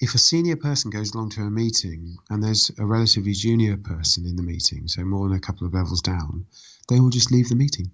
if 0.00 0.14
a 0.14 0.18
senior 0.18 0.56
person 0.56 0.90
goes 0.90 1.14
along 1.14 1.30
to 1.30 1.42
a 1.42 1.50
meeting 1.50 2.16
and 2.30 2.42
there's 2.42 2.70
a 2.78 2.84
relatively 2.84 3.32
junior 3.32 3.76
person 3.76 4.26
in 4.26 4.36
the 4.36 4.42
meeting, 4.42 4.88
so 4.88 5.04
more 5.04 5.28
than 5.28 5.36
a 5.36 5.40
couple 5.40 5.66
of 5.66 5.74
levels 5.74 6.02
down, 6.02 6.46
they 6.88 7.00
will 7.00 7.10
just 7.10 7.30
leave 7.30 7.48
the 7.48 7.54
meeting. 7.54 7.90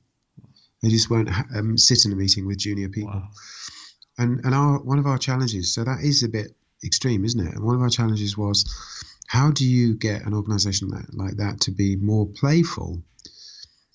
They 0.82 0.88
just 0.88 1.10
won't 1.10 1.28
um, 1.54 1.76
sit 1.76 2.04
in 2.04 2.12
a 2.12 2.16
meeting 2.16 2.46
with 2.46 2.58
junior 2.58 2.88
people. 2.88 3.12
Wow. 3.12 3.28
And 4.18 4.44
and 4.44 4.54
our 4.54 4.78
one 4.82 4.98
of 4.98 5.06
our 5.06 5.18
challenges, 5.18 5.72
so 5.72 5.84
that 5.84 6.00
is 6.02 6.22
a 6.22 6.28
bit 6.28 6.56
extreme, 6.84 7.24
isn't 7.24 7.46
it? 7.46 7.54
And 7.54 7.64
one 7.64 7.74
of 7.74 7.82
our 7.82 7.90
challenges 7.90 8.36
was, 8.36 8.64
how 9.26 9.50
do 9.50 9.66
you 9.66 9.94
get 9.94 10.24
an 10.24 10.34
organisation 10.34 10.88
like, 10.88 11.04
like 11.12 11.36
that 11.36 11.60
to 11.60 11.70
be 11.70 11.96
more 11.96 12.26
playful 12.26 13.02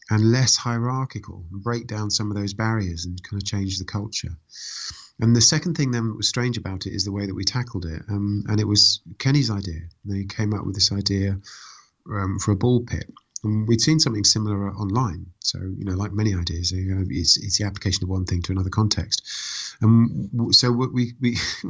and 0.09 0.31
less 0.31 0.55
hierarchical, 0.55 1.43
and 1.51 1.63
break 1.63 1.87
down 1.87 2.11
some 2.11 2.29
of 2.31 2.37
those 2.37 2.53
barriers 2.53 3.05
and 3.05 3.21
kind 3.23 3.41
of 3.41 3.47
change 3.47 3.79
the 3.79 3.85
culture? 3.85 4.37
And 5.19 5.35
the 5.35 5.41
second 5.41 5.75
thing 5.75 5.91
then 5.91 6.09
that 6.09 6.17
was 6.17 6.27
strange 6.27 6.57
about 6.57 6.85
it 6.85 6.93
is 6.93 7.05
the 7.05 7.11
way 7.11 7.25
that 7.25 7.35
we 7.35 7.43
tackled 7.43 7.85
it. 7.85 8.01
Um, 8.09 8.43
and 8.47 8.59
it 8.59 8.67
was 8.67 9.01
Kenny's 9.17 9.49
idea. 9.49 9.81
They 10.03 10.25
came 10.25 10.53
up 10.53 10.65
with 10.65 10.75
this 10.75 10.91
idea 10.91 11.39
um, 12.11 12.39
for 12.39 12.51
a 12.51 12.55
ball 12.55 12.81
pit. 12.81 13.09
And 13.43 13.67
we'd 13.67 13.81
seen 13.81 13.99
something 13.99 14.23
similar 14.23 14.71
online. 14.71 15.27
So, 15.39 15.59
you 15.59 15.85
know, 15.85 15.93
like 15.93 16.11
many 16.11 16.33
ideas, 16.33 16.71
you 16.71 16.95
know, 16.95 17.05
it's, 17.07 17.37
it's 17.37 17.59
the 17.59 17.65
application 17.65 18.03
of 18.03 18.09
one 18.09 18.25
thing 18.25 18.41
to 18.43 18.51
another 18.51 18.71
context. 18.71 19.21
And 19.81 20.53
so 20.53 20.71
we, 20.71 21.13
we 21.21 21.37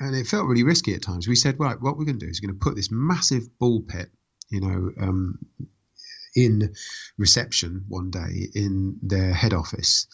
and 0.00 0.16
it 0.16 0.26
felt 0.26 0.46
really 0.46 0.64
risky 0.64 0.94
at 0.94 1.02
times. 1.02 1.28
We 1.28 1.36
said, 1.36 1.60
right, 1.60 1.80
what 1.80 1.98
we're 1.98 2.06
going 2.06 2.18
to 2.18 2.26
do 2.26 2.30
is 2.30 2.40
we're 2.40 2.48
going 2.48 2.58
to 2.58 2.64
put 2.64 2.74
this 2.74 2.90
massive 2.90 3.58
ball 3.58 3.82
pit, 3.82 4.10
you 4.48 4.60
know, 4.60 4.90
um, 5.00 5.38
in 6.34 6.74
reception 7.18 7.84
one 7.88 8.10
day 8.10 8.48
in 8.54 8.98
their 9.02 9.32
head 9.32 9.52
office. 9.52 10.06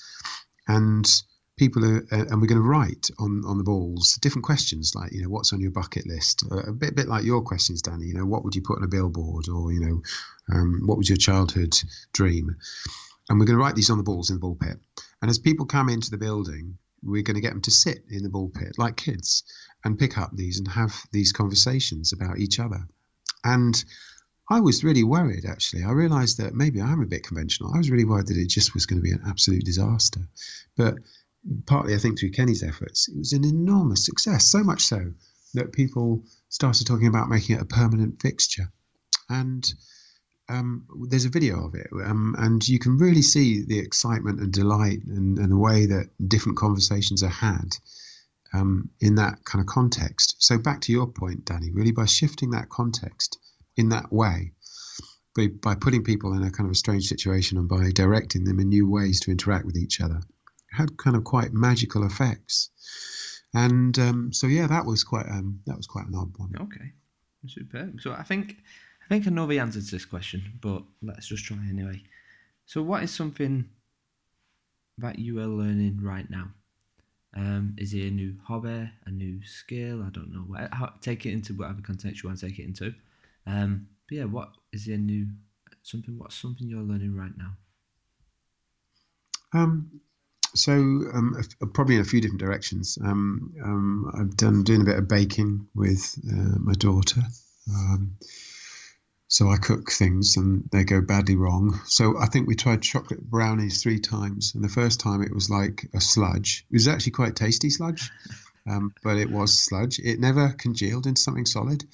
And 0.69 1.09
people 1.57 1.85
are, 1.85 1.99
uh, 2.13 2.25
and 2.29 2.41
we're 2.41 2.49
going 2.49 2.61
to 2.61 2.69
write 2.69 3.09
on 3.19 3.43
on 3.47 3.59
the 3.59 3.65
balls 3.65 4.19
different 4.21 4.45
questions 4.45 4.95
like 4.95 5.11
you 5.13 5.23
know 5.23 5.29
what's 5.29 5.53
on 5.53 5.61
your 5.61 5.71
bucket 5.71 6.07
list? 6.07 6.45
Uh, 6.51 6.65
a 6.65 6.73
bit 6.73 6.95
bit 6.95 7.09
like 7.09 7.25
your 7.25 7.41
questions 7.41 7.81
danny 7.81 8.05
you 8.05 8.13
know 8.13 8.27
what 8.27 8.45
would 8.45 8.55
you 8.55 8.61
put 8.61 8.77
on 8.77 8.85
a 8.85 8.89
billboard? 8.89 9.49
Or 9.49 9.73
you 9.73 9.81
know 9.81 10.03
um, 10.55 10.83
what 10.85 10.99
was 10.99 11.09
your 11.09 11.17
childhood 11.17 11.75
dream? 12.13 12.57
And 13.29 13.39
we're 13.41 13.47
going 13.47 13.59
to 13.59 13.63
write 13.63 13.75
these 13.75 13.91
on 13.91 13.99
the 13.99 14.05
balls 14.05 14.31
in 14.31 14.37
the 14.37 14.41
ball 14.41 14.57
pit 14.57 14.79
and 15.23 15.31
as 15.31 15.39
people 15.39 15.67
come 15.67 15.89
into 15.89 16.11
the 16.11 16.19
building 16.19 16.79
we're 17.03 17.23
going 17.23 17.37
to 17.37 17.41
get 17.41 17.53
them 17.53 17.63
to 17.63 17.71
sit 17.71 18.05
in 18.11 18.23
the 18.23 18.29
ball 18.29 18.49
pit 18.49 18.73
like 18.79 18.97
kids 18.97 19.45
and 19.85 19.99
pick 19.99 20.19
up 20.19 20.31
these 20.35 20.59
and 20.59 20.69
have 20.69 20.95
these 21.13 21.33
conversations 21.33 22.13
about 22.13 22.39
each 22.39 22.59
other. 22.59 22.87
And 23.45 23.83
I 24.49 24.61
was 24.61 24.85
really 24.85 25.03
worried 25.03 25.45
actually. 25.45 25.83
I 25.83 25.91
realized 25.91 26.39
that 26.39 26.55
maybe 26.55 26.81
I'm 26.81 27.03
a 27.03 27.07
bit 27.07 27.27
conventional. 27.27 27.75
I 27.75 27.79
was 27.79 27.91
really 27.91 28.05
worried 28.05 28.29
that 28.29 28.37
it 28.37 28.49
just 28.49 28.75
was 28.75 28.87
going 28.87 28.99
to 28.99 29.03
be 29.03 29.13
an 29.13 29.23
absolute 29.27 29.65
disaster. 29.65 30.21
But 30.77 30.95
partly 31.67 31.95
I 31.95 31.99
think 31.99 32.19
through 32.19 32.31
Kenny's 32.31 32.63
efforts, 32.63 33.09
it 33.09 33.17
was 33.17 33.33
an 33.33 33.45
enormous 33.45 34.05
success. 34.05 34.45
So 34.45 34.63
much 34.63 34.83
so 34.83 35.13
that 35.55 35.73
people 35.73 36.25
started 36.49 36.87
talking 36.87 37.09
about 37.09 37.29
making 37.29 37.57
it 37.57 37.63
a 37.63 37.67
permanent 37.67 38.21
fixture. 38.23 38.71
And 39.29 39.67
um, 40.49 40.87
there's 41.09 41.25
a 41.25 41.31
video 41.31 41.67
of 41.67 41.75
it, 41.75 41.89
um, 42.05 42.37
and 42.39 42.67
you 42.69 42.79
can 42.79 42.99
really 42.99 43.23
see 43.23 43.65
the 43.65 43.81
excitement 43.81 44.39
and 44.39 44.53
delight 44.53 45.01
and, 45.05 45.39
and 45.39 45.51
the 45.51 45.57
way 45.57 45.87
that 45.87 46.09
different 46.29 46.57
conversations 46.57 47.25
are 47.25 47.29
had 47.29 47.77
um, 48.55 48.89
in 49.01 49.17
that 49.17 49.45
kind 49.45 49.61
of 49.61 49.67
context. 49.67 50.37
So, 50.39 50.57
back 50.57 50.83
to 50.83 50.93
your 50.93 51.09
point, 51.09 51.47
Danny, 51.47 51.73
really 51.73 51.91
by 51.91 52.05
shifting 52.05 52.51
that 52.51 52.69
context 52.69 53.39
in 53.77 53.91
that 53.91 54.13
way, 54.13 54.53
by, 55.35 55.49
by 55.49 55.75
putting 55.75 56.03
people 56.03 56.33
in 56.33 56.43
a 56.43 56.51
kind 56.51 56.67
of 56.67 56.73
a 56.73 56.77
strange 56.77 57.07
situation 57.07 57.59
and 57.59 57.69
by 57.69 57.91
directing 57.91 58.45
them 58.45 58.59
in 58.59 58.69
new 58.69 58.89
ways 58.89 59.21
to 59.21 59.31
interact 59.31 59.67
with 59.67 59.77
each 59.77 60.01
other, 60.01 60.21
had 60.71 60.97
kind 60.97 61.17
of 61.17 61.25
quite 61.25 61.53
magical 61.53 62.05
effects. 62.05 62.71
And 63.55 63.99
um, 63.99 64.33
so 64.33 64.47
yeah, 64.47 64.67
that 64.67 64.85
was 64.85 65.05
quite 65.05 65.27
um, 65.27 65.61
that 65.67 65.77
was 65.77 65.87
quite 65.87 66.07
an 66.07 66.15
odd 66.15 66.33
one. 66.37 66.53
Okay, 66.61 66.93
superb. 67.47 68.01
So 68.01 68.13
I 68.13 68.23
think 68.23 68.57
I 69.05 69.09
think 69.09 69.27
I 69.27 69.31
know 69.31 69.47
the 69.47 69.61
answer 69.61 69.81
to 69.81 69.91
this 69.91 70.05
question, 70.05 70.59
but 70.61 70.83
let's 71.03 71.29
just 71.29 71.45
try 71.45 71.59
anyway. 71.69 72.03
So 72.67 72.83
what 72.83 73.03
is 73.03 73.13
something 73.13 73.69
that 74.99 75.19
you 75.19 75.39
are 75.41 75.47
learning 75.47 76.01
right 76.03 76.29
now? 76.29 76.49
Um, 77.35 77.77
is 77.79 77.95
it 77.95 78.09
a 78.09 78.11
new 78.11 78.35
hobby, 78.45 78.91
a 79.05 79.11
new 79.11 79.43
skill? 79.45 80.03
I 80.03 80.09
don't 80.09 80.33
know. 80.33 80.69
How, 80.73 80.95
take 81.01 81.27
it 81.27 81.33
into 81.33 81.53
whatever 81.53 81.83
context 81.83 82.23
you 82.23 82.29
want 82.29 82.41
to 82.41 82.49
take 82.49 82.59
it 82.59 82.65
into. 82.65 82.95
Um, 83.47 83.89
but 84.09 84.19
yeah, 84.19 84.25
what 84.25 84.51
is 84.73 84.87
a 84.89 84.97
new 84.97 85.29
something? 85.83 86.19
What's 86.19 86.37
something 86.37 86.69
you're 86.69 86.83
learning 86.83 87.15
right 87.15 87.37
now? 87.37 87.57
Um, 89.53 90.01
so 90.55 90.73
um, 90.73 91.41
probably 91.75 91.97
in 91.97 92.01
a 92.01 92.05
few 92.05 92.21
different 92.21 92.41
directions. 92.41 92.99
Um, 93.03 93.55
um, 93.63 94.13
I've 94.19 94.37
done 94.37 94.65
doing 94.65 94.83
a 94.83 94.85
bit 94.85 94.99
of 94.99 95.09
baking 95.09 95.69
with 95.75 96.19
uh, 96.29 96.59
my 96.59 96.73
daughter. 96.73 97.23
Um, 97.69 98.17
so 99.29 99.51
I 99.51 99.57
cook 99.57 99.91
things 99.91 100.37
and 100.37 100.69
they 100.71 100.85
go 100.85 101.01
badly 101.01 101.35
wrong. 101.35 101.81
So 101.87 102.17
I 102.19 102.27
think 102.27 102.47
we 102.47 102.55
tried 102.55 102.83
chocolate 102.83 103.23
brownies 103.29 103.83
three 103.83 103.99
times, 103.99 104.55
and 104.55 104.63
the 104.63 104.69
first 104.69 105.01
time 105.01 105.23
it 105.23 105.35
was 105.35 105.51
like 105.51 105.89
a 105.95 106.01
sludge. 106.01 106.65
It 106.71 106.75
was 106.75 106.89
actually 106.89 107.13
quite 107.13 107.35
tasty 107.35 107.71
sludge, 107.71 108.11
um, 108.71 108.95
but 109.03 109.17
it 109.17 109.31
was 109.31 109.59
sludge. 109.59 109.99
It 109.99 110.21
never 110.21 110.51
congealed 110.51 111.07
into 111.07 111.21
something 111.21 111.47
solid. 111.47 111.85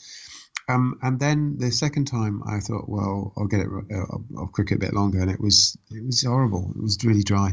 Um, 0.72 0.98
and 1.02 1.20
then 1.20 1.58
the 1.58 1.70
second 1.70 2.06
time, 2.06 2.42
I 2.46 2.60
thought, 2.60 2.88
well, 2.88 3.34
I'll 3.36 3.46
get 3.46 3.60
it. 3.60 3.66
Uh, 3.66 3.98
I'll, 3.98 4.24
I'll, 4.38 4.46
cook 4.46 4.70
it 4.72 4.76
a 4.76 4.78
bit 4.78 4.94
longer, 4.94 5.20
and 5.20 5.30
it 5.30 5.40
was 5.40 5.76
it 5.90 6.04
was 6.04 6.22
horrible. 6.22 6.72
It 6.74 6.82
was 6.82 6.98
really 7.04 7.22
dry. 7.22 7.52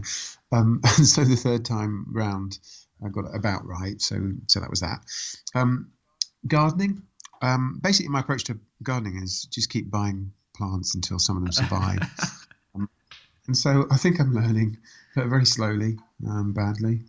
Um, 0.52 0.80
and 0.98 1.06
so 1.06 1.24
the 1.26 1.36
third 1.36 1.66
time 1.66 2.06
round, 2.12 2.60
I 3.06 3.10
got 3.10 3.26
it 3.26 3.36
about 3.36 3.66
right. 3.66 4.02
So 4.02 4.32
so 4.48 4.62
that 4.62 4.70
was 4.70 4.80
that. 4.80 5.00
Um, 5.54 5.92
gardening. 6.48 7.02
Um, 7.42 7.80
basically, 7.84 8.10
my 8.10 8.22
approach 8.22 8.46
to 8.46 8.60
gardening 8.84 9.22
is 9.22 9.44
just 9.52 9.70
keep 9.70 9.92
buying 9.92 10.32
plants 10.56 10.96
until 10.96 11.20
some 11.20 11.38
of 11.38 11.44
them 11.44 11.52
survive. 11.52 12.00
Um, 12.76 12.88
and 13.48 13.58
so 13.58 13.88
I 13.90 13.98
think 13.98 14.20
I'm 14.20 14.32
learning, 14.32 14.78
but 15.16 15.26
very 15.26 15.48
slowly, 15.48 15.98
um, 16.28 16.54
badly. 16.54 17.02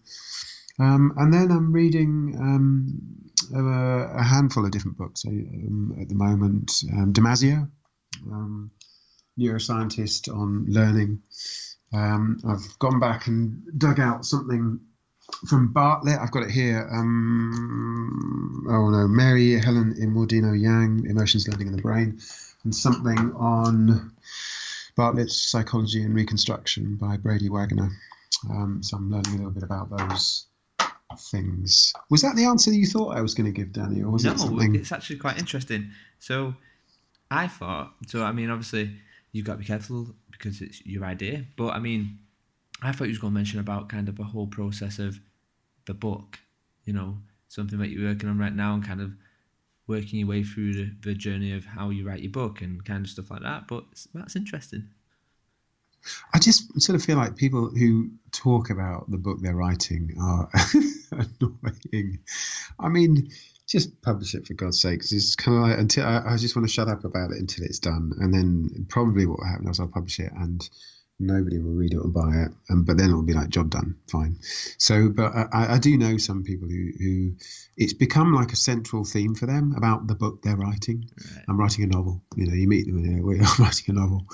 and 0.78 1.34
then 1.34 1.50
I'm 1.50 1.70
reading 1.70 2.34
a, 3.52 4.12
a 4.16 4.22
handful 4.22 4.64
of 4.64 4.70
different 4.70 4.98
books 4.98 5.24
um, 5.26 5.96
at 6.00 6.08
the 6.08 6.14
moment. 6.14 6.82
Um, 6.92 7.12
Damasio, 7.12 7.68
um, 8.30 8.70
neuroscientist 9.38 10.32
on 10.34 10.66
learning. 10.68 11.22
Um, 11.92 12.40
I've 12.46 12.78
gone 12.78 13.00
back 13.00 13.26
and 13.26 13.62
dug 13.76 13.98
out 13.98 14.24
something 14.24 14.80
from 15.48 15.72
Bartlett. 15.72 16.18
I've 16.18 16.30
got 16.30 16.44
it 16.44 16.50
here. 16.50 16.88
Um, 16.92 18.66
oh 18.68 18.90
no, 18.90 19.08
Mary 19.08 19.58
Helen 19.58 19.94
Immordino 19.94 20.58
Yang, 20.60 21.06
Emotions 21.08 21.48
Learning 21.48 21.68
in 21.68 21.76
the 21.76 21.82
Brain, 21.82 22.20
and 22.64 22.74
something 22.74 23.32
on 23.36 24.12
Bartlett's 24.96 25.36
Psychology 25.36 26.02
and 26.02 26.14
Reconstruction 26.14 26.96
by 26.96 27.16
Brady 27.16 27.48
Wagoner. 27.48 27.90
Um, 28.48 28.82
so 28.82 28.96
I'm 28.96 29.10
learning 29.10 29.34
a 29.34 29.36
little 29.36 29.50
bit 29.50 29.62
about 29.62 29.90
those 29.90 30.46
things. 31.18 31.92
Was 32.10 32.22
that 32.22 32.36
the 32.36 32.44
answer 32.44 32.70
that 32.70 32.76
you 32.76 32.86
thought 32.86 33.16
I 33.16 33.20
was 33.20 33.34
going 33.34 33.52
to 33.52 33.52
give, 33.52 33.72
Danny, 33.72 34.02
or 34.02 34.10
was 34.10 34.24
no, 34.24 34.32
it 34.32 34.38
something? 34.38 34.74
it's 34.74 34.92
actually 34.92 35.16
quite 35.16 35.38
interesting. 35.38 35.90
So, 36.18 36.54
I 37.30 37.48
thought 37.48 37.92
so. 38.06 38.22
I 38.22 38.32
mean, 38.32 38.50
obviously, 38.50 38.90
you've 39.32 39.46
got 39.46 39.52
to 39.54 39.58
be 39.58 39.64
careful 39.64 40.14
because 40.30 40.60
it's 40.60 40.84
your 40.84 41.04
idea. 41.04 41.44
But 41.56 41.70
I 41.70 41.78
mean, 41.78 42.18
I 42.82 42.92
thought 42.92 43.04
you 43.04 43.10
was 43.10 43.18
going 43.18 43.32
to 43.32 43.38
mention 43.38 43.60
about 43.60 43.88
kind 43.88 44.08
of 44.08 44.18
a 44.18 44.24
whole 44.24 44.46
process 44.46 44.98
of 44.98 45.20
the 45.86 45.94
book. 45.94 46.38
You 46.84 46.92
know, 46.92 47.18
something 47.48 47.78
that 47.78 47.88
you're 47.88 48.08
working 48.08 48.28
on 48.28 48.38
right 48.38 48.54
now, 48.54 48.74
and 48.74 48.84
kind 48.84 49.00
of 49.00 49.14
working 49.86 50.20
your 50.20 50.28
way 50.28 50.42
through 50.44 50.72
the, 50.74 50.92
the 51.02 51.14
journey 51.14 51.52
of 51.52 51.64
how 51.64 51.90
you 51.90 52.06
write 52.06 52.20
your 52.20 52.30
book 52.30 52.62
and 52.62 52.84
kind 52.84 53.04
of 53.04 53.10
stuff 53.10 53.30
like 53.30 53.42
that. 53.42 53.66
But 53.68 53.84
that's 54.14 54.36
interesting. 54.36 54.88
I 56.32 56.38
just 56.38 56.80
sort 56.80 56.96
of 56.96 57.04
feel 57.04 57.16
like 57.16 57.36
people 57.36 57.70
who 57.70 58.10
talk 58.32 58.70
about 58.70 59.10
the 59.10 59.18
book 59.18 59.38
they're 59.40 59.54
writing 59.54 60.14
are 60.20 60.48
annoying. 61.12 62.20
I 62.78 62.88
mean, 62.88 63.30
just 63.66 64.02
publish 64.02 64.34
it 64.34 64.46
for 64.46 64.54
God's 64.54 64.80
sake. 64.80 65.00
It's 65.00 65.36
kind 65.36 65.56
of 65.56 65.62
like 65.62 65.78
until 65.78 66.04
I, 66.04 66.34
I, 66.34 66.36
just 66.36 66.56
want 66.56 66.66
to 66.66 66.72
shut 66.72 66.88
up 66.88 67.04
about 67.04 67.30
it 67.30 67.38
until 67.38 67.64
it's 67.64 67.78
done, 67.78 68.12
and 68.18 68.34
then 68.34 68.86
probably 68.88 69.26
what 69.26 69.38
will 69.38 69.46
happen 69.46 69.68
is 69.68 69.78
I'll 69.78 69.88
publish 69.88 70.18
it 70.18 70.32
and 70.32 70.68
nobody 71.20 71.58
will 71.58 71.74
read 71.74 71.92
it 71.92 71.98
or 71.98 72.08
buy 72.08 72.46
it, 72.46 72.50
and 72.68 72.84
but 72.84 72.96
then 72.96 73.10
it'll 73.10 73.22
be 73.22 73.34
like 73.34 73.50
job 73.50 73.70
done, 73.70 73.96
fine. 74.10 74.38
So, 74.78 75.08
but 75.08 75.32
I, 75.52 75.74
I 75.74 75.78
do 75.78 75.96
know 75.96 76.16
some 76.16 76.42
people 76.42 76.68
who 76.68 76.90
who 76.98 77.32
it's 77.76 77.92
become 77.92 78.32
like 78.32 78.52
a 78.52 78.56
central 78.56 79.04
theme 79.04 79.34
for 79.34 79.46
them 79.46 79.74
about 79.76 80.06
the 80.06 80.14
book 80.14 80.42
they're 80.42 80.56
writing. 80.56 81.08
Right. 81.16 81.44
I'm 81.48 81.60
writing 81.60 81.84
a 81.84 81.86
novel. 81.86 82.22
You 82.36 82.46
know, 82.46 82.54
you 82.54 82.66
meet 82.66 82.86
them 82.86 82.96
and 82.96 83.22
know, 83.22 83.30
I'm 83.46 83.64
writing 83.64 83.96
a 83.96 84.00
novel, 84.00 84.26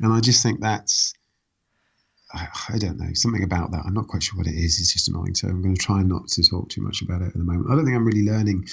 and 0.00 0.12
I 0.12 0.20
just 0.20 0.42
think 0.42 0.60
that's 0.60 1.14
I, 2.32 2.46
I, 2.68 2.78
don't 2.78 2.98
know 2.98 3.12
something 3.12 3.42
about 3.42 3.72
that. 3.72 3.82
I'm 3.84 3.94
not 3.94 4.06
quite 4.06 4.22
sure 4.22 4.38
what 4.38 4.46
it 4.46 4.54
is. 4.54 4.78
It's 4.78 4.92
just 4.92 5.08
annoying. 5.08 5.34
So 5.34 5.48
I'm 5.48 5.62
going 5.62 5.74
to 5.74 5.82
try 5.82 6.02
not 6.02 6.28
to 6.28 6.42
talk 6.42 6.68
too 6.68 6.80
much 6.80 7.02
about 7.02 7.22
it 7.22 7.28
at 7.28 7.32
the 7.32 7.40
moment. 7.40 7.70
I 7.70 7.74
don't 7.74 7.84
think 7.84 7.96
I'm 7.96 8.04
really 8.04 8.24
learning 8.24 8.68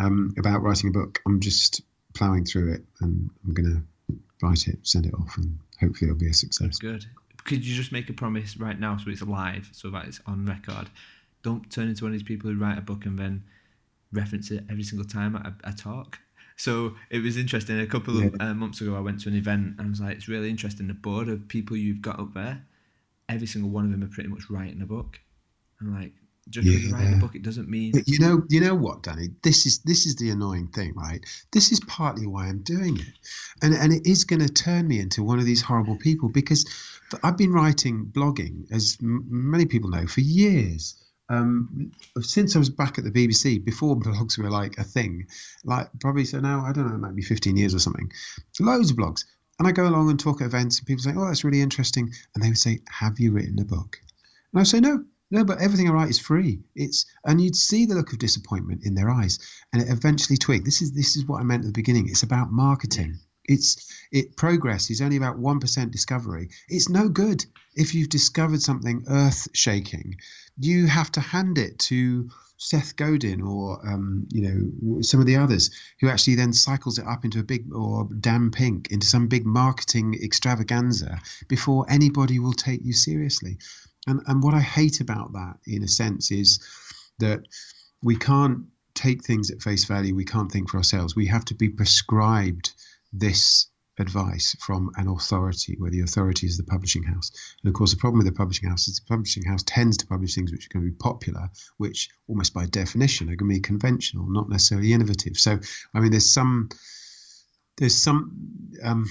um, 0.00 0.34
about 0.38 0.62
writing 0.62 0.90
a 0.90 0.92
book. 0.92 1.20
I'm 1.26 1.40
just 1.40 1.82
ploughing 2.14 2.44
through 2.44 2.72
it, 2.72 2.82
and 3.00 3.30
I'm 3.44 3.54
going 3.54 3.70
to 3.74 4.16
write 4.42 4.66
it, 4.66 4.78
send 4.82 5.06
it 5.06 5.14
off, 5.14 5.36
and 5.36 5.58
hopefully 5.78 6.10
it'll 6.10 6.18
be 6.18 6.28
a 6.28 6.34
success. 6.34 6.78
Good. 6.78 7.06
Could 7.44 7.64
you 7.64 7.74
just 7.74 7.92
make 7.92 8.10
a 8.10 8.12
promise 8.12 8.56
right 8.56 8.78
now, 8.78 8.96
so 8.96 9.10
it's 9.10 9.22
live, 9.22 9.70
so 9.72 9.90
that 9.90 10.06
it's 10.06 10.20
on 10.26 10.44
record? 10.44 10.90
Don't 11.42 11.70
turn 11.70 11.88
into 11.88 12.04
one 12.04 12.12
of 12.12 12.18
these 12.18 12.26
people 12.26 12.50
who 12.50 12.58
write 12.58 12.76
a 12.76 12.82
book 12.82 13.06
and 13.06 13.18
then 13.18 13.44
reference 14.12 14.50
it 14.50 14.64
every 14.68 14.82
single 14.82 15.06
time 15.06 15.54
I 15.64 15.70
talk. 15.70 16.18
So 16.60 16.94
it 17.08 17.22
was 17.22 17.36
interesting. 17.36 17.80
A 17.80 17.86
couple 17.86 18.22
of 18.22 18.36
uh, 18.40 18.54
months 18.54 18.80
ago, 18.80 18.94
I 18.94 19.00
went 19.00 19.20
to 19.22 19.28
an 19.28 19.36
event 19.36 19.76
and 19.78 19.86
I 19.86 19.90
was 19.90 20.00
like, 20.00 20.16
it's 20.16 20.28
really 20.28 20.50
interesting. 20.50 20.88
The 20.88 20.94
board 20.94 21.28
of 21.28 21.48
people 21.48 21.76
you've 21.76 22.02
got 22.02 22.20
up 22.20 22.34
there 22.34 22.64
every 23.30 23.46
single 23.46 23.70
one 23.70 23.84
of 23.84 23.90
them 23.90 24.02
are 24.02 24.12
pretty 24.12 24.28
much 24.28 24.50
writing 24.50 24.82
a 24.82 24.86
book. 24.86 25.20
I'm 25.80 25.94
like, 25.94 26.12
just 26.48 26.66
yeah. 26.66 26.92
writing 26.92 27.14
a 27.14 27.16
book, 27.16 27.36
it 27.36 27.42
doesn't 27.42 27.68
mean 27.68 27.92
you 28.06 28.18
know. 28.18 28.42
You 28.48 28.60
know 28.60 28.74
what, 28.74 29.02
Danny? 29.02 29.28
This 29.42 29.66
is 29.66 29.78
this 29.80 30.04
is 30.04 30.16
the 30.16 30.30
annoying 30.30 30.68
thing, 30.68 30.94
right? 30.96 31.24
This 31.52 31.70
is 31.70 31.80
partly 31.80 32.26
why 32.26 32.46
I'm 32.46 32.62
doing 32.62 32.98
it, 32.98 33.14
and 33.62 33.72
and 33.74 33.92
it 33.92 34.06
is 34.06 34.24
going 34.24 34.40
to 34.40 34.48
turn 34.48 34.88
me 34.88 34.98
into 34.98 35.22
one 35.22 35.38
of 35.38 35.44
these 35.44 35.62
horrible 35.62 35.96
people 35.96 36.28
because 36.28 36.66
I've 37.22 37.36
been 37.36 37.52
writing 37.52 38.10
blogging, 38.12 38.70
as 38.72 38.98
many 39.00 39.66
people 39.66 39.90
know, 39.90 40.06
for 40.06 40.20
years. 40.20 40.96
Um, 41.30 41.92
since 42.20 42.56
I 42.56 42.58
was 42.58 42.70
back 42.70 42.98
at 42.98 43.04
the 43.04 43.10
BBC, 43.12 43.64
before 43.64 43.96
blogs 43.96 44.36
were 44.36 44.50
like 44.50 44.76
a 44.78 44.84
thing, 44.84 45.28
like 45.64 45.88
probably 46.00 46.24
so 46.24 46.40
now 46.40 46.64
I 46.66 46.72
don't 46.72 46.90
know, 46.90 46.98
maybe 46.98 47.22
15 47.22 47.56
years 47.56 47.74
or 47.74 47.78
something. 47.78 48.10
Loads 48.58 48.90
of 48.90 48.96
blogs. 48.96 49.24
And 49.58 49.68
I 49.68 49.72
go 49.72 49.86
along 49.86 50.10
and 50.10 50.18
talk 50.18 50.40
at 50.40 50.46
events, 50.46 50.78
and 50.78 50.86
people 50.86 51.02
say, 51.02 51.12
"Oh, 51.14 51.26
that's 51.26 51.44
really 51.44 51.60
interesting," 51.60 52.12
and 52.34 52.42
they 52.42 52.48
would 52.48 52.58
say, 52.58 52.80
"Have 52.88 53.20
you 53.20 53.30
written 53.30 53.60
a 53.60 53.64
book?" 53.64 54.00
And 54.52 54.60
I 54.60 54.64
say, 54.64 54.80
"No, 54.80 55.04
no, 55.30 55.44
but 55.44 55.60
everything 55.60 55.88
I 55.88 55.92
write 55.92 56.10
is 56.10 56.18
free. 56.18 56.64
It's 56.74 57.06
and 57.24 57.40
you'd 57.40 57.54
see 57.54 57.86
the 57.86 57.94
look 57.94 58.12
of 58.12 58.18
disappointment 58.18 58.84
in 58.84 58.94
their 58.94 59.10
eyes, 59.10 59.38
and 59.72 59.80
it 59.82 59.88
eventually 59.88 60.36
twig. 60.36 60.64
This 60.64 60.82
is 60.82 60.92
this 60.92 61.16
is 61.16 61.26
what 61.26 61.40
I 61.40 61.44
meant 61.44 61.62
at 61.62 61.66
the 61.66 61.80
beginning. 61.80 62.08
It's 62.08 62.24
about 62.24 62.50
marketing. 62.50 63.20
It's 63.44 63.90
it 64.12 64.36
progress 64.36 64.90
is 64.90 65.00
only 65.00 65.16
about 65.16 65.38
one 65.38 65.60
percent 65.60 65.92
discovery. 65.92 66.50
It's 66.68 66.88
no 66.88 67.08
good 67.08 67.44
if 67.74 67.94
you've 67.94 68.08
discovered 68.08 68.62
something 68.62 69.04
earth 69.08 69.48
shaking. 69.54 70.16
You 70.58 70.86
have 70.86 71.10
to 71.12 71.20
hand 71.20 71.58
it 71.58 71.78
to 71.90 72.30
Seth 72.58 72.96
Godin 72.96 73.40
or 73.40 73.80
um, 73.88 74.28
you 74.30 74.42
know 74.42 75.00
some 75.02 75.20
of 75.20 75.26
the 75.26 75.36
others 75.36 75.70
who 76.00 76.08
actually 76.08 76.34
then 76.34 76.52
cycles 76.52 76.98
it 76.98 77.06
up 77.06 77.24
into 77.24 77.40
a 77.40 77.44
big 77.44 77.72
or 77.72 78.08
Dan 78.20 78.50
Pink 78.50 78.90
into 78.90 79.06
some 79.06 79.28
big 79.28 79.46
marketing 79.46 80.14
extravaganza 80.22 81.20
before 81.48 81.86
anybody 81.88 82.38
will 82.38 82.52
take 82.52 82.84
you 82.84 82.92
seriously. 82.92 83.58
And 84.06 84.20
and 84.26 84.42
what 84.42 84.54
I 84.54 84.60
hate 84.60 85.00
about 85.00 85.32
that 85.32 85.56
in 85.66 85.82
a 85.82 85.88
sense 85.88 86.30
is 86.30 86.60
that 87.18 87.40
we 88.02 88.16
can't 88.16 88.66
take 88.94 89.24
things 89.24 89.50
at 89.50 89.62
face 89.62 89.84
value. 89.84 90.14
We 90.14 90.24
can't 90.24 90.52
think 90.52 90.68
for 90.68 90.76
ourselves. 90.76 91.16
We 91.16 91.26
have 91.26 91.44
to 91.46 91.54
be 91.54 91.68
prescribed 91.68 92.72
this 93.12 93.68
advice 93.98 94.56
from 94.60 94.90
an 94.96 95.08
authority, 95.08 95.76
where 95.78 95.90
the 95.90 96.00
authority 96.00 96.46
is 96.46 96.56
the 96.56 96.64
publishing 96.64 97.02
house. 97.02 97.30
And 97.62 97.68
of 97.68 97.74
course, 97.74 97.90
the 97.90 97.98
problem 97.98 98.18
with 98.18 98.26
the 98.26 98.36
publishing 98.36 98.68
house 98.68 98.88
is 98.88 98.96
the 98.96 99.08
publishing 99.08 99.44
house 99.44 99.62
tends 99.64 99.98
to 99.98 100.06
publish 100.06 100.34
things 100.34 100.50
which 100.50 100.66
are 100.66 100.72
going 100.72 100.86
to 100.86 100.90
be 100.90 100.96
popular, 100.96 101.50
which 101.76 102.08
almost 102.28 102.54
by 102.54 102.66
definition 102.66 103.28
are 103.28 103.36
going 103.36 103.50
to 103.50 103.56
be 103.56 103.60
conventional, 103.60 104.28
not 104.28 104.48
necessarily 104.48 104.92
innovative. 104.92 105.36
So, 105.36 105.58
I 105.94 106.00
mean, 106.00 106.10
there's 106.10 106.32
some 106.32 106.70
there's 107.76 107.96
some 107.96 108.36
um, 108.82 109.06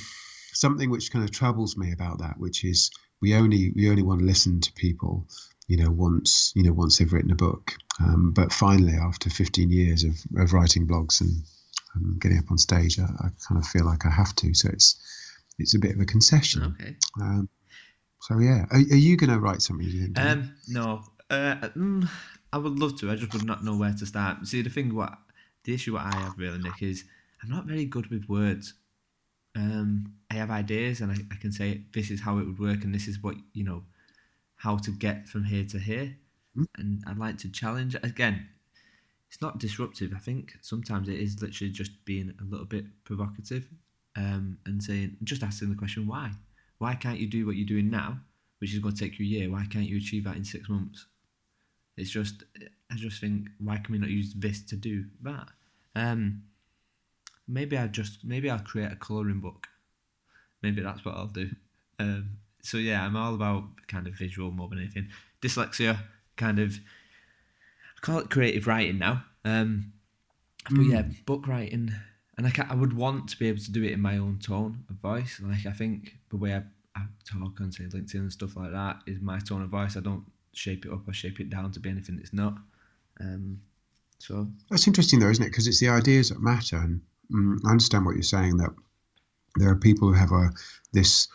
something 0.53 0.89
which 0.89 1.11
kind 1.11 1.23
of 1.23 1.31
troubles 1.31 1.77
me 1.77 1.91
about 1.91 2.19
that, 2.19 2.39
which 2.39 2.63
is 2.63 2.91
we 3.21 3.35
only 3.35 3.71
we 3.75 3.89
only 3.89 4.03
want 4.03 4.19
to 4.19 4.25
listen 4.25 4.61
to 4.61 4.73
people 4.73 5.27
you 5.67 5.77
know 5.77 5.91
once 5.91 6.51
you 6.55 6.63
know 6.63 6.73
once 6.73 6.97
they've 6.97 7.13
written 7.13 7.31
a 7.31 7.35
book 7.35 7.75
um, 7.99 8.31
but 8.31 8.51
finally 8.51 8.93
after 8.93 9.29
15 9.29 9.69
years 9.69 10.03
of, 10.03 10.15
of 10.37 10.53
writing 10.53 10.87
blogs 10.87 11.21
and 11.21 11.43
um, 11.95 12.17
getting 12.19 12.37
up 12.37 12.51
on 12.51 12.57
stage, 12.57 12.99
I, 12.99 13.03
I, 13.03 13.29
kind 13.47 13.59
of 13.59 13.65
feel 13.65 13.85
like 13.85 14.05
I 14.05 14.09
have 14.09 14.35
to. 14.35 14.53
So 14.53 14.69
it's 14.71 14.99
it's 15.57 15.75
a 15.75 15.79
bit 15.79 15.95
of 15.95 15.99
a 15.99 16.05
concession. 16.05 16.75
Okay. 16.79 16.95
Um, 17.21 17.49
so 18.21 18.39
yeah, 18.39 18.65
are, 18.71 18.77
are 18.77 18.95
you 18.95 19.17
going 19.17 19.29
to 19.29 19.39
write 19.39 19.61
something? 19.61 19.87
You 19.87 20.05
think, 20.05 20.19
um, 20.19 20.53
no, 20.67 21.03
uh, 21.29 21.55
mm, 21.75 22.07
I 22.51 22.57
would 22.57 22.79
love 22.79 22.99
to. 22.99 23.11
I 23.11 23.15
just 23.15 23.33
would 23.33 23.45
not 23.45 23.63
know 23.63 23.75
where 23.75 23.93
to 23.93 24.05
start. 24.05 24.45
See, 24.47 24.61
the 24.61 24.69
thing, 24.69 24.93
what 24.95 25.17
the 25.63 25.73
issue 25.73 25.93
what 25.93 26.03
I 26.03 26.15
have 26.15 26.37
really, 26.37 26.59
Nick, 26.59 26.81
is 26.81 27.03
I'm 27.41 27.49
not 27.49 27.65
very 27.65 27.85
good 27.85 28.07
with 28.07 28.27
words. 28.27 28.73
Um, 29.55 30.13
I 30.29 30.35
have 30.35 30.51
ideas, 30.51 31.01
and 31.01 31.11
I, 31.11 31.15
I 31.31 31.35
can 31.35 31.51
say 31.51 31.81
this 31.93 32.11
is 32.11 32.21
how 32.21 32.37
it 32.37 32.45
would 32.45 32.59
work, 32.59 32.83
and 32.83 32.93
this 32.93 33.07
is 33.07 33.21
what 33.21 33.35
you 33.53 33.63
know, 33.63 33.83
how 34.57 34.77
to 34.77 34.91
get 34.91 35.27
from 35.27 35.45
here 35.45 35.65
to 35.65 35.79
here. 35.79 36.17
Mm-hmm. 36.57 36.81
And 36.81 37.03
I'd 37.07 37.17
like 37.17 37.37
to 37.39 37.49
challenge 37.51 37.95
again 38.03 38.47
it's 39.29 39.41
not 39.41 39.59
disruptive. 39.59 40.11
I 40.15 40.19
think 40.19 40.55
sometimes 40.61 41.07
it 41.07 41.19
is 41.19 41.41
literally 41.41 41.71
just 41.71 42.03
being 42.03 42.33
a 42.41 42.43
little 42.43 42.65
bit 42.65 42.85
provocative 43.03 43.67
um, 44.15 44.57
and 44.65 44.81
saying, 44.81 45.17
just 45.23 45.43
asking 45.43 45.69
the 45.69 45.75
question, 45.75 46.07
why? 46.07 46.31
Why 46.79 46.95
can't 46.95 47.19
you 47.19 47.27
do 47.27 47.45
what 47.45 47.55
you're 47.55 47.67
doing 47.67 47.89
now, 47.91 48.19
which 48.59 48.73
is 48.73 48.79
going 48.79 48.95
to 48.95 48.99
take 48.99 49.19
you 49.19 49.25
a 49.25 49.29
year? 49.29 49.51
Why 49.51 49.65
can't 49.69 49.87
you 49.87 49.97
achieve 49.97 50.23
that 50.23 50.35
in 50.35 50.43
six 50.43 50.67
months? 50.67 51.05
It's 51.95 52.09
just, 52.09 52.43
I 52.91 52.95
just 52.95 53.21
think, 53.21 53.49
why 53.59 53.77
can 53.77 53.91
we 53.91 53.99
not 53.99 54.09
use 54.09 54.33
this 54.33 54.63
to 54.63 54.75
do 54.75 55.05
that? 55.21 55.49
Um, 55.95 56.43
maybe 57.47 57.77
I 57.77 57.87
just, 57.87 58.23
maybe 58.23 58.49
I'll 58.49 58.59
create 58.59 58.91
a 58.91 58.95
colouring 58.95 59.41
book. 59.41 59.67
Maybe 60.63 60.81
that's 60.81 61.05
what 61.05 61.15
I'll 61.15 61.27
do. 61.27 61.51
Um, 61.99 62.37
so 62.61 62.77
yeah, 62.77 63.05
I'm 63.05 63.15
all 63.15 63.35
about 63.35 63.63
kind 63.87 64.07
of 64.07 64.13
visual 64.13 64.51
more 64.51 64.69
than 64.69 64.79
anything. 64.79 65.09
Dyslexia, 65.41 65.97
kind 66.35 66.59
of 66.59 66.79
call 68.01 68.19
it 68.19 68.29
creative 68.29 68.67
writing 68.67 68.99
now. 68.99 69.23
Um, 69.45 69.93
but 70.69 70.83
yeah, 70.83 71.03
hmm. 71.03 71.11
book 71.25 71.47
writing, 71.47 71.91
and 72.37 72.47
I, 72.47 72.51
I 72.69 72.75
would 72.75 72.93
want 72.93 73.29
to 73.29 73.37
be 73.37 73.47
able 73.47 73.59
to 73.59 73.71
do 73.71 73.83
it 73.83 73.91
in 73.91 74.01
my 74.01 74.17
own 74.17 74.39
tone 74.39 74.83
of 74.89 74.95
voice. 74.97 75.41
Like 75.43 75.65
I 75.65 75.71
think 75.71 76.17
the 76.29 76.37
way 76.37 76.53
I, 76.53 76.63
I 76.95 77.05
talk 77.25 77.59
on 77.61 77.71
say 77.71 77.85
LinkedIn 77.85 78.15
and 78.15 78.31
stuff 78.31 78.55
like 78.55 78.71
that 78.71 79.01
is 79.07 79.19
my 79.21 79.39
tone 79.39 79.61
of 79.61 79.69
voice. 79.69 79.97
I 79.97 80.01
don't 80.01 80.25
shape 80.53 80.85
it 80.85 80.91
up 80.91 81.07
or 81.07 81.13
shape 81.13 81.39
it 81.39 81.49
down 81.49 81.71
to 81.71 81.79
be 81.79 81.89
anything 81.89 82.17
that's 82.17 82.33
not. 82.33 82.55
Um, 83.19 83.61
so 84.19 84.47
that's 84.69 84.87
interesting, 84.87 85.19
though, 85.19 85.29
isn't 85.29 85.43
it? 85.43 85.49
Because 85.49 85.67
it's 85.67 85.79
the 85.79 85.89
ideas 85.89 86.29
that 86.29 86.41
matter, 86.41 86.77
and 86.77 87.01
um, 87.33 87.59
I 87.65 87.71
understand 87.71 88.05
what 88.05 88.15
you're 88.15 88.23
saying. 88.23 88.57
That 88.57 88.71
there 89.55 89.69
are 89.69 89.75
people 89.75 90.09
who 90.09 90.13
have 90.13 90.31
a 90.31 90.51
this 90.93 91.27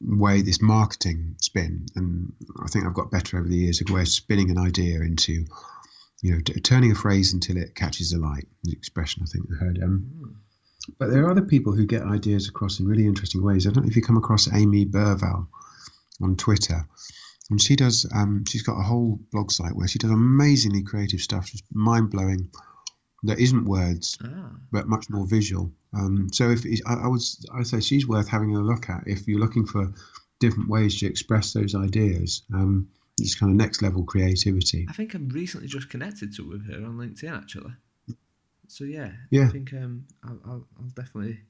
way, 0.00 0.40
this 0.40 0.62
marketing 0.62 1.36
spin, 1.40 1.86
and 1.96 2.32
I 2.62 2.68
think 2.68 2.86
I've 2.86 2.94
got 2.94 3.10
better 3.10 3.38
over 3.38 3.48
the 3.48 3.56
years 3.56 3.80
of 3.80 3.90
where 3.90 4.06
spinning 4.06 4.50
an 4.50 4.58
idea 4.58 5.02
into 5.02 5.44
you 6.22 6.32
know, 6.32 6.40
t- 6.40 6.60
turning 6.60 6.92
a 6.92 6.94
phrase 6.94 7.32
until 7.32 7.56
it 7.56 7.74
catches 7.74 8.10
the 8.10 8.18
light. 8.18 8.46
The 8.64 8.72
expression 8.72 9.22
I 9.22 9.26
think 9.26 9.46
I 9.50 9.64
heard. 9.64 9.82
Um, 9.82 10.10
mm. 10.18 10.34
But 10.98 11.10
there 11.10 11.24
are 11.24 11.30
other 11.30 11.42
people 11.42 11.74
who 11.74 11.86
get 11.86 12.02
ideas 12.02 12.48
across 12.48 12.80
in 12.80 12.86
really 12.86 13.06
interesting 13.06 13.42
ways. 13.42 13.66
I 13.66 13.70
don't 13.70 13.84
know 13.84 13.90
if 13.90 13.96
you 13.96 14.02
come 14.02 14.16
across 14.16 14.52
Amy 14.52 14.86
Burvall 14.86 15.46
on 16.22 16.36
Twitter, 16.36 16.86
and 17.50 17.60
she 17.60 17.76
does. 17.76 18.06
Um, 18.14 18.44
she's 18.46 18.62
got 18.62 18.78
a 18.78 18.82
whole 18.82 19.20
blog 19.32 19.50
site 19.50 19.74
where 19.74 19.88
she 19.88 19.98
does 19.98 20.10
amazingly 20.10 20.82
creative 20.82 21.20
stuff, 21.20 21.50
just 21.50 21.64
mind 21.72 22.10
blowing. 22.10 22.50
That 23.24 23.38
isn't 23.38 23.66
words, 23.66 24.16
ah. 24.24 24.50
but 24.72 24.88
much 24.88 25.10
more 25.10 25.26
visual. 25.26 25.72
Um, 25.92 26.30
so 26.32 26.50
if 26.50 26.64
I, 26.86 26.94
I 26.94 27.06
would, 27.08 27.20
I 27.54 27.62
say 27.64 27.80
she's 27.80 28.08
worth 28.08 28.28
having 28.28 28.56
a 28.56 28.60
look 28.60 28.88
at 28.88 29.02
if 29.06 29.28
you're 29.28 29.40
looking 29.40 29.66
for 29.66 29.92
different 30.38 30.70
ways 30.70 30.98
to 31.00 31.06
express 31.06 31.52
those 31.52 31.74
ideas. 31.74 32.42
Um, 32.52 32.88
it's 33.20 33.34
kind 33.34 33.50
of 33.50 33.56
next 33.56 33.82
level 33.82 34.04
creativity. 34.04 34.86
I 34.88 34.92
think 34.92 35.14
I'm 35.14 35.28
recently 35.28 35.68
just 35.68 35.90
connected 35.90 36.34
to 36.36 36.48
with 36.48 36.66
her 36.70 36.84
on 36.84 36.96
LinkedIn 36.96 37.36
actually. 37.36 37.72
So 38.68 38.84
yeah, 38.84 39.10
yeah. 39.30 39.46
I 39.46 39.48
think 39.48 39.72
um, 39.72 40.06
I'll, 40.24 40.40
I'll, 40.44 40.66
I'll 40.78 40.90
definitely 40.94 41.40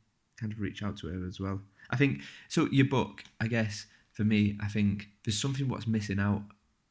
kind 0.41 0.53
of 0.53 0.61
reach 0.61 0.83
out 0.83 0.97
to 0.99 1.09
her 1.09 1.27
as 1.27 1.39
well. 1.39 1.61
I 1.91 1.97
think 1.97 2.23
so. 2.49 2.67
Your 2.71 2.87
book, 2.87 3.25
I 3.41 3.47
guess, 3.47 3.87
for 4.13 4.25
me, 4.25 4.59
I 4.63 4.69
think 4.69 5.09
there's 5.25 5.39
something 5.39 5.69
what's 5.69 5.87
missing 5.87 6.19
out 6.19 6.43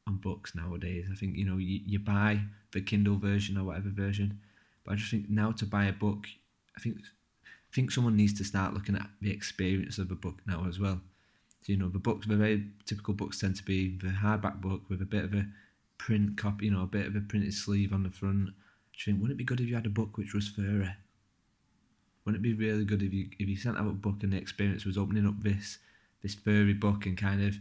on 0.06 0.16
books 0.18 0.54
nowadays. 0.54 1.08
I 1.10 1.16
think 1.16 1.36
you 1.36 1.44
know 1.44 1.56
you, 1.56 1.80
you 1.84 1.98
buy 1.98 2.42
the 2.72 2.80
Kindle 2.80 3.16
version 3.16 3.58
or 3.58 3.64
whatever 3.64 3.90
version, 3.90 4.38
but 4.84 4.92
I 4.92 4.94
just 4.96 5.10
think 5.10 5.28
now 5.28 5.50
to 5.52 5.66
buy 5.66 5.86
a 5.86 5.92
book, 5.92 6.26
I 6.76 6.80
think 6.80 6.98
I 6.98 7.74
think 7.74 7.90
someone 7.90 8.16
needs 8.16 8.34
to 8.34 8.44
start 8.44 8.72
looking 8.72 8.96
at 8.96 9.08
the 9.20 9.32
experience 9.32 9.98
of 9.98 10.10
a 10.10 10.16
book 10.16 10.38
now 10.46 10.66
as 10.68 10.78
well. 10.78 11.00
You 11.66 11.76
know, 11.76 11.88
the 11.88 11.98
books, 11.98 12.26
the 12.26 12.36
very 12.36 12.66
typical 12.86 13.14
books 13.14 13.40
tend 13.40 13.56
to 13.56 13.64
be 13.64 13.96
the 13.98 14.08
hardback 14.08 14.60
book 14.60 14.82
with 14.88 15.02
a 15.02 15.06
bit 15.06 15.24
of 15.24 15.34
a 15.34 15.46
print 15.98 16.36
copy, 16.36 16.66
you 16.66 16.72
know, 16.72 16.82
a 16.82 16.86
bit 16.86 17.06
of 17.06 17.14
a 17.14 17.20
printed 17.20 17.54
sleeve 17.54 17.92
on 17.92 18.02
the 18.02 18.10
front. 18.10 18.48
I 18.48 19.04
think, 19.04 19.20
wouldn't 19.20 19.36
it 19.36 19.38
be 19.38 19.44
good 19.44 19.60
if 19.60 19.68
you 19.68 19.74
had 19.74 19.86
a 19.86 19.90
book 19.90 20.16
which 20.16 20.34
was 20.34 20.48
furry? 20.48 20.88
Wouldn't 22.24 22.44
it 22.44 22.48
be 22.48 22.54
really 22.54 22.84
good 22.84 23.02
if 23.02 23.12
you 23.12 23.28
if 23.38 23.48
you 23.48 23.56
sent 23.56 23.78
out 23.78 23.86
a 23.86 23.90
book 23.90 24.22
and 24.22 24.32
the 24.32 24.36
experience 24.36 24.84
was 24.84 24.98
opening 24.98 25.26
up 25.26 25.42
this 25.42 25.78
this 26.22 26.34
furry 26.34 26.74
book 26.74 27.06
and 27.06 27.16
kind 27.16 27.42
of 27.42 27.56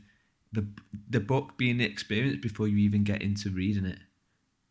the 0.52 0.68
the 1.10 1.20
book 1.20 1.58
being 1.58 1.78
the 1.78 1.86
experience 1.86 2.38
before 2.42 2.68
you 2.68 2.78
even 2.78 3.04
get 3.04 3.22
into 3.22 3.50
reading 3.50 3.86
it? 3.86 4.00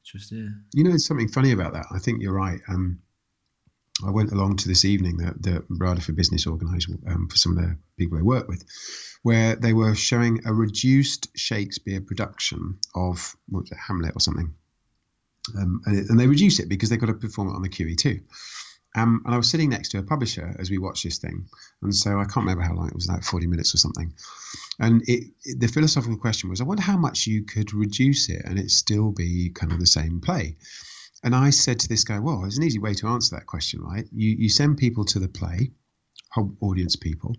Just 0.05 0.33
yeah. 0.33 0.49
You 0.75 0.85
know, 0.85 0.91
there's 0.91 1.07
something 1.07 1.29
funny 1.29 1.53
about 1.53 1.73
that. 1.75 1.87
I 1.95 1.99
think 1.99 2.23
you're 2.23 2.35
right. 2.35 2.61
Um, 2.69 3.01
I 4.07 4.11
went 4.11 4.33
along 4.33 4.57
to 4.57 4.69
this 4.69 4.85
evening 4.85 5.19
that 5.19 5.43
the 5.43 5.65
RADA 5.69 6.01
for 6.01 6.13
Business 6.13 6.47
organised 6.47 6.89
um, 7.07 7.29
for 7.29 7.37
some 7.37 7.57
of 7.57 7.65
the 7.65 7.77
people 7.97 8.17
they 8.17 8.23
work 8.23 8.49
with, 8.49 8.65
where 9.23 9.57
they 9.57 9.73
were 9.73 9.95
showing 9.95 10.41
a 10.47 10.53
reduced 10.53 11.29
Shakespeare 11.37 12.01
production 12.01 12.79
of 12.95 13.35
it, 13.55 13.77
Hamlet 13.77 14.15
or 14.15 14.21
something, 14.21 14.55
um, 15.59 15.83
and, 15.87 15.99
it, 15.99 16.11
and, 16.11 16.21
they 16.21 16.27
reduce 16.27 16.61
it 16.61 16.69
because 16.69 16.91
they've 16.91 17.01
got 17.01 17.07
to 17.07 17.15
perform 17.15 17.49
it 17.49 17.55
on 17.55 17.63
the 17.63 17.69
QE2. 17.69 18.21
Um, 18.97 19.23
and 19.25 19.35
I 19.35 19.37
was 19.37 19.51
sitting 19.51 19.71
next 19.71 19.91
to 19.91 19.99
a 19.99 20.03
publisher 20.03 20.55
as 20.59 20.71
we 20.71 20.79
watched 20.79 21.05
this 21.05 21.19
thing, 21.19 21.47
and 21.83 21.95
so 21.95 22.19
I 22.19 22.25
can't 22.25 22.47
remember 22.47 22.63
how 22.63 22.75
long 22.75 22.89
it 22.89 22.95
was, 22.95 23.09
like 23.09 23.23
40 23.23 23.47
minutes 23.47 23.75
or 23.75 23.79
something. 23.79 24.13
And 24.79 25.03
it, 25.07 25.33
the 25.59 25.67
philosophical 25.69 26.17
question 26.17 26.51
was, 26.51 26.61
I 26.61 26.65
wonder 26.65 26.83
how 26.83 26.97
much 26.97 27.27
you 27.27 27.45
could 27.45 27.75
reduce 27.75 28.29
it 28.29 28.43
and 28.45 28.59
it 28.59 28.71
still 28.71 29.11
be 29.11 29.51
kind 29.51 29.73
of 29.73 29.81
the 29.81 29.87
same 29.87 30.21
play. 30.21 30.57
And 31.25 31.35
I 31.35 31.51
said 31.51 31.81
to 31.81 31.89
this 31.89 32.05
guy, 32.05 32.19
well, 32.21 32.41
there's 32.43 32.59
an 32.59 32.65
easy 32.65 32.79
way 32.79 32.95
to 32.95 33.09
answer 33.09 33.37
that 33.37 33.47
question, 33.47 33.81
right? 33.81 34.07
You, 34.13 34.37
you 34.39 34.49
send 34.49 34.79
people 34.79 35.05
to 35.07 35.19
the 35.19 35.29
play, 35.29 35.73
audience 36.61 36.95
people, 36.97 37.37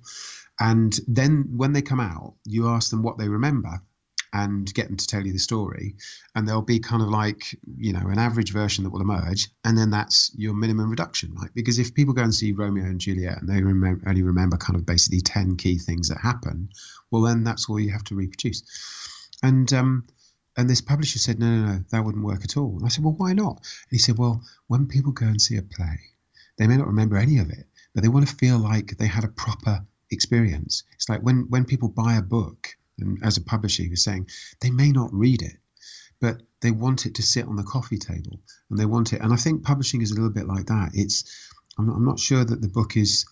and 0.60 0.97
then 1.07 1.45
when 1.56 1.72
they 1.72 1.81
come 1.81 2.01
out, 2.01 2.35
you 2.45 2.68
ask 2.68 2.89
them 2.89 3.03
what 3.03 3.18
they 3.18 3.30
remember 3.30 3.81
and 4.34 4.72
get 4.73 4.88
them 4.88 4.97
to 4.97 5.07
tell 5.07 5.26
you 5.26 5.34
the 5.34 5.39
story. 5.39 5.95
And 6.35 6.47
there'll 6.47 6.61
be 6.61 6.80
kind 6.80 7.01
of 7.01 7.10
like, 7.10 7.57
you 7.77 7.93
know, 7.93 8.07
an 8.07 8.19
average 8.19 8.51
version 8.51 8.84
that 8.84 8.91
will 8.91 9.01
emerge. 9.01 9.49
And 9.64 9.77
then 9.77 9.89
that's 9.89 10.31
your 10.35 10.53
minimum 10.53 10.89
reduction, 10.89 11.34
right? 11.34 11.49
Because 11.56 11.80
if 11.80 11.95
people 11.95 12.14
go 12.14 12.23
and 12.23 12.35
see 12.35 12.51
Romeo 12.51 12.84
and 12.84 12.99
Juliet 12.99 13.41
and 13.41 13.49
they 13.49 13.56
only 13.56 14.22
remember 14.22 14.57
kind 14.57 14.76
of 14.76 14.85
basically 14.85 15.22
10 15.22 15.56
key 15.56 15.77
things 15.77 16.10
that 16.10 16.19
happen, 16.22 16.69
well, 17.10 17.23
then 17.23 17.43
that's 17.43 17.69
all 17.69 17.80
you 17.80 17.91
have 17.91 18.03
to 18.06 18.15
reproduce. 18.15 18.64
And, 19.41 19.72
um, 19.73 20.06
and 20.57 20.69
this 20.69 20.81
publisher 20.81 21.19
said, 21.19 21.39
no, 21.39 21.47
no, 21.47 21.65
no, 21.73 21.80
that 21.91 22.03
wouldn't 22.03 22.26
work 22.26 22.43
at 22.43 22.57
all. 22.57 22.77
And 22.77 22.85
I 22.85 22.89
said, 22.89 23.03
well, 23.03 23.15
why 23.17 23.34
not? 23.34 23.57
And 23.57 23.91
he 23.91 23.97
said, 23.97 24.17
well, 24.17 24.43
when 24.67 24.88
people 24.88 25.11
go 25.11 25.26
and 25.26 25.41
see 25.41 25.57
a 25.57 25.61
play, 25.61 25.99
they 26.57 26.67
may 26.67 26.77
not 26.77 26.88
remember 26.88 27.17
any 27.17 27.39
of 27.39 27.49
it, 27.49 27.65
but 27.93 28.03
they 28.03 28.09
want 28.09 28.27
to 28.27 28.35
feel 28.35 28.57
like 28.57 28.97
they 28.97 29.07
had 29.07 29.23
a 29.23 29.30
proper 29.30 29.85
experience. 30.11 30.84
It's 30.95 31.07
like 31.07 31.21
when, 31.21 31.47
when 31.49 31.65
people 31.65 31.88
buy 31.88 32.15
a 32.15 32.21
book, 32.21 32.76
and 32.99 33.17
as 33.23 33.38
a 33.38 33.41
publisher, 33.41 33.84
he 33.84 33.89
was 33.89 34.03
saying, 34.03 34.30
they 34.59 34.69
may 34.69 34.91
not 34.91 35.13
read 35.13 35.41
it, 35.41 35.57
but 36.19 36.41
they 36.61 36.71
want 36.71 37.05
it 37.05 37.15
to 37.15 37.21
sit 37.23 37.47
on 37.47 37.55
the 37.55 37.63
coffee 37.63 37.97
table 37.97 38.41
and 38.69 38.77
they 38.77 38.85
want 38.85 39.13
it. 39.13 39.21
And 39.21 39.31
I 39.31 39.38
think 39.38 39.63
publishing 39.63 40.01
is 40.01 40.11
a 40.11 40.15
little 40.15 40.30
bit 40.30 40.47
like 40.47 40.65
that. 40.65 40.91
It's, 40.93 41.49
I'm 41.77 41.88
not, 41.88 41.95
I'm 41.95 42.05
not 42.05 42.19
sure 42.19 42.43
that 42.43 42.61
the 42.61 42.67
book 42.67 42.97
is 42.97 43.26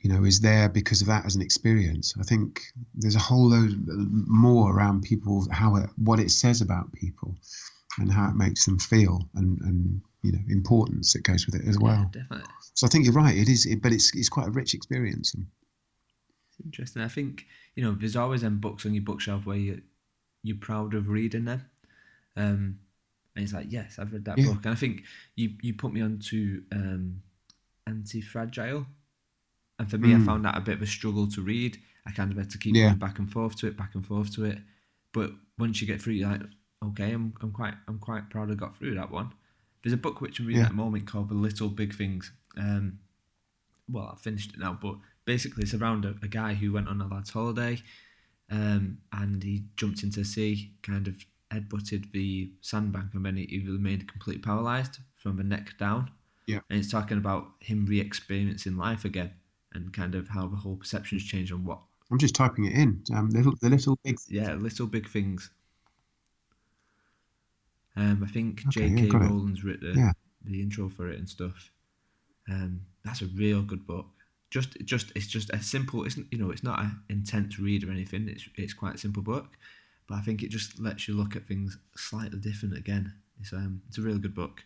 you 0.00 0.10
know, 0.10 0.24
is 0.24 0.40
there 0.40 0.68
because 0.68 1.00
of 1.00 1.08
that 1.08 1.26
as 1.26 1.34
an 1.34 1.42
experience. 1.42 2.14
I 2.18 2.22
think 2.22 2.62
there's 2.94 3.16
a 3.16 3.20
whole 3.20 3.48
load 3.50 3.84
more 3.86 4.74
around 4.74 5.02
people, 5.02 5.46
how 5.50 5.76
it, 5.76 5.90
what 5.96 6.20
it 6.20 6.30
says 6.30 6.60
about 6.60 6.92
people, 6.92 7.34
and 7.98 8.12
how 8.12 8.28
it 8.28 8.36
makes 8.36 8.64
them 8.64 8.78
feel, 8.78 9.28
and 9.34 9.60
and 9.62 10.00
you 10.22 10.32
know, 10.32 10.38
importance 10.48 11.12
that 11.12 11.24
goes 11.24 11.46
with 11.46 11.56
it 11.56 11.66
as 11.66 11.78
well. 11.78 12.10
Yeah, 12.14 12.20
definitely. 12.20 12.50
So 12.74 12.86
I 12.86 12.90
think 12.90 13.04
you're 13.04 13.14
right. 13.14 13.36
It 13.36 13.48
is, 13.48 13.66
it, 13.66 13.82
but 13.82 13.92
it's 13.92 14.14
it's 14.14 14.28
quite 14.28 14.46
a 14.46 14.52
rich 14.52 14.74
experience. 14.74 15.34
It's 15.34 16.64
interesting. 16.64 17.02
I 17.02 17.08
think 17.08 17.46
you 17.74 17.82
know, 17.82 17.92
there's 17.92 18.16
always 18.16 18.42
them 18.42 18.58
books 18.58 18.86
on 18.86 18.94
your 18.94 19.04
bookshelf 19.04 19.46
where 19.46 19.56
you 19.56 19.82
you're 20.44 20.56
proud 20.56 20.94
of 20.94 21.08
reading 21.08 21.44
them. 21.44 21.68
Um, 22.36 22.78
and 23.34 23.44
it's 23.44 23.52
like, 23.52 23.66
yes, 23.68 23.98
I've 23.98 24.12
read 24.12 24.24
that 24.26 24.38
yeah. 24.38 24.46
book. 24.46 24.64
And 24.64 24.72
I 24.72 24.76
think 24.76 25.02
you 25.34 25.54
you 25.60 25.74
put 25.74 25.92
me 25.92 26.02
onto 26.02 26.62
um, 26.70 27.22
Anti 27.86 28.20
Fragile 28.20 28.86
and 29.78 29.90
for 29.90 29.98
me, 29.98 30.10
mm. 30.10 30.22
I 30.22 30.26
found 30.26 30.44
that 30.44 30.56
a 30.56 30.60
bit 30.60 30.76
of 30.76 30.82
a 30.82 30.86
struggle 30.86 31.28
to 31.28 31.40
read. 31.40 31.78
I 32.06 32.10
kind 32.10 32.30
of 32.32 32.38
had 32.38 32.50
to 32.50 32.58
keep 32.58 32.74
yeah. 32.74 32.86
going 32.86 32.98
back 32.98 33.18
and 33.18 33.30
forth 33.30 33.56
to 33.56 33.66
it, 33.68 33.76
back 33.76 33.94
and 33.94 34.04
forth 34.04 34.34
to 34.34 34.44
it. 34.44 34.58
But 35.12 35.30
once 35.58 35.80
you 35.80 35.86
get 35.86 36.00
through, 36.02 36.14
you're 36.14 36.28
like, 36.28 36.42
okay, 36.84 37.12
I'm, 37.12 37.34
I'm 37.40 37.52
quite 37.52 37.74
I'm 37.86 37.98
quite 37.98 38.30
proud 38.30 38.50
I 38.50 38.54
got 38.54 38.76
through 38.76 38.94
that 38.96 39.10
one. 39.10 39.32
There's 39.82 39.92
a 39.92 39.98
book 39.98 40.20
which 40.20 40.40
I'm 40.40 40.46
reading 40.46 40.60
yeah. 40.60 40.66
at 40.66 40.72
the 40.72 40.76
moment 40.76 41.06
called 41.06 41.28
The 41.28 41.34
Little 41.34 41.68
Big 41.68 41.94
Things. 41.94 42.32
Um, 42.56 42.98
well, 43.90 44.12
I 44.12 44.20
finished 44.20 44.52
it 44.54 44.58
now, 44.58 44.76
but 44.80 44.96
basically 45.24 45.62
it's 45.62 45.74
around 45.74 46.04
a, 46.04 46.14
a 46.22 46.28
guy 46.28 46.54
who 46.54 46.72
went 46.72 46.88
on 46.88 47.00
a 47.00 47.06
lad's 47.06 47.30
holiday, 47.30 47.80
um, 48.50 48.98
and 49.12 49.42
he 49.42 49.64
jumped 49.76 50.02
into 50.02 50.20
the 50.20 50.24
sea, 50.24 50.72
kind 50.82 51.06
of 51.06 51.16
headbutted 51.52 52.10
the 52.10 52.50
sandbank, 52.60 53.14
and 53.14 53.24
then 53.24 53.36
he, 53.36 53.46
he 53.46 53.64
remained 53.66 54.08
completely 54.08 54.42
paralysed 54.42 55.00
from 55.14 55.36
the 55.36 55.44
neck 55.44 55.78
down. 55.78 56.10
Yeah, 56.46 56.60
and 56.68 56.78
it's 56.78 56.90
talking 56.90 57.18
about 57.18 57.46
him 57.60 57.86
re-experiencing 57.86 58.76
life 58.76 59.04
again 59.04 59.32
and 59.78 59.92
kind 59.92 60.14
of 60.14 60.28
how 60.28 60.46
the 60.46 60.56
whole 60.56 60.76
perception 60.76 61.18
has 61.18 61.26
changed 61.26 61.52
on 61.52 61.64
what. 61.64 61.78
I'm 62.10 62.18
just 62.18 62.34
typing 62.34 62.64
it 62.64 62.72
in. 62.72 63.02
Um, 63.14 63.30
little, 63.30 63.54
the 63.60 63.68
little 63.68 63.98
big. 64.04 64.18
Yeah, 64.28 64.54
little 64.54 64.86
big 64.86 65.08
things. 65.08 65.50
Um, 67.96 68.22
I 68.24 68.30
think 68.30 68.62
okay, 68.68 68.88
J.K. 68.88 69.06
Yeah, 69.06 69.18
Rowling's 69.18 69.64
written 69.64 69.92
the, 69.92 69.98
yeah. 69.98 70.12
the 70.44 70.60
intro 70.60 70.88
for 70.88 71.10
it 71.10 71.18
and 71.18 71.28
stuff. 71.28 71.70
Um, 72.48 72.82
that's 73.04 73.22
a 73.22 73.26
real 73.26 73.62
good 73.62 73.86
book. 73.86 74.06
Just, 74.50 74.78
just 74.84 75.12
it's 75.14 75.26
just 75.26 75.50
a 75.50 75.62
simple. 75.62 76.04
It's 76.04 76.16
you 76.16 76.38
know, 76.38 76.50
it's 76.50 76.62
not 76.62 76.80
an 76.80 77.00
intense 77.10 77.58
read 77.58 77.84
or 77.84 77.90
anything. 77.90 78.28
It's 78.28 78.48
it's 78.56 78.72
quite 78.72 78.94
a 78.94 78.98
simple 78.98 79.22
book, 79.22 79.48
but 80.08 80.14
I 80.14 80.20
think 80.20 80.42
it 80.42 80.48
just 80.48 80.78
lets 80.80 81.06
you 81.06 81.14
look 81.14 81.36
at 81.36 81.46
things 81.46 81.76
slightly 81.96 82.38
different 82.38 82.76
again. 82.76 83.12
It's 83.40 83.52
um, 83.52 83.82
it's 83.88 83.98
a 83.98 84.02
really 84.02 84.20
good 84.20 84.34
book. 84.34 84.64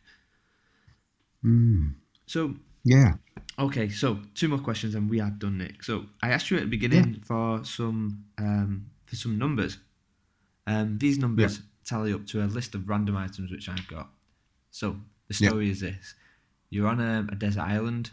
Mm. 1.45 1.95
So 2.27 2.55
yeah. 2.85 3.15
Okay, 3.59 3.89
so 3.89 4.19
two 4.35 4.49
more 4.49 4.59
questions 4.59 4.95
and 4.95 5.11
we 5.11 5.21
are 5.21 5.31
done, 5.31 5.59
Nick. 5.59 5.85
So 5.85 6.07
I 6.23 6.31
asked 6.31 6.51
you 6.51 6.57
at 6.57 6.65
the 6.65 6.69
beginning 6.69 7.15
yeah. 7.15 7.25
for 7.25 7.65
some 7.65 8.25
um, 8.39 8.87
for 9.07 9.17
some 9.17 9.39
numbers. 9.39 9.79
Um, 10.67 10.99
these 10.99 11.19
numbers 11.19 11.59
yeah. 11.59 11.65
tally 11.85 12.13
up 12.13 12.27
to 12.29 12.43
a 12.43 12.47
list 12.47 12.75
of 12.75 12.89
random 12.89 13.17
items 13.17 13.51
which 13.51 13.69
I've 13.69 13.87
got. 13.89 14.09
So 14.71 14.97
the 15.29 15.35
story 15.35 15.67
yeah. 15.67 15.73
is 15.73 15.81
this: 15.81 16.15
you're 16.71 16.89
on 16.89 17.01
a, 17.01 17.27
a, 17.31 17.35
desert 17.35 17.63
island, 17.63 18.11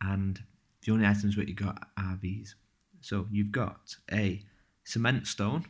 and 0.00 0.40
the 0.82 0.92
only 0.92 1.06
items 1.06 1.36
that 1.36 1.48
you 1.48 1.54
got 1.54 1.88
are 1.98 2.18
these. 2.20 2.54
So 3.00 3.26
you've 3.30 3.52
got 3.52 3.96
a 4.12 4.42
cement 4.84 5.26
stone, 5.26 5.66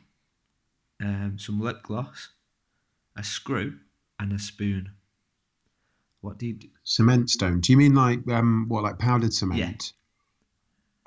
um, 1.03 1.37
some 1.39 1.61
lip 1.61 1.83
gloss, 1.83 2.29
a 3.17 3.25
screw, 3.25 3.79
and 4.21 4.33
a 4.33 4.39
spoon. 4.39 4.93
What 6.21 6.39
do 6.39 6.47
you 6.47 6.55
do? 6.55 6.69
Cement 6.85 7.31
stone. 7.31 7.61
Do 7.61 7.73
you 7.73 7.79
mean 7.79 7.95
like 7.95 8.27
um 8.29 8.67
what 8.69 8.83
like 8.83 8.99
powdered 8.99 9.33
cement? 9.33 9.59
Yeah. 9.59 9.77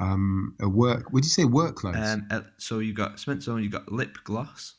Um, 0.01 0.55
a 0.61 0.69
work. 0.69 1.11
Would 1.11 1.25
you 1.25 1.29
say 1.29 1.43
work 1.43 1.75
clothes? 1.75 1.97
Um, 1.97 2.27
uh, 2.31 2.41
so 2.57 2.79
you 2.79 2.93
got 2.93 3.19
cement 3.19 3.43
stone. 3.43 3.61
You 3.61 3.69
got 3.69 3.91
lip 3.91 4.15
gloss. 4.23 4.75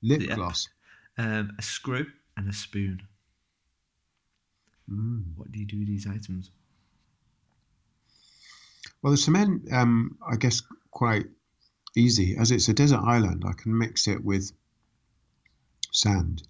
Lip 0.00 0.22
gloss. 0.34 0.68
Um, 1.18 1.52
a 1.58 1.62
screw 1.62 2.06
and 2.36 2.48
a 2.48 2.52
spoon. 2.52 3.02
Mm. 4.90 5.24
What 5.36 5.52
do 5.52 5.58
you 5.58 5.66
do 5.66 5.78
with 5.78 5.88
these 5.88 6.06
items? 6.06 6.50
Well, 9.02 9.10
the 9.10 9.16
cement, 9.16 9.70
um, 9.72 10.16
I 10.26 10.36
guess, 10.36 10.62
quite 10.90 11.26
easy 11.96 12.36
as 12.38 12.50
it's 12.50 12.68
a 12.68 12.72
desert 12.72 13.00
island. 13.04 13.44
I 13.46 13.52
can 13.52 13.76
mix 13.76 14.08
it 14.08 14.24
with 14.24 14.50
sand 15.90 16.42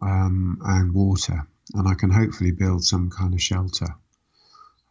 um, 0.00 0.60
and 0.64 0.94
water 0.94 1.46
and 1.74 1.88
I 1.88 1.94
can 1.94 2.10
hopefully 2.10 2.52
build 2.52 2.84
some 2.84 3.10
kind 3.10 3.34
of 3.34 3.42
shelter. 3.42 3.88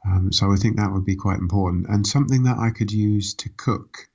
Um, 0.06 0.31
so 0.31 0.52
I 0.52 0.56
think 0.56 0.77
that 0.77 0.91
would 0.91 1.06
be 1.06 1.15
quite 1.15 1.39
important, 1.39 1.88
and 1.88 2.06
something 2.06 2.43
that 2.43 2.57
I 2.57 2.72
could 2.72 2.91
use 2.91 3.34
to 3.35 3.49
cook 3.49 4.10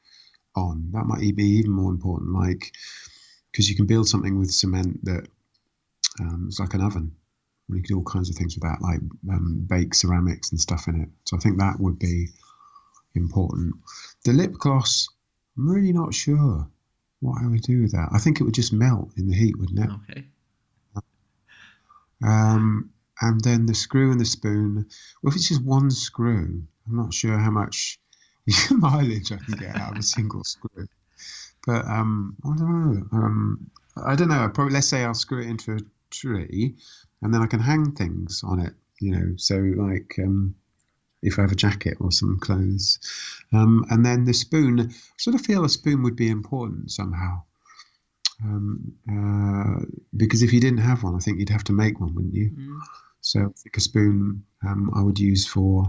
on. 0.55 0.91
That 0.93 1.07
might 1.07 1.37
be 1.37 1.45
even 1.59 1.71
more 1.71 1.91
important, 1.91 2.33
like 2.33 2.73
because 3.53 3.71
you 3.71 3.77
can 3.77 3.87
build 3.87 4.09
something 4.09 4.39
with 4.39 4.51
cement 4.51 5.05
that 5.05 5.29
um, 6.21 6.47
it's 6.49 6.59
like 6.59 6.75
an 6.75 6.83
oven. 6.83 7.15
You 7.69 7.77
can 7.77 7.85
do 7.85 7.97
all 7.99 8.05
kinds 8.05 8.31
of 8.31 8.37
things 8.37 8.55
with 8.55 8.63
that, 8.63 8.81
like 8.81 9.01
um, 9.31 9.67
bake 9.69 9.95
ceramics 9.95 10.51
and 10.51 10.61
stuff 10.61 10.89
in 10.89 11.03
it. 11.03 11.09
So 11.25 11.37
I 11.37 11.41
think 11.41 11.59
that 11.59 11.81
would 11.81 11.99
be 11.99 12.29
important. 13.15 13.75
The 14.25 14.33
lip 14.33 14.53
gloss, 14.53 15.09
I'm 15.57 15.69
really 15.69 15.93
not 15.93 16.15
sure 16.15 16.69
what 17.21 17.43
I 17.43 17.47
would 17.47 17.63
do 17.63 17.83
with 17.83 17.93
that. 17.93 18.09
I 18.13 18.19
think 18.19 18.41
it 18.41 18.45
would 18.45 18.55
just 18.55 18.73
melt 18.73 19.11
in 19.17 19.29
the 19.29 19.35
heat, 19.35 19.59
wouldn't 19.59 19.79
it? 19.79 19.91
Okay. 20.11 20.25
Um, 22.25 22.91
and 23.21 23.41
then 23.41 23.67
the 23.67 23.75
screw 23.75 24.11
and 24.11 24.21
the 24.21 24.25
spoon. 24.25 24.87
Well, 25.23 25.31
if 25.31 25.37
it's 25.37 25.49
just 25.49 25.65
one 25.65 25.91
screw, 25.91 26.63
I'm 26.87 26.97
not 26.97 27.15
sure 27.15 27.39
how 27.39 27.51
much 27.51 27.99
mileage 28.71 29.33
I 29.33 29.37
can 29.37 29.55
get 29.55 29.77
out 29.77 29.93
of 29.93 29.99
a 29.99 30.03
single 30.03 30.45
screw. 30.45 30.87
But 31.67 31.85
um, 31.87 32.37
I 32.45 32.57
don't 32.57 32.61
know. 32.61 33.07
Um, 33.13 33.71
I 33.97 34.15
don't 34.15 34.29
know. 34.29 34.49
Probably 34.53 34.75
let's 34.75 34.87
say 34.87 35.05
I'll 35.05 35.15
screw 35.15 35.43
it 35.43 35.49
into 35.49 35.73
a 35.73 35.81
tree, 36.11 36.77
and 37.23 37.35
then 37.35 37.43
I 37.43 37.47
can 37.47 37.61
hang 37.61 37.93
things 37.93 38.43
on 38.45 38.61
it. 38.61 38.73
You 39.01 39.13
know, 39.13 39.33
so 39.37 39.57
like 39.57 40.15
um, 40.23 40.55
if 41.23 41.39
I 41.39 41.43
have 41.43 41.53
a 41.53 41.57
jacket 41.57 41.97
or 42.01 42.13
some 42.13 42.39
clothes, 42.39 42.99
um, 43.53 43.85
and 43.91 44.05
then 44.05 44.25
the 44.25 44.35
spoon. 44.35 44.81
I 44.81 44.95
sort 45.19 45.35
of 45.35 45.41
feel 45.45 45.65
a 45.65 45.69
spoon 45.69 46.03
would 46.03 46.17
be 46.17 46.29
important 46.29 46.93
somehow. 46.93 47.43
Um, 48.45 48.93
uh, 49.11 49.85
because 50.17 50.43
if 50.43 50.53
you 50.53 50.61
didn't 50.61 50.79
have 50.79 51.03
one, 51.03 51.15
I 51.15 51.19
think 51.19 51.39
you'd 51.39 51.49
have 51.49 51.65
to 51.65 51.73
make 51.73 52.01
one, 52.01 52.15
wouldn't 52.15 52.35
you? 52.35 52.51
Mm. 52.51 52.79
So, 53.21 53.53
a 53.75 53.81
spoon, 53.81 54.45
um, 54.67 54.91
I 54.95 55.03
would 55.03 55.19
use 55.19 55.47
for, 55.47 55.85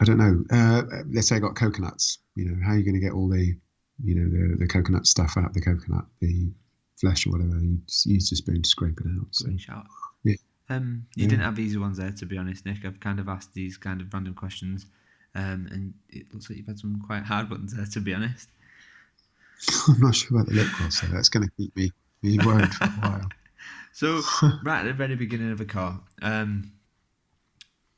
I 0.00 0.04
don't 0.04 0.18
know, 0.18 0.44
uh, 0.52 0.82
let's 1.12 1.28
say 1.28 1.36
I 1.36 1.40
got 1.40 1.56
coconuts. 1.56 2.18
You 2.36 2.46
know, 2.46 2.56
how 2.64 2.72
are 2.72 2.78
you 2.78 2.84
going 2.84 2.94
to 2.94 3.00
get 3.00 3.12
all 3.12 3.28
the, 3.28 3.56
you 4.02 4.14
know, 4.14 4.28
the, 4.28 4.58
the 4.58 4.66
coconut 4.66 5.06
stuff 5.06 5.36
out 5.36 5.46
of 5.46 5.54
the 5.54 5.60
coconut, 5.60 6.04
the 6.20 6.52
flesh 7.00 7.26
or 7.26 7.30
whatever? 7.30 7.58
You 7.58 7.80
use 8.04 8.30
a 8.30 8.36
spoon 8.36 8.62
to 8.62 8.68
scrape 8.68 9.00
it 9.00 9.06
out. 9.18 9.26
So, 9.32 9.48
shout. 9.56 9.86
Yeah. 10.22 10.36
Um, 10.68 11.06
you 11.16 11.24
yeah. 11.24 11.30
didn't 11.30 11.44
have 11.44 11.58
easy 11.58 11.78
ones 11.78 11.98
there, 11.98 12.12
to 12.12 12.26
be 12.26 12.38
honest, 12.38 12.64
Nick. 12.64 12.84
I've 12.84 13.00
kind 13.00 13.18
of 13.18 13.28
asked 13.28 13.54
these 13.54 13.76
kind 13.76 14.00
of 14.00 14.12
random 14.14 14.34
questions, 14.34 14.86
um, 15.34 15.68
and 15.72 15.94
it 16.10 16.32
looks 16.32 16.48
like 16.48 16.58
you've 16.58 16.66
had 16.66 16.78
some 16.78 17.02
quite 17.04 17.24
hard 17.24 17.50
ones 17.50 17.74
there, 17.74 17.86
to 17.86 18.00
be 18.00 18.14
honest. 18.14 18.48
I'm 19.88 20.00
not 20.00 20.14
sure 20.14 20.36
about 20.36 20.48
the 20.48 20.54
lip 20.54 20.68
gloss, 20.78 21.00
so 21.00 21.06
that's 21.06 21.28
going 21.28 21.46
to 21.46 21.52
keep 21.56 21.74
me, 21.76 21.92
me 22.22 22.38
worried 22.44 22.72
for 22.74 22.84
a 22.84 22.88
while. 22.88 23.28
So, 23.94 24.22
right 24.64 24.80
at 24.80 24.86
the 24.86 24.92
very 24.92 25.14
beginning 25.14 25.52
of 25.52 25.58
the 25.58 25.64
car, 25.64 26.00
um, 26.20 26.72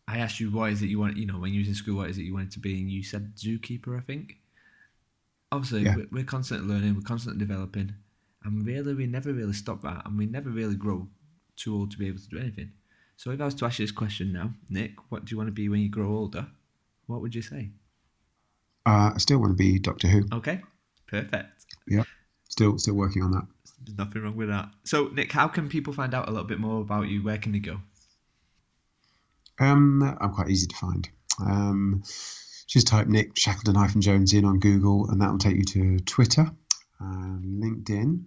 I 0.07 0.19
asked 0.19 0.39
you 0.41 0.51
why 0.51 0.69
is 0.69 0.83
it 0.83 0.91
you 0.91 1.01
want, 1.01 1.17
you 1.17 1.25
know, 1.25 1.39
when 1.39 1.55
you 1.55 1.61
was 1.61 1.69
in 1.69 1.75
school, 1.75 1.97
what 1.97 2.11
is 2.11 2.19
it 2.19 2.25
you 2.25 2.35
wanted 2.35 2.51
to 2.53 2.59
be, 2.59 2.79
and 2.79 2.91
you 2.91 3.03
said 3.03 3.35
zookeeper, 3.35 3.97
I 3.97 4.03
think. 4.03 4.37
Obviously, 5.51 5.85
yeah. 5.85 5.97
we're, 5.97 6.07
we're 6.13 6.25
constantly 6.25 6.69
learning, 6.69 6.97
we're 6.97 7.01
constantly 7.01 7.39
developing, 7.39 7.95
and 8.45 8.67
really, 8.67 8.93
we 8.93 9.07
never 9.07 9.33
really 9.33 9.55
stop 9.55 9.81
that, 9.83 10.05
and 10.05 10.19
we 10.19 10.27
never 10.27 10.51
really 10.51 10.77
grow 10.77 11.09
too 11.57 11.75
old 11.75 11.93
to 11.93 11.99
be 11.99 12.09
able 12.09 12.19
to 12.19 12.29
do 12.29 12.39
anything. 12.39 12.73
So, 13.17 13.31
if 13.31 13.41
I 13.41 13.47
was 13.47 13.55
to 13.55 13.65
ask 13.65 13.79
you 13.79 13.87
this 13.87 13.93
question 13.93 14.35
now, 14.35 14.51
Nick, 14.69 14.97
what 15.09 15.25
do 15.25 15.31
you 15.31 15.39
want 15.39 15.49
to 15.49 15.53
be 15.53 15.71
when 15.71 15.81
you 15.81 15.89
grow 15.89 16.11
older? 16.11 16.47
What 17.07 17.23
would 17.23 17.35
you 17.35 17.41
say? 17.41 17.71
Uh, 18.85 19.13
I 19.15 19.19
still 19.19 19.39
want 19.39 19.53
to 19.53 19.57
be 19.57 19.79
Doctor 19.79 20.09
Who. 20.09 20.27
Okay, 20.31 20.61
perfect. 21.07 21.65
Yeah, 21.87 22.05
still 22.49 22.79
still 22.79 22.95
working 22.95 23.23
on 23.23 23.33
that. 23.33 23.47
There's 23.85 23.99
nothing 23.99 24.23
wrong 24.23 24.37
with 24.37 24.49
that. 24.49 24.69
So, 24.85 25.09
Nick, 25.09 25.33
how 25.33 25.49
can 25.49 25.69
people 25.69 25.93
find 25.93 26.15
out 26.15 26.29
a 26.29 26.33
little 26.33 26.47
bit 26.47 26.59
more 26.59 26.81
about 26.81 27.09
you? 27.09 27.23
Where 27.23 27.39
can 27.39 27.53
they 27.53 27.61
go? 27.61 27.81
Um, 29.59 30.03
I'm 30.21 30.33
quite 30.33 30.51
easy 30.51 30.67
to 30.67 30.77
find. 30.77 31.09
Um, 31.41 32.03
just 32.67 32.89
type 32.89 33.07
Nick 33.07 33.37
Shackleton 33.39 34.01
Jones 34.01 34.33
in 34.33 34.45
on 34.45 34.59
Google, 34.59 35.09
and 35.11 35.21
that 35.21 35.31
will 35.31 35.39
take 35.39 35.57
you 35.57 35.65
to 35.65 35.99
Twitter, 36.01 36.51
and 37.01 37.63
LinkedIn, 37.63 38.25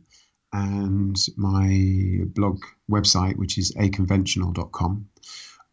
and 0.53 1.17
my 1.35 2.25
blog 2.33 2.61
website, 2.89 3.35
which 3.35 3.57
is 3.57 3.75
aconventional.com. 3.77 5.09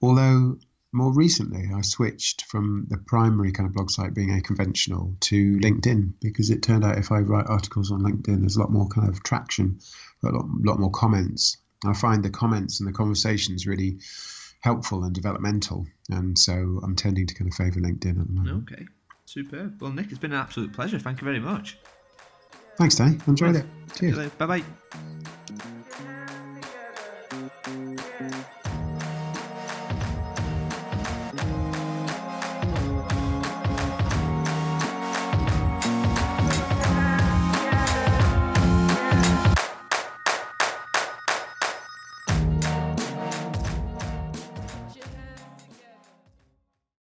Although 0.03 0.59
more 0.97 1.13
recently, 1.13 1.71
I 1.75 1.83
switched 1.83 2.47
from 2.47 2.87
the 2.89 2.97
primary 2.97 3.53
kind 3.53 3.69
of 3.69 3.75
blog 3.75 3.91
site 3.91 4.15
being 4.15 4.33
a 4.33 4.41
conventional 4.41 5.15
to 5.21 5.59
LinkedIn 5.59 6.15
because 6.21 6.51
it 6.51 6.63
turned 6.63 6.85
out 6.85 6.99
if 6.99 7.13
I 7.13 7.19
write 7.19 7.47
articles 7.47 7.93
on 7.93 8.01
LinkedIn, 8.01 8.41
there's 8.41 8.57
a 8.57 8.61
lot 8.61 8.73
more 8.73 8.89
kind 8.89 9.09
of 9.09 9.23
traction, 9.23 9.79
a 10.25 10.29
lot, 10.29 10.47
lot 10.65 10.81
more 10.81 10.91
comments. 10.91 11.59
I 11.85 11.93
find 11.93 12.25
the 12.25 12.31
comments 12.31 12.81
and 12.81 12.89
the 12.89 12.93
conversations 12.93 13.67
really 13.67 13.99
helpful 14.61 15.05
and 15.05 15.15
developmental, 15.15 15.87
and 16.11 16.37
so 16.39 16.81
I'm 16.83 16.97
tending 16.97 17.27
to 17.27 17.35
kind 17.35 17.51
of 17.51 17.55
favour 17.55 17.81
LinkedIn 17.81 18.19
at 18.19 18.27
the 18.27 18.33
moment. 18.33 18.73
Okay, 18.73 18.87
superb. 19.27 19.81
Well, 19.81 19.93
Nick, 19.93 20.07
it's 20.11 20.19
been 20.19 20.33
an 20.33 20.41
absolute 20.41 20.73
pleasure. 20.73 20.99
Thank 20.99 21.21
you 21.21 21.27
very 21.27 21.41
much. 21.41 21.77
Thanks, 22.77 22.97
Danny. 22.97 23.19
Enjoyed 23.27 23.57
it. 23.57 23.67
Cheers. 23.95 24.31
Bye 24.31 24.47
bye. 24.47 25.73